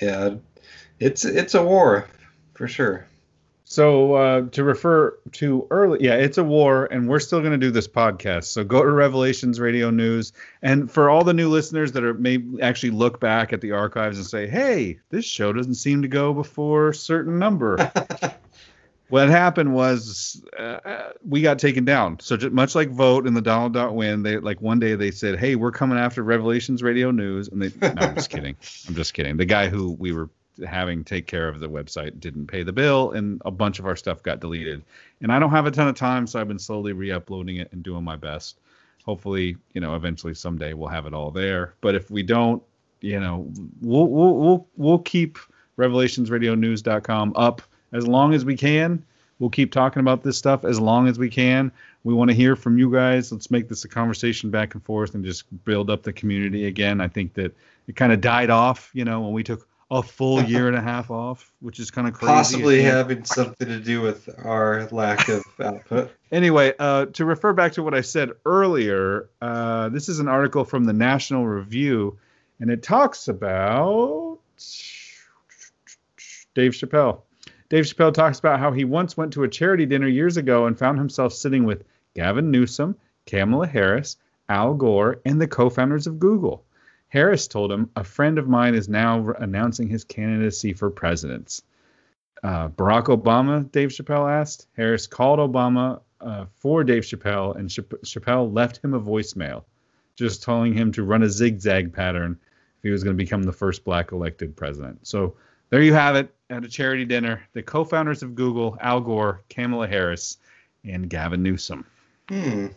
yeah, 0.01 0.35
it's 0.99 1.25
it's 1.25 1.53
a 1.53 1.63
war 1.63 2.07
for 2.55 2.67
sure. 2.67 3.05
So 3.73 4.13
uh, 4.13 4.41
to 4.51 4.63
refer 4.63 5.17
to 5.31 5.65
early, 5.71 5.97
yeah, 6.03 6.13
it's 6.13 6.37
a 6.37 6.43
war, 6.43 6.85
and 6.91 7.09
we're 7.09 7.19
still 7.19 7.39
going 7.39 7.53
to 7.53 7.57
do 7.57 7.71
this 7.71 7.87
podcast. 7.87 8.43
So 8.43 8.63
go 8.63 8.83
to 8.83 8.91
Revelations 8.91 9.59
Radio 9.59 9.89
News, 9.89 10.31
and 10.61 10.91
for 10.91 11.09
all 11.09 11.23
the 11.23 11.33
new 11.33 11.49
listeners 11.49 11.91
that 11.93 12.03
are 12.03 12.13
may 12.13 12.37
actually 12.61 12.91
look 12.91 13.19
back 13.19 13.51
at 13.51 13.61
the 13.61 13.71
archives 13.71 14.19
and 14.19 14.27
say, 14.27 14.45
"Hey, 14.45 14.99
this 15.09 15.25
show 15.25 15.51
doesn't 15.53 15.73
seem 15.73 16.03
to 16.03 16.07
go 16.07 16.35
before 16.35 16.89
a 16.89 16.93
certain 16.93 17.39
number." 17.39 17.77
what 19.09 19.29
happened 19.29 19.73
was 19.73 20.45
uh, 20.55 21.09
we 21.27 21.41
got 21.41 21.57
taken 21.57 21.83
down. 21.83 22.19
So 22.19 22.37
just, 22.37 22.53
much 22.53 22.75
like 22.75 22.91
Voat 22.91 23.25
in 23.25 23.33
the 23.33 23.41
Donald 23.41 23.73
Dot 23.73 23.95
win, 23.95 24.21
they 24.21 24.37
like 24.37 24.61
one 24.61 24.77
day 24.77 24.93
they 24.93 25.09
said, 25.09 25.39
"Hey, 25.39 25.55
we're 25.55 25.71
coming 25.71 25.97
after 25.97 26.21
Revelations 26.21 26.83
Radio 26.83 27.09
News," 27.09 27.47
and 27.47 27.59
they. 27.59 27.71
No, 27.81 28.01
I'm 28.03 28.13
just 28.13 28.29
kidding. 28.29 28.55
I'm 28.87 28.93
just 28.93 29.15
kidding. 29.15 29.37
The 29.37 29.45
guy 29.45 29.67
who 29.67 29.93
we 29.93 30.11
were 30.11 30.29
having 30.67 31.03
take 31.03 31.27
care 31.27 31.47
of 31.47 31.59
the 31.59 31.69
website 31.69 32.19
didn't 32.19 32.47
pay 32.47 32.63
the 32.63 32.71
bill 32.71 33.11
and 33.11 33.41
a 33.45 33.51
bunch 33.51 33.79
of 33.79 33.85
our 33.85 33.95
stuff 33.95 34.21
got 34.23 34.39
deleted. 34.39 34.83
And 35.21 35.31
i 35.31 35.39
don't 35.39 35.51
have 35.51 35.65
a 35.65 35.71
ton 35.71 35.87
of 35.87 35.95
time 35.95 36.27
so 36.27 36.39
i've 36.39 36.47
been 36.47 36.59
slowly 36.59 36.93
re-uploading 36.93 37.57
it 37.57 37.71
and 37.71 37.83
doing 37.83 38.03
my 38.03 38.15
best. 38.15 38.59
Hopefully 39.05 39.57
you 39.73 39.81
know 39.81 39.95
eventually 39.95 40.33
someday 40.33 40.73
we'll 40.73 40.89
have 40.89 41.05
it 41.05 41.13
all 41.13 41.31
there. 41.31 41.73
But 41.81 41.95
if 41.95 42.11
we 42.11 42.23
don't 42.23 42.61
you 43.01 43.19
know 43.19 43.51
we'll 43.81 44.07
we'll 44.07 44.35
we'll, 44.35 44.67
we'll 44.77 44.99
keep 44.99 45.37
revelationsradionews.com 45.77 47.33
up 47.35 47.61
as 47.91 48.07
long 48.07 48.33
as 48.33 48.45
we 48.45 48.55
can. 48.55 49.03
We'll 49.39 49.49
keep 49.49 49.71
talking 49.71 49.99
about 49.99 50.23
this 50.23 50.37
stuff 50.37 50.63
as 50.63 50.79
long 50.79 51.07
as 51.07 51.17
we 51.17 51.29
can. 51.29 51.71
We 52.03 52.13
want 52.13 52.29
to 52.29 52.35
hear 52.35 52.55
from 52.55 52.77
you 52.77 52.91
guys. 52.91 53.31
Let's 53.31 53.49
make 53.49 53.67
this 53.67 53.83
a 53.83 53.89
conversation 53.89 54.51
back 54.51 54.73
and 54.73 54.83
forth 54.83 55.15
and 55.15 55.25
just 55.25 55.43
build 55.65 55.89
up 55.89 56.03
the 56.03 56.13
community 56.13 56.67
again. 56.67 57.01
I 57.01 57.07
think 57.07 57.33
that 57.33 57.55
it 57.87 57.95
kind 57.95 58.13
of 58.13 58.21
died 58.21 58.49
off 58.49 58.91
you 58.93 59.03
know 59.03 59.21
when 59.21 59.33
we 59.33 59.43
took 59.43 59.67
a 59.93 60.01
full 60.01 60.41
year 60.41 60.67
and 60.67 60.75
a 60.75 60.81
half 60.81 61.11
off, 61.11 61.51
which 61.59 61.79
is 61.79 61.91
kind 61.91 62.07
of 62.07 62.15
crazy. 62.15 62.33
Possibly 62.33 62.81
having 62.81 63.23
something 63.25 63.67
to 63.67 63.79
do 63.79 64.01
with 64.01 64.27
our 64.43 64.87
lack 64.91 65.29
of 65.29 65.43
output. 65.63 66.11
Anyway, 66.31 66.73
uh, 66.79 67.05
to 67.05 67.25
refer 67.25 67.53
back 67.53 67.73
to 67.73 67.83
what 67.83 67.93
I 67.93 68.01
said 68.01 68.31
earlier, 68.43 69.29
uh, 69.39 69.89
this 69.89 70.09
is 70.09 70.17
an 70.17 70.27
article 70.27 70.65
from 70.65 70.85
the 70.85 70.93
National 70.93 71.45
Review, 71.45 72.17
and 72.59 72.71
it 72.71 72.81
talks 72.81 73.27
about 73.27 74.39
Dave 76.55 76.71
Chappelle. 76.71 77.21
Dave 77.69 77.85
Chappelle 77.85 78.15
talks 78.15 78.39
about 78.39 78.59
how 78.59 78.71
he 78.71 78.85
once 78.85 79.15
went 79.15 79.33
to 79.33 79.43
a 79.43 79.47
charity 79.47 79.85
dinner 79.85 80.07
years 80.07 80.37
ago 80.37 80.65
and 80.65 80.77
found 80.77 80.97
himself 80.97 81.33
sitting 81.33 81.65
with 81.65 81.83
Gavin 82.15 82.49
Newsom, 82.49 82.95
Kamala 83.27 83.67
Harris, 83.67 84.17
Al 84.49 84.73
Gore, 84.73 85.19
and 85.23 85.39
the 85.39 85.47
co 85.47 85.69
founders 85.69 86.07
of 86.07 86.19
Google. 86.19 86.65
Harris 87.13 87.47
told 87.47 87.71
him, 87.71 87.91
A 87.95 88.03
friend 88.03 88.39
of 88.39 88.47
mine 88.47 88.73
is 88.73 88.89
now 88.89 89.33
announcing 89.37 89.87
his 89.87 90.03
candidacy 90.03 90.73
for 90.73 90.89
president. 90.89 91.61
Uh, 92.41 92.69
Barack 92.69 93.03
Obama, 93.03 93.71
Dave 93.71 93.89
Chappelle 93.89 94.27
asked. 94.27 94.65
Harris 94.75 95.05
called 95.05 95.37
Obama 95.37 96.01
uh, 96.21 96.45
for 96.55 96.83
Dave 96.83 97.03
Chappelle, 97.03 97.55
and 97.55 97.69
Chappelle 97.69 98.51
left 98.51 98.83
him 98.83 98.95
a 98.95 98.99
voicemail, 98.99 99.63
just 100.15 100.41
telling 100.41 100.73
him 100.73 100.91
to 100.93 101.03
run 101.03 101.21
a 101.21 101.29
zigzag 101.29 101.93
pattern 101.93 102.35
if 102.77 102.81
he 102.81 102.89
was 102.89 103.03
going 103.03 103.15
to 103.15 103.23
become 103.23 103.43
the 103.43 103.53
first 103.53 103.83
black 103.83 104.11
elected 104.11 104.55
president. 104.55 105.05
So 105.05 105.35
there 105.69 105.83
you 105.83 105.93
have 105.93 106.15
it 106.15 106.33
at 106.49 106.65
a 106.65 106.67
charity 106.67 107.05
dinner. 107.05 107.43
The 107.53 107.61
co 107.61 107.85
founders 107.85 108.23
of 108.23 108.33
Google, 108.33 108.75
Al 108.81 109.01
Gore, 109.01 109.43
Kamala 109.49 109.87
Harris, 109.87 110.39
and 110.83 111.11
Gavin 111.11 111.43
Newsom. 111.43 111.85
Hmm. 112.27 112.67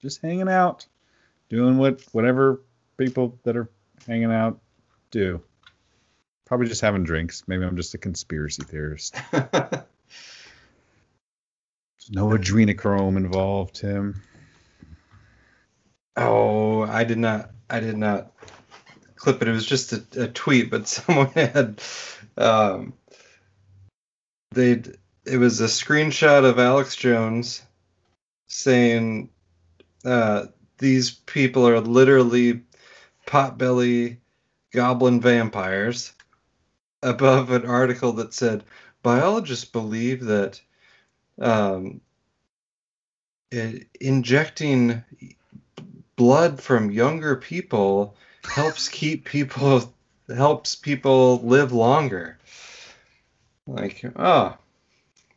Just 0.00 0.22
hanging 0.22 0.48
out, 0.48 0.86
doing 1.48 1.76
what 1.76 2.02
whatever 2.12 2.60
people 3.06 3.38
that 3.44 3.56
are 3.56 3.68
hanging 4.06 4.32
out 4.32 4.60
do. 5.10 5.42
Probably 6.44 6.68
just 6.68 6.80
having 6.80 7.04
drinks. 7.04 7.44
Maybe 7.46 7.64
I'm 7.64 7.76
just 7.76 7.94
a 7.94 7.98
conspiracy 7.98 8.62
theorist. 8.62 9.16
There's 9.32 9.84
no 12.10 12.28
adrenochrome 12.28 13.16
involved, 13.16 13.76
Tim. 13.76 14.22
Oh, 16.16 16.82
I 16.82 17.04
did 17.04 17.18
not. 17.18 17.50
I 17.70 17.80
did 17.80 17.96
not 17.96 18.32
clip 19.16 19.40
it. 19.40 19.48
It 19.48 19.52
was 19.52 19.66
just 19.66 19.92
a, 19.92 20.04
a 20.16 20.28
tweet, 20.28 20.70
but 20.70 20.88
someone 20.88 21.30
had. 21.30 21.80
Um, 22.36 22.94
they 24.52 24.82
it 25.24 25.38
was 25.38 25.60
a 25.60 25.66
screenshot 25.66 26.44
of 26.44 26.58
Alex 26.58 26.96
Jones 26.96 27.62
saying 28.48 29.30
uh, 30.04 30.46
these 30.78 31.10
people 31.10 31.66
are 31.68 31.80
literally 31.80 32.62
potbelly 33.32 34.18
goblin 34.72 35.18
vampires 35.18 36.12
above 37.02 37.50
an 37.50 37.64
article 37.64 38.12
that 38.12 38.34
said 38.34 38.62
biologists 39.02 39.64
believe 39.64 40.26
that 40.26 40.60
um, 41.40 42.02
injecting 43.98 45.02
blood 46.14 46.60
from 46.60 46.90
younger 46.90 47.36
people 47.36 48.14
helps 48.44 48.90
keep 48.90 49.24
people 49.24 49.94
helps 50.28 50.74
people 50.74 51.40
live 51.42 51.72
longer. 51.72 52.38
Like 53.66 54.04
oh 54.14 54.58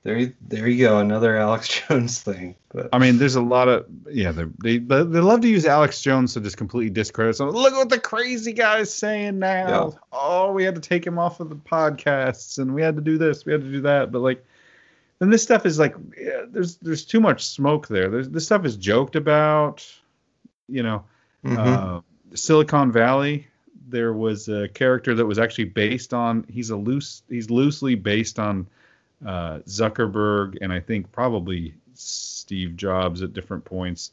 there, 0.06 0.32
there 0.48 0.68
you 0.68 0.86
go, 0.86 1.00
another 1.00 1.36
Alex 1.36 1.68
Jones 1.90 2.20
thing. 2.20 2.54
But 2.72 2.90
I 2.94 3.00
mean, 3.00 3.18
there's 3.18 3.34
a 3.34 3.42
lot 3.42 3.68
of 3.68 3.88
yeah, 4.08 4.32
they 4.32 4.44
they 4.64 4.78
they 4.78 5.20
love 5.20 5.42
to 5.42 5.48
use 5.48 5.66
Alex 5.66 6.00
Jones 6.00 6.36
to 6.36 6.42
just 6.42 6.58
completely 6.58 6.92
discredit 6.92 7.36
something. 7.36 7.60
Look 7.60 7.74
what 7.74 7.90
the 7.90 8.00
crazy 8.00 8.54
guy's 8.54 8.94
saying 8.94 9.40
now. 9.40 9.68
Yeah. 9.68 10.00
Oh, 10.12 10.52
we 10.52 10.64
had 10.64 10.76
to 10.76 10.82
take 10.82 11.06
him 11.06 11.18
off 11.18 11.40
of 11.40 11.50
the 11.50 11.56
podcasts, 11.56 12.60
and 12.60 12.76
we 12.76 12.84
had 12.84 12.96
to 12.98 13.02
do 13.02 13.18
this, 13.18 13.46
we 13.46 13.52
had 13.52 13.62
to 13.62 13.72
do 13.72 13.82
that. 13.82 14.12
But 14.12 14.20
like, 14.20 14.46
then 15.18 15.32
this 15.32 15.42
stuff 15.42 15.66
is 15.66 15.80
like, 15.80 15.96
yeah, 16.16 16.44
there's 16.48 16.78
there's 16.78 17.04
too 17.04 17.20
much 17.20 17.48
smoke 17.48 17.88
there. 17.88 18.08
There's 18.08 18.30
this 18.30 18.46
stuff 18.46 18.64
is 18.64 18.78
joked 18.78 19.16
about. 19.16 19.86
You 20.68 20.84
know, 20.84 21.04
mm-hmm. 21.44 21.58
uh, 21.58 22.02
Silicon 22.36 22.92
Valley. 22.92 23.48
There 23.88 24.14
was 24.14 24.50
a 24.50 24.68
character 24.68 25.16
that 25.16 25.26
was 25.26 25.40
actually 25.40 25.66
based 25.66 26.14
on. 26.14 26.46
He's 26.48 26.70
a 26.70 26.78
loose. 26.78 27.24
He's 27.28 27.50
loosely 27.50 27.96
based 27.96 28.38
on 28.38 28.68
uh, 29.26 29.60
Zuckerberg 29.68 30.58
and 30.62 30.72
I 30.72 30.80
think 30.80 31.12
probably 31.12 31.74
Steve 31.94 32.78
Jobs 32.78 33.22
at 33.22 33.34
different 33.34 33.66
points. 33.66 34.12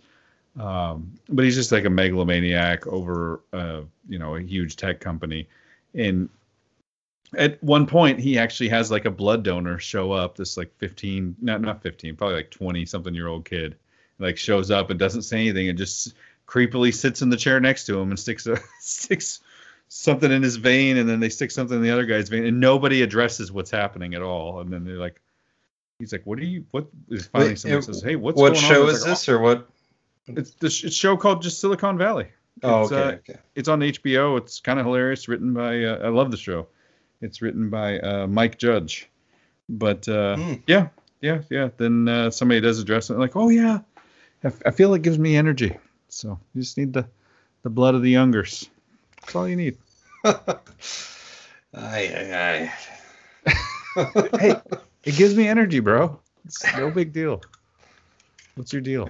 Um, 0.58 1.12
but 1.28 1.44
he's 1.44 1.54
just 1.54 1.72
like 1.72 1.84
a 1.84 1.90
megalomaniac 1.90 2.86
over, 2.86 3.40
uh, 3.52 3.82
you 4.08 4.18
know, 4.18 4.36
a 4.36 4.40
huge 4.40 4.76
tech 4.76 5.00
company. 5.00 5.48
And 5.94 6.28
at 7.34 7.62
one 7.62 7.86
point, 7.86 8.20
he 8.20 8.38
actually 8.38 8.68
has 8.68 8.90
like 8.90 9.06
a 9.06 9.10
blood 9.10 9.42
donor 9.42 9.78
show 9.78 10.12
up. 10.12 10.36
This 10.36 10.56
like 10.56 10.74
15, 10.78 11.36
not 11.40 11.60
not 11.60 11.82
15, 11.82 12.16
probably 12.16 12.36
like 12.36 12.50
20 12.50 12.84
something 12.84 13.14
year 13.14 13.28
old 13.28 13.44
kid, 13.44 13.76
like 14.18 14.36
shows 14.36 14.70
up 14.70 14.90
and 14.90 14.98
doesn't 14.98 15.22
say 15.22 15.38
anything 15.40 15.68
and 15.68 15.78
just 15.78 16.14
creepily 16.46 16.92
sits 16.94 17.22
in 17.22 17.30
the 17.30 17.36
chair 17.36 17.60
next 17.60 17.86
to 17.86 17.98
him 17.98 18.10
and 18.10 18.20
sticks 18.20 18.46
a 18.46 18.58
sticks 18.80 19.40
something 19.94 20.32
in 20.32 20.42
his 20.42 20.56
vein 20.56 20.96
and 20.96 21.06
then 21.06 21.20
they 21.20 21.28
stick 21.28 21.50
something 21.50 21.76
in 21.76 21.82
the 21.82 21.90
other 21.90 22.06
guy's 22.06 22.30
vein 22.30 22.46
and 22.46 22.58
nobody 22.58 23.02
addresses 23.02 23.52
what's 23.52 23.70
happening 23.70 24.14
at 24.14 24.22
all. 24.22 24.60
And 24.60 24.72
then 24.72 24.84
they're 24.84 24.96
like 24.96 25.20
he's 25.98 26.12
like 26.12 26.22
what 26.24 26.38
are 26.38 26.44
you 26.44 26.64
what 26.70 26.86
is 27.10 27.26
finally 27.26 27.50
Wait, 27.50 27.58
someone 27.58 27.78
it, 27.80 27.84
says 27.84 28.02
hey 28.02 28.16
what's 28.16 28.40
what 28.40 28.56
show 28.56 28.86
is 28.86 29.02
like, 29.02 29.10
this 29.10 29.28
or 29.28 29.38
what? 29.38 29.68
It's 30.28 30.52
this 30.52 30.82
it's 30.82 30.96
show 30.96 31.16
called 31.16 31.42
just 31.42 31.60
silicon 31.60 31.98
valley. 31.98 32.28
Oh 32.62 32.84
okay, 32.84 32.96
uh, 32.96 33.10
okay. 33.12 33.38
it's 33.54 33.68
on 33.68 33.80
hbo 33.80 34.38
it's 34.38 34.60
kind 34.60 34.78
of 34.78 34.86
hilarious 34.86 35.26
written 35.26 35.52
by 35.52 35.84
uh, 35.84 35.98
i 35.98 36.08
love 36.08 36.30
the 36.30 36.36
show. 36.38 36.68
It's 37.20 37.42
written 37.42 37.68
by 37.68 37.98
uh, 37.98 38.26
mike 38.26 38.56
judge. 38.58 39.10
But 39.68 40.02
mm. 40.02 40.62
yeah 40.66 40.88
yeah 41.20 41.42
yeah. 41.50 41.68
Then 41.76 42.08
uh, 42.08 42.30
somebody 42.30 42.62
does 42.62 42.78
address 42.78 43.10
it 43.10 43.18
like 43.18 43.36
oh 43.36 43.50
yeah. 43.50 43.80
I, 44.44 44.48
f- 44.48 44.62
I 44.66 44.70
feel 44.70 44.92
it 44.94 45.02
gives 45.02 45.18
me 45.18 45.36
energy. 45.36 45.76
So 46.08 46.38
you 46.54 46.62
just 46.62 46.78
need 46.78 46.94
the 46.94 47.06
the 47.62 47.70
blood 47.70 47.94
of 47.94 48.02
the 48.02 48.10
youngers 48.10 48.70
that's 49.22 49.34
all 49.34 49.48
you 49.48 49.56
need. 49.56 49.78
aye, 50.24 50.60
aye, 51.74 52.72
aye. 53.46 53.54
hey, 54.38 54.54
it 55.04 55.16
gives 55.16 55.34
me 55.34 55.48
energy, 55.48 55.80
bro. 55.80 56.20
It's 56.44 56.64
no 56.76 56.90
big 56.90 57.12
deal. 57.12 57.40
What's 58.54 58.72
your 58.72 58.82
deal? 58.82 59.08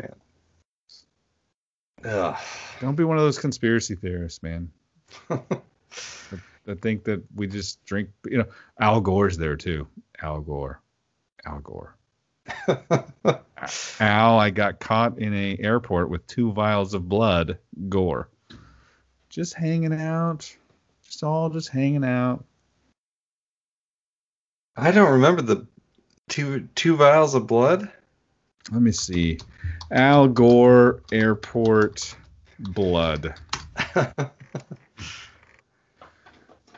Don't 2.81 2.97
be 2.97 3.05
one 3.05 3.17
of 3.17 3.23
those 3.23 3.39
conspiracy 3.39 3.95
theorists, 3.95 4.43
man. 4.43 4.71
I 5.31 6.75
think 6.81 7.05
that 7.05 7.23
we 7.35 7.47
just 7.47 7.85
drink. 7.85 8.11
You 8.25 8.39
know, 8.39 8.47
Al 8.81 9.01
Gore's 9.01 9.37
there 9.37 9.57
too. 9.57 9.89
Al 10.21 10.41
Gore. 10.41 10.81
Al 11.45 11.61
Gore. 11.61 11.97
Al, 14.01 14.39
I 14.39 14.51
got 14.51 14.81
caught 14.81 15.19
in 15.19 15.35
a 15.35 15.57
airport 15.61 16.11
with 16.11 16.27
two 16.27 16.53
vials 16.53 16.95
of 16.95 17.09
blood. 17.09 17.59
Gore. 17.89 18.29
Just 19.33 19.55
hanging 19.55 19.95
out, 19.95 20.55
just 21.03 21.25
all 21.25 21.49
just 21.49 21.71
hanging 21.71 22.05
out. 22.05 22.45
I 24.77 24.91
don't 24.91 25.13
remember 25.13 25.43
the 25.43 25.67
two 26.29 26.69
two 26.75 26.97
vials 26.97 27.35
of 27.35 27.47
blood. 27.47 27.91
Let 28.71 28.83
me 28.83 28.93
see. 28.93 29.39
Al 29.91 30.29
Gore 30.29 31.03
Airport 31.11 32.15
blood. 32.59 33.35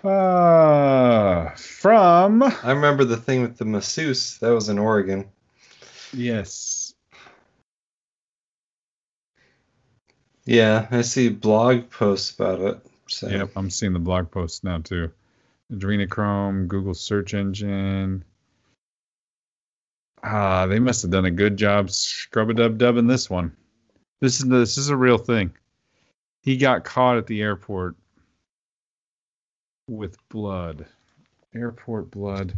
uh, 0.04 1.50
from. 1.56 2.42
I 2.42 2.70
remember 2.70 3.04
the 3.04 3.16
thing 3.16 3.42
with 3.42 3.58
the 3.58 3.64
masseuse. 3.64 4.38
That 4.38 4.54
was 4.54 4.68
in 4.68 4.78
Oregon. 4.78 5.26
Yes. 6.12 6.83
Yeah, 10.46 10.86
I 10.90 11.02
see 11.02 11.28
blog 11.30 11.90
posts 11.90 12.34
about 12.34 12.60
it. 12.60 12.86
So. 13.08 13.28
Yep, 13.28 13.52
I'm 13.56 13.70
seeing 13.70 13.92
the 13.92 13.98
blog 13.98 14.30
posts 14.30 14.64
now 14.64 14.78
too. 14.78 15.10
Adrenochrome, 15.72 16.68
Google 16.68 16.94
search 16.94 17.34
engine. 17.34 18.24
Ah, 20.22 20.66
they 20.66 20.78
must 20.78 21.02
have 21.02 21.10
done 21.10 21.26
a 21.26 21.30
good 21.30 21.56
job 21.56 21.90
scrub 21.90 22.50
a 22.50 22.54
dub 22.54 22.78
dubbing 22.78 23.06
this 23.06 23.28
one. 23.28 23.54
This 24.20 24.40
is 24.40 24.48
this 24.48 24.78
is 24.78 24.88
a 24.88 24.96
real 24.96 25.18
thing. 25.18 25.52
He 26.42 26.56
got 26.56 26.84
caught 26.84 27.18
at 27.18 27.26
the 27.26 27.42
airport 27.42 27.96
with 29.88 30.16
blood. 30.28 30.86
Airport 31.54 32.10
blood 32.10 32.54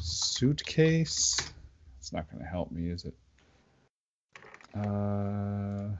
suitcase. 0.00 1.52
It's 1.98 2.12
not 2.12 2.30
going 2.30 2.42
to 2.42 2.48
help 2.48 2.72
me, 2.72 2.90
is 2.90 3.04
it? 3.04 3.14
Uh. 4.74 5.96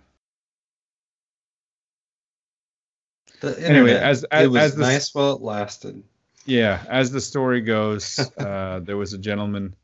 Anyway, 3.43 3.95
as 3.95 4.25
as, 4.25 4.45
it 4.45 4.49
was 4.49 4.63
as 4.63 4.75
the, 4.75 4.83
nice 4.83 5.15
while 5.15 5.35
it 5.35 5.43
lasted. 5.43 6.03
Yeah, 6.45 6.83
as 6.89 7.11
the 7.11 7.21
story 7.21 7.61
goes, 7.61 8.19
uh, 8.39 8.81
there 8.83 8.97
was 8.97 9.13
a 9.13 9.19
gentleman. 9.19 9.75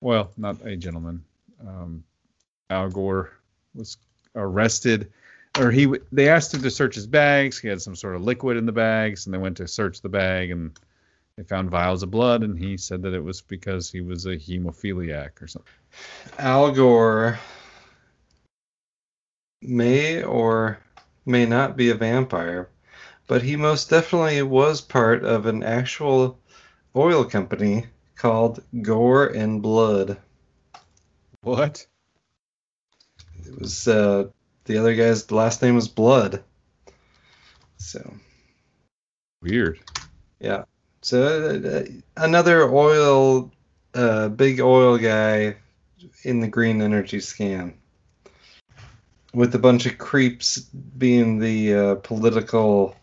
Well, 0.00 0.30
not 0.36 0.64
a 0.64 0.76
gentleman. 0.76 1.24
Um, 1.66 2.04
Al 2.70 2.88
Gore 2.90 3.32
was 3.74 3.96
arrested, 4.34 5.12
or 5.58 5.70
he. 5.70 5.92
They 6.12 6.28
asked 6.28 6.54
him 6.54 6.62
to 6.62 6.70
search 6.70 6.94
his 6.94 7.06
bags. 7.06 7.58
He 7.58 7.68
had 7.68 7.82
some 7.82 7.96
sort 7.96 8.16
of 8.16 8.22
liquid 8.22 8.56
in 8.56 8.66
the 8.66 8.72
bags, 8.72 9.26
and 9.26 9.34
they 9.34 9.38
went 9.38 9.56
to 9.58 9.68
search 9.68 10.00
the 10.00 10.08
bag, 10.08 10.50
and 10.50 10.78
they 11.36 11.42
found 11.42 11.70
vials 11.70 12.02
of 12.02 12.10
blood, 12.10 12.42
and 12.42 12.58
he 12.58 12.76
said 12.76 13.02
that 13.02 13.14
it 13.14 13.22
was 13.22 13.40
because 13.40 13.90
he 13.90 14.00
was 14.00 14.26
a 14.26 14.36
hemophiliac 14.36 15.40
or 15.40 15.46
something. 15.46 15.72
Al 16.38 16.72
Gore 16.72 17.38
may 19.62 20.22
or 20.22 20.78
may 21.26 21.46
not 21.46 21.76
be 21.76 21.90
a 21.90 21.94
vampire, 21.94 22.68
but 23.28 23.42
he 23.42 23.54
most 23.54 23.90
definitely 23.90 24.42
was 24.42 24.80
part 24.80 25.22
of 25.22 25.46
an 25.46 25.62
actual 25.62 26.38
oil 26.96 27.24
company 27.24 27.86
called 28.16 28.62
Gore 28.82 29.26
and 29.26 29.62
Blood. 29.62 30.16
What? 31.42 31.86
It 33.46 33.60
was 33.60 33.86
uh, 33.86 34.28
the 34.64 34.78
other 34.78 34.94
guy's 34.96 35.30
last 35.30 35.62
name 35.62 35.76
was 35.76 35.88
Blood. 35.88 36.42
So 37.76 38.14
weird. 39.40 39.78
Yeah. 40.40 40.64
So 41.02 41.22
uh, 41.22 41.84
another 42.16 42.68
oil, 42.68 43.52
uh, 43.94 44.28
big 44.30 44.60
oil 44.60 44.98
guy 44.98 45.56
in 46.22 46.40
the 46.40 46.48
green 46.48 46.80
energy 46.82 47.20
scan, 47.20 47.74
with 49.32 49.54
a 49.54 49.58
bunch 49.58 49.86
of 49.86 49.98
creeps 49.98 50.58
being 50.58 51.38
the 51.38 51.74
uh, 51.74 51.94
political 51.96 52.96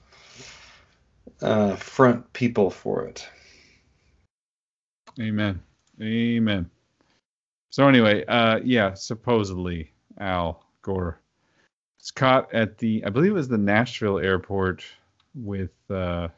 uh, 1.45 1.75
front 1.75 2.33
people 2.33 2.69
for 2.69 3.05
it. 3.05 3.27
Amen. 5.19 5.61
Amen. 6.01 6.69
So 7.69 7.87
anyway, 7.87 8.25
uh, 8.25 8.59
yeah, 8.63 8.93
supposedly 8.93 9.91
Al 10.19 10.65
Gore 10.81 11.19
was 11.99 12.11
caught 12.11 12.53
at 12.53 12.77
the, 12.77 13.03
I 13.05 13.09
believe 13.09 13.31
it 13.31 13.35
was 13.35 13.47
the 13.47 13.57
Nashville 13.57 14.17
airport 14.17 14.83
with 15.35 15.71
uh, 15.89 16.29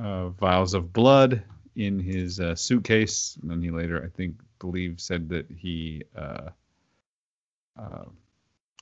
uh, 0.00 0.28
vials 0.30 0.74
of 0.74 0.92
blood 0.92 1.42
in 1.76 1.98
his 1.98 2.40
uh, 2.40 2.54
suitcase, 2.54 3.38
and 3.40 3.50
then 3.50 3.62
he 3.62 3.70
later, 3.70 4.02
I 4.04 4.08
think, 4.16 4.34
believe 4.58 5.00
said 5.00 5.28
that 5.28 5.46
he 5.50 6.02
uh, 6.16 6.50
uh, 7.78 8.04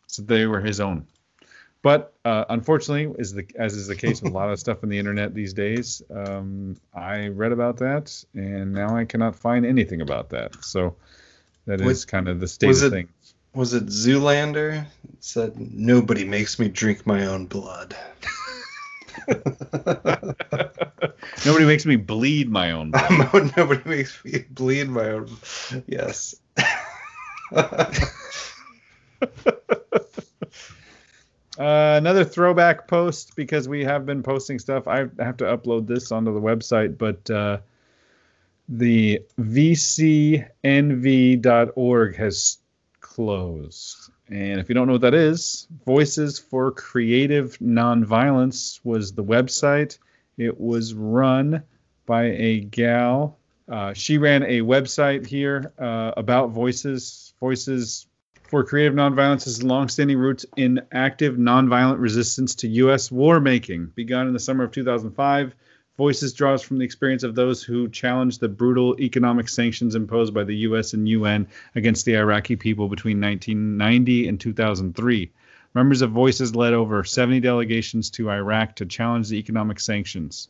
said 0.07 0.27
they 0.27 0.47
were 0.47 0.61
his 0.61 0.81
own. 0.81 1.07
But 1.83 2.15
uh, 2.25 2.45
unfortunately, 2.49 3.15
is 3.19 3.33
the 3.33 3.47
as 3.57 3.75
is 3.75 3.87
the 3.87 3.95
case 3.95 4.21
with 4.21 4.33
a 4.33 4.35
lot 4.35 4.51
of 4.51 4.59
stuff 4.59 4.83
on 4.83 4.89
the 4.89 4.99
internet 4.99 5.35
these 5.35 5.55
days, 5.55 6.03
um, 6.11 6.77
I 6.93 7.29
read 7.29 7.53
about 7.53 7.77
that 7.79 8.25
and 8.35 8.73
now 8.73 8.97
I 8.97 9.05
cannot 9.05 9.37
find 9.37 9.65
anything 9.65 10.01
about 10.01 10.31
that. 10.31 10.65
So 10.65 10.97
that 11.67 11.81
is 11.81 12.05
kind 12.05 12.29
of 12.29 12.41
the 12.41 12.49
state 12.49 12.71
of 12.71 12.83
it, 12.83 12.91
things. 12.91 13.35
Was 13.55 13.75
it 13.75 13.87
Zoolander? 13.87 14.85
It 14.85 15.25
said 15.25 15.59
nobody 15.59 16.25
makes 16.25 16.59
me 16.59 16.69
drink 16.69 17.07
my 17.07 17.27
own 17.27 17.47
blood. 17.47 17.97
Nobody 21.45 21.65
makes 21.65 21.87
me 21.87 21.97
bleed 21.97 22.51
my 22.51 22.73
own 22.73 22.91
blood. 22.91 23.53
Nobody 23.57 23.89
makes 23.89 24.25
me 24.25 24.45
bleed 24.51 24.89
my 24.89 25.11
own. 25.11 25.29
Yes. 25.87 26.35
Uh, 31.59 31.95
another 31.97 32.25
throwback 32.25 32.87
post 32.87 33.35
because 33.35 33.69
we 33.69 33.85
have 33.85 34.07
been 34.07 34.23
posting 34.23 34.61
stuff. 34.61 34.87
I 34.87 34.99
have 35.19 35.37
to 35.39 35.45
upload 35.45 35.89
this 35.89 36.13
onto 36.13 36.33
the 36.33 36.41
website, 36.41 36.97
but 36.97 37.29
uh, 37.29 37.59
the 38.69 39.23
VCNV.org 39.41 40.47
has 42.17 42.59
closed. 43.01 44.11
And 44.29 44.61
if 44.61 44.69
you 44.69 44.75
don't 44.75 44.87
know 44.87 44.93
what 44.93 45.01
that 45.03 45.15
is, 45.15 45.67
Voices 45.85 46.39
for 46.39 46.71
Creative 46.71 47.59
Nonviolence 47.59 48.79
was 48.85 49.13
the 49.13 49.25
website. 49.25 49.99
It 50.37 50.61
was 50.61 50.95
run 50.95 51.65
by 52.07 52.25
a 52.25 52.61
gal. 52.61 53.39
Uh, 53.69 53.95
she 53.95 54.19
ran 54.19 54.45
a 54.45 54.61
website 54.61 55.27
here 55.27 55.73
uh, 55.79 56.13
about 56.17 56.51
voices. 56.51 57.35
Voices 57.41 58.07
for 58.49 58.65
creative 58.65 58.95
nonviolence 58.95 59.45
has 59.45 59.63
longstanding 59.63 60.19
roots 60.19 60.47
in 60.57 60.81
active 60.91 61.37
nonviolent 61.37 62.01
resistance 62.01 62.55
to 62.57 62.69
U.S. 62.69 63.13
war 63.13 63.41
making. 63.41 63.93
Begun 63.95 64.27
in 64.27 64.33
the 64.33 64.41
summer 64.41 64.65
of 64.65 64.73
2005, 64.73 65.55
Voices 65.99 66.33
draws 66.33 66.63
from 66.63 66.79
the 66.79 66.85
experience 66.85 67.25
of 67.25 67.35
those 67.35 67.61
who 67.61 67.89
challenged 67.89 68.39
the 68.39 68.49
brutal 68.49 68.95
economic 69.01 69.49
sanctions 69.49 69.97
imposed 69.97 70.33
by 70.33 70.45
the 70.45 70.55
U.S. 70.59 70.93
and 70.93 71.09
UN 71.09 71.49
against 71.75 72.05
the 72.05 72.17
Iraqi 72.17 72.55
people 72.55 72.89
between 72.89 73.21
1990 73.21 74.29
and 74.29 74.41
2003. 74.41 75.33
Members 75.75 76.01
of 76.01 76.13
Voices 76.13 76.55
led 76.55 76.73
over 76.73 77.03
70 77.03 77.41
delegations 77.41 78.11
to 78.11 78.31
Iraq 78.31 78.77
to 78.77 78.87
challenge 78.87 79.29
the 79.29 79.39
economic 79.39 79.81
sanctions. 79.81 80.49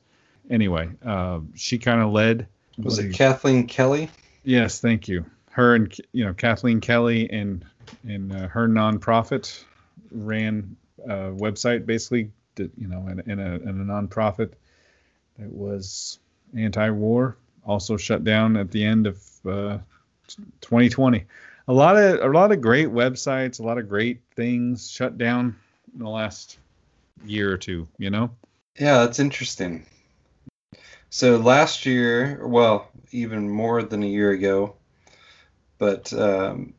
Anyway, 0.51 0.91
uh, 1.05 1.41
she 1.55 1.79
kind 1.79 2.03
of 2.03 2.13
led. 2.13 2.47
Was 2.77 2.99
it 2.99 3.15
Kathleen 3.15 3.67
Kelly? 3.67 4.11
Yes, 4.45 4.81
thank 4.81 5.09
you. 5.09 5.25
Her 5.59 5.75
and 5.75 5.93
you 6.13 6.25
know 6.25 6.33
Kathleen 6.35 6.81
Kelly 6.81 7.29
and 7.33 7.65
and 8.07 8.33
uh, 8.33 8.47
her 8.47 8.69
nonprofit 8.69 9.65
ran 10.13 10.77
a 11.05 11.33
website 11.33 11.85
basically, 11.85 12.31
you 12.57 12.87
know, 12.87 13.09
in, 13.09 13.19
in, 13.29 13.41
a, 13.41 13.55
in 13.57 13.81
a 13.81 13.85
nonprofit 13.85 14.53
that 15.37 15.53
was 15.53 16.21
anti-war. 16.57 17.37
Also 17.67 17.97
shut 17.97 18.23
down 18.23 18.57
at 18.57 18.71
the 18.71 18.85
end 18.85 19.09
of 19.09 19.17
uh, 19.47 19.79
2020. 20.61 21.25
A 21.67 21.73
lot 21.73 21.97
of 21.97 22.21
a 22.21 22.33
lot 22.33 22.53
of 22.53 22.61
great 22.61 22.89
websites, 22.89 23.59
a 23.59 23.65
lot 23.65 23.79
of 23.79 23.89
great 23.89 24.21
things 24.37 24.89
shut 24.89 25.19
down 25.19 25.57
in 25.93 25.99
the 25.99 26.09
last 26.09 26.61
year 27.27 27.53
or 27.53 27.59
two. 27.59 27.89
You 27.99 28.11
know. 28.11 28.31
Yeah, 28.79 28.99
that's 28.99 29.19
interesting. 29.19 29.85
So 31.11 31.37
last 31.37 31.85
year, 31.85 32.47
well, 32.47 32.93
even 33.11 33.51
more 33.51 33.83
than 33.83 34.05
a 34.05 34.07
year 34.07 34.31
ago, 34.31 34.77
but 35.79 36.13
um, 36.13 36.75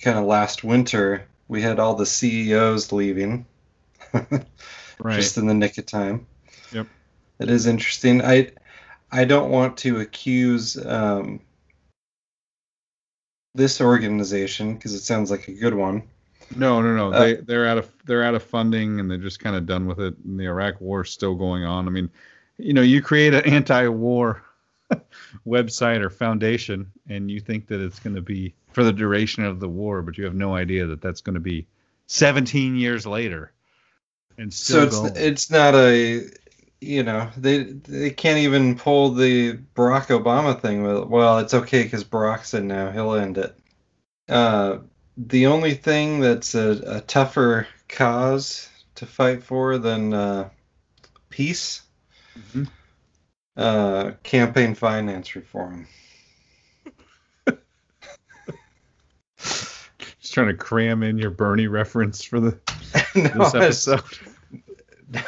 kind 0.00 0.18
of 0.18 0.24
last 0.24 0.64
winter, 0.64 1.26
we 1.48 1.62
had 1.62 1.78
all 1.78 1.94
the 1.94 2.06
CEOs 2.06 2.92
leaving, 2.92 3.46
right. 4.12 5.16
just 5.16 5.38
in 5.38 5.46
the 5.46 5.54
nick 5.54 5.78
of 5.78 5.86
time. 5.86 6.26
Yep. 6.72 6.86
It 7.38 7.50
is 7.50 7.66
interesting. 7.66 8.22
I 8.22 8.52
I 9.10 9.24
don't 9.24 9.50
want 9.50 9.76
to 9.78 10.00
accuse 10.00 10.76
um, 10.84 11.40
this 13.54 13.80
organization 13.80 14.74
because 14.74 14.94
it 14.94 15.02
sounds 15.02 15.30
like 15.30 15.48
a 15.48 15.52
good 15.52 15.74
one. 15.74 16.02
No, 16.56 16.82
no, 16.82 16.94
no. 16.94 17.12
Uh, 17.12 17.20
they 17.20 17.34
they're 17.36 17.66
out 17.66 17.78
of 17.78 17.90
they're 18.04 18.24
out 18.24 18.34
of 18.34 18.42
funding 18.42 19.00
and 19.00 19.10
they're 19.10 19.18
just 19.18 19.40
kind 19.40 19.56
of 19.56 19.66
done 19.66 19.86
with 19.86 20.00
it. 20.00 20.14
And 20.24 20.38
the 20.38 20.46
Iraq 20.46 20.80
War 20.80 21.02
is 21.02 21.10
still 21.10 21.34
going 21.34 21.64
on. 21.64 21.86
I 21.86 21.90
mean, 21.90 22.10
you 22.58 22.72
know, 22.72 22.82
you 22.82 23.02
create 23.02 23.34
an 23.34 23.44
anti-war 23.44 24.42
website 25.46 26.00
or 26.00 26.10
foundation 26.10 26.90
and 27.08 27.30
you 27.30 27.40
think 27.40 27.66
that 27.68 27.80
it's 27.80 27.98
going 27.98 28.16
to 28.16 28.22
be 28.22 28.54
for 28.72 28.84
the 28.84 28.92
duration 28.92 29.44
of 29.44 29.60
the 29.60 29.68
war, 29.68 30.02
but 30.02 30.16
you 30.16 30.24
have 30.24 30.34
no 30.34 30.54
idea 30.54 30.86
that 30.86 31.00
that's 31.00 31.20
going 31.20 31.34
to 31.34 31.40
be 31.40 31.66
17 32.06 32.76
years 32.76 33.06
later. 33.06 33.52
and 34.38 34.52
so 34.52 34.82
it's 34.82 34.98
going. 34.98 35.12
it's 35.16 35.50
not 35.50 35.74
a 35.74 36.22
you 36.80 37.02
know 37.02 37.30
they 37.36 37.62
they 37.62 38.10
can't 38.10 38.38
even 38.38 38.76
pull 38.76 39.10
the 39.10 39.58
Barack 39.74 40.06
Obama 40.06 40.60
thing 40.60 40.82
with 40.82 41.04
well 41.04 41.38
it's 41.38 41.54
okay 41.54 41.84
because 41.84 42.04
Barack's 42.04 42.54
in 42.54 42.66
now 42.66 42.90
he'll 42.90 43.14
end 43.14 43.38
it. 43.38 43.56
Uh, 44.28 44.78
the 45.16 45.46
only 45.46 45.74
thing 45.74 46.20
that's 46.20 46.54
a, 46.54 46.96
a 46.96 47.00
tougher 47.02 47.66
cause 47.88 48.68
to 48.94 49.06
fight 49.06 49.42
for 49.42 49.78
than 49.78 50.14
uh, 50.14 50.48
peace, 51.28 51.82
mm-hmm. 52.38 52.64
Uh, 53.56 54.12
campaign 54.22 54.74
finance 54.74 55.34
reform. 55.36 55.86
Just 59.38 60.34
trying 60.34 60.48
to 60.48 60.54
cram 60.54 61.02
in 61.02 61.18
your 61.18 61.30
Bernie 61.30 61.66
reference 61.66 62.22
for 62.22 62.40
the 62.40 62.58
no, 63.14 63.50
this 63.50 63.88
episode. 63.88 64.02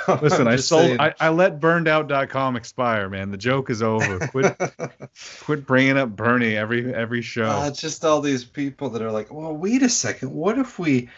No, 0.09 0.19
Listen, 0.23 0.49
I 0.49 0.57
sold. 0.57 0.99
I, 0.99 1.13
I, 1.21 1.29
let 1.29 1.61
burnedout.com 1.61 2.57
expire, 2.57 3.11
man. 3.11 3.31
The 3.31 3.37
joke 3.37 3.69
is 3.69 3.83
over. 3.83 4.19
Quit, 4.29 4.59
quit 5.43 5.67
bringing 5.67 5.99
up 5.99 6.17
Bernie 6.17 6.57
every 6.57 6.95
every 6.95 7.21
show. 7.21 7.51
Uh, 7.51 7.69
it's 7.69 7.83
just 7.83 8.03
all 8.03 8.23
these 8.23 8.45
people 8.45 8.89
that 8.91 9.03
are 9.03 9.13
like, 9.13 9.31
well, 9.31 9.55
wait 9.55 9.83
a 9.83 9.91
second. 9.91 10.33
What 10.33 10.59
if 10.59 10.79
we, 10.79 11.11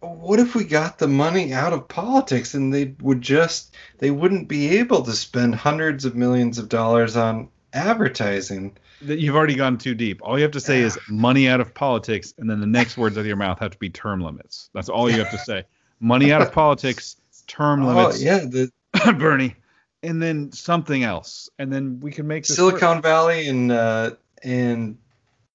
what 0.00 0.38
if 0.38 0.54
we 0.54 0.64
got 0.64 0.98
the 0.98 1.08
money 1.08 1.52
out 1.52 1.72
of 1.72 1.88
politics 1.88 2.54
and 2.54 2.72
they 2.72 2.94
would 3.00 3.22
just, 3.22 3.74
they 3.98 4.10
wouldn't 4.10 4.48
be 4.48 4.78
able 4.78 5.02
to 5.02 5.12
spend 5.12 5.54
hundreds 5.54 6.04
of 6.04 6.14
millions 6.14 6.58
of 6.58 6.68
dollars 6.68 7.16
on 7.16 7.48
advertising. 7.72 8.76
that 9.02 9.18
You've 9.18 9.36
already 9.36 9.54
gone 9.54 9.78
too 9.78 9.94
deep. 9.94 10.20
All 10.22 10.38
you 10.38 10.42
have 10.42 10.52
to 10.52 10.60
say 10.60 10.80
is 10.80 10.98
money 11.08 11.48
out 11.48 11.60
of 11.60 11.74
politics, 11.74 12.34
and 12.38 12.48
then 12.48 12.60
the 12.60 12.66
next 12.66 12.96
words 12.96 13.16
out 13.16 13.20
of 13.20 13.26
your 13.26 13.36
mouth 13.36 13.58
have 13.60 13.72
to 13.72 13.78
be 13.78 13.90
term 13.90 14.20
limits. 14.20 14.70
That's 14.74 14.88
all 14.88 15.10
you 15.10 15.18
have 15.18 15.30
to 15.30 15.38
say. 15.38 15.64
Money 16.00 16.32
out 16.32 16.42
of 16.42 16.52
politics 16.52 17.16
term 17.46 17.82
oh, 17.82 17.88
limits. 17.88 18.20
Oh 18.20 18.24
yeah, 18.24 18.38
the 18.38 18.70
Bernie, 19.18 19.54
and 20.02 20.22
then 20.22 20.52
something 20.52 21.04
else, 21.04 21.48
and 21.58 21.72
then 21.72 22.00
we 22.00 22.10
can 22.10 22.26
make 22.26 22.44
Silicon 22.44 22.96
work. 22.96 23.02
Valley 23.02 23.48
and 23.48 23.72
uh, 23.72 24.10
and 24.42 24.98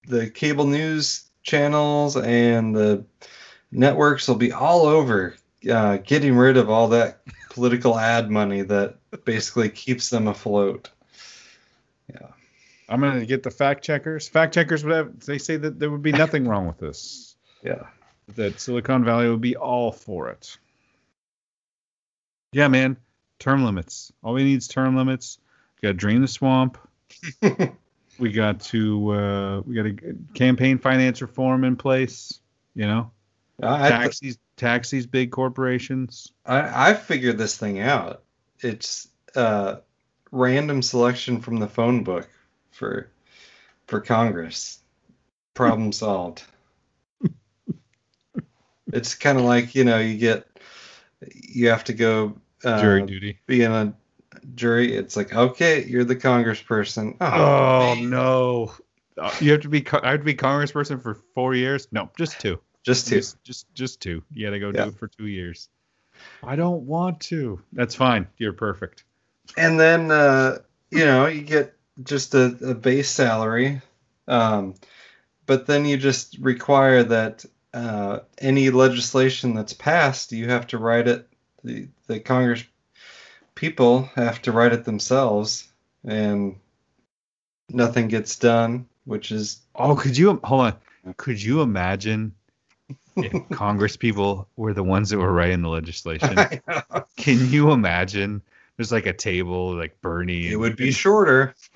the 0.08 0.30
cable 0.30 0.66
news 0.66 1.30
channels 1.44 2.18
and 2.18 2.76
the 2.76 3.04
networks 3.72 4.28
will 4.28 4.36
be 4.36 4.52
all 4.52 4.86
over 4.86 5.36
uh, 5.70 5.98
getting 5.98 6.36
rid 6.36 6.58
of 6.58 6.70
all 6.70 6.90
that 6.90 7.22
political 7.50 7.98
ad 7.98 8.30
money 8.30 8.62
that 8.62 8.96
basically 9.26 9.70
keeps 9.70 10.10
them 10.10 10.28
afloat. 10.28 10.90
Yeah. 12.10 12.28
I'm 12.90 13.00
gonna 13.00 13.26
get 13.26 13.44
the 13.44 13.52
fact 13.52 13.84
checkers. 13.84 14.28
Fact 14.28 14.54
checkers 14.54 14.84
would 14.84 14.94
have 14.94 15.20
they 15.26 15.38
say 15.38 15.58
that 15.58 15.80
there 15.80 15.90
would 15.90 16.02
be 16.02 16.12
nothing 16.12 16.48
wrong 16.48 16.68
with 16.68 16.78
this. 16.78 17.28
Yeah. 17.64 17.84
That 18.38 18.60
Silicon 18.60 19.04
Valley 19.04 19.30
would 19.30 19.40
be 19.40 19.56
all 19.56 19.92
for 19.92 20.30
it. 20.30 20.58
Yeah, 22.54 22.70
man. 22.70 22.98
Term 23.38 23.64
limits. 23.64 24.12
All 24.24 24.34
we 24.34 24.44
need 24.44 24.58
is 24.58 24.68
term 24.68 24.96
limits. 24.96 25.38
We 25.76 25.86
got 25.86 25.92
to 25.92 25.94
drain 25.94 26.22
the 26.22 26.28
swamp. 26.28 26.80
we 28.18 28.32
got 28.32 28.62
to 28.62 29.12
uh, 29.12 29.62
we 29.62 29.76
got 29.76 29.86
a 29.86 29.96
campaign 30.34 30.80
finance 30.80 31.22
reform 31.22 31.64
in 31.64 31.76
place. 31.76 32.40
You 32.74 32.88
know, 32.88 33.12
I, 33.62 33.90
tax 33.90 34.20
these 34.20 34.38
tax 34.58 34.92
big 35.06 35.32
corporations. 35.32 36.32
I 36.46 36.92
I 36.92 36.94
figured 36.94 37.38
this 37.38 37.58
thing 37.58 37.80
out. 37.80 38.24
It's 38.60 39.08
uh, 39.36 39.78
random 40.32 40.82
selection 40.82 41.42
from 41.42 41.58
the 41.58 41.68
phone 41.68 42.04
book 42.04 42.30
for 42.72 43.10
for 43.88 44.02
Congress. 44.02 44.80
Problem 45.54 45.92
solved. 45.92 46.44
it's 48.94 49.16
kind 49.16 49.38
of 49.38 49.46
like 49.46 49.76
you 49.76 49.84
know 49.84 50.00
you 50.00 50.18
get 50.18 50.48
you 51.34 51.70
have 51.70 51.84
to 51.86 51.94
go 51.94 52.36
uh, 52.64 52.82
jury 52.82 53.06
duty. 53.06 53.40
Be 53.46 53.64
in 53.64 53.72
a 53.72 53.94
jury. 54.56 54.96
It's 54.96 55.16
like 55.16 55.34
okay, 55.34 55.84
you're 55.86 56.04
the 56.04 56.16
congressperson. 56.16 57.18
Oh, 57.22 57.28
oh 57.28 57.96
no, 58.02 58.74
uh, 59.18 59.32
you 59.40 59.52
have 59.52 59.62
to 59.62 59.70
be. 59.70 59.86
I 59.92 60.12
have 60.12 60.22
to 60.22 60.26
be 60.26 60.36
congressperson 60.36 61.02
for 61.02 61.16
four 61.36 61.54
years. 61.54 61.88
No, 61.92 62.10
just 62.18 62.40
two. 62.40 62.60
Just 62.84 63.08
two. 63.08 63.16
Just 63.16 63.44
just, 63.44 63.74
just 63.74 64.02
two. 64.02 64.24
You 64.32 64.48
got 64.48 64.52
to 64.52 64.60
go 64.60 64.72
yeah. 64.74 64.86
do 64.86 64.90
it 64.90 64.96
for 64.96 65.08
two 65.08 65.28
years. 65.28 65.70
I 66.44 66.56
don't 66.56 66.86
want 66.86 67.20
to. 67.22 67.62
That's 67.74 67.96
fine. 67.96 68.28
You're 68.38 68.54
perfect. 68.54 69.04
And 69.58 69.80
then 69.80 70.12
uh, 70.12 70.60
you 70.90 71.06
know 71.06 71.28
you 71.28 71.42
get 71.42 71.76
just 72.04 72.34
a, 72.34 72.58
a 72.70 72.74
base 72.74 73.10
salary, 73.10 73.82
um, 74.28 74.76
but 75.46 75.68
then 75.68 75.86
you 75.86 75.98
just 75.98 76.38
require 76.40 77.04
that 77.04 77.46
uh, 77.74 78.20
any 78.38 78.70
legislation 78.70 79.54
that's 79.54 79.74
passed, 79.74 80.32
you 80.32 80.50
have 80.50 80.68
to 80.68 80.78
write 80.78 81.08
it. 81.08 81.28
The 81.64 81.88
the 82.08 82.20
Congress 82.20 82.64
people 83.56 84.04
have 84.16 84.42
to 84.44 84.52
write 84.52 84.74
it 84.74 84.86
themselves, 84.86 85.68
and 86.04 86.58
nothing 87.70 88.08
gets 88.08 88.38
done. 88.38 88.88
Which 89.06 89.32
is 89.32 89.62
oh, 89.76 89.96
could 89.96 90.18
you 90.18 90.40
hold 90.44 90.62
on? 90.62 91.14
Could 91.18 91.42
you 91.42 91.62
imagine 91.62 92.34
Congress 93.52 93.98
people 93.98 94.48
were 94.56 94.74
the 94.74 94.84
ones 94.84 95.10
that 95.10 95.18
were 95.18 95.32
writing 95.32 95.62
the 95.62 95.70
legislation? 95.70 96.36
Can 97.18 97.50
you 97.50 97.72
imagine? 97.72 98.42
There's 98.78 98.92
like 98.92 99.06
a 99.06 99.14
table, 99.14 99.76
like 99.76 100.02
Bernie. 100.02 100.50
It 100.50 100.56
would 100.56 100.76
be 100.76 100.92
shorter. 100.92 101.54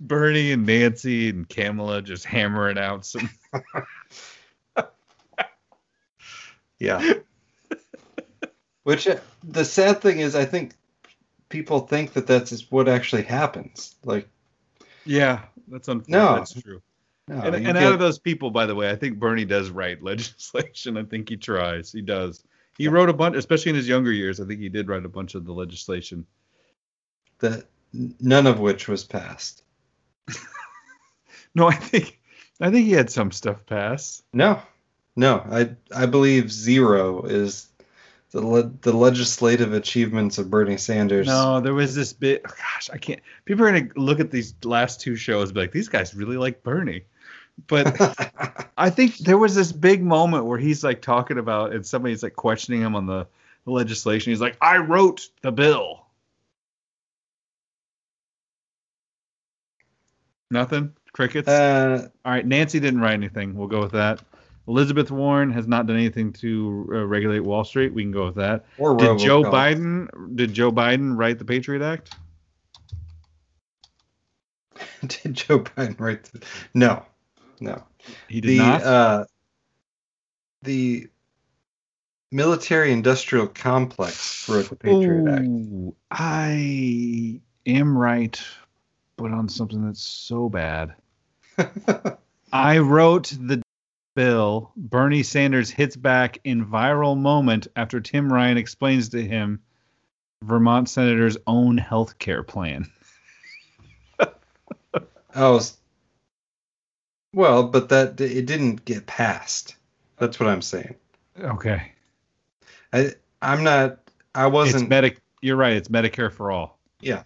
Bernie 0.00 0.52
and 0.52 0.64
Nancy 0.66 1.28
and 1.30 1.48
Kamala 1.48 2.02
just 2.02 2.24
hammering 2.24 2.78
out 2.78 3.04
some. 3.04 3.28
yeah. 6.78 7.14
Which 8.84 9.08
uh, 9.08 9.18
the 9.42 9.64
sad 9.64 10.00
thing 10.00 10.20
is, 10.20 10.34
I 10.34 10.44
think 10.44 10.74
people 11.48 11.80
think 11.80 12.12
that 12.14 12.26
that's 12.26 12.70
what 12.70 12.88
actually 12.88 13.22
happens. 13.22 13.94
Like, 14.04 14.28
yeah, 15.04 15.42
that's 15.68 15.88
unfortunate. 15.88 16.18
No, 16.18 16.34
that's 16.36 16.60
true. 16.60 16.82
No, 17.28 17.36
and, 17.40 17.54
and 17.54 17.64
get... 17.64 17.76
out 17.76 17.92
of 17.92 17.98
those 17.98 18.18
people, 18.18 18.50
by 18.50 18.66
the 18.66 18.74
way, 18.74 18.90
I 18.90 18.96
think 18.96 19.18
Bernie 19.18 19.44
does 19.44 19.70
write 19.70 20.02
legislation. 20.02 20.96
I 20.96 21.04
think 21.04 21.28
he 21.28 21.36
tries. 21.36 21.92
He 21.92 22.02
does. 22.02 22.44
He 22.76 22.84
yeah. 22.84 22.90
wrote 22.90 23.08
a 23.08 23.14
bunch, 23.14 23.36
especially 23.36 23.70
in 23.70 23.76
his 23.76 23.88
younger 23.88 24.12
years. 24.12 24.40
I 24.40 24.46
think 24.46 24.60
he 24.60 24.68
did 24.68 24.88
write 24.88 25.04
a 25.04 25.08
bunch 25.08 25.34
of 25.34 25.44
the 25.44 25.52
legislation. 25.52 26.26
That 27.38 27.64
none 27.92 28.46
of 28.46 28.60
which 28.60 28.88
was 28.88 29.04
passed. 29.04 29.62
no, 31.54 31.68
I 31.68 31.74
think 31.74 32.18
I 32.60 32.70
think 32.70 32.86
he 32.86 32.92
had 32.92 33.10
some 33.10 33.30
stuff 33.30 33.64
pass. 33.66 34.22
No, 34.32 34.60
no, 35.16 35.38
I 35.50 35.76
I 35.94 36.06
believe 36.06 36.50
zero 36.50 37.22
is 37.22 37.68
the 38.34 38.44
le- 38.44 38.72
the 38.80 38.92
legislative 38.92 39.72
achievements 39.72 40.38
of 40.38 40.50
Bernie 40.50 40.76
Sanders. 40.76 41.28
No, 41.28 41.60
there 41.60 41.72
was 41.72 41.94
this 41.94 42.12
bit. 42.12 42.42
Oh 42.44 42.50
gosh, 42.50 42.90
I 42.92 42.98
can't. 42.98 43.20
People 43.44 43.64
are 43.64 43.70
gonna 43.70 43.88
look 43.94 44.18
at 44.18 44.32
these 44.32 44.54
last 44.64 45.00
two 45.00 45.14
shows 45.14 45.50
and 45.50 45.54
be 45.54 45.60
like, 45.60 45.72
these 45.72 45.88
guys 45.88 46.14
really 46.16 46.36
like 46.36 46.64
Bernie. 46.64 47.04
But 47.68 47.96
I 48.76 48.90
think 48.90 49.18
there 49.18 49.38
was 49.38 49.54
this 49.54 49.70
big 49.70 50.02
moment 50.02 50.46
where 50.46 50.58
he's 50.58 50.82
like 50.82 51.00
talking 51.00 51.38
about, 51.38 51.72
and 51.72 51.86
somebody's 51.86 52.24
like 52.24 52.34
questioning 52.34 52.82
him 52.82 52.96
on 52.96 53.06
the, 53.06 53.28
the 53.64 53.70
legislation. 53.70 54.32
He's 54.32 54.40
like, 54.40 54.56
I 54.60 54.78
wrote 54.78 55.28
the 55.42 55.52
bill. 55.52 56.04
Nothing. 60.50 60.92
Crickets. 61.12 61.48
Uh, 61.48 62.08
All 62.24 62.32
right. 62.32 62.44
Nancy 62.44 62.80
didn't 62.80 63.00
write 63.00 63.14
anything. 63.14 63.54
We'll 63.54 63.68
go 63.68 63.80
with 63.80 63.92
that. 63.92 64.20
Elizabeth 64.66 65.10
Warren 65.10 65.50
has 65.52 65.66
not 65.66 65.86
done 65.86 65.96
anything 65.96 66.32
to 66.34 66.88
uh, 66.92 67.06
regulate 67.06 67.40
Wall 67.40 67.64
Street. 67.64 67.92
We 67.92 68.02
can 68.02 68.12
go 68.12 68.26
with 68.26 68.36
that. 68.36 68.64
Or 68.78 68.96
did 68.96 69.18
Joe 69.18 69.42
Biden? 69.42 70.08
Did 70.36 70.54
Joe 70.54 70.72
Biden 70.72 71.16
write 71.16 71.38
the 71.38 71.44
Patriot 71.44 71.82
Act? 71.82 72.14
did 75.06 75.34
Joe 75.34 75.60
Biden 75.60 76.00
write? 76.00 76.24
The, 76.24 76.42
no, 76.72 77.04
no. 77.60 77.82
He 78.28 78.40
did 78.40 78.50
the, 78.50 78.58
not. 78.58 78.82
Uh, 78.82 79.24
the 80.62 81.08
military-industrial 82.32 83.48
complex 83.48 84.48
wrote 84.48 84.68
the 84.70 84.76
Patriot 84.76 85.24
Ooh, 85.24 85.28
Act. 85.28 85.96
I 86.10 87.40
am 87.66 87.96
right 87.96 88.40
but 89.16 89.30
on 89.30 89.48
something 89.48 89.84
that's 89.84 90.02
so 90.02 90.48
bad. 90.48 90.94
I 92.52 92.78
wrote 92.78 93.32
the 93.40 93.62
bill. 94.14 94.72
Bernie 94.76 95.22
Sanders 95.22 95.70
hits 95.70 95.96
back 95.96 96.38
in 96.44 96.66
viral 96.66 97.16
moment 97.16 97.68
after 97.76 98.00
Tim 98.00 98.32
Ryan 98.32 98.56
explains 98.56 99.10
to 99.10 99.22
him 99.22 99.60
Vermont 100.42 100.88
senator's 100.88 101.36
own 101.46 101.78
health 101.78 102.18
care 102.18 102.42
plan. 102.42 102.90
oh, 105.34 105.60
well, 107.32 107.64
but 107.64 107.88
that 107.88 108.20
it 108.20 108.46
didn't 108.46 108.84
get 108.84 109.06
passed. 109.06 109.76
That's 110.18 110.38
what 110.38 110.48
I'm 110.48 110.62
saying. 110.62 110.94
Okay. 111.38 111.92
I 112.92 113.12
I'm 113.42 113.64
not. 113.64 113.98
I 114.34 114.46
wasn't. 114.46 114.82
It's 114.82 114.88
medic. 114.88 115.20
You're 115.40 115.56
right. 115.56 115.74
It's 115.74 115.88
Medicare 115.88 116.32
for 116.32 116.50
all. 116.50 116.78
Yeah 117.00 117.24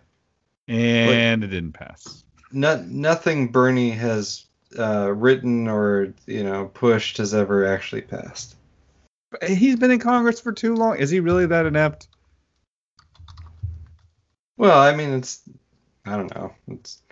and 0.69 1.43
it 1.43 1.49
didn't 1.49 1.73
pass. 1.73 2.25
No, 2.53 2.83
nothing 2.87 3.51
Bernie 3.51 3.91
has 3.91 4.47
uh, 4.77 5.13
written 5.13 5.69
or 5.69 6.15
you 6.27 6.45
know 6.45 6.67
pushed 6.67 7.19
has 7.19 7.35
ever 7.35 7.67
actually 7.67 8.03
passed. 8.03 8.57
He's 9.47 9.77
been 9.77 9.91
in 9.91 9.99
Congress 9.99 10.41
for 10.41 10.53
too 10.53 10.75
long. 10.75 10.97
Is 10.99 11.11
he 11.11 11.21
really 11.21 11.47
that 11.47 11.67
inept? 11.67 12.09
Well, 14.57 14.79
I 14.79 14.95
mean, 14.95 15.15
it's 15.15 15.43
I 16.05 16.17
don't 16.17 16.35
know. 16.35 16.55
It's 16.69 17.03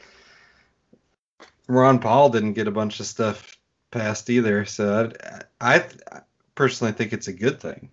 Ron 1.69 1.99
Paul 1.99 2.31
didn't 2.31 2.55
get 2.55 2.69
a 2.69 2.73
bunch 2.73 3.01
of 3.01 3.07
stuff 3.07 3.57
passed 3.91 4.31
either, 4.31 4.65
so 4.65 5.12
I, 5.61 5.85
I 6.11 6.20
personally 6.55 6.93
think 6.93 7.12
it's 7.12 7.28
a 7.28 7.33
good 7.33 7.61
thing. 7.61 7.91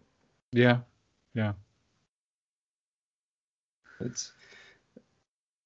Yeah, 0.52 0.80
yeah. 1.34 1.53
It's. 3.99 4.31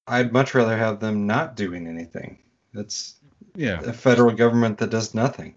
I'd 0.06 0.32
much 0.32 0.54
rather 0.54 0.76
have 0.76 1.00
them 1.00 1.26
not 1.26 1.54
doing 1.54 1.86
anything. 1.86 2.38
It's 2.72 3.17
yeah 3.58 3.80
a 3.82 3.92
federal 3.92 4.34
government 4.34 4.78
that 4.78 4.90
does 4.90 5.14
nothing. 5.14 5.54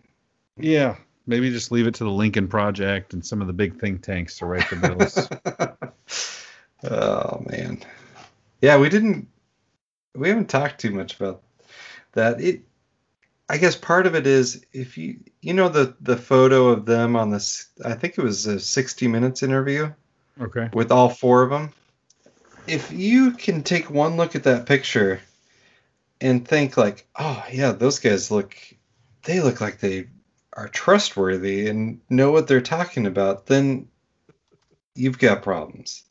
Yeah, 0.57 0.95
maybe 1.27 1.49
just 1.51 1.71
leave 1.71 1.87
it 1.87 1.95
to 1.95 2.03
the 2.03 2.09
Lincoln 2.09 2.47
Project 2.47 3.13
and 3.13 3.25
some 3.25 3.41
of 3.41 3.47
the 3.47 3.53
big 3.53 3.79
think 3.79 4.01
tanks 4.01 4.39
to 4.39 4.45
write 4.45 4.69
the 4.69 4.75
bills. 4.75 5.29
oh 6.91 7.45
man, 7.47 7.83
yeah, 8.61 8.77
we 8.77 8.89
didn't. 8.89 9.27
We 10.15 10.29
haven't 10.29 10.49
talked 10.49 10.81
too 10.81 10.91
much 10.91 11.19
about 11.19 11.43
that. 12.13 12.41
It. 12.41 12.63
I 13.47 13.57
guess 13.57 13.75
part 13.75 14.07
of 14.07 14.15
it 14.15 14.25
is 14.25 14.65
if 14.71 14.97
you 14.97 15.19
you 15.41 15.53
know 15.53 15.69
the 15.69 15.95
the 16.01 16.17
photo 16.17 16.69
of 16.69 16.85
them 16.85 17.15
on 17.15 17.29
this. 17.29 17.67
I 17.85 17.93
think 17.93 18.17
it 18.17 18.23
was 18.23 18.47
a 18.47 18.59
60 18.59 19.07
minutes 19.07 19.43
interview. 19.43 19.91
Okay. 20.39 20.69
With 20.73 20.91
all 20.91 21.09
four 21.09 21.43
of 21.43 21.49
them. 21.49 21.73
If 22.65 22.91
you 22.91 23.31
can 23.31 23.63
take 23.63 23.89
one 23.89 24.17
look 24.17 24.35
at 24.35 24.43
that 24.43 24.65
picture 24.65 25.19
and 26.21 26.47
think 26.47 26.77
like, 26.77 27.07
oh 27.17 27.43
yeah, 27.51 27.71
those 27.71 27.99
guys 27.99 28.31
look, 28.31 28.55
they 29.23 29.41
look 29.41 29.59
like 29.59 29.79
they 29.79 30.07
are 30.53 30.67
trustworthy 30.67 31.67
and 31.67 31.99
know 32.09 32.31
what 32.31 32.47
they're 32.47 32.61
talking 32.61 33.07
about, 33.07 33.47
then 33.47 33.87
you've 34.95 35.19
got 35.19 35.41
problems. 35.41 36.03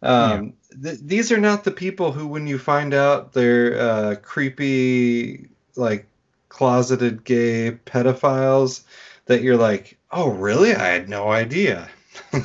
Um, 0.00 0.54
yeah. 0.72 0.90
th- 0.90 1.00
these 1.02 1.32
are 1.32 1.38
not 1.38 1.64
the 1.64 1.70
people 1.70 2.12
who, 2.12 2.26
when 2.26 2.46
you 2.46 2.58
find 2.58 2.94
out 2.94 3.32
they're 3.32 3.78
uh, 3.78 4.14
creepy, 4.22 5.48
like 5.76 6.06
closeted 6.48 7.24
gay 7.24 7.72
pedophiles, 7.72 8.82
that 9.26 9.42
you're 9.42 9.56
like, 9.56 9.98
oh, 10.10 10.30
really? 10.30 10.74
I 10.74 10.86
had 10.88 11.08
no 11.08 11.28
idea. 11.28 11.88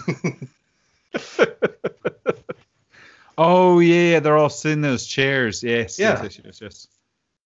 oh 3.38 3.80
yeah, 3.80 4.20
they're 4.20 4.38
all 4.38 4.50
sitting 4.50 4.80
in 4.80 4.82
those 4.82 5.06
chairs. 5.06 5.64
Yes, 5.64 6.00
yeah. 6.00 6.22
yes, 6.24 6.40
yes, 6.44 6.62
yes. 6.62 6.88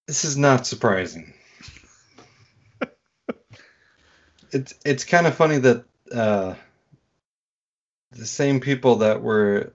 This 0.08 0.26
is 0.26 0.38
not 0.38 0.66
surprising. 0.66 1.34
it's 4.52 4.74
it's 4.86 5.04
kind 5.04 5.28
of 5.28 5.36
funny 5.36 5.58
that 5.60 5.84
uh, 6.14 6.56
the 8.12 8.26
same 8.26 8.60
people 8.60 8.98
that 8.98 9.22
were 9.22 9.74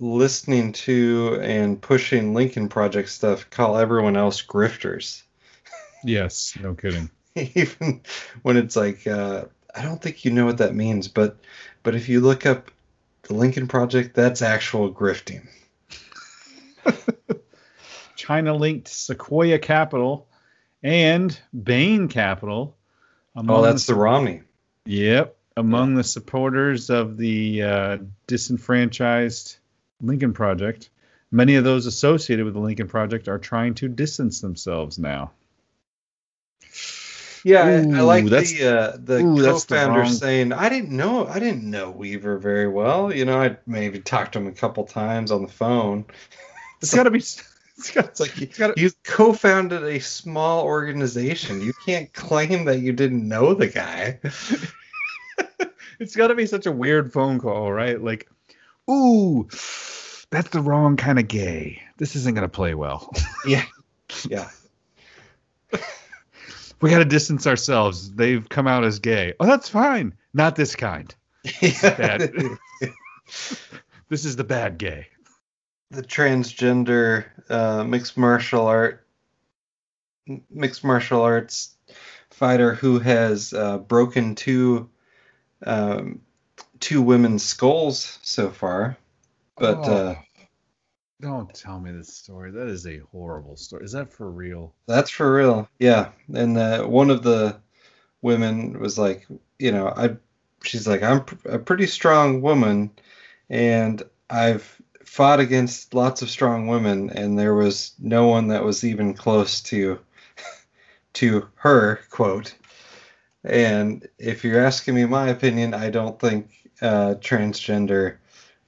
listening 0.00 0.72
to 0.72 1.38
and 1.42 1.80
pushing 1.80 2.34
Lincoln 2.34 2.68
Project 2.68 3.08
stuff 3.08 3.48
call 3.50 3.76
everyone 3.76 4.16
else 4.16 4.42
grifters. 4.42 5.22
Yes, 6.04 6.56
no 6.60 6.74
kidding. 6.74 7.10
Even 7.36 8.02
when 8.42 8.56
it's 8.56 8.76
like, 8.76 9.06
uh, 9.06 9.44
I 9.74 9.82
don't 9.82 10.02
think 10.02 10.24
you 10.24 10.32
know 10.32 10.44
what 10.44 10.58
that 10.58 10.74
means, 10.74 11.08
but 11.08 11.36
but 11.82 11.94
if 11.94 12.08
you 12.08 12.20
look 12.20 12.46
up 12.46 12.70
the 13.22 13.34
Lincoln 13.34 13.68
Project, 13.68 14.14
that's 14.14 14.42
actual 14.42 14.92
grifting. 14.92 15.48
China 18.16 18.54
linked 18.54 18.88
Sequoia 18.88 19.58
Capital 19.58 20.28
and 20.82 21.38
Bain 21.62 22.08
Capital. 22.08 22.76
Oh, 23.36 23.62
that's 23.62 23.86
the, 23.86 23.94
the 23.94 24.00
Romney. 24.00 24.42
Yep. 24.86 25.36
Among 25.56 25.90
yeah. 25.90 25.96
the 25.98 26.04
supporters 26.04 26.90
of 26.90 27.16
the 27.16 27.62
uh, 27.62 27.98
disenfranchised 28.26 29.56
Lincoln 30.00 30.32
Project, 30.32 30.90
many 31.30 31.56
of 31.56 31.64
those 31.64 31.86
associated 31.86 32.44
with 32.44 32.54
the 32.54 32.60
Lincoln 32.60 32.88
Project 32.88 33.28
are 33.28 33.38
trying 33.38 33.74
to 33.74 33.88
distance 33.88 34.40
themselves 34.40 34.98
now. 34.98 35.32
Yeah, 37.44 37.66
ooh, 37.66 37.94
I, 37.94 37.98
I, 37.98 38.02
like 38.02 38.24
the 38.26 38.92
uh, 38.94 38.96
the 39.02 39.18
ooh, 39.18 39.42
co-founder 39.42 40.00
wrong... 40.00 40.12
saying, 40.12 40.52
"I 40.52 40.68
didn't 40.68 40.96
know, 40.96 41.26
I 41.26 41.40
didn't 41.40 41.68
know 41.68 41.90
Weaver 41.90 42.38
very 42.38 42.68
well. 42.68 43.12
You 43.12 43.24
know, 43.24 43.40
I 43.40 43.56
maybe 43.66 44.00
talked 44.00 44.32
to 44.32 44.38
him 44.38 44.46
a 44.46 44.52
couple 44.52 44.84
times 44.84 45.30
on 45.30 45.42
the 45.42 45.52
phone. 45.52 46.04
It's 46.82 46.92
got 46.92 47.04
to 47.04 47.12
be 47.12 47.18
it's, 47.78 47.90
got, 47.92 48.06
it's 48.06 48.18
like 48.18 48.42
it's 48.42 48.58
got 48.58 48.76
you 48.76 48.90
co-founded 49.04 49.84
a 49.84 50.00
small 50.00 50.64
organization. 50.64 51.60
You 51.60 51.72
can't 51.86 52.12
claim 52.12 52.64
that 52.64 52.80
you 52.80 52.92
didn't 52.92 53.28
know 53.28 53.54
the 53.54 53.68
guy. 53.68 54.18
it's 56.00 56.16
got 56.16 56.28
to 56.28 56.34
be 56.34 56.46
such 56.46 56.66
a 56.66 56.72
weird 56.72 57.12
phone 57.12 57.38
call, 57.38 57.72
right? 57.72 58.02
Like, 58.02 58.28
ooh, 58.90 59.44
that's 60.30 60.48
the 60.50 60.60
wrong 60.60 60.96
kind 60.96 61.20
of 61.20 61.28
gay. 61.28 61.80
This 61.98 62.16
isn't 62.16 62.34
gonna 62.34 62.48
play 62.48 62.74
well. 62.74 63.12
yeah, 63.46 63.64
yeah. 64.28 64.50
We 66.82 66.90
got 66.90 66.98
to 66.98 67.04
distance 67.04 67.46
ourselves. 67.46 68.12
They've 68.12 68.46
come 68.48 68.66
out 68.66 68.84
as 68.84 68.98
gay. 68.98 69.34
Oh, 69.40 69.46
that's 69.46 69.68
fine. 69.68 70.14
Not 70.34 70.56
this 70.56 70.76
kind. 70.76 71.14
This 71.60 71.82
is, 71.82 72.58
this 74.08 74.24
is 74.24 74.36
the 74.36 74.44
bad 74.44 74.78
gay 74.78 75.06
the 75.92 76.02
transgender 76.02 77.26
uh, 77.50 77.84
mixed 77.84 78.16
martial 78.16 78.66
art 78.66 79.06
mixed 80.50 80.82
martial 80.82 81.20
arts 81.20 81.74
fighter 82.30 82.74
who 82.74 82.98
has 82.98 83.52
uh, 83.52 83.76
broken 83.78 84.34
two 84.34 84.88
um, 85.66 86.22
two 86.80 87.02
women's 87.02 87.42
skulls 87.42 88.18
so 88.22 88.50
far. 88.50 88.96
But 89.56 89.86
oh, 89.86 89.92
uh, 89.92 90.14
don't 91.22 91.54
tell 91.54 91.80
me 91.80 91.92
this 91.92 92.12
story. 92.12 92.50
That 92.50 92.66
is 92.66 92.86
a 92.86 92.98
horrible 93.12 93.56
story. 93.56 93.84
Is 93.84 93.92
that 93.92 94.12
for 94.12 94.30
real? 94.30 94.74
That's 94.86 95.10
for 95.10 95.32
real. 95.32 95.68
Yeah. 95.78 96.10
And 96.34 96.58
uh, 96.58 96.82
one 96.84 97.10
of 97.10 97.22
the 97.22 97.56
women 98.20 98.78
was 98.80 98.98
like, 98.98 99.26
you 99.58 99.70
know, 99.70 99.88
I 99.88 100.16
she's 100.64 100.86
like, 100.86 101.02
I'm 101.02 101.24
a 101.44 101.58
pretty 101.58 101.86
strong 101.86 102.42
woman, 102.42 102.90
and 103.48 104.02
I've 104.28 104.80
fought 105.04 105.40
against 105.40 105.94
lots 105.94 106.22
of 106.22 106.30
strong 106.30 106.66
women, 106.66 107.10
and 107.10 107.38
there 107.38 107.54
was 107.54 107.92
no 107.98 108.26
one 108.26 108.48
that 108.48 108.64
was 108.64 108.84
even 108.84 109.14
close 109.14 109.60
to 109.62 110.00
to 111.14 111.48
her 111.54 112.00
quote. 112.10 112.54
And 113.44 114.08
if 114.18 114.44
you're 114.44 114.64
asking 114.64 114.94
me 114.96 115.04
my 115.04 115.28
opinion, 115.28 115.72
I 115.74 115.90
don't 115.90 116.18
think 116.18 116.50
uh, 116.80 117.14
transgender 117.20 118.16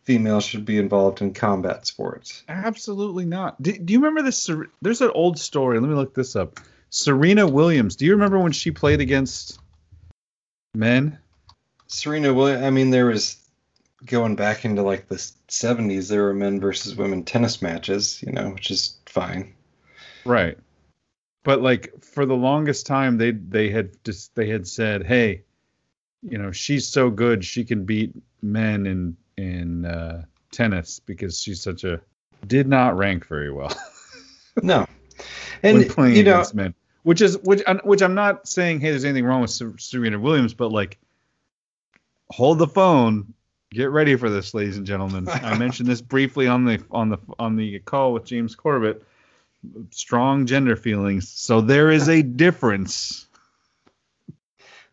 females 0.04 0.44
should 0.44 0.64
be 0.64 0.78
involved 0.78 1.22
in 1.22 1.34
combat 1.34 1.86
sports. 1.86 2.44
Absolutely 2.48 3.24
not. 3.24 3.60
Do, 3.60 3.72
do 3.72 3.92
you 3.92 3.98
remember 3.98 4.22
this? 4.22 4.48
There's 4.80 5.00
an 5.00 5.10
old 5.14 5.38
story. 5.38 5.80
Let 5.80 5.88
me 5.88 5.94
look 5.94 6.14
this 6.14 6.36
up. 6.36 6.60
Serena 6.90 7.46
Williams. 7.46 7.96
Do 7.96 8.04
you 8.04 8.12
remember 8.12 8.38
when 8.38 8.52
she 8.52 8.70
played 8.70 9.00
against 9.00 9.58
men? 10.74 11.18
Serena 11.86 12.32
Williams. 12.32 12.64
I 12.64 12.70
mean, 12.70 12.90
there 12.90 13.06
was 13.06 13.44
going 14.04 14.36
back 14.36 14.64
into 14.64 14.82
like 14.82 15.08
the 15.08 15.16
70s 15.16 16.08
there 16.08 16.24
were 16.24 16.34
men 16.34 16.60
versus 16.60 16.94
women 16.94 17.24
tennis 17.24 17.62
matches 17.62 18.22
you 18.22 18.32
know 18.32 18.50
which 18.50 18.70
is 18.70 18.98
fine 19.06 19.54
right 20.26 20.58
but 21.42 21.62
like 21.62 22.04
for 22.04 22.26
the 22.26 22.34
longest 22.34 22.86
time 22.86 23.16
they 23.16 23.30
they 23.30 23.70
had 23.70 23.90
just 24.04 24.34
they 24.34 24.48
had 24.48 24.66
said 24.66 25.06
hey 25.06 25.42
you 26.22 26.36
know 26.36 26.52
she's 26.52 26.86
so 26.86 27.08
good 27.08 27.44
she 27.44 27.64
can 27.64 27.84
beat 27.84 28.12
men 28.42 28.86
in 28.86 29.16
in 29.36 29.84
uh, 29.84 30.24
tennis 30.50 31.00
because 31.00 31.40
she's 31.40 31.62
such 31.62 31.84
a 31.84 32.00
did 32.46 32.68
not 32.68 32.96
rank 32.96 33.26
very 33.26 33.50
well 33.50 33.74
no 34.62 34.86
and 35.62 35.88
playing 35.88 36.16
you 36.16 36.22
know, 36.22 36.34
against 36.34 36.54
men 36.54 36.74
which 37.02 37.20
is 37.20 37.38
which 37.38 37.62
which 37.84 38.02
i'm 38.02 38.14
not 38.14 38.46
saying 38.46 38.80
hey 38.80 38.90
there's 38.90 39.04
anything 39.04 39.24
wrong 39.24 39.40
with 39.40 39.80
serena 39.80 40.18
williams 40.18 40.52
but 40.52 40.70
like 40.70 40.98
hold 42.30 42.58
the 42.58 42.66
phone 42.66 43.34
Get 43.74 43.90
ready 43.90 44.14
for 44.14 44.30
this, 44.30 44.54
ladies 44.54 44.76
and 44.76 44.86
gentlemen. 44.86 45.28
I 45.28 45.58
mentioned 45.58 45.88
this 45.88 46.00
briefly 46.00 46.46
on 46.46 46.64
the 46.64 46.80
on 46.92 47.08
the 47.08 47.18
on 47.40 47.56
the 47.56 47.80
call 47.80 48.12
with 48.12 48.24
James 48.24 48.54
Corbett. 48.54 49.02
Strong 49.90 50.46
gender 50.46 50.76
feelings. 50.76 51.28
So 51.28 51.60
there 51.60 51.90
is 51.90 52.08
a 52.08 52.22
difference. 52.22 53.26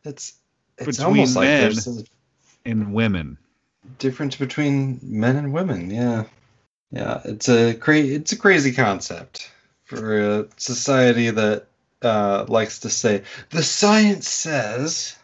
It's 0.04 0.34
it's 0.80 1.00
almost 1.00 1.36
like 1.36 1.46
there's 1.46 1.88
a 1.88 2.04
and 2.66 2.92
women. 2.92 3.38
Difference 3.98 4.36
between 4.36 5.00
men 5.04 5.36
and 5.36 5.54
women. 5.54 5.90
Yeah, 5.90 6.26
yeah. 6.92 7.22
It's 7.26 7.50
a 7.50 7.74
cra- 7.74 7.98
It's 7.98 8.32
a 8.32 8.38
crazy 8.38 8.74
concept 8.74 9.52
for 9.86 10.40
a 10.40 10.48
society 10.58 11.30
that 11.32 11.68
uh, 12.02 12.46
likes 12.48 12.80
to 12.80 12.90
say 12.90 13.24
the 13.50 13.64
science 13.64 14.28
says 14.28 15.16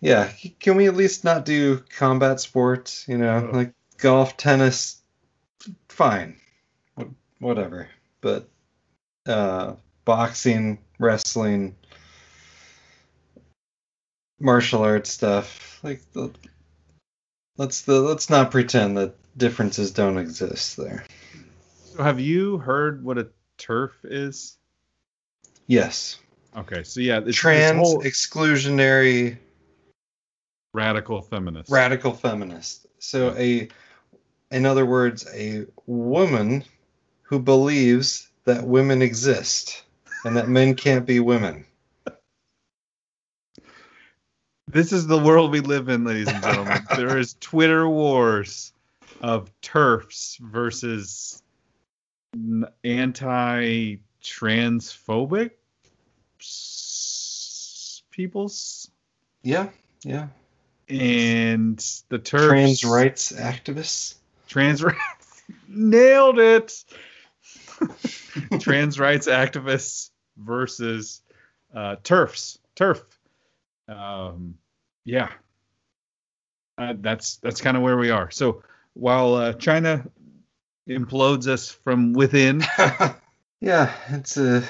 yeah, 0.00 0.30
can 0.60 0.76
we 0.76 0.86
at 0.86 0.96
least 0.96 1.24
not 1.24 1.44
do 1.44 1.78
combat 1.96 2.40
sports? 2.40 3.04
You 3.08 3.18
know, 3.18 3.48
oh. 3.52 3.56
like 3.56 3.72
golf, 3.98 4.36
tennis, 4.36 5.02
fine, 5.88 6.36
whatever. 7.40 7.88
But 8.20 8.48
uh, 9.26 9.74
boxing, 10.04 10.78
wrestling, 10.98 11.76
martial 14.38 14.82
arts 14.82 15.10
stuff. 15.10 15.80
Like 15.82 16.00
the 16.12 16.30
let's 17.58 17.82
the 17.82 18.00
let's 18.00 18.30
not 18.30 18.50
pretend 18.50 18.96
that 18.96 19.14
differences 19.36 19.90
don't 19.90 20.16
exist 20.16 20.76
there. 20.78 21.04
So 21.84 22.02
have 22.02 22.18
you 22.18 22.58
heard 22.58 23.04
what 23.04 23.18
a 23.18 23.28
TERF 23.58 23.90
is? 24.04 24.56
Yes. 25.66 26.18
Okay, 26.56 26.82
so 26.82 27.00
yeah, 27.00 27.20
it's 27.24 27.36
trans 27.36 27.78
whole... 27.78 28.02
exclusionary 28.02 29.36
radical 30.72 31.20
feminist. 31.20 31.70
Radical 31.70 32.14
feminist. 32.14 32.86
So 32.98 33.34
a 33.36 33.68
in 34.50 34.64
other 34.64 34.86
words, 34.86 35.26
a 35.34 35.66
woman 35.84 36.64
who 37.22 37.38
believes 37.38 38.28
that 38.44 38.64
women 38.64 39.02
exist 39.02 39.82
and 40.24 40.36
that 40.36 40.48
men 40.48 40.74
can't 40.74 41.04
be 41.04 41.20
women. 41.20 41.66
This 44.70 44.92
is 44.92 45.06
the 45.06 45.18
world 45.18 45.50
we 45.50 45.60
live 45.60 45.88
in, 45.88 46.04
ladies 46.04 46.28
and 46.28 46.42
gentlemen. 46.42 46.82
there 46.96 47.16
is 47.16 47.36
Twitter 47.40 47.88
wars 47.88 48.74
of 49.22 49.50
TERFs 49.62 50.38
versus 50.40 51.42
anti-transphobic 52.84 55.50
peoples. 58.10 58.90
Yeah, 59.42 59.70
yeah. 60.04 60.26
And 60.90 61.78
the 62.10 62.18
TERFs 62.18 62.48
trans 62.48 62.84
rights 62.84 63.32
activists. 63.32 64.16
Trans 64.48 64.82
rights 64.82 65.44
nailed 65.68 66.38
it. 66.38 66.84
trans 68.60 69.00
rights 69.00 69.28
activists 69.28 70.10
versus 70.36 71.22
uh, 71.74 71.96
TERFs. 72.04 72.58
TERF 72.76 73.00
um, 73.88 74.54
yeah, 75.04 75.30
uh, 76.76 76.94
that's 76.98 77.36
that's 77.36 77.60
kind 77.60 77.76
of 77.76 77.82
where 77.82 77.96
we 77.96 78.10
are. 78.10 78.30
So 78.30 78.62
while 78.94 79.34
uh, 79.34 79.52
China 79.54 80.06
implodes 80.88 81.46
us 81.46 81.70
from 81.70 82.12
within, 82.12 82.62
yeah, 83.60 83.92
it's 84.10 84.36
a 84.36 84.62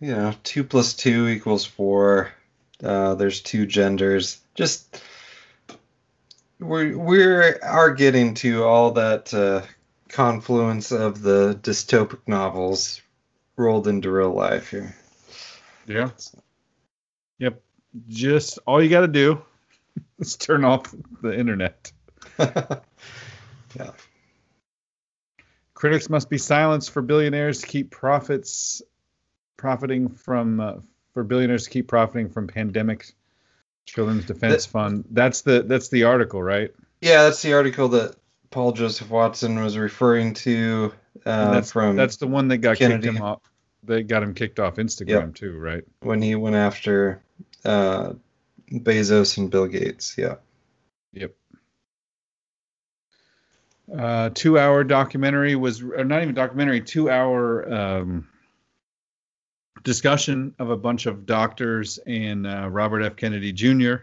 you 0.00 0.14
know 0.14 0.34
two 0.44 0.64
plus 0.64 0.94
two 0.94 1.28
equals 1.28 1.64
four. 1.64 2.32
Uh, 2.82 3.14
there's 3.14 3.40
two 3.40 3.66
genders. 3.66 4.40
Just 4.54 5.02
we 6.58 6.94
we 6.94 7.22
are 7.22 7.94
getting 7.94 8.34
to 8.34 8.64
all 8.64 8.92
that 8.92 9.34
uh, 9.34 9.62
confluence 10.08 10.92
of 10.92 11.22
the 11.22 11.58
dystopic 11.60 12.20
novels 12.26 13.02
rolled 13.56 13.88
into 13.88 14.10
real 14.10 14.32
life 14.32 14.70
here. 14.70 14.94
Yeah. 15.86 15.96
Yep 15.96 16.20
just 18.08 18.58
all 18.66 18.82
you 18.82 18.88
got 18.88 19.00
to 19.02 19.08
do 19.08 19.42
is 20.18 20.36
turn 20.36 20.64
off 20.64 20.94
the 21.22 21.38
internet. 21.38 21.92
yeah. 22.38 22.80
Critics 25.74 26.08
must 26.08 26.30
be 26.30 26.38
silenced 26.38 26.90
for 26.90 27.02
billionaires 27.02 27.60
to 27.60 27.66
keep 27.66 27.90
profits 27.90 28.82
profiting 29.56 30.08
from 30.08 30.60
uh, 30.60 30.74
for 31.12 31.24
billionaires 31.24 31.64
to 31.64 31.70
keep 31.70 31.88
profiting 31.88 32.28
from 32.28 32.46
pandemic 32.46 33.12
children's 33.84 34.24
defense 34.24 34.66
that, 34.66 34.70
fund. 34.70 35.04
That's 35.10 35.42
the 35.42 35.62
that's 35.62 35.88
the 35.88 36.04
article, 36.04 36.42
right? 36.42 36.70
Yeah, 37.00 37.24
that's 37.24 37.42
the 37.42 37.54
article 37.54 37.88
that 37.88 38.14
Paul 38.50 38.72
Joseph 38.72 39.10
Watson 39.10 39.60
was 39.60 39.76
referring 39.76 40.34
to 40.34 40.92
uh, 41.26 41.52
that's, 41.52 41.72
from 41.72 41.96
That's 41.96 42.16
the 42.16 42.26
one 42.26 42.48
that 42.48 42.58
got 42.58 42.76
Kennedy. 42.78 43.02
kicked 43.02 43.16
him 43.16 43.22
off. 43.22 43.40
They 43.84 44.02
got 44.02 44.22
him 44.22 44.34
kicked 44.34 44.60
off 44.60 44.76
Instagram 44.76 45.08
yep. 45.08 45.34
too, 45.34 45.58
right? 45.58 45.82
When 46.00 46.22
he 46.22 46.34
went 46.36 46.56
after 46.56 47.20
uh, 47.64 48.12
Bezos 48.70 49.38
and 49.38 49.50
Bill 49.50 49.66
Gates. 49.66 50.16
Yeah. 50.16 50.36
Yep. 51.12 51.34
Uh, 53.96 54.30
two 54.32 54.58
hour 54.58 54.84
documentary 54.84 55.54
was, 55.56 55.82
or 55.82 56.04
not 56.04 56.22
even 56.22 56.34
documentary, 56.34 56.80
two 56.80 57.10
hour 57.10 57.72
um, 57.72 58.28
discussion 59.82 60.54
of 60.58 60.70
a 60.70 60.76
bunch 60.76 61.06
of 61.06 61.26
doctors 61.26 61.98
and 62.06 62.46
uh, 62.46 62.68
Robert 62.70 63.02
F. 63.02 63.16
Kennedy 63.16 63.52
Jr. 63.52 63.94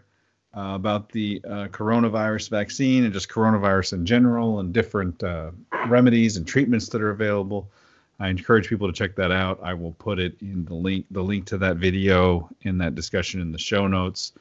Uh, 0.56 0.74
about 0.76 1.12
the 1.12 1.42
uh, 1.46 1.68
coronavirus 1.68 2.50
vaccine 2.50 3.04
and 3.04 3.14
just 3.14 3.30
coronavirus 3.30 3.94
in 3.94 4.06
general 4.06 4.60
and 4.60 4.74
different 4.74 5.24
uh, 5.24 5.52
remedies 5.88 6.38
and 6.38 6.48
treatments 6.48 6.90
that 6.90 7.02
are 7.02 7.12
available. 7.12 7.70
I 8.20 8.28
encourage 8.28 8.68
people 8.68 8.88
to 8.88 8.94
check 8.94 9.16
that 9.16 9.32
out. 9.32 9.60
I 9.64 9.74
will 9.74 9.94
put 9.94 10.20
it 10.20 10.36
in 10.42 10.66
the 10.66 10.74
link 10.74 11.06
the 11.12 11.24
link 11.24 11.46
to 11.48 11.58
that 11.60 11.78
video 11.78 12.50
in 12.62 12.78
that 12.80 12.96
discussion 12.96 13.40
in 13.42 13.52
the 13.52 13.58
show 13.58 13.88
notes. 13.88 14.34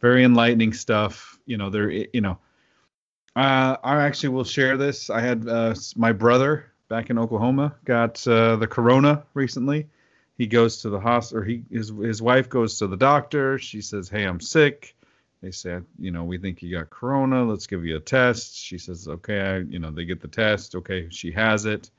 Very 0.00 0.24
enlightening 0.24 0.72
stuff. 0.72 1.38
You 1.46 1.58
know, 1.58 1.70
there 1.70 1.90
you 1.90 2.20
know 2.20 2.38
uh, 3.36 3.76
I 3.84 4.02
actually 4.02 4.30
will 4.30 4.44
share 4.44 4.78
this. 4.78 5.10
I 5.10 5.20
had 5.20 5.46
uh, 5.46 5.74
my 5.94 6.12
brother 6.12 6.72
back 6.88 7.10
in 7.10 7.18
Oklahoma 7.18 7.74
got 7.84 8.26
uh, 8.26 8.56
the 8.56 8.66
corona 8.66 9.24
recently. 9.34 9.88
He 10.38 10.46
goes 10.46 10.78
to 10.82 10.90
the 10.90 11.00
hospital, 11.00 11.44
he 11.44 11.62
his 11.70 11.92
his 12.02 12.22
wife 12.22 12.48
goes 12.48 12.78
to 12.78 12.86
the 12.86 12.96
doctor. 12.96 13.58
She 13.58 13.82
says, 13.82 14.08
"Hey, 14.08 14.24
I'm 14.24 14.40
sick." 14.40 14.96
They 15.42 15.50
said, 15.50 15.84
"You 15.98 16.10
know, 16.10 16.24
we 16.24 16.38
think 16.38 16.62
you 16.62 16.74
got 16.78 16.88
corona. 16.88 17.44
Let's 17.44 17.66
give 17.66 17.84
you 17.84 17.96
a 17.96 18.00
test." 18.00 18.56
She 18.56 18.78
says, 18.78 19.06
"Okay." 19.06 19.40
I, 19.40 19.58
you 19.58 19.78
know, 19.78 19.90
they 19.90 20.06
get 20.06 20.20
the 20.20 20.28
test. 20.28 20.74
Okay, 20.74 21.08
she 21.10 21.30
has 21.32 21.66
it 21.66 21.90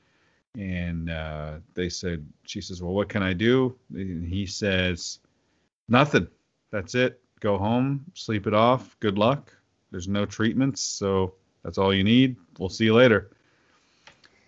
and 0.56 1.10
uh, 1.10 1.54
they 1.74 1.88
said 1.88 2.26
she 2.44 2.60
says 2.60 2.82
well 2.82 2.92
what 2.92 3.08
can 3.08 3.22
i 3.22 3.32
do? 3.32 3.76
And 3.94 4.26
he 4.26 4.46
says 4.46 5.20
nothing. 5.88 6.28
That's 6.70 6.94
it. 6.94 7.20
Go 7.40 7.58
home 7.58 8.04
sleep 8.14 8.46
it 8.46 8.54
off. 8.54 8.96
Good 9.00 9.18
luck. 9.18 9.54
There's 9.90 10.08
no 10.08 10.26
treatments 10.26 10.82
so 10.82 11.34
that's 11.62 11.78
all 11.78 11.94
you 11.94 12.04
need. 12.04 12.36
We'll 12.58 12.68
see 12.68 12.84
you 12.84 12.94
later. 12.94 13.30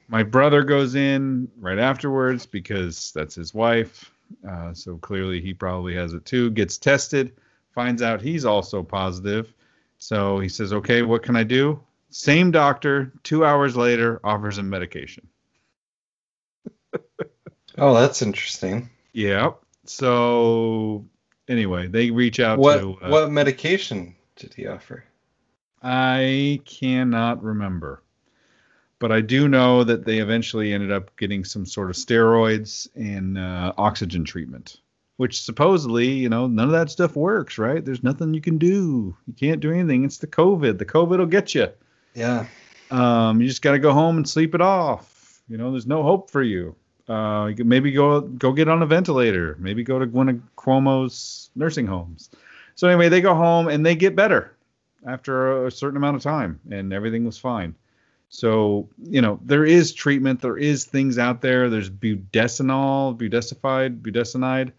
My 0.09 0.23
brother 0.23 0.65
goes 0.65 0.97
in 0.97 1.49
right 1.59 1.79
afterwards 1.79 2.47
because 2.47 3.13
that's 3.13 3.35
his 3.35 3.55
wife. 3.55 4.13
Uh, 4.49 4.75
so 4.75 4.97
clearly 4.97 5.41
he 5.41 5.55
probably 5.55 5.95
has 5.95 6.13
it 6.15 6.25
too. 6.25 6.51
Gets 6.51 6.79
tested. 6.79 7.33
Finds 7.75 8.03
out 8.03 8.21
he's 8.21 8.45
also 8.45 8.83
positive. 8.83 9.53
So 9.99 10.41
he 10.41 10.49
says 10.49 10.73
okay 10.73 11.03
what 11.03 11.23
can 11.23 11.37
i 11.37 11.45
do? 11.45 11.81
Same 12.13 12.51
doctor 12.51 13.13
two 13.23 13.45
hours 13.45 13.77
later 13.77 14.19
offers 14.25 14.59
him 14.59 14.69
medication 14.69 15.30
oh, 17.81 17.95
that's 17.95 18.23
interesting. 18.23 18.91
Yeah. 19.13 19.53
So 19.87 21.05
anyway, 21.49 21.89
they 21.89 22.11
reach 22.11 22.39
out 22.39 22.59
what, 22.59 22.79
to 22.79 22.99
uh, 23.03 23.09
what 23.09 23.31
medication 23.31 24.15
did 24.37 24.55
he 24.55 24.67
offer? 24.67 25.05
I 25.83 26.61
cannot 26.65 27.43
remember. 27.43 28.03
But 28.99 29.13
I 29.13 29.23
do 29.23 29.49
know 29.49 29.83
that 29.83 30.05
they 30.05 30.19
eventually 30.19 30.75
ended 30.75 30.93
up 30.93 31.17
getting 31.17 31.43
some 31.43 31.65
sort 31.65 31.89
of 31.89 31.97
steroids 31.97 32.87
and 32.95 33.39
uh, 33.39 33.73
oxygen 33.79 34.25
treatment, 34.25 34.77
which 35.17 35.43
supposedly, 35.43 36.09
you 36.09 36.29
know, 36.29 36.47
none 36.47 36.67
of 36.67 36.73
that 36.73 36.91
stuff 36.91 37.17
works, 37.17 37.57
right? 37.57 37.83
There's 37.83 38.03
nothing 38.03 38.35
you 38.35 38.43
can 38.43 38.59
do. 38.59 39.17
You 39.27 39.33
can't 39.33 39.61
do 39.61 39.73
anything. 39.73 40.05
It's 40.05 40.19
the 40.19 40.27
COVID. 40.27 40.77
The 40.77 40.85
COVID 40.85 41.19
will 41.19 41.27
get 41.27 41.55
you. 41.55 41.69
Yeah. 42.15 42.47
Um, 42.91 43.41
you 43.41 43.49
just 43.49 43.63
got 43.63 43.73
to 43.73 43.79
go 43.79 43.95
home 43.95 44.19
and 44.19 44.29
sleep 44.29 44.55
it 44.55 44.61
off. 44.61 45.41
You 45.49 45.57
know, 45.57 45.71
there's 45.71 45.87
no 45.87 46.03
hope 46.03 46.31
for 46.31 46.43
you. 46.43 46.77
Uh, 47.11 47.53
maybe 47.57 47.91
go 47.91 48.21
go 48.21 48.53
get 48.53 48.69
on 48.69 48.83
a 48.83 48.87
ventilator. 48.87 49.57
Maybe 49.59 49.83
go 49.83 49.99
to 49.99 50.07
one 50.07 50.29
of 50.29 50.41
Cuomo's 50.57 51.51
nursing 51.57 51.87
homes. 51.87 52.31
So 52.77 52.87
anyway, 52.87 53.09
they 53.09 53.21
go 53.21 53.35
home 53.35 53.67
and 53.67 53.85
they 53.85 53.97
get 53.97 54.15
better 54.15 54.57
after 55.05 55.67
a 55.67 55.73
certain 55.73 55.97
amount 55.97 56.17
of 56.17 56.23
time, 56.23 56.61
and 56.71 56.93
everything 56.93 57.25
was 57.25 57.37
fine. 57.37 57.75
So 58.29 58.89
you 59.03 59.21
know 59.21 59.41
there 59.45 59.65
is 59.65 59.93
treatment. 59.93 60.41
There 60.41 60.57
is 60.57 60.85
things 60.85 61.19
out 61.19 61.43
there. 61.43 61.69
There's 61.69 61.91
budesonide, 61.91 63.19
budesified, 63.19 64.03
budesonide. 64.03 64.71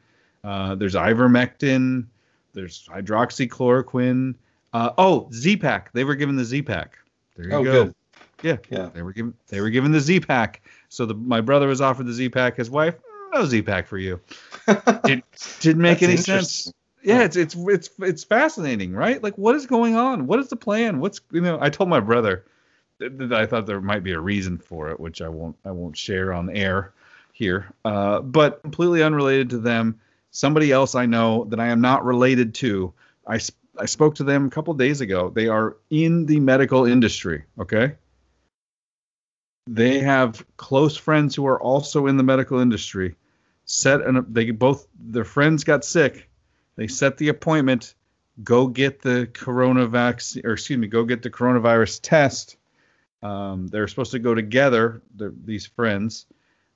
Uh, 0.41 0.75
there's 0.75 0.95
ivermectin. 0.95 2.05
There's 2.53 2.87
hydroxychloroquine. 2.87 4.35
Uh, 4.71 4.91
oh, 4.97 5.29
Z-Pak. 5.33 5.91
They 5.91 6.05
were 6.05 6.15
given 6.15 6.37
the 6.37 6.45
Z-Pak. 6.45 6.97
There 7.35 7.49
you 7.49 7.53
oh, 7.55 7.63
go. 7.63 7.83
Good. 7.85 7.95
Yeah, 8.41 8.57
yeah. 8.69 8.89
They 8.93 9.01
were 9.01 9.11
given 9.11 9.33
they 9.49 9.59
were 9.59 9.69
given 9.69 9.91
the 9.91 9.99
Z-Pak. 9.99 10.61
So 10.91 11.05
the, 11.05 11.13
my 11.13 11.39
brother 11.39 11.68
was 11.68 11.80
offered 11.80 12.05
the 12.05 12.11
Z 12.11 12.30
Pak. 12.30 12.57
His 12.57 12.69
wife, 12.69 12.95
no 13.34 13.45
Z 13.45 13.61
Pak 13.61 13.88
for 13.88 13.97
you. 13.97 14.19
it 14.68 15.23
didn't 15.61 15.81
make 15.81 16.03
any 16.03 16.18
sense. 16.18 16.72
Yeah, 17.01 17.23
it's 17.23 17.38
it's 17.38 17.55
it's 17.57 17.89
it's 17.99 18.23
fascinating, 18.26 18.91
right? 18.91 19.23
Like, 19.23 19.38
what 19.38 19.55
is 19.55 19.65
going 19.65 19.95
on? 19.95 20.27
What 20.27 20.39
is 20.39 20.49
the 20.49 20.57
plan? 20.57 20.99
What's 20.99 21.22
you 21.31 21.39
know? 21.39 21.57
I 21.61 21.69
told 21.69 21.88
my 21.88 22.01
brother 22.01 22.43
that 22.99 23.31
I 23.31 23.45
thought 23.45 23.68
there 23.68 23.80
might 23.80 24.03
be 24.03 24.11
a 24.11 24.19
reason 24.19 24.57
for 24.57 24.89
it, 24.89 24.99
which 24.99 25.22
I 25.22 25.30
won't 25.30 25.55
I 25.63 25.72
won't 25.72 25.95
share 25.95 26.34
on 26.34 26.49
air 26.49 26.91
here. 27.31 27.73
Uh, 27.85 28.19
but 28.19 28.61
completely 28.61 29.01
unrelated 29.01 29.49
to 29.51 29.59
them, 29.59 29.97
somebody 30.31 30.73
else 30.73 30.93
I 30.93 31.05
know 31.05 31.45
that 31.45 31.59
I 31.61 31.68
am 31.68 31.80
not 31.80 32.03
related 32.03 32.53
to. 32.55 32.93
I 33.26 33.39
I 33.77 33.85
spoke 33.85 34.15
to 34.15 34.26
them 34.26 34.45
a 34.45 34.49
couple 34.49 34.73
days 34.73 34.99
ago. 34.99 35.30
They 35.30 35.47
are 35.47 35.77
in 35.89 36.26
the 36.26 36.41
medical 36.41 36.85
industry. 36.85 37.45
Okay, 37.57 37.93
they 39.67 39.99
have 39.99 40.45
close 40.57 40.97
friends 40.97 41.35
who 41.35 41.45
are 41.45 41.61
also 41.61 42.07
in 42.07 42.17
the 42.17 42.23
medical 42.23 42.59
industry. 42.59 43.15
set 43.65 44.01
an 44.01 44.25
they 44.29 44.51
both 44.51 44.88
their 44.99 45.23
friends 45.23 45.63
got 45.63 45.85
sick. 45.85 46.29
They 46.75 46.88
set 46.88 47.17
the 47.17 47.29
appointment. 47.29 47.95
Go 48.43 48.67
get 48.67 49.01
the 49.01 49.29
corona 49.33 49.85
vaccine, 49.88 50.45
or 50.45 50.53
excuse 50.53 50.79
me, 50.79 50.88
go 50.88 51.03
get 51.03 51.21
the 51.21 51.29
coronavirus 51.29 51.99
test. 52.01 52.57
Um, 53.21 53.67
they're 53.67 53.88
supposed 53.88 54.11
to 54.11 54.19
go 54.19 54.33
together. 54.33 55.01
These 55.15 55.67
friends. 55.67 56.25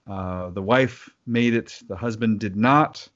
Uh, 0.07 0.51
the 0.51 0.61
wife 0.61 1.09
made 1.25 1.55
it. 1.55 1.81
The 1.87 1.95
husband 1.95 2.39
did 2.39 2.55
not. 2.55 3.07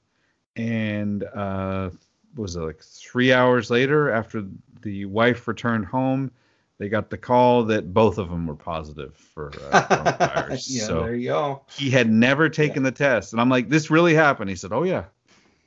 And 0.56 1.22
uh, 1.22 1.90
was 2.34 2.56
it 2.56 2.60
like 2.60 2.82
three 2.82 3.32
hours 3.32 3.70
later, 3.70 4.10
after 4.10 4.44
the 4.82 5.04
wife 5.04 5.46
returned 5.46 5.86
home, 5.86 6.32
they 6.80 6.88
got 6.88 7.10
the 7.10 7.18
call 7.18 7.64
that 7.64 7.92
both 7.92 8.16
of 8.16 8.30
them 8.30 8.46
were 8.46 8.54
positive 8.54 9.14
for 9.14 9.52
uh, 9.70 9.82
coronavirus. 9.82 10.66
yeah, 10.70 10.84
so 10.84 11.02
there 11.02 11.14
you 11.14 11.28
go. 11.28 11.60
He 11.76 11.90
had 11.90 12.10
never 12.10 12.48
taken 12.48 12.82
yeah. 12.82 12.88
the 12.88 12.96
test, 12.96 13.32
and 13.34 13.40
I'm 13.40 13.50
like, 13.50 13.68
"This 13.68 13.90
really 13.90 14.14
happened." 14.14 14.48
He 14.48 14.56
said, 14.56 14.72
"Oh 14.72 14.82
yeah." 14.82 15.04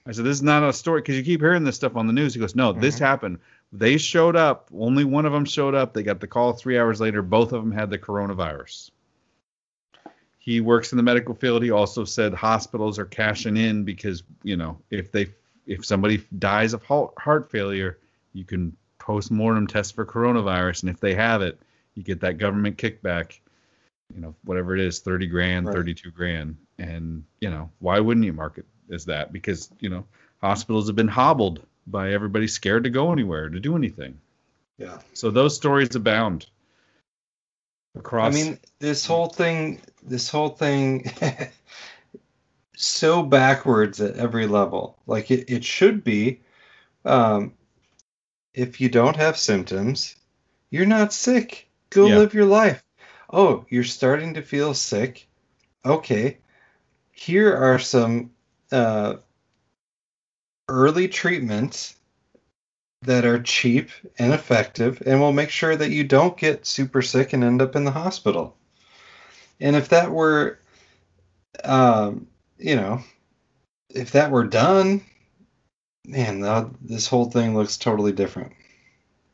I 0.07 0.11
said, 0.11 0.26
"This 0.26 0.38
is 0.38 0.41
not 0.41 0.64
a 0.64 0.73
story 0.73 1.02
because 1.02 1.15
you 1.15 1.23
keep 1.23 1.40
hearing 1.40 1.64
this 1.64 1.76
stuff 1.76 1.95
on 1.95 2.07
the 2.07 2.14
news." 2.14 2.34
He 2.34 2.40
goes, 2.40 2.56
"No, 2.56 2.72
mm-hmm. 2.72 2.81
this 2.81 2.98
happened. 2.98 3.38
They 3.72 3.99
showed 3.99 4.35
up. 4.35 4.69
Only 4.76 5.03
one 5.03 5.27
of 5.27 5.31
them 5.31 5.45
showed 5.45 5.76
up. 5.76 5.94
They 5.94 6.02
got 6.02 6.19
the 6.19 6.26
call 6.26 6.53
three 6.53 6.80
hours 6.80 6.99
later. 6.99 7.22
Both 7.22 7.53
of 7.53 7.61
them 7.64 7.72
had 7.72 7.91
the 7.91 7.99
coronavirus." 7.99 8.90
He 10.40 10.61
works 10.61 10.94
in 10.94 10.98
the 10.98 11.03
medical 11.03 11.35
field. 11.35 11.61
He 11.61 11.69
also 11.69 12.06
said 12.06 12.34
hospitals 12.34 12.98
are 12.98 13.06
cashing 13.06 13.56
in 13.56 13.84
because 13.84 14.23
you 14.41 14.57
know 14.57 14.80
if 14.90 15.11
they 15.11 15.27
if 15.68 15.85
somebody 15.85 16.23
dies 16.40 16.73
of 16.73 16.81
heart 16.84 17.52
failure, 17.52 17.99
you 18.34 18.45
can 18.45 18.76
post-mortem 19.03 19.67
test 19.67 19.93
for 19.95 20.05
coronavirus 20.05 20.84
and 20.84 20.89
if 20.89 20.99
they 20.99 21.13
have 21.13 21.41
it 21.41 21.59
you 21.95 22.03
get 22.03 22.21
that 22.21 22.38
government 22.38 22.77
kickback 22.77 23.39
you 24.13 24.21
know 24.21 24.35
whatever 24.43 24.75
it 24.75 24.81
is 24.81 24.99
30 24.99 25.27
grand 25.27 25.67
right. 25.67 25.75
32 25.75 26.11
grand. 26.11 26.57
And 26.80 27.23
you 27.39 27.49
know 27.49 27.69
why 27.80 27.99
wouldn't 27.99 28.25
you 28.25 28.34
market 28.34 28.65
as 28.91 29.05
that? 29.05 29.34
Because 29.34 29.69
you 29.80 29.89
know 29.89 30.05
hospitals 30.41 30.88
have 30.88 30.95
been 30.95 31.07
hobbled 31.07 31.65
by 31.88 32.13
everybody 32.13 32.47
scared 32.47 32.84
to 32.84 32.89
go 32.89 33.11
anywhere 33.11 33.49
to 33.49 33.59
do 33.59 33.75
anything. 33.75 34.19
Yeah. 34.77 34.99
So 35.13 35.31
those 35.31 35.55
stories 35.55 35.95
abound 35.95 36.47
across 37.95 38.34
i 38.34 38.35
mean 38.35 38.57
this 38.80 39.05
whole 39.05 39.27
thing 39.27 39.80
this 40.01 40.27
whole 40.27 40.49
thing 40.49 41.11
so 42.75 43.21
backwards 43.21 44.01
at 44.01 44.15
every 44.15 44.47
level. 44.47 44.97
Like 45.05 45.30
it, 45.30 45.49
it 45.49 45.63
should 45.63 46.03
be 46.03 46.41
um 47.05 47.53
if 48.53 48.80
you 48.80 48.89
don't 48.89 49.15
have 49.15 49.38
symptoms, 49.38 50.15
you're 50.69 50.85
not 50.85 51.13
sick. 51.13 51.69
Go 51.89 52.07
yeah. 52.07 52.17
live 52.17 52.34
your 52.34 52.45
life. 52.45 52.84
Oh, 53.31 53.65
you're 53.69 53.84
starting 53.84 54.35
to 54.35 54.41
feel 54.41 54.73
sick. 54.73 55.27
Okay. 55.85 56.38
Here 57.11 57.55
are 57.55 57.80
some 57.80 58.31
uh, 58.71 59.15
early 60.67 61.07
treatments 61.07 61.95
that 63.01 63.25
are 63.25 63.41
cheap 63.41 63.89
and 64.17 64.34
effective 64.34 65.01
and 65.05 65.19
will 65.19 65.34
make 65.34 65.49
sure 65.49 65.75
that 65.75 65.91
you 65.91 66.03
don't 66.03 66.38
get 66.38 66.65
super 66.65 67.01
sick 67.01 67.34
and 67.34 67.43
end 67.43 67.61
up 67.61 67.75
in 67.75 67.84
the 67.84 67.91
hospital. 67.91 68.55
And 69.59 69.75
if 69.75 69.89
that 69.89 70.11
were, 70.11 70.59
um, 71.63 72.27
you 72.57 72.75
know, 72.75 73.01
if 73.89 74.11
that 74.13 74.31
were 74.31 74.45
done, 74.45 75.01
man, 76.05 76.75
this 76.81 77.07
whole 77.07 77.25
thing 77.25 77.55
looks 77.55 77.77
totally 77.77 78.11
different. 78.11 78.53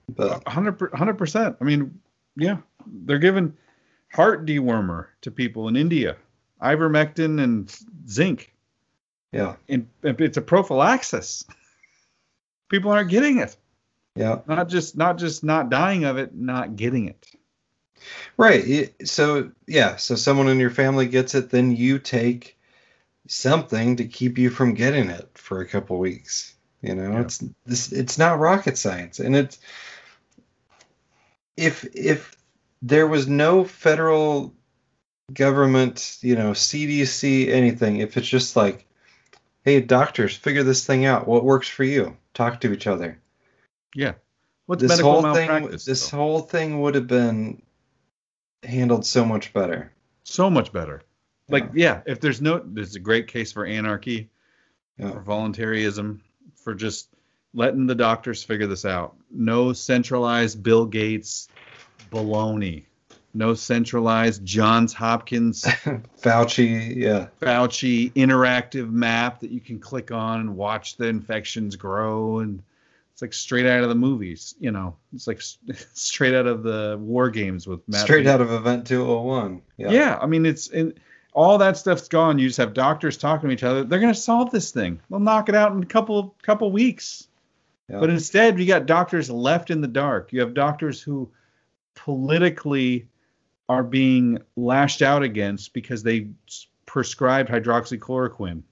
But 0.08 0.46
100 0.46 1.18
percent. 1.18 1.58
I 1.62 1.64
mean, 1.64 2.00
yeah, 2.36 2.58
they're 2.86 3.20
giving 3.20 3.56
heart 4.12 4.46
dewormer 4.46 5.08
to 5.22 5.32
people 5.32 5.68
in 5.68 5.76
India, 5.76 6.18
ivermectin 6.62 7.42
and 7.44 7.76
zinc. 8.10 8.54
Yeah, 9.32 9.56
and 9.68 9.88
it's 10.02 10.38
a 10.38 10.42
prophylaxis. 10.42 11.46
People 12.70 12.92
aren't 12.92 13.12
getting 13.12 13.38
it. 13.38 13.56
Yeah, 14.16 14.40
not 14.48 14.70
just 14.70 14.98
not 14.98 15.20
just 15.20 15.44
not 15.44 15.70
dying 15.70 16.06
of 16.06 16.18
it, 16.18 16.36
not 16.36 16.76
getting 16.76 17.08
it. 17.08 17.28
Right. 18.38 18.94
So 19.06 19.52
yeah, 19.68 19.98
so 19.98 20.16
someone 20.16 20.48
in 20.48 20.60
your 20.60 20.72
family 20.72 21.08
gets 21.08 21.36
it, 21.36 21.52
then 21.52 21.76
you 21.76 22.00
take 22.00 22.58
something 23.28 23.98
to 23.98 24.06
keep 24.06 24.40
you 24.40 24.50
from 24.50 24.74
getting 24.74 25.10
it 25.10 25.30
for 25.36 25.62
a 25.62 25.68
couple 25.68 26.00
weeks. 26.00 26.56
You 26.82 26.96
know, 26.96 27.12
yeah. 27.12 27.22
it's 27.22 27.44
this 27.66 27.92
it's 27.92 28.18
not 28.18 28.40
rocket 28.40 28.78
science. 28.78 29.20
And 29.20 29.36
it's 29.36 29.60
if 31.58 31.86
if 31.96 32.36
there 32.82 33.08
was 33.08 33.28
no 33.28 33.66
federal 33.66 34.54
government, 35.34 36.18
you 36.22 36.36
know, 36.36 36.52
CDC, 36.52 37.50
anything, 37.50 37.98
if 37.98 38.18
it's 38.18 38.28
just 38.28 38.56
like, 38.56 38.86
hey, 39.64 39.82
doctors, 39.82 40.36
figure 40.36 40.64
this 40.64 40.86
thing 40.86 41.06
out. 41.06 41.28
What 41.28 41.44
works 41.44 41.68
for 41.68 41.84
you? 41.84 42.18
Talk 42.34 42.62
to 42.62 42.72
each 42.74 42.88
other. 42.88 43.20
Yeah. 43.94 44.14
What's 44.66 44.82
this 44.82 44.90
medical 44.90 45.22
whole 45.22 45.34
thing, 45.34 45.70
This 45.72 46.10
though? 46.10 46.18
whole 46.18 46.40
thing 46.42 46.82
would 46.82 46.96
have 46.96 47.08
been 47.08 47.62
handled 48.64 49.06
so 49.06 49.26
much 49.26 49.52
better. 49.52 49.92
So 50.24 50.50
much 50.50 50.72
better. 50.72 51.02
Like, 51.50 51.72
yeah, 51.74 52.02
if 52.06 52.22
there's 52.22 52.42
no, 52.42 52.62
there's 52.64 52.96
a 52.96 53.00
great 53.00 53.28
case 53.28 53.52
for 53.52 53.66
anarchy, 53.66 54.30
yeah. 54.98 55.12
for 55.12 55.22
voluntarism, 55.22 56.22
for 56.64 56.74
just 56.74 57.10
letting 57.54 57.88
the 57.88 57.96
doctors 57.96 58.44
figure 58.44 58.68
this 58.68 58.86
out. 58.86 59.16
No 59.32 59.74
centralized 59.74 60.62
Bill 60.62 60.86
Gates 60.86 61.48
baloney. 62.12 62.84
No 63.34 63.54
centralized 63.54 64.44
Johns 64.44 64.92
Hopkins 64.92 65.64
Fauci, 66.22 66.96
yeah. 66.96 67.28
Fauci 67.40 68.12
interactive 68.14 68.92
map 68.92 69.40
that 69.42 69.52
you 69.52 69.60
can 69.60 69.80
click 69.80 70.12
on 70.12 70.40
and 70.40 70.56
watch 70.56 70.98
the 70.98 71.08
infections 71.08 71.76
grow 71.76 72.40
and 72.40 72.64
it's 73.14 73.22
like 73.22 73.34
straight 73.34 73.66
out 73.66 73.84
of 73.84 73.90
the 73.90 73.96
movies, 73.96 74.56
you 74.60 74.72
know. 74.72 74.96
It's 75.14 75.28
like 75.28 75.42
straight 75.94 76.34
out 76.34 76.48
of 76.48 76.64
the 76.64 76.98
war 77.00 77.30
games 77.30 77.68
with 77.68 77.88
Matt 77.88 78.04
Straight 78.04 78.26
out 78.26 78.42
of 78.42 78.52
Event 78.52 78.88
201. 78.88 79.62
Yeah. 79.78 79.92
Yeah, 79.92 80.20
I 80.20 80.26
mean 80.26 80.46
it's 80.46 80.68
in 80.68 80.96
all 81.34 81.58
that 81.60 81.78
stuff's 81.78 82.08
gone. 82.08 82.40
You 82.40 82.48
just 82.48 82.58
have 82.58 82.74
doctors 82.74 83.18
talking 83.18 83.50
to 83.50 83.54
each 83.54 83.64
other. 83.64 83.84
They're 83.84 84.00
going 84.00 84.14
to 84.14 84.20
solve 84.20 84.52
this 84.52 84.72
thing. 84.72 85.00
They'll 85.10 85.20
knock 85.20 85.50
it 85.50 85.56
out 85.56 85.72
in 85.74 85.84
a 85.84 85.86
couple 85.86 86.36
couple 86.42 86.72
weeks. 86.72 87.28
Yeah. 87.90 88.00
But 88.00 88.10
instead, 88.10 88.60
you 88.60 88.66
got 88.66 88.86
doctors 88.86 89.30
left 89.30 89.72
in 89.72 89.82
the 89.82 89.88
dark. 89.88 90.32
You 90.32 90.42
have 90.42 90.54
doctors 90.54 91.02
who 91.02 91.32
politically 91.96 93.08
are 93.68 93.84
being 93.84 94.40
lashed 94.56 95.02
out 95.02 95.24
against 95.24 95.74
because 95.74 96.04
they 96.04 96.30
prescribed 96.86 97.50
hydroxychloroquine. 97.50 98.64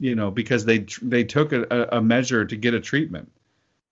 You 0.00 0.14
know, 0.14 0.30
because 0.30 0.64
they 0.64 0.86
they 1.02 1.24
took 1.24 1.52
a, 1.52 1.88
a 1.92 2.00
measure 2.00 2.44
to 2.44 2.56
get 2.56 2.74
a 2.74 2.80
treatment. 2.80 3.32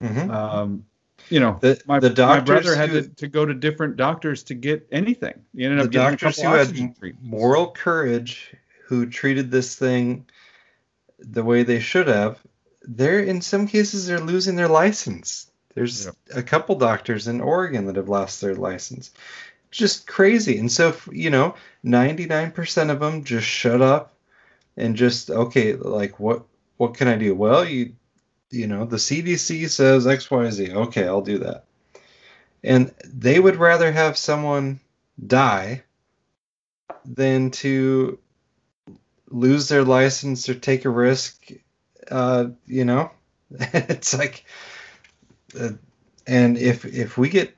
Mm-hmm. 0.01 0.31
Um, 0.31 0.85
you 1.29 1.39
know, 1.39 1.57
the, 1.61 1.81
my, 1.85 1.99
the 1.99 2.13
my 2.17 2.39
brother 2.39 2.75
had 2.75 2.89
who, 2.89 3.01
to, 3.01 3.07
to, 3.15 3.27
go 3.27 3.45
to 3.45 3.53
different 3.53 3.97
doctors 3.97 4.43
to 4.43 4.53
get 4.53 4.87
anything. 4.91 5.41
He 5.55 5.65
ended 5.65 5.79
up 5.79 5.85
the 5.85 5.91
doctors 5.91 6.41
who 6.41 6.49
had 6.49 6.95
moral 7.21 7.71
courage, 7.71 8.53
who 8.85 9.05
treated 9.05 9.51
this 9.51 9.75
thing 9.75 10.25
the 11.19 11.43
way 11.43 11.63
they 11.63 11.79
should 11.79 12.07
have, 12.07 12.39
they're 12.81 13.19
in 13.19 13.41
some 13.41 13.67
cases 13.67 14.07
they're 14.07 14.19
losing 14.19 14.55
their 14.55 14.67
license. 14.67 15.51
There's 15.73 16.05
yep. 16.05 16.15
a 16.35 16.43
couple 16.43 16.75
doctors 16.75 17.27
in 17.27 17.41
Oregon 17.41 17.85
that 17.85 17.97
have 17.97 18.09
lost 18.09 18.41
their 18.41 18.55
license. 18.55 19.11
Just 19.69 20.07
crazy. 20.07 20.57
And 20.57 20.71
so, 20.71 20.95
you 21.11 21.29
know, 21.29 21.55
99% 21.85 22.89
of 22.89 22.99
them 22.99 23.23
just 23.23 23.45
shut 23.45 23.81
up 23.81 24.13
and 24.75 24.95
just 24.95 25.29
okay, 25.29 25.73
like 25.73 26.19
what 26.19 26.43
what 26.77 26.93
can 26.93 27.07
I 27.07 27.17
do? 27.17 27.35
Well, 27.35 27.65
you 27.65 27.93
you 28.51 28.67
know, 28.67 28.85
the 28.85 28.97
CDC 28.97 29.69
says 29.69 30.05
XYZ. 30.05 30.73
Okay, 30.73 31.07
I'll 31.07 31.21
do 31.21 31.39
that. 31.39 31.65
And 32.63 32.93
they 33.05 33.39
would 33.39 33.57
rather 33.57 33.91
have 33.91 34.17
someone 34.17 34.79
die 35.25 35.83
than 37.05 37.51
to 37.51 38.19
lose 39.29 39.67
their 39.67 39.83
license 39.83 40.47
or 40.49 40.55
take 40.55 40.85
a 40.85 40.89
risk. 40.89 41.51
Uh, 42.09 42.47
you 42.65 42.85
know, 42.85 43.11
it's 43.51 44.17
like, 44.17 44.45
uh, 45.59 45.71
and 46.25 46.57
if 46.57 46.85
if 46.85 47.17
we 47.17 47.29
get 47.29 47.55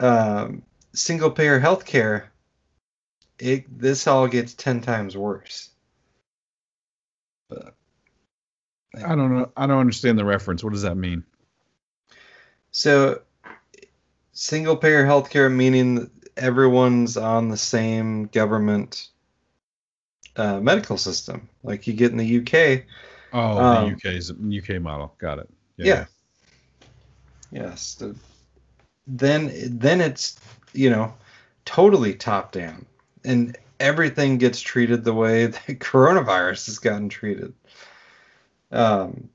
um, 0.00 0.62
single 0.92 1.30
payer 1.30 1.58
health 1.58 1.84
care, 1.84 2.32
it 3.38 3.78
this 3.78 4.06
all 4.06 4.26
gets 4.28 4.54
ten 4.54 4.80
times 4.80 5.16
worse. 5.16 5.70
But 7.48 7.74
I 9.04 9.14
don't 9.14 9.34
know. 9.34 9.50
I 9.56 9.66
don't 9.66 9.78
understand 9.78 10.18
the 10.18 10.24
reference. 10.24 10.62
What 10.62 10.72
does 10.72 10.82
that 10.82 10.96
mean? 10.96 11.24
So, 12.70 13.20
single 14.32 14.76
payer 14.76 15.04
healthcare 15.04 15.52
meaning 15.52 16.10
everyone's 16.36 17.16
on 17.16 17.48
the 17.48 17.56
same 17.56 18.26
government 18.26 19.08
uh, 20.36 20.60
medical 20.60 20.98
system, 20.98 21.48
like 21.62 21.86
you 21.86 21.92
get 21.92 22.10
in 22.10 22.18
the 22.18 22.38
UK. 22.40 22.84
Oh, 23.32 23.58
um, 23.58 23.88
the 23.88 24.10
UK's 24.10 24.30
UK 24.30 24.80
model. 24.80 25.14
Got 25.18 25.38
it. 25.40 25.50
Yeah. 25.76 25.86
yeah. 25.86 26.04
Yes. 27.50 27.94
The, 27.94 28.16
then 29.06 29.52
then 29.64 30.00
it's 30.00 30.38
you 30.72 30.90
know 30.90 31.14
totally 31.64 32.14
top 32.14 32.52
down, 32.52 32.86
and 33.24 33.56
everything 33.80 34.38
gets 34.38 34.60
treated 34.60 35.04
the 35.04 35.14
way 35.14 35.46
the 35.66 35.74
coronavirus 35.74 36.66
has 36.66 36.78
gotten 36.78 37.08
treated. 37.08 37.52
Um, 38.74 39.30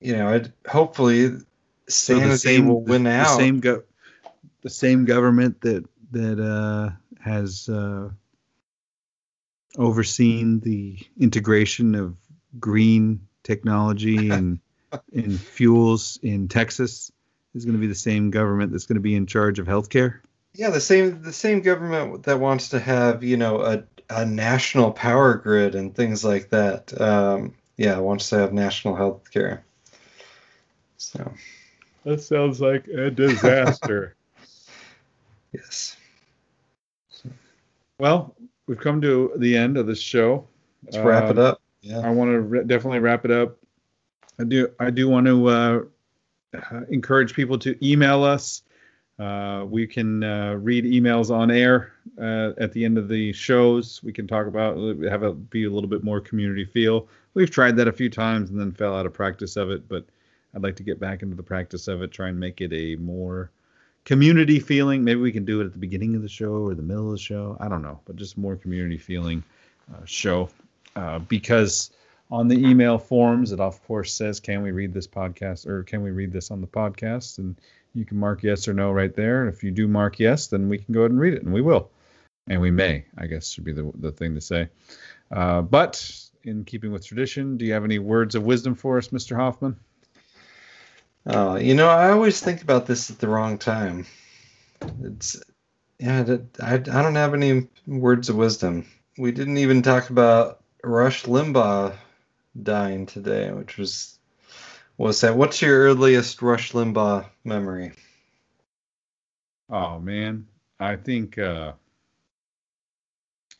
you 0.00 0.16
know, 0.16 0.32
it, 0.32 0.52
hopefully 0.66 1.32
sanity 1.88 2.30
so 2.30 2.36
same, 2.36 2.68
will 2.68 2.82
win 2.82 3.04
the, 3.04 3.10
out. 3.10 3.36
The 3.38 3.44
same 3.44 3.60
go- 3.60 3.82
the 4.62 4.70
same 4.70 5.04
government 5.04 5.60
that 5.62 5.84
that 6.12 6.40
uh, 6.40 6.90
has 7.20 7.68
uh, 7.68 8.10
overseen 9.76 10.60
the 10.60 10.98
integration 11.18 11.94
of 11.94 12.16
green 12.58 13.26
technology 13.42 14.30
and 14.32 14.60
in 15.12 15.36
fuels 15.36 16.18
in 16.22 16.48
Texas 16.48 17.12
is 17.54 17.64
going 17.64 17.74
to 17.74 17.80
be 17.80 17.86
the 17.86 17.94
same 17.94 18.30
government 18.30 18.72
that's 18.72 18.86
going 18.86 18.96
to 18.96 19.00
be 19.00 19.14
in 19.14 19.26
charge 19.26 19.58
of 19.58 19.66
healthcare. 19.66 20.20
Yeah, 20.54 20.70
the 20.70 20.80
same 20.80 21.22
the 21.22 21.32
same 21.32 21.60
government 21.60 22.24
that 22.24 22.40
wants 22.40 22.70
to 22.70 22.80
have 22.80 23.22
you 23.22 23.36
know 23.36 23.60
a 23.60 23.84
a 24.10 24.24
national 24.24 24.92
power 24.92 25.34
grid 25.34 25.74
and 25.74 25.94
things 25.94 26.24
like 26.24 26.50
that. 26.50 26.98
Um, 26.98 27.54
yeah, 27.78 27.96
wants 27.98 28.28
to 28.30 28.38
have 28.38 28.52
national 28.52 28.96
health 28.96 29.30
care. 29.30 29.64
So 30.98 31.32
that 32.04 32.20
sounds 32.20 32.60
like 32.60 32.86
a 32.88 33.10
disaster. 33.10 34.16
yes. 35.52 35.96
Well, 37.98 38.34
we've 38.66 38.78
come 38.78 39.00
to 39.00 39.32
the 39.36 39.56
end 39.56 39.78
of 39.78 39.86
this 39.86 40.00
show. 40.00 40.46
Let's 40.84 40.98
uh, 40.98 41.04
wrap 41.04 41.30
it 41.30 41.38
up. 41.38 41.62
Yeah. 41.80 42.00
I 42.00 42.10
want 42.10 42.30
to 42.30 42.40
re- 42.40 42.64
definitely 42.64 42.98
wrap 42.98 43.24
it 43.24 43.30
up. 43.30 43.56
I 44.38 44.44
do. 44.44 44.68
I 44.78 44.90
do 44.90 45.08
want 45.08 45.26
to 45.26 45.48
uh, 45.48 45.80
encourage 46.90 47.34
people 47.34 47.58
to 47.60 47.76
email 47.86 48.24
us. 48.24 48.62
Uh, 49.18 49.64
we 49.68 49.86
can 49.86 50.22
uh, 50.22 50.54
read 50.54 50.84
emails 50.84 51.30
on 51.34 51.50
air 51.50 51.92
uh, 52.20 52.52
at 52.58 52.72
the 52.72 52.84
end 52.84 52.96
of 52.96 53.08
the 53.08 53.32
shows. 53.32 54.00
We 54.02 54.12
can 54.12 54.28
talk 54.28 54.46
about 54.46 54.76
have 55.02 55.24
it 55.24 55.50
be 55.50 55.64
a 55.64 55.70
little 55.70 55.90
bit 55.90 56.04
more 56.04 56.20
community 56.20 56.64
feel. 56.64 57.08
We've 57.34 57.50
tried 57.50 57.76
that 57.76 57.88
a 57.88 57.92
few 57.92 58.10
times 58.10 58.50
and 58.50 58.60
then 58.60 58.72
fell 58.72 58.96
out 58.96 59.06
of 59.06 59.12
practice 59.12 59.56
of 59.56 59.70
it, 59.70 59.88
but 59.88 60.04
I'd 60.54 60.62
like 60.62 60.76
to 60.76 60.82
get 60.84 61.00
back 61.00 61.22
into 61.22 61.34
the 61.34 61.42
practice 61.42 61.88
of 61.88 62.02
it. 62.02 62.12
Try 62.12 62.28
and 62.28 62.38
make 62.38 62.60
it 62.60 62.72
a 62.72 62.96
more 62.96 63.50
community 64.04 64.60
feeling. 64.60 65.02
Maybe 65.02 65.20
we 65.20 65.32
can 65.32 65.44
do 65.44 65.60
it 65.60 65.66
at 65.66 65.72
the 65.72 65.78
beginning 65.78 66.14
of 66.14 66.22
the 66.22 66.28
show 66.28 66.52
or 66.52 66.74
the 66.74 66.82
middle 66.82 67.06
of 67.06 67.12
the 67.12 67.22
show. 67.22 67.56
I 67.60 67.68
don't 67.68 67.82
know, 67.82 68.00
but 68.04 68.16
just 68.16 68.38
more 68.38 68.56
community 68.56 68.98
feeling 68.98 69.42
uh, 69.92 70.04
show 70.04 70.48
uh, 70.94 71.18
because 71.18 71.90
on 72.30 72.48
the 72.48 72.56
email 72.56 72.98
forms, 72.98 73.52
it 73.52 73.60
of 73.60 73.82
course 73.86 74.12
says, 74.12 74.38
"Can 74.38 74.62
we 74.62 74.70
read 74.70 74.92
this 74.92 75.06
podcast?" 75.06 75.66
or 75.66 75.82
"Can 75.82 76.02
we 76.02 76.10
read 76.10 76.32
this 76.32 76.50
on 76.50 76.60
the 76.60 76.66
podcast?" 76.66 77.38
and 77.38 77.56
you 77.94 78.04
can 78.04 78.18
mark 78.18 78.42
yes 78.42 78.68
or 78.68 78.74
no 78.74 78.92
right 78.92 79.14
there. 79.14 79.48
If 79.48 79.62
you 79.62 79.70
do 79.70 79.88
mark 79.88 80.18
yes, 80.18 80.46
then 80.48 80.68
we 80.68 80.78
can 80.78 80.94
go 80.94 81.00
ahead 81.00 81.10
and 81.10 81.20
read 81.20 81.34
it, 81.34 81.42
and 81.42 81.52
we 81.52 81.62
will, 81.62 81.90
and 82.46 82.60
we 82.60 82.70
may. 82.70 83.04
I 83.16 83.26
guess 83.26 83.50
should 83.50 83.64
be 83.64 83.72
the 83.72 83.90
the 83.94 84.12
thing 84.12 84.34
to 84.34 84.40
say. 84.40 84.68
Uh, 85.30 85.62
but 85.62 86.28
in 86.44 86.64
keeping 86.64 86.92
with 86.92 87.06
tradition, 87.06 87.56
do 87.56 87.64
you 87.64 87.72
have 87.72 87.84
any 87.84 87.98
words 87.98 88.34
of 88.34 88.42
wisdom 88.42 88.74
for 88.74 88.98
us, 88.98 89.08
Mr. 89.08 89.36
Hoffman? 89.36 89.76
Oh, 91.26 91.56
you 91.56 91.74
know, 91.74 91.88
I 91.88 92.10
always 92.10 92.40
think 92.40 92.62
about 92.62 92.86
this 92.86 93.10
at 93.10 93.18
the 93.18 93.28
wrong 93.28 93.58
time. 93.58 94.06
It's 95.02 95.42
yeah, 95.98 96.38
I, 96.62 96.74
I 96.74 96.76
don't 96.78 97.16
have 97.16 97.34
any 97.34 97.68
words 97.86 98.28
of 98.28 98.36
wisdom. 98.36 98.86
We 99.18 99.32
didn't 99.32 99.58
even 99.58 99.82
talk 99.82 100.10
about 100.10 100.60
Rush 100.84 101.24
Limbaugh 101.24 101.96
dying 102.60 103.06
today, 103.06 103.50
which 103.50 103.76
was 103.76 104.17
was 104.98 105.20
that. 105.22 105.36
What's 105.36 105.62
your 105.62 105.78
earliest 105.78 106.42
Rush 106.42 106.72
Limbaugh 106.72 107.26
memory? 107.44 107.92
Oh 109.70 109.98
man, 109.98 110.46
I 110.80 110.96
think 110.96 111.38
uh, 111.38 111.72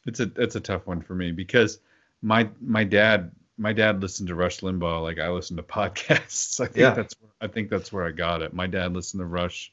it's 0.04 0.20
a 0.20 0.30
it's 0.36 0.56
a 0.56 0.60
tough 0.60 0.86
one 0.86 1.00
for 1.00 1.14
me 1.14 1.32
because 1.32 1.78
my 2.22 2.48
my 2.60 2.84
dad 2.84 3.30
my 3.56 3.72
dad 3.72 4.02
listened 4.02 4.28
to 4.28 4.34
Rush 4.34 4.60
Limbaugh 4.60 5.02
like 5.02 5.18
I 5.18 5.28
listened 5.30 5.58
to 5.58 5.62
podcasts. 5.62 6.60
I 6.60 6.66
think 6.66 6.76
yeah. 6.76 6.94
that's 6.94 7.14
I 7.40 7.46
think 7.46 7.70
that's 7.70 7.92
where 7.92 8.04
I 8.04 8.10
got 8.10 8.42
it. 8.42 8.52
My 8.52 8.66
dad 8.66 8.92
listened 8.92 9.20
to 9.20 9.26
Rush 9.26 9.72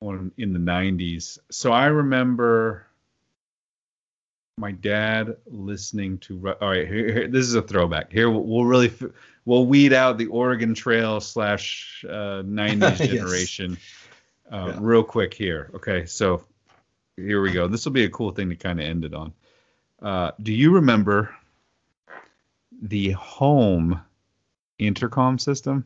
on, 0.00 0.32
in 0.36 0.52
the 0.52 0.58
90s. 0.58 1.38
So 1.50 1.72
I 1.72 1.86
remember 1.86 2.86
my 4.58 4.72
dad 4.72 5.36
listening 5.46 6.18
to 6.18 6.54
all 6.60 6.68
right 6.70 6.86
here, 6.86 7.12
here, 7.12 7.28
this 7.28 7.46
is 7.46 7.54
a 7.54 7.62
throwback 7.62 8.12
here 8.12 8.28
we'll, 8.28 8.42
we'll 8.44 8.66
really 8.66 8.92
we'll 9.44 9.66
weed 9.66 9.92
out 9.92 10.18
the 10.18 10.26
oregon 10.26 10.74
trail 10.74 11.20
slash 11.20 12.04
uh, 12.08 12.42
90s 12.44 13.06
generation 13.08 13.72
yes. 13.72 13.80
uh, 14.52 14.72
yeah. 14.72 14.78
real 14.80 15.02
quick 15.02 15.34
here 15.34 15.70
okay 15.74 16.04
so 16.06 16.44
here 17.16 17.40
we 17.40 17.52
go 17.52 17.66
this 17.66 17.84
will 17.84 17.92
be 17.92 18.04
a 18.04 18.10
cool 18.10 18.30
thing 18.30 18.48
to 18.48 18.56
kind 18.56 18.80
of 18.80 18.86
end 18.86 19.04
it 19.04 19.14
on 19.14 19.32
uh, 20.02 20.30
do 20.42 20.52
you 20.52 20.74
remember 20.74 21.34
the 22.82 23.10
home 23.12 24.00
intercom 24.78 25.38
system 25.38 25.84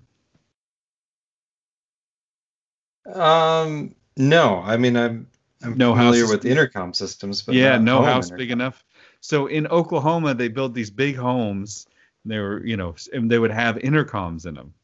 um 3.13 3.95
no 4.17 4.63
i 4.65 4.77
mean 4.77 4.97
i'm 4.97 5.27
I'm 5.63 5.77
no 5.77 5.95
familiar 5.95 6.29
with 6.29 6.45
intercom 6.45 6.93
systems, 6.93 7.43
but 7.43 7.55
yeah, 7.55 7.79
no 7.79 8.03
house 8.03 8.27
intercom. 8.27 8.39
big 8.39 8.51
enough. 8.51 8.85
So 9.21 9.47
in 9.47 9.67
Oklahoma, 9.67 10.35
they 10.35 10.49
build 10.49 10.75
these 10.75 10.91
big 10.91 11.17
homes. 11.17 11.87
They 12.27 12.39
were, 12.39 12.65
you 12.65 12.77
know, 12.77 12.95
and 13.13 13.31
they 13.31 13.39
would 13.39 13.51
have 13.51 13.77
intercoms 13.77 14.47
in 14.47 14.55
them. 14.55 14.75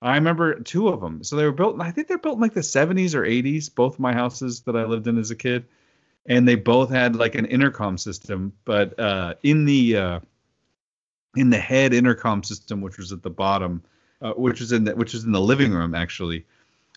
I 0.00 0.16
remember 0.16 0.60
two 0.60 0.88
of 0.88 1.00
them. 1.00 1.24
So 1.24 1.36
they 1.36 1.44
were 1.44 1.52
built. 1.52 1.80
I 1.80 1.90
think 1.90 2.08
they're 2.08 2.18
built 2.18 2.36
in 2.36 2.42
like 2.42 2.54
the 2.54 2.60
70s 2.60 3.14
or 3.14 3.22
80s. 3.22 3.74
Both 3.74 3.98
my 3.98 4.12
houses 4.12 4.60
that 4.62 4.76
I 4.76 4.84
lived 4.84 5.06
in 5.06 5.18
as 5.18 5.30
a 5.30 5.36
kid, 5.36 5.64
and 6.26 6.46
they 6.46 6.56
both 6.56 6.90
had 6.90 7.16
like 7.16 7.34
an 7.34 7.46
intercom 7.46 7.96
system. 7.96 8.52
But 8.64 8.98
uh, 8.98 9.34
in 9.42 9.64
the 9.64 9.96
uh, 9.96 10.20
in 11.36 11.50
the 11.50 11.58
head 11.58 11.94
intercom 11.94 12.42
system, 12.42 12.80
which 12.80 12.98
was 12.98 13.12
at 13.12 13.22
the 13.22 13.30
bottom, 13.30 13.82
uh, 14.20 14.32
which 14.32 14.60
was 14.60 14.72
in 14.72 14.84
the, 14.84 14.94
which 14.94 15.14
was 15.14 15.24
in 15.24 15.32
the 15.32 15.40
living 15.40 15.72
room 15.72 15.94
actually 15.94 16.44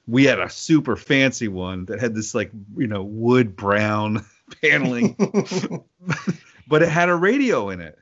we 0.07 0.23
had 0.23 0.39
a 0.39 0.49
super 0.49 0.95
fancy 0.95 1.47
one 1.47 1.85
that 1.85 1.99
had 1.99 2.15
this 2.15 2.33
like 2.33 2.51
you 2.77 2.87
know 2.87 3.03
wood 3.03 3.55
brown 3.55 4.25
paneling 4.61 5.15
but 6.67 6.81
it 6.81 6.89
had 6.89 7.09
a 7.09 7.15
radio 7.15 7.69
in 7.69 7.81
it 7.81 7.97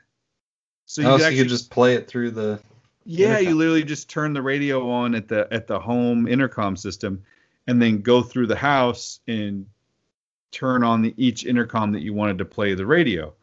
Oh, 0.86 0.88
so 0.88 1.02
you, 1.02 1.08
oh, 1.08 1.18
so 1.18 1.28
you 1.30 1.42
could 1.42 1.50
just 1.50 1.72
play 1.72 1.96
it 1.96 2.08
through 2.08 2.32
the 2.32 2.60
yeah 3.06 3.30
intercom. 3.30 3.48
you 3.48 3.56
literally 3.56 3.84
just 3.84 4.10
turn 4.10 4.34
the 4.34 4.42
radio 4.42 4.90
on 4.90 5.16
at 5.16 5.28
the 5.28 5.48
at 5.52 5.68
the 5.68 5.80
home 5.80 6.28
intercom 6.28 6.76
system 6.78 7.24
and 7.68 7.82
then 7.82 8.02
go 8.02 8.22
through 8.22 8.48
the 8.48 8.56
house 8.56 9.20
and 9.28 9.66
turn 10.52 10.84
on 10.84 11.02
the 11.02 11.14
each 11.18 11.46
intercom 11.46 11.92
that 11.92 12.02
you 12.02 12.14
wanted 12.14 12.38
to 12.38 12.46
play 12.46 12.76
the 12.76 12.86
radio 12.86 13.34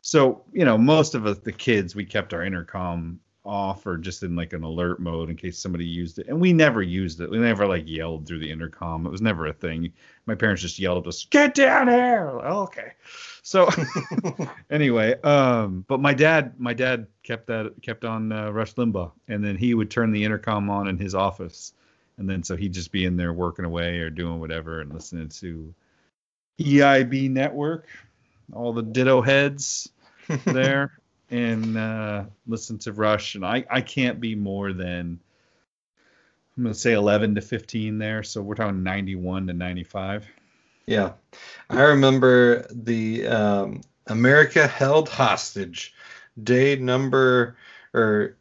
so 0.00 0.42
you 0.52 0.64
know 0.64 0.78
most 0.78 1.14
of 1.14 1.26
us 1.26 1.38
the 1.38 1.52
kids 1.52 1.94
we 1.94 2.04
kept 2.04 2.32
our 2.32 2.44
intercom 2.44 3.18
off 3.44 3.86
or 3.86 3.96
just 3.96 4.22
in 4.22 4.36
like 4.36 4.52
an 4.52 4.62
alert 4.62 5.00
mode 5.00 5.28
in 5.28 5.36
case 5.36 5.58
somebody 5.58 5.84
used 5.84 6.18
it. 6.18 6.28
And 6.28 6.40
we 6.40 6.52
never 6.52 6.82
used 6.82 7.20
it. 7.20 7.30
We 7.30 7.38
never 7.38 7.66
like 7.66 7.84
yelled 7.86 8.26
through 8.26 8.38
the 8.38 8.50
intercom. 8.50 9.06
It 9.06 9.10
was 9.10 9.22
never 9.22 9.46
a 9.46 9.52
thing. 9.52 9.92
My 10.26 10.34
parents 10.34 10.62
just 10.62 10.78
yelled 10.78 11.04
at 11.04 11.08
us, 11.08 11.26
"Get 11.30 11.54
down 11.54 11.88
here!" 11.88 12.28
okay. 12.28 12.92
So 13.42 13.68
anyway, 14.70 15.20
um, 15.22 15.84
but 15.88 16.00
my 16.00 16.14
dad, 16.14 16.58
my 16.58 16.72
dad 16.72 17.06
kept 17.24 17.46
that 17.48 17.72
kept 17.82 18.04
on 18.04 18.30
uh, 18.30 18.50
Rush 18.50 18.74
Limbaugh, 18.74 19.12
and 19.28 19.44
then 19.44 19.56
he 19.56 19.74
would 19.74 19.90
turn 19.90 20.12
the 20.12 20.24
intercom 20.24 20.70
on 20.70 20.88
in 20.88 20.98
his 20.98 21.14
office, 21.14 21.74
and 22.18 22.30
then 22.30 22.42
so 22.44 22.56
he'd 22.56 22.74
just 22.74 22.92
be 22.92 23.04
in 23.04 23.16
there 23.16 23.32
working 23.32 23.64
away 23.64 23.98
or 23.98 24.10
doing 24.10 24.38
whatever 24.38 24.80
and 24.80 24.92
listening 24.92 25.28
to 25.28 25.74
EIB 26.60 27.30
network, 27.30 27.88
all 28.52 28.72
the 28.72 28.82
ditto 28.82 29.20
heads 29.20 29.90
there 30.44 31.01
and 31.32 31.76
uh, 31.76 32.24
listen 32.46 32.78
to 32.78 32.92
Rush, 32.92 33.34
and 33.34 33.44
I 33.44 33.64
I 33.68 33.80
can't 33.80 34.20
be 34.20 34.36
more 34.36 34.72
than 34.72 35.18
I'm 36.56 36.62
gonna 36.62 36.74
say 36.74 36.92
11 36.92 37.34
to 37.36 37.40
15 37.40 37.98
there. 37.98 38.22
So 38.22 38.42
we're 38.42 38.54
talking 38.54 38.82
91 38.82 39.48
to 39.48 39.54
95. 39.54 40.26
Yeah, 40.86 41.12
I 41.70 41.82
remember 41.82 42.66
the 42.70 43.26
um, 43.26 43.80
America 44.06 44.66
held 44.66 45.08
hostage 45.08 45.94
day 46.42 46.76
number 46.76 47.56
or 47.94 48.36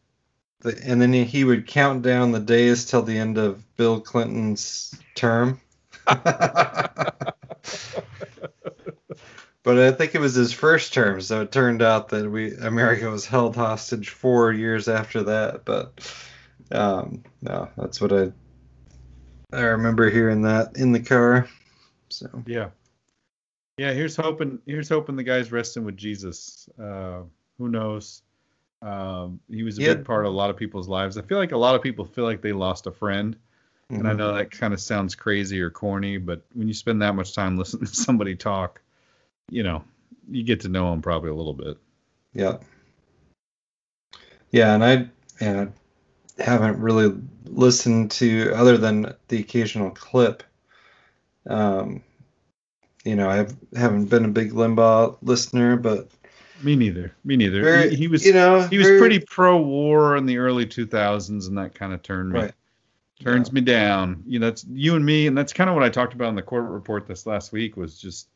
the, 0.60 0.80
and 0.84 1.02
then 1.02 1.14
he 1.14 1.44
would 1.44 1.68
count 1.68 2.02
down 2.02 2.32
the 2.32 2.40
days 2.40 2.86
till 2.86 3.04
the 3.04 3.18
end 3.18 3.38
of 3.38 3.64
Bill 3.78 4.02
Clinton's 4.02 4.94
term. 5.16 5.62
but 9.64 9.78
I 9.78 9.92
think 9.92 10.16
it 10.16 10.22
was 10.22 10.34
his 10.34 10.54
first 10.54 10.94
term, 10.94 11.22
so 11.22 11.42
it 11.42 11.52
turned 11.52 11.82
out 11.82 12.10
that 12.10 12.30
we 12.30 12.56
America 12.56 13.10
was 13.10 13.26
held 13.26 13.56
hostage 13.56 14.10
four 14.10 14.52
years 14.52 14.88
after 14.88 15.24
that. 15.24 15.66
But 15.66 16.14
um, 16.72 17.24
no, 17.42 17.70
that's 17.78 18.02
what 18.02 18.12
I 18.12 18.32
I 19.54 19.62
remember 19.62 20.10
hearing 20.10 20.44
that 20.44 20.78
in 20.78 20.92
the 20.92 21.00
car. 21.00 21.48
So 22.10 22.28
yeah, 22.48 22.70
yeah. 23.78 23.94
Here's 23.94 24.16
hoping. 24.16 24.60
Here's 24.66 24.90
hoping 24.90 25.16
the 25.16 25.24
guy's 25.24 25.52
resting 25.52 25.84
with 25.84 25.98
Jesus. 25.98 26.68
Uh, 26.82 27.22
who 27.58 27.70
knows? 27.70 28.24
Um, 28.82 29.40
he 29.48 29.62
was 29.62 29.78
a 29.78 29.82
yeah. 29.82 29.94
big 29.94 30.06
part 30.06 30.26
of 30.26 30.34
a 30.34 30.36
lot 30.36 30.50
of 30.50 30.58
people's 30.58 30.88
lives. 30.88 31.18
I 31.18 31.22
feel 31.22 31.38
like 31.38 31.52
a 31.52 31.58
lot 31.58 31.76
of 31.76 31.84
people 31.84 32.06
feel 32.06 32.24
like 32.24 32.42
they 32.42 32.52
lost 32.52 32.88
a 32.88 32.92
friend. 32.92 33.36
Mm-hmm. 33.36 34.00
And 34.00 34.08
I 34.08 34.12
mm-hmm. 34.12 34.20
know 34.20 34.34
that 34.34 34.50
kind 34.50 34.74
of 34.74 34.82
sounds 34.82 35.14
crazy 35.14 35.62
or 35.62 35.70
corny, 35.70 36.18
but 36.18 36.44
when 36.54 36.68
you 36.68 36.74
spend 36.74 37.02
that 37.02 37.14
much 37.14 37.36
time 37.36 37.58
listening 37.58 37.86
to 37.86 37.94
somebody 37.94 38.36
talk, 38.36 38.82
you 39.52 39.62
know, 39.62 39.84
you 40.30 40.44
get 40.44 40.62
to 40.62 40.70
know 40.70 40.92
him 40.92 41.02
probably 41.02 41.30
a 41.30 41.36
little 41.36 41.54
bit. 41.54 41.78
Yeah. 42.34 42.58
Yeah, 44.50 44.74
and 44.74 44.84
I 44.84 45.08
and 45.40 45.74
I 46.40 46.44
haven't 46.44 46.80
really 46.80 47.16
listened 47.46 48.12
to 48.12 48.52
other 48.56 48.78
than 48.78 49.14
the 49.28 49.40
occasional 49.40 49.92
clip. 49.92 50.44
Um, 51.48 52.04
you 53.04 53.16
know, 53.16 53.30
I 53.30 53.48
haven't 53.78 54.06
been 54.06 54.26
a 54.26 54.30
big 54.30 54.52
Limbaugh 54.52 55.18
listener, 55.22 55.76
but 55.76 56.10
me 56.64 56.76
neither. 56.76 57.14
Me 57.24 57.36
neither. 57.36 57.64
Very, 57.64 57.90
he, 57.90 57.96
he, 57.96 58.08
was, 58.08 58.26
you 58.26 58.34
know, 58.34 58.68
he 58.68 58.78
was 58.78 58.88
very, 58.88 59.00
pretty 59.00 59.20
pro-war 59.20 60.16
in 60.18 60.26
the 60.26 60.38
early 60.38 60.66
2000s, 60.66 61.48
and 61.48 61.58
that 61.58 61.74
kind 61.74 61.94
of 61.94 62.04
turned 62.04 62.32
me 62.32 62.40
right. 62.42 62.54
turns 63.22 63.50
yeah. 63.50 63.54
me 63.54 63.62
down. 63.62 64.24
You 64.28 64.40
know, 64.40 64.48
it's 64.48 64.66
you 64.72 64.96
and 64.96 65.06
me, 65.06 65.28
and 65.28 65.38
that's 65.38 65.54
kind 65.54 65.70
of 65.70 65.76
what 65.76 65.84
I 65.84 65.90
talked 65.90 66.14
about 66.14 66.30
in 66.30 66.36
the 66.36 66.42
court 66.42 66.66
report 66.66 67.08
this 67.08 67.26
last 67.26 67.52
week. 67.52 67.78
Was 67.78 68.00
just, 68.00 68.28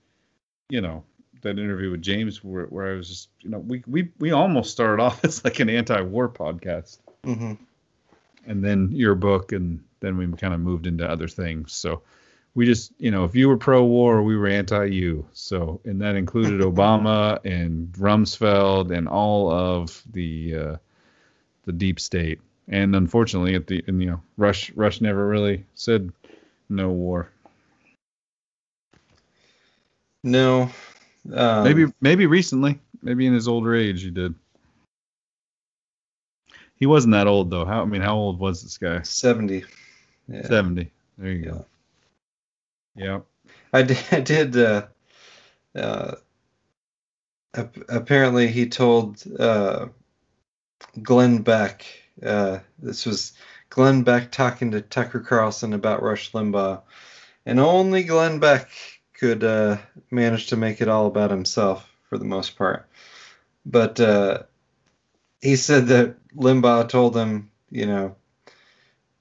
you 0.70 0.82
know, 0.82 1.04
that 1.42 1.60
interview 1.60 1.92
with 1.92 2.02
James 2.02 2.44
where, 2.44 2.66
where 2.66 2.94
I 2.94 2.98
was 2.98 3.08
just, 3.08 3.30
you 3.42 3.50
know, 3.50 3.60
we 3.60 3.84
we 3.88 4.10
we 4.20 4.32
almost 4.32 4.72
started 4.72 5.02
off 5.04 5.24
as 5.24 5.44
like 5.44 5.60
an 5.60 5.70
anti-war 5.70 6.30
podcast, 6.30 7.00
mm-hmm. 7.24 7.54
and 8.46 8.64
then 8.64 8.92
your 8.92 9.16
book, 9.16 9.52
and 9.52 9.84
then 10.00 10.18
we 10.18 10.28
kind 10.34 10.54
of 10.54 10.60
moved 10.60 10.88
into 10.88 11.10
other 11.10 11.28
things. 11.28 11.74
So 11.74 12.02
we 12.56 12.66
just, 12.66 12.94
you 12.98 13.12
know, 13.12 13.26
if 13.26 13.36
you 13.36 13.50
were 13.50 13.58
pro-war, 13.58 14.24
we 14.24 14.38
were 14.38 14.48
anti-you. 14.48 15.28
So, 15.34 15.82
and 15.84 16.02
that 16.02 16.16
included 16.16 16.62
Obama 16.62 17.40
and 17.44 17.92
Rumsfeld 17.94 18.96
and 18.96 19.08
all 19.08 19.52
of 19.52 20.02
the 20.12 20.56
uh, 20.56 20.76
the 21.66 21.74
deep 21.74 22.00
state. 22.00 22.40
And 22.68 22.96
unfortunately, 22.96 23.54
at 23.54 23.68
the, 23.68 23.84
and, 23.86 24.02
you 24.02 24.10
know, 24.10 24.22
Rush 24.38 24.72
Rush 24.72 25.02
never 25.02 25.28
really 25.28 25.66
said 25.76 26.12
no 26.70 26.90
war. 26.90 27.30
No, 30.26 30.72
um, 31.32 31.64
maybe 31.64 31.86
maybe 32.02 32.26
recently, 32.26 32.80
maybe 33.04 33.28
in 33.28 33.34
his 33.34 33.48
older 33.48 33.76
age, 33.76 34.02
he 34.02 34.10
did. 34.10 34.34
He 36.78 36.88
wasn't 36.88 37.12
that 37.14 37.28
old 37.28 37.52
though. 37.52 37.64
How 37.64 37.84
I 37.84 37.86
mean, 37.86 38.02
how 38.02 38.16
old 38.16 38.40
was 38.40 38.64
this 38.64 38.80
guy? 38.80 39.04
Seventy. 39.04 39.64
Yeah. 40.28 40.48
Seventy. 40.48 40.92
There 41.20 41.32
you 41.32 41.46
yeah. 41.46 41.52
go. 41.52 41.66
Yeah. 42.96 43.20
I 43.72 43.84
did. 43.84 44.00
I 44.12 44.20
did 44.20 44.58
uh, 44.58 44.88
uh, 45.76 46.16
apparently, 47.54 48.48
he 48.48 48.68
told 48.68 49.24
uh, 49.40 49.88
Glenn 51.04 51.44
Beck. 51.44 51.86
Uh, 52.24 52.60
this 52.80 53.06
was 53.06 53.34
Glenn 53.70 54.02
Beck 54.02 54.32
talking 54.32 54.72
to 54.72 54.82
Tucker 54.82 55.20
Carlson 55.20 55.74
about 55.74 56.02
Rush 56.02 56.32
Limbaugh, 56.32 56.82
and 57.46 57.60
only 57.60 58.04
Glenn 58.04 58.40
Beck 58.40 58.72
could 59.20 59.44
uh, 59.44 59.78
manage 60.12 60.48
to 60.48 60.58
make 60.58 60.82
it 60.82 60.88
all 60.88 61.08
about 61.08 61.32
himself 61.32 61.90
for 62.10 62.18
the 62.18 62.26
most 62.26 62.58
part. 62.58 62.88
But 63.66 64.00
uh, 64.00 64.44
he 65.42 65.56
said 65.56 65.88
that 65.88 66.16
Limbaugh 66.36 66.90
told 66.90 67.16
him, 67.16 67.52
you 67.70 67.86
know, 67.86 68.16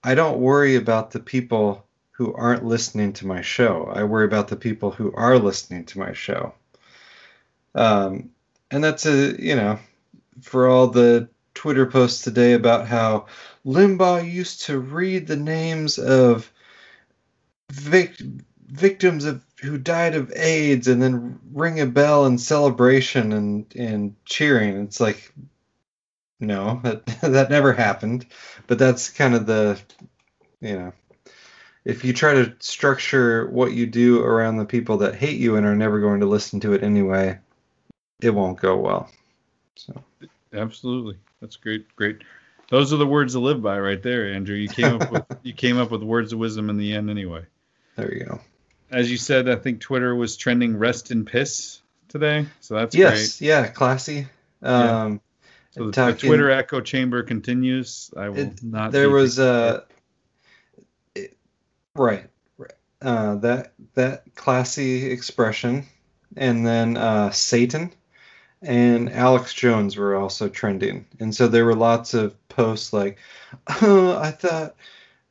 I 0.02 0.14
don't 0.14 0.40
worry 0.40 0.76
about 0.76 1.10
the 1.10 1.20
people 1.20 1.86
who 2.12 2.34
aren't 2.34 2.64
listening 2.64 3.12
to 3.14 3.26
my 3.26 3.40
show. 3.40 3.90
I 3.92 4.04
worry 4.04 4.26
about 4.26 4.48
the 4.48 4.56
people 4.56 4.90
who 4.90 5.12
are 5.14 5.38
listening 5.38 5.84
to 5.86 5.98
my 5.98 6.12
show. 6.12 6.54
Um, 7.74 8.30
and 8.70 8.84
that's 8.84 9.06
a, 9.06 9.40
you 9.42 9.56
know, 9.56 9.78
for 10.42 10.68
all 10.68 10.88
the 10.88 11.28
Twitter 11.54 11.86
posts 11.86 12.22
today 12.22 12.52
about 12.52 12.86
how 12.86 13.26
Limbaugh 13.64 14.30
used 14.30 14.66
to 14.66 14.78
read 14.78 15.26
the 15.26 15.36
names 15.36 15.98
of 15.98 16.52
vic- 17.70 18.20
victims 18.66 19.24
of 19.24 19.42
who 19.64 19.78
died 19.78 20.14
of 20.14 20.30
AIDS 20.36 20.88
and 20.88 21.02
then 21.02 21.40
ring 21.52 21.80
a 21.80 21.86
bell 21.86 22.26
in 22.26 22.38
celebration 22.38 23.32
and 23.32 23.66
and 23.74 24.14
cheering. 24.24 24.82
It's 24.82 25.00
like 25.00 25.32
no, 26.38 26.80
that 26.84 27.06
that 27.22 27.50
never 27.50 27.72
happened. 27.72 28.26
But 28.66 28.78
that's 28.78 29.08
kind 29.08 29.34
of 29.34 29.46
the 29.46 29.80
you 30.60 30.76
know 30.76 30.92
if 31.84 32.04
you 32.04 32.12
try 32.12 32.34
to 32.34 32.54
structure 32.60 33.48
what 33.48 33.72
you 33.72 33.86
do 33.86 34.22
around 34.22 34.56
the 34.56 34.64
people 34.64 34.98
that 34.98 35.14
hate 35.14 35.38
you 35.38 35.56
and 35.56 35.66
are 35.66 35.76
never 35.76 36.00
going 36.00 36.20
to 36.20 36.26
listen 36.26 36.60
to 36.60 36.72
it 36.72 36.82
anyway, 36.82 37.38
it 38.22 38.30
won't 38.30 38.60
go 38.60 38.76
well. 38.76 39.10
So 39.76 40.02
absolutely. 40.52 41.18
That's 41.40 41.56
great 41.56 41.94
great 41.96 42.22
those 42.70 42.92
are 42.92 42.96
the 42.96 43.06
words 43.06 43.34
to 43.34 43.40
live 43.40 43.62
by 43.62 43.78
right 43.78 44.02
there, 44.02 44.32
Andrew. 44.32 44.56
You 44.56 44.68
came 44.68 45.00
up 45.00 45.10
with 45.10 45.24
you 45.42 45.54
came 45.54 45.78
up 45.78 45.90
with 45.90 46.02
words 46.02 46.34
of 46.34 46.38
wisdom 46.38 46.68
in 46.68 46.76
the 46.76 46.92
end 46.92 47.08
anyway. 47.08 47.46
There 47.96 48.12
you 48.12 48.24
go 48.24 48.40
as 48.90 49.10
you 49.10 49.16
said, 49.16 49.48
I 49.48 49.56
think 49.56 49.80
Twitter 49.80 50.14
was 50.14 50.36
trending 50.36 50.76
rest 50.76 51.10
in 51.10 51.24
piss 51.24 51.80
today, 52.08 52.46
so 52.60 52.74
that's 52.74 52.94
yes, 52.94 53.38
great. 53.38 53.48
yeah, 53.48 53.66
classy. 53.68 54.26
Um, 54.62 55.12
yeah. 55.12 55.18
So 55.72 55.86
the, 55.86 55.92
talking, 55.92 56.14
the, 56.14 56.26
Twitter 56.26 56.50
echo 56.50 56.80
chamber 56.80 57.22
continues. 57.22 58.10
I 58.16 58.28
will 58.28 58.38
it, 58.38 58.62
not. 58.62 58.92
There 58.92 59.10
was 59.10 59.38
a 59.38 59.84
uh, 61.16 61.20
right, 61.96 62.26
right. 62.56 62.72
Uh, 63.02 63.34
that 63.36 63.72
that 63.94 64.22
classy 64.36 65.10
expression, 65.10 65.86
and 66.36 66.64
then 66.64 66.96
uh, 66.96 67.30
Satan 67.32 67.92
and 68.62 69.12
Alex 69.12 69.52
Jones 69.52 69.96
were 69.96 70.14
also 70.14 70.48
trending, 70.48 71.06
and 71.18 71.34
so 71.34 71.48
there 71.48 71.64
were 71.64 71.74
lots 71.74 72.14
of 72.14 72.36
posts 72.48 72.92
like, 72.92 73.18
"Oh, 73.82 74.16
I 74.16 74.30
thought." 74.30 74.76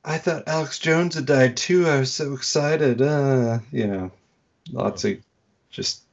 I 0.05 0.17
thought 0.17 0.47
Alex 0.47 0.80
Jones 0.80 1.15
had 1.15 1.25
died 1.25 1.55
too. 1.55 1.88
I 1.88 1.99
was 1.99 2.13
so 2.13 2.34
excited. 2.34 3.01
Uh, 3.01 3.59
you 3.71 3.88
know, 3.88 4.11
lots 4.71 5.05
of 5.05 5.17
just 5.69 6.03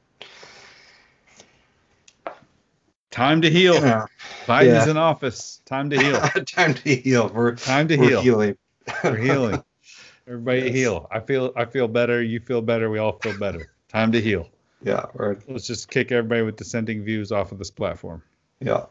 time 3.09 3.41
to 3.41 3.49
heal. 3.49 3.75
Yeah. 3.75 4.05
Biden's 4.45 4.85
yeah. 4.85 4.91
in 4.91 4.97
office. 4.97 5.61
Time 5.65 5.89
to 5.89 5.99
heal. 6.01 6.19
time 6.45 6.73
to 6.73 6.95
heal. 6.95 7.29
We're 7.33 7.55
time 7.55 7.89
to 7.89 7.97
we're 7.97 8.09
heal. 8.09 8.21
Healing. 8.21 8.57
we're 9.03 9.17
healing. 9.17 9.63
Everybody 10.27 10.61
yes. 10.61 10.73
heal. 10.73 11.07
I 11.11 11.19
feel 11.19 11.51
I 11.55 11.65
feel 11.65 11.89
better. 11.89 12.23
You 12.23 12.39
feel 12.39 12.61
better. 12.61 12.89
We 12.89 12.99
all 12.99 13.13
feel 13.19 13.37
better. 13.37 13.73
Time 13.89 14.13
to 14.13 14.21
heal. 14.21 14.47
Yeah. 14.81 15.05
Right. 15.13 15.37
Let's 15.49 15.67
just 15.67 15.91
kick 15.91 16.11
everybody 16.13 16.43
with 16.43 16.55
dissenting 16.55 17.03
views 17.03 17.31
off 17.33 17.51
of 17.51 17.57
this 17.57 17.71
platform. 17.71 18.23
Yeah. 18.61 18.85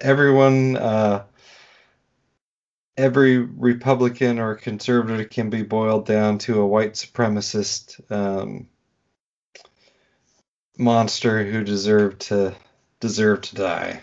Everyone. 0.00 0.78
Uh, 0.78 1.24
every 2.96 3.38
Republican 3.38 4.38
or 4.38 4.54
conservative 4.54 5.30
can 5.30 5.50
be 5.50 5.62
boiled 5.62 6.06
down 6.06 6.38
to 6.38 6.60
a 6.60 6.66
white 6.66 6.94
supremacist 6.94 8.00
um, 8.10 8.68
monster 10.78 11.44
who 11.44 11.64
deserved 11.64 12.20
to 12.22 12.54
deserve 13.00 13.42
to 13.42 13.54
die. 13.54 14.00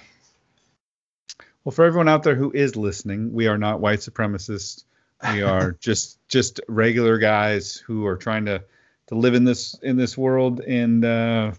Well, 1.64 1.72
for 1.74 1.86
everyone 1.86 2.08
out 2.08 2.24
there 2.24 2.36
who 2.36 2.52
is 2.52 2.76
listening, 2.76 3.34
we 3.34 3.48
are 3.48 3.58
not 3.58 3.82
white 3.82 4.00
supremacists. 4.00 4.84
We 5.32 5.42
are 5.44 5.74
just 5.74 6.20
just 6.28 6.62
regular 6.68 7.18
guys 7.18 7.76
who 7.76 8.06
are 8.06 8.18
trying 8.18 8.46
to 8.46 8.64
to 9.08 9.16
live 9.16 9.34
in 9.34 9.44
this 9.44 9.78
in 9.82 9.98
this 9.98 10.18
world 10.18 10.62
and 10.62 11.04
uh, 11.04 11.52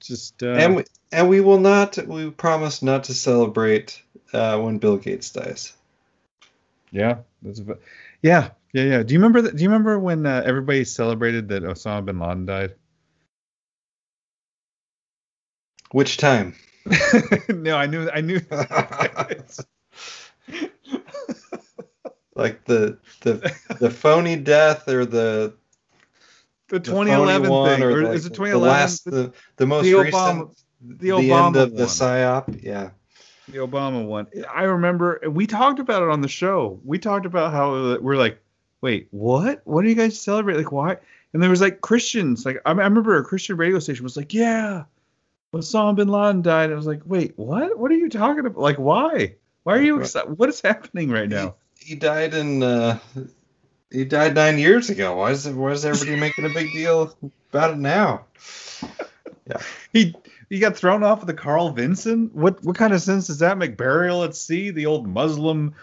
just 0.00 0.42
uh, 0.42 0.52
and 0.52 0.76
we, 0.76 0.84
and 1.12 1.28
we 1.28 1.40
will 1.40 1.60
not. 1.60 1.96
We 2.06 2.30
promise 2.30 2.82
not 2.82 3.04
to 3.04 3.14
celebrate 3.14 4.02
uh, 4.32 4.58
when 4.58 4.78
Bill 4.78 4.96
Gates 4.96 5.30
dies. 5.30 5.72
Yeah, 6.94 7.18
that's 7.42 7.58
a, 7.58 7.76
yeah, 8.22 8.50
yeah, 8.72 8.84
yeah. 8.84 9.02
Do 9.02 9.14
you 9.14 9.18
remember 9.18 9.42
that? 9.42 9.56
Do 9.56 9.62
you 9.64 9.68
remember 9.68 9.98
when 9.98 10.24
uh, 10.26 10.42
everybody 10.46 10.84
celebrated 10.84 11.48
that 11.48 11.64
Osama 11.64 12.04
bin 12.04 12.20
Laden 12.20 12.46
died? 12.46 12.76
Which 15.90 16.18
time? 16.18 16.54
no, 17.48 17.76
I 17.76 17.86
knew, 17.86 18.08
I 18.08 18.20
knew. 18.20 18.40
like 22.36 22.64
the 22.64 22.98
the 23.22 23.52
the 23.80 23.90
phony 23.90 24.36
death 24.36 24.86
or 24.88 25.04
the 25.04 25.52
the 26.68 26.78
2011 26.78 27.42
the 27.42 27.64
thing, 27.64 27.82
or, 27.82 27.90
or 27.90 28.02
like 28.04 28.14
is 28.14 28.26
it 28.26 28.34
2011? 28.34 28.50
The 28.50 28.58
last, 28.58 29.04
the, 29.04 29.32
the 29.56 29.66
most 29.66 29.86
the 29.86 29.94
recent, 29.94 30.56
the, 30.80 31.08
Obama 31.08 31.20
the 31.20 31.32
end 31.32 31.56
of 31.56 31.72
one. 31.72 31.76
the 31.76 31.86
psyop. 31.86 32.62
Yeah 32.62 32.90
the 33.48 33.58
Obama 33.58 34.04
one. 34.04 34.26
I 34.52 34.64
remember 34.64 35.20
we 35.28 35.46
talked 35.46 35.80
about 35.80 36.02
it 36.02 36.08
on 36.08 36.20
the 36.20 36.28
show. 36.28 36.80
We 36.84 36.98
talked 36.98 37.26
about 37.26 37.52
how 37.52 37.98
we're 38.00 38.16
like, 38.16 38.38
wait, 38.80 39.08
what? 39.10 39.62
What 39.64 39.82
do 39.82 39.88
you 39.88 39.94
guys 39.94 40.20
celebrate? 40.20 40.56
Like, 40.56 40.72
why? 40.72 40.96
And 41.32 41.42
there 41.42 41.50
was 41.50 41.60
like 41.60 41.80
Christians. 41.80 42.46
Like, 42.46 42.60
I, 42.64 42.70
I 42.70 42.72
remember 42.72 43.16
a 43.18 43.24
Christian 43.24 43.56
radio 43.56 43.78
station 43.78 44.04
was 44.04 44.16
like, 44.16 44.32
yeah, 44.32 44.84
Osama 45.52 45.96
bin 45.96 46.08
Laden 46.08 46.42
died. 46.42 46.70
I 46.70 46.74
was 46.74 46.86
like, 46.86 47.02
wait, 47.04 47.32
what? 47.36 47.78
What 47.78 47.90
are 47.90 47.96
you 47.96 48.08
talking 48.08 48.46
about? 48.46 48.60
Like, 48.60 48.78
why? 48.78 49.36
Why 49.64 49.76
are 49.78 49.82
you 49.82 50.00
excited? 50.00 50.38
What 50.38 50.48
is 50.48 50.60
happening 50.60 51.10
right 51.10 51.28
now? 51.28 51.54
He, 51.78 51.90
he 51.90 51.94
died 51.94 52.34
in. 52.34 52.62
Uh, 52.62 52.98
he 53.90 54.04
died 54.04 54.34
nine 54.34 54.58
years 54.58 54.90
ago. 54.90 55.16
Why 55.16 55.30
is 55.30 55.48
why 55.48 55.70
is 55.70 55.84
everybody 55.84 56.18
making 56.18 56.44
a 56.44 56.50
big 56.50 56.72
deal 56.72 57.16
about 57.50 57.72
it 57.72 57.78
now? 57.78 58.26
Yeah. 59.48 59.58
He 59.92 60.16
he 60.54 60.60
got 60.60 60.76
thrown 60.76 61.02
off 61.02 61.20
of 61.20 61.26
the 61.26 61.34
Carl 61.34 61.70
Vinson. 61.70 62.30
What 62.32 62.62
what 62.62 62.76
kind 62.76 62.92
of 62.92 63.02
sense 63.02 63.26
does 63.26 63.40
that 63.40 63.58
make? 63.58 63.76
Burial 63.76 64.22
at 64.22 64.36
sea, 64.36 64.70
the 64.70 64.86
old 64.86 65.04
Muslim 65.04 65.74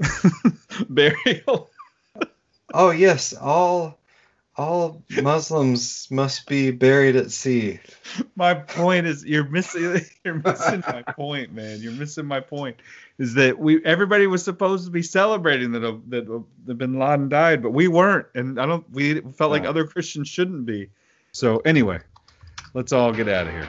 burial. 0.88 1.70
oh 2.72 2.88
yes, 2.88 3.34
all 3.34 3.98
all 4.56 5.02
Muslims 5.20 6.10
must 6.10 6.46
be 6.46 6.70
buried 6.70 7.16
at 7.16 7.32
sea. 7.32 7.80
My 8.34 8.54
point 8.54 9.06
is 9.06 9.26
you're 9.26 9.46
missing 9.46 10.00
you're 10.24 10.40
missing 10.42 10.82
my 10.86 11.02
point, 11.02 11.52
man. 11.52 11.82
You're 11.82 11.92
missing 11.92 12.24
my 12.24 12.40
point. 12.40 12.78
Is 13.18 13.34
that 13.34 13.58
we 13.58 13.84
everybody 13.84 14.26
was 14.26 14.42
supposed 14.42 14.86
to 14.86 14.90
be 14.90 15.02
celebrating 15.02 15.72
that 15.72 15.84
uh, 15.84 15.96
that, 16.08 16.30
uh, 16.30 16.38
that 16.64 16.76
Bin 16.76 16.98
Laden 16.98 17.28
died, 17.28 17.62
but 17.62 17.72
we 17.72 17.88
weren't, 17.88 18.26
and 18.34 18.58
I 18.58 18.64
don't. 18.64 18.90
We 18.90 19.20
felt 19.20 19.50
like 19.50 19.66
other 19.66 19.86
Christians 19.86 20.28
shouldn't 20.28 20.64
be. 20.64 20.88
So 21.32 21.58
anyway, 21.58 22.00
let's 22.72 22.94
all 22.94 23.12
get 23.12 23.28
out 23.28 23.48
of 23.48 23.52
here. 23.52 23.68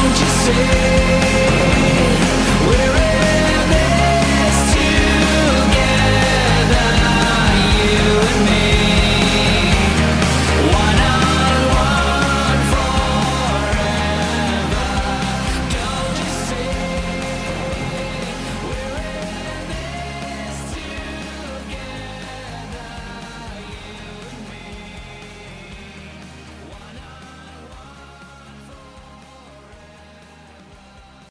Don't 0.00 0.20
you 0.20 0.26
where 0.54 1.77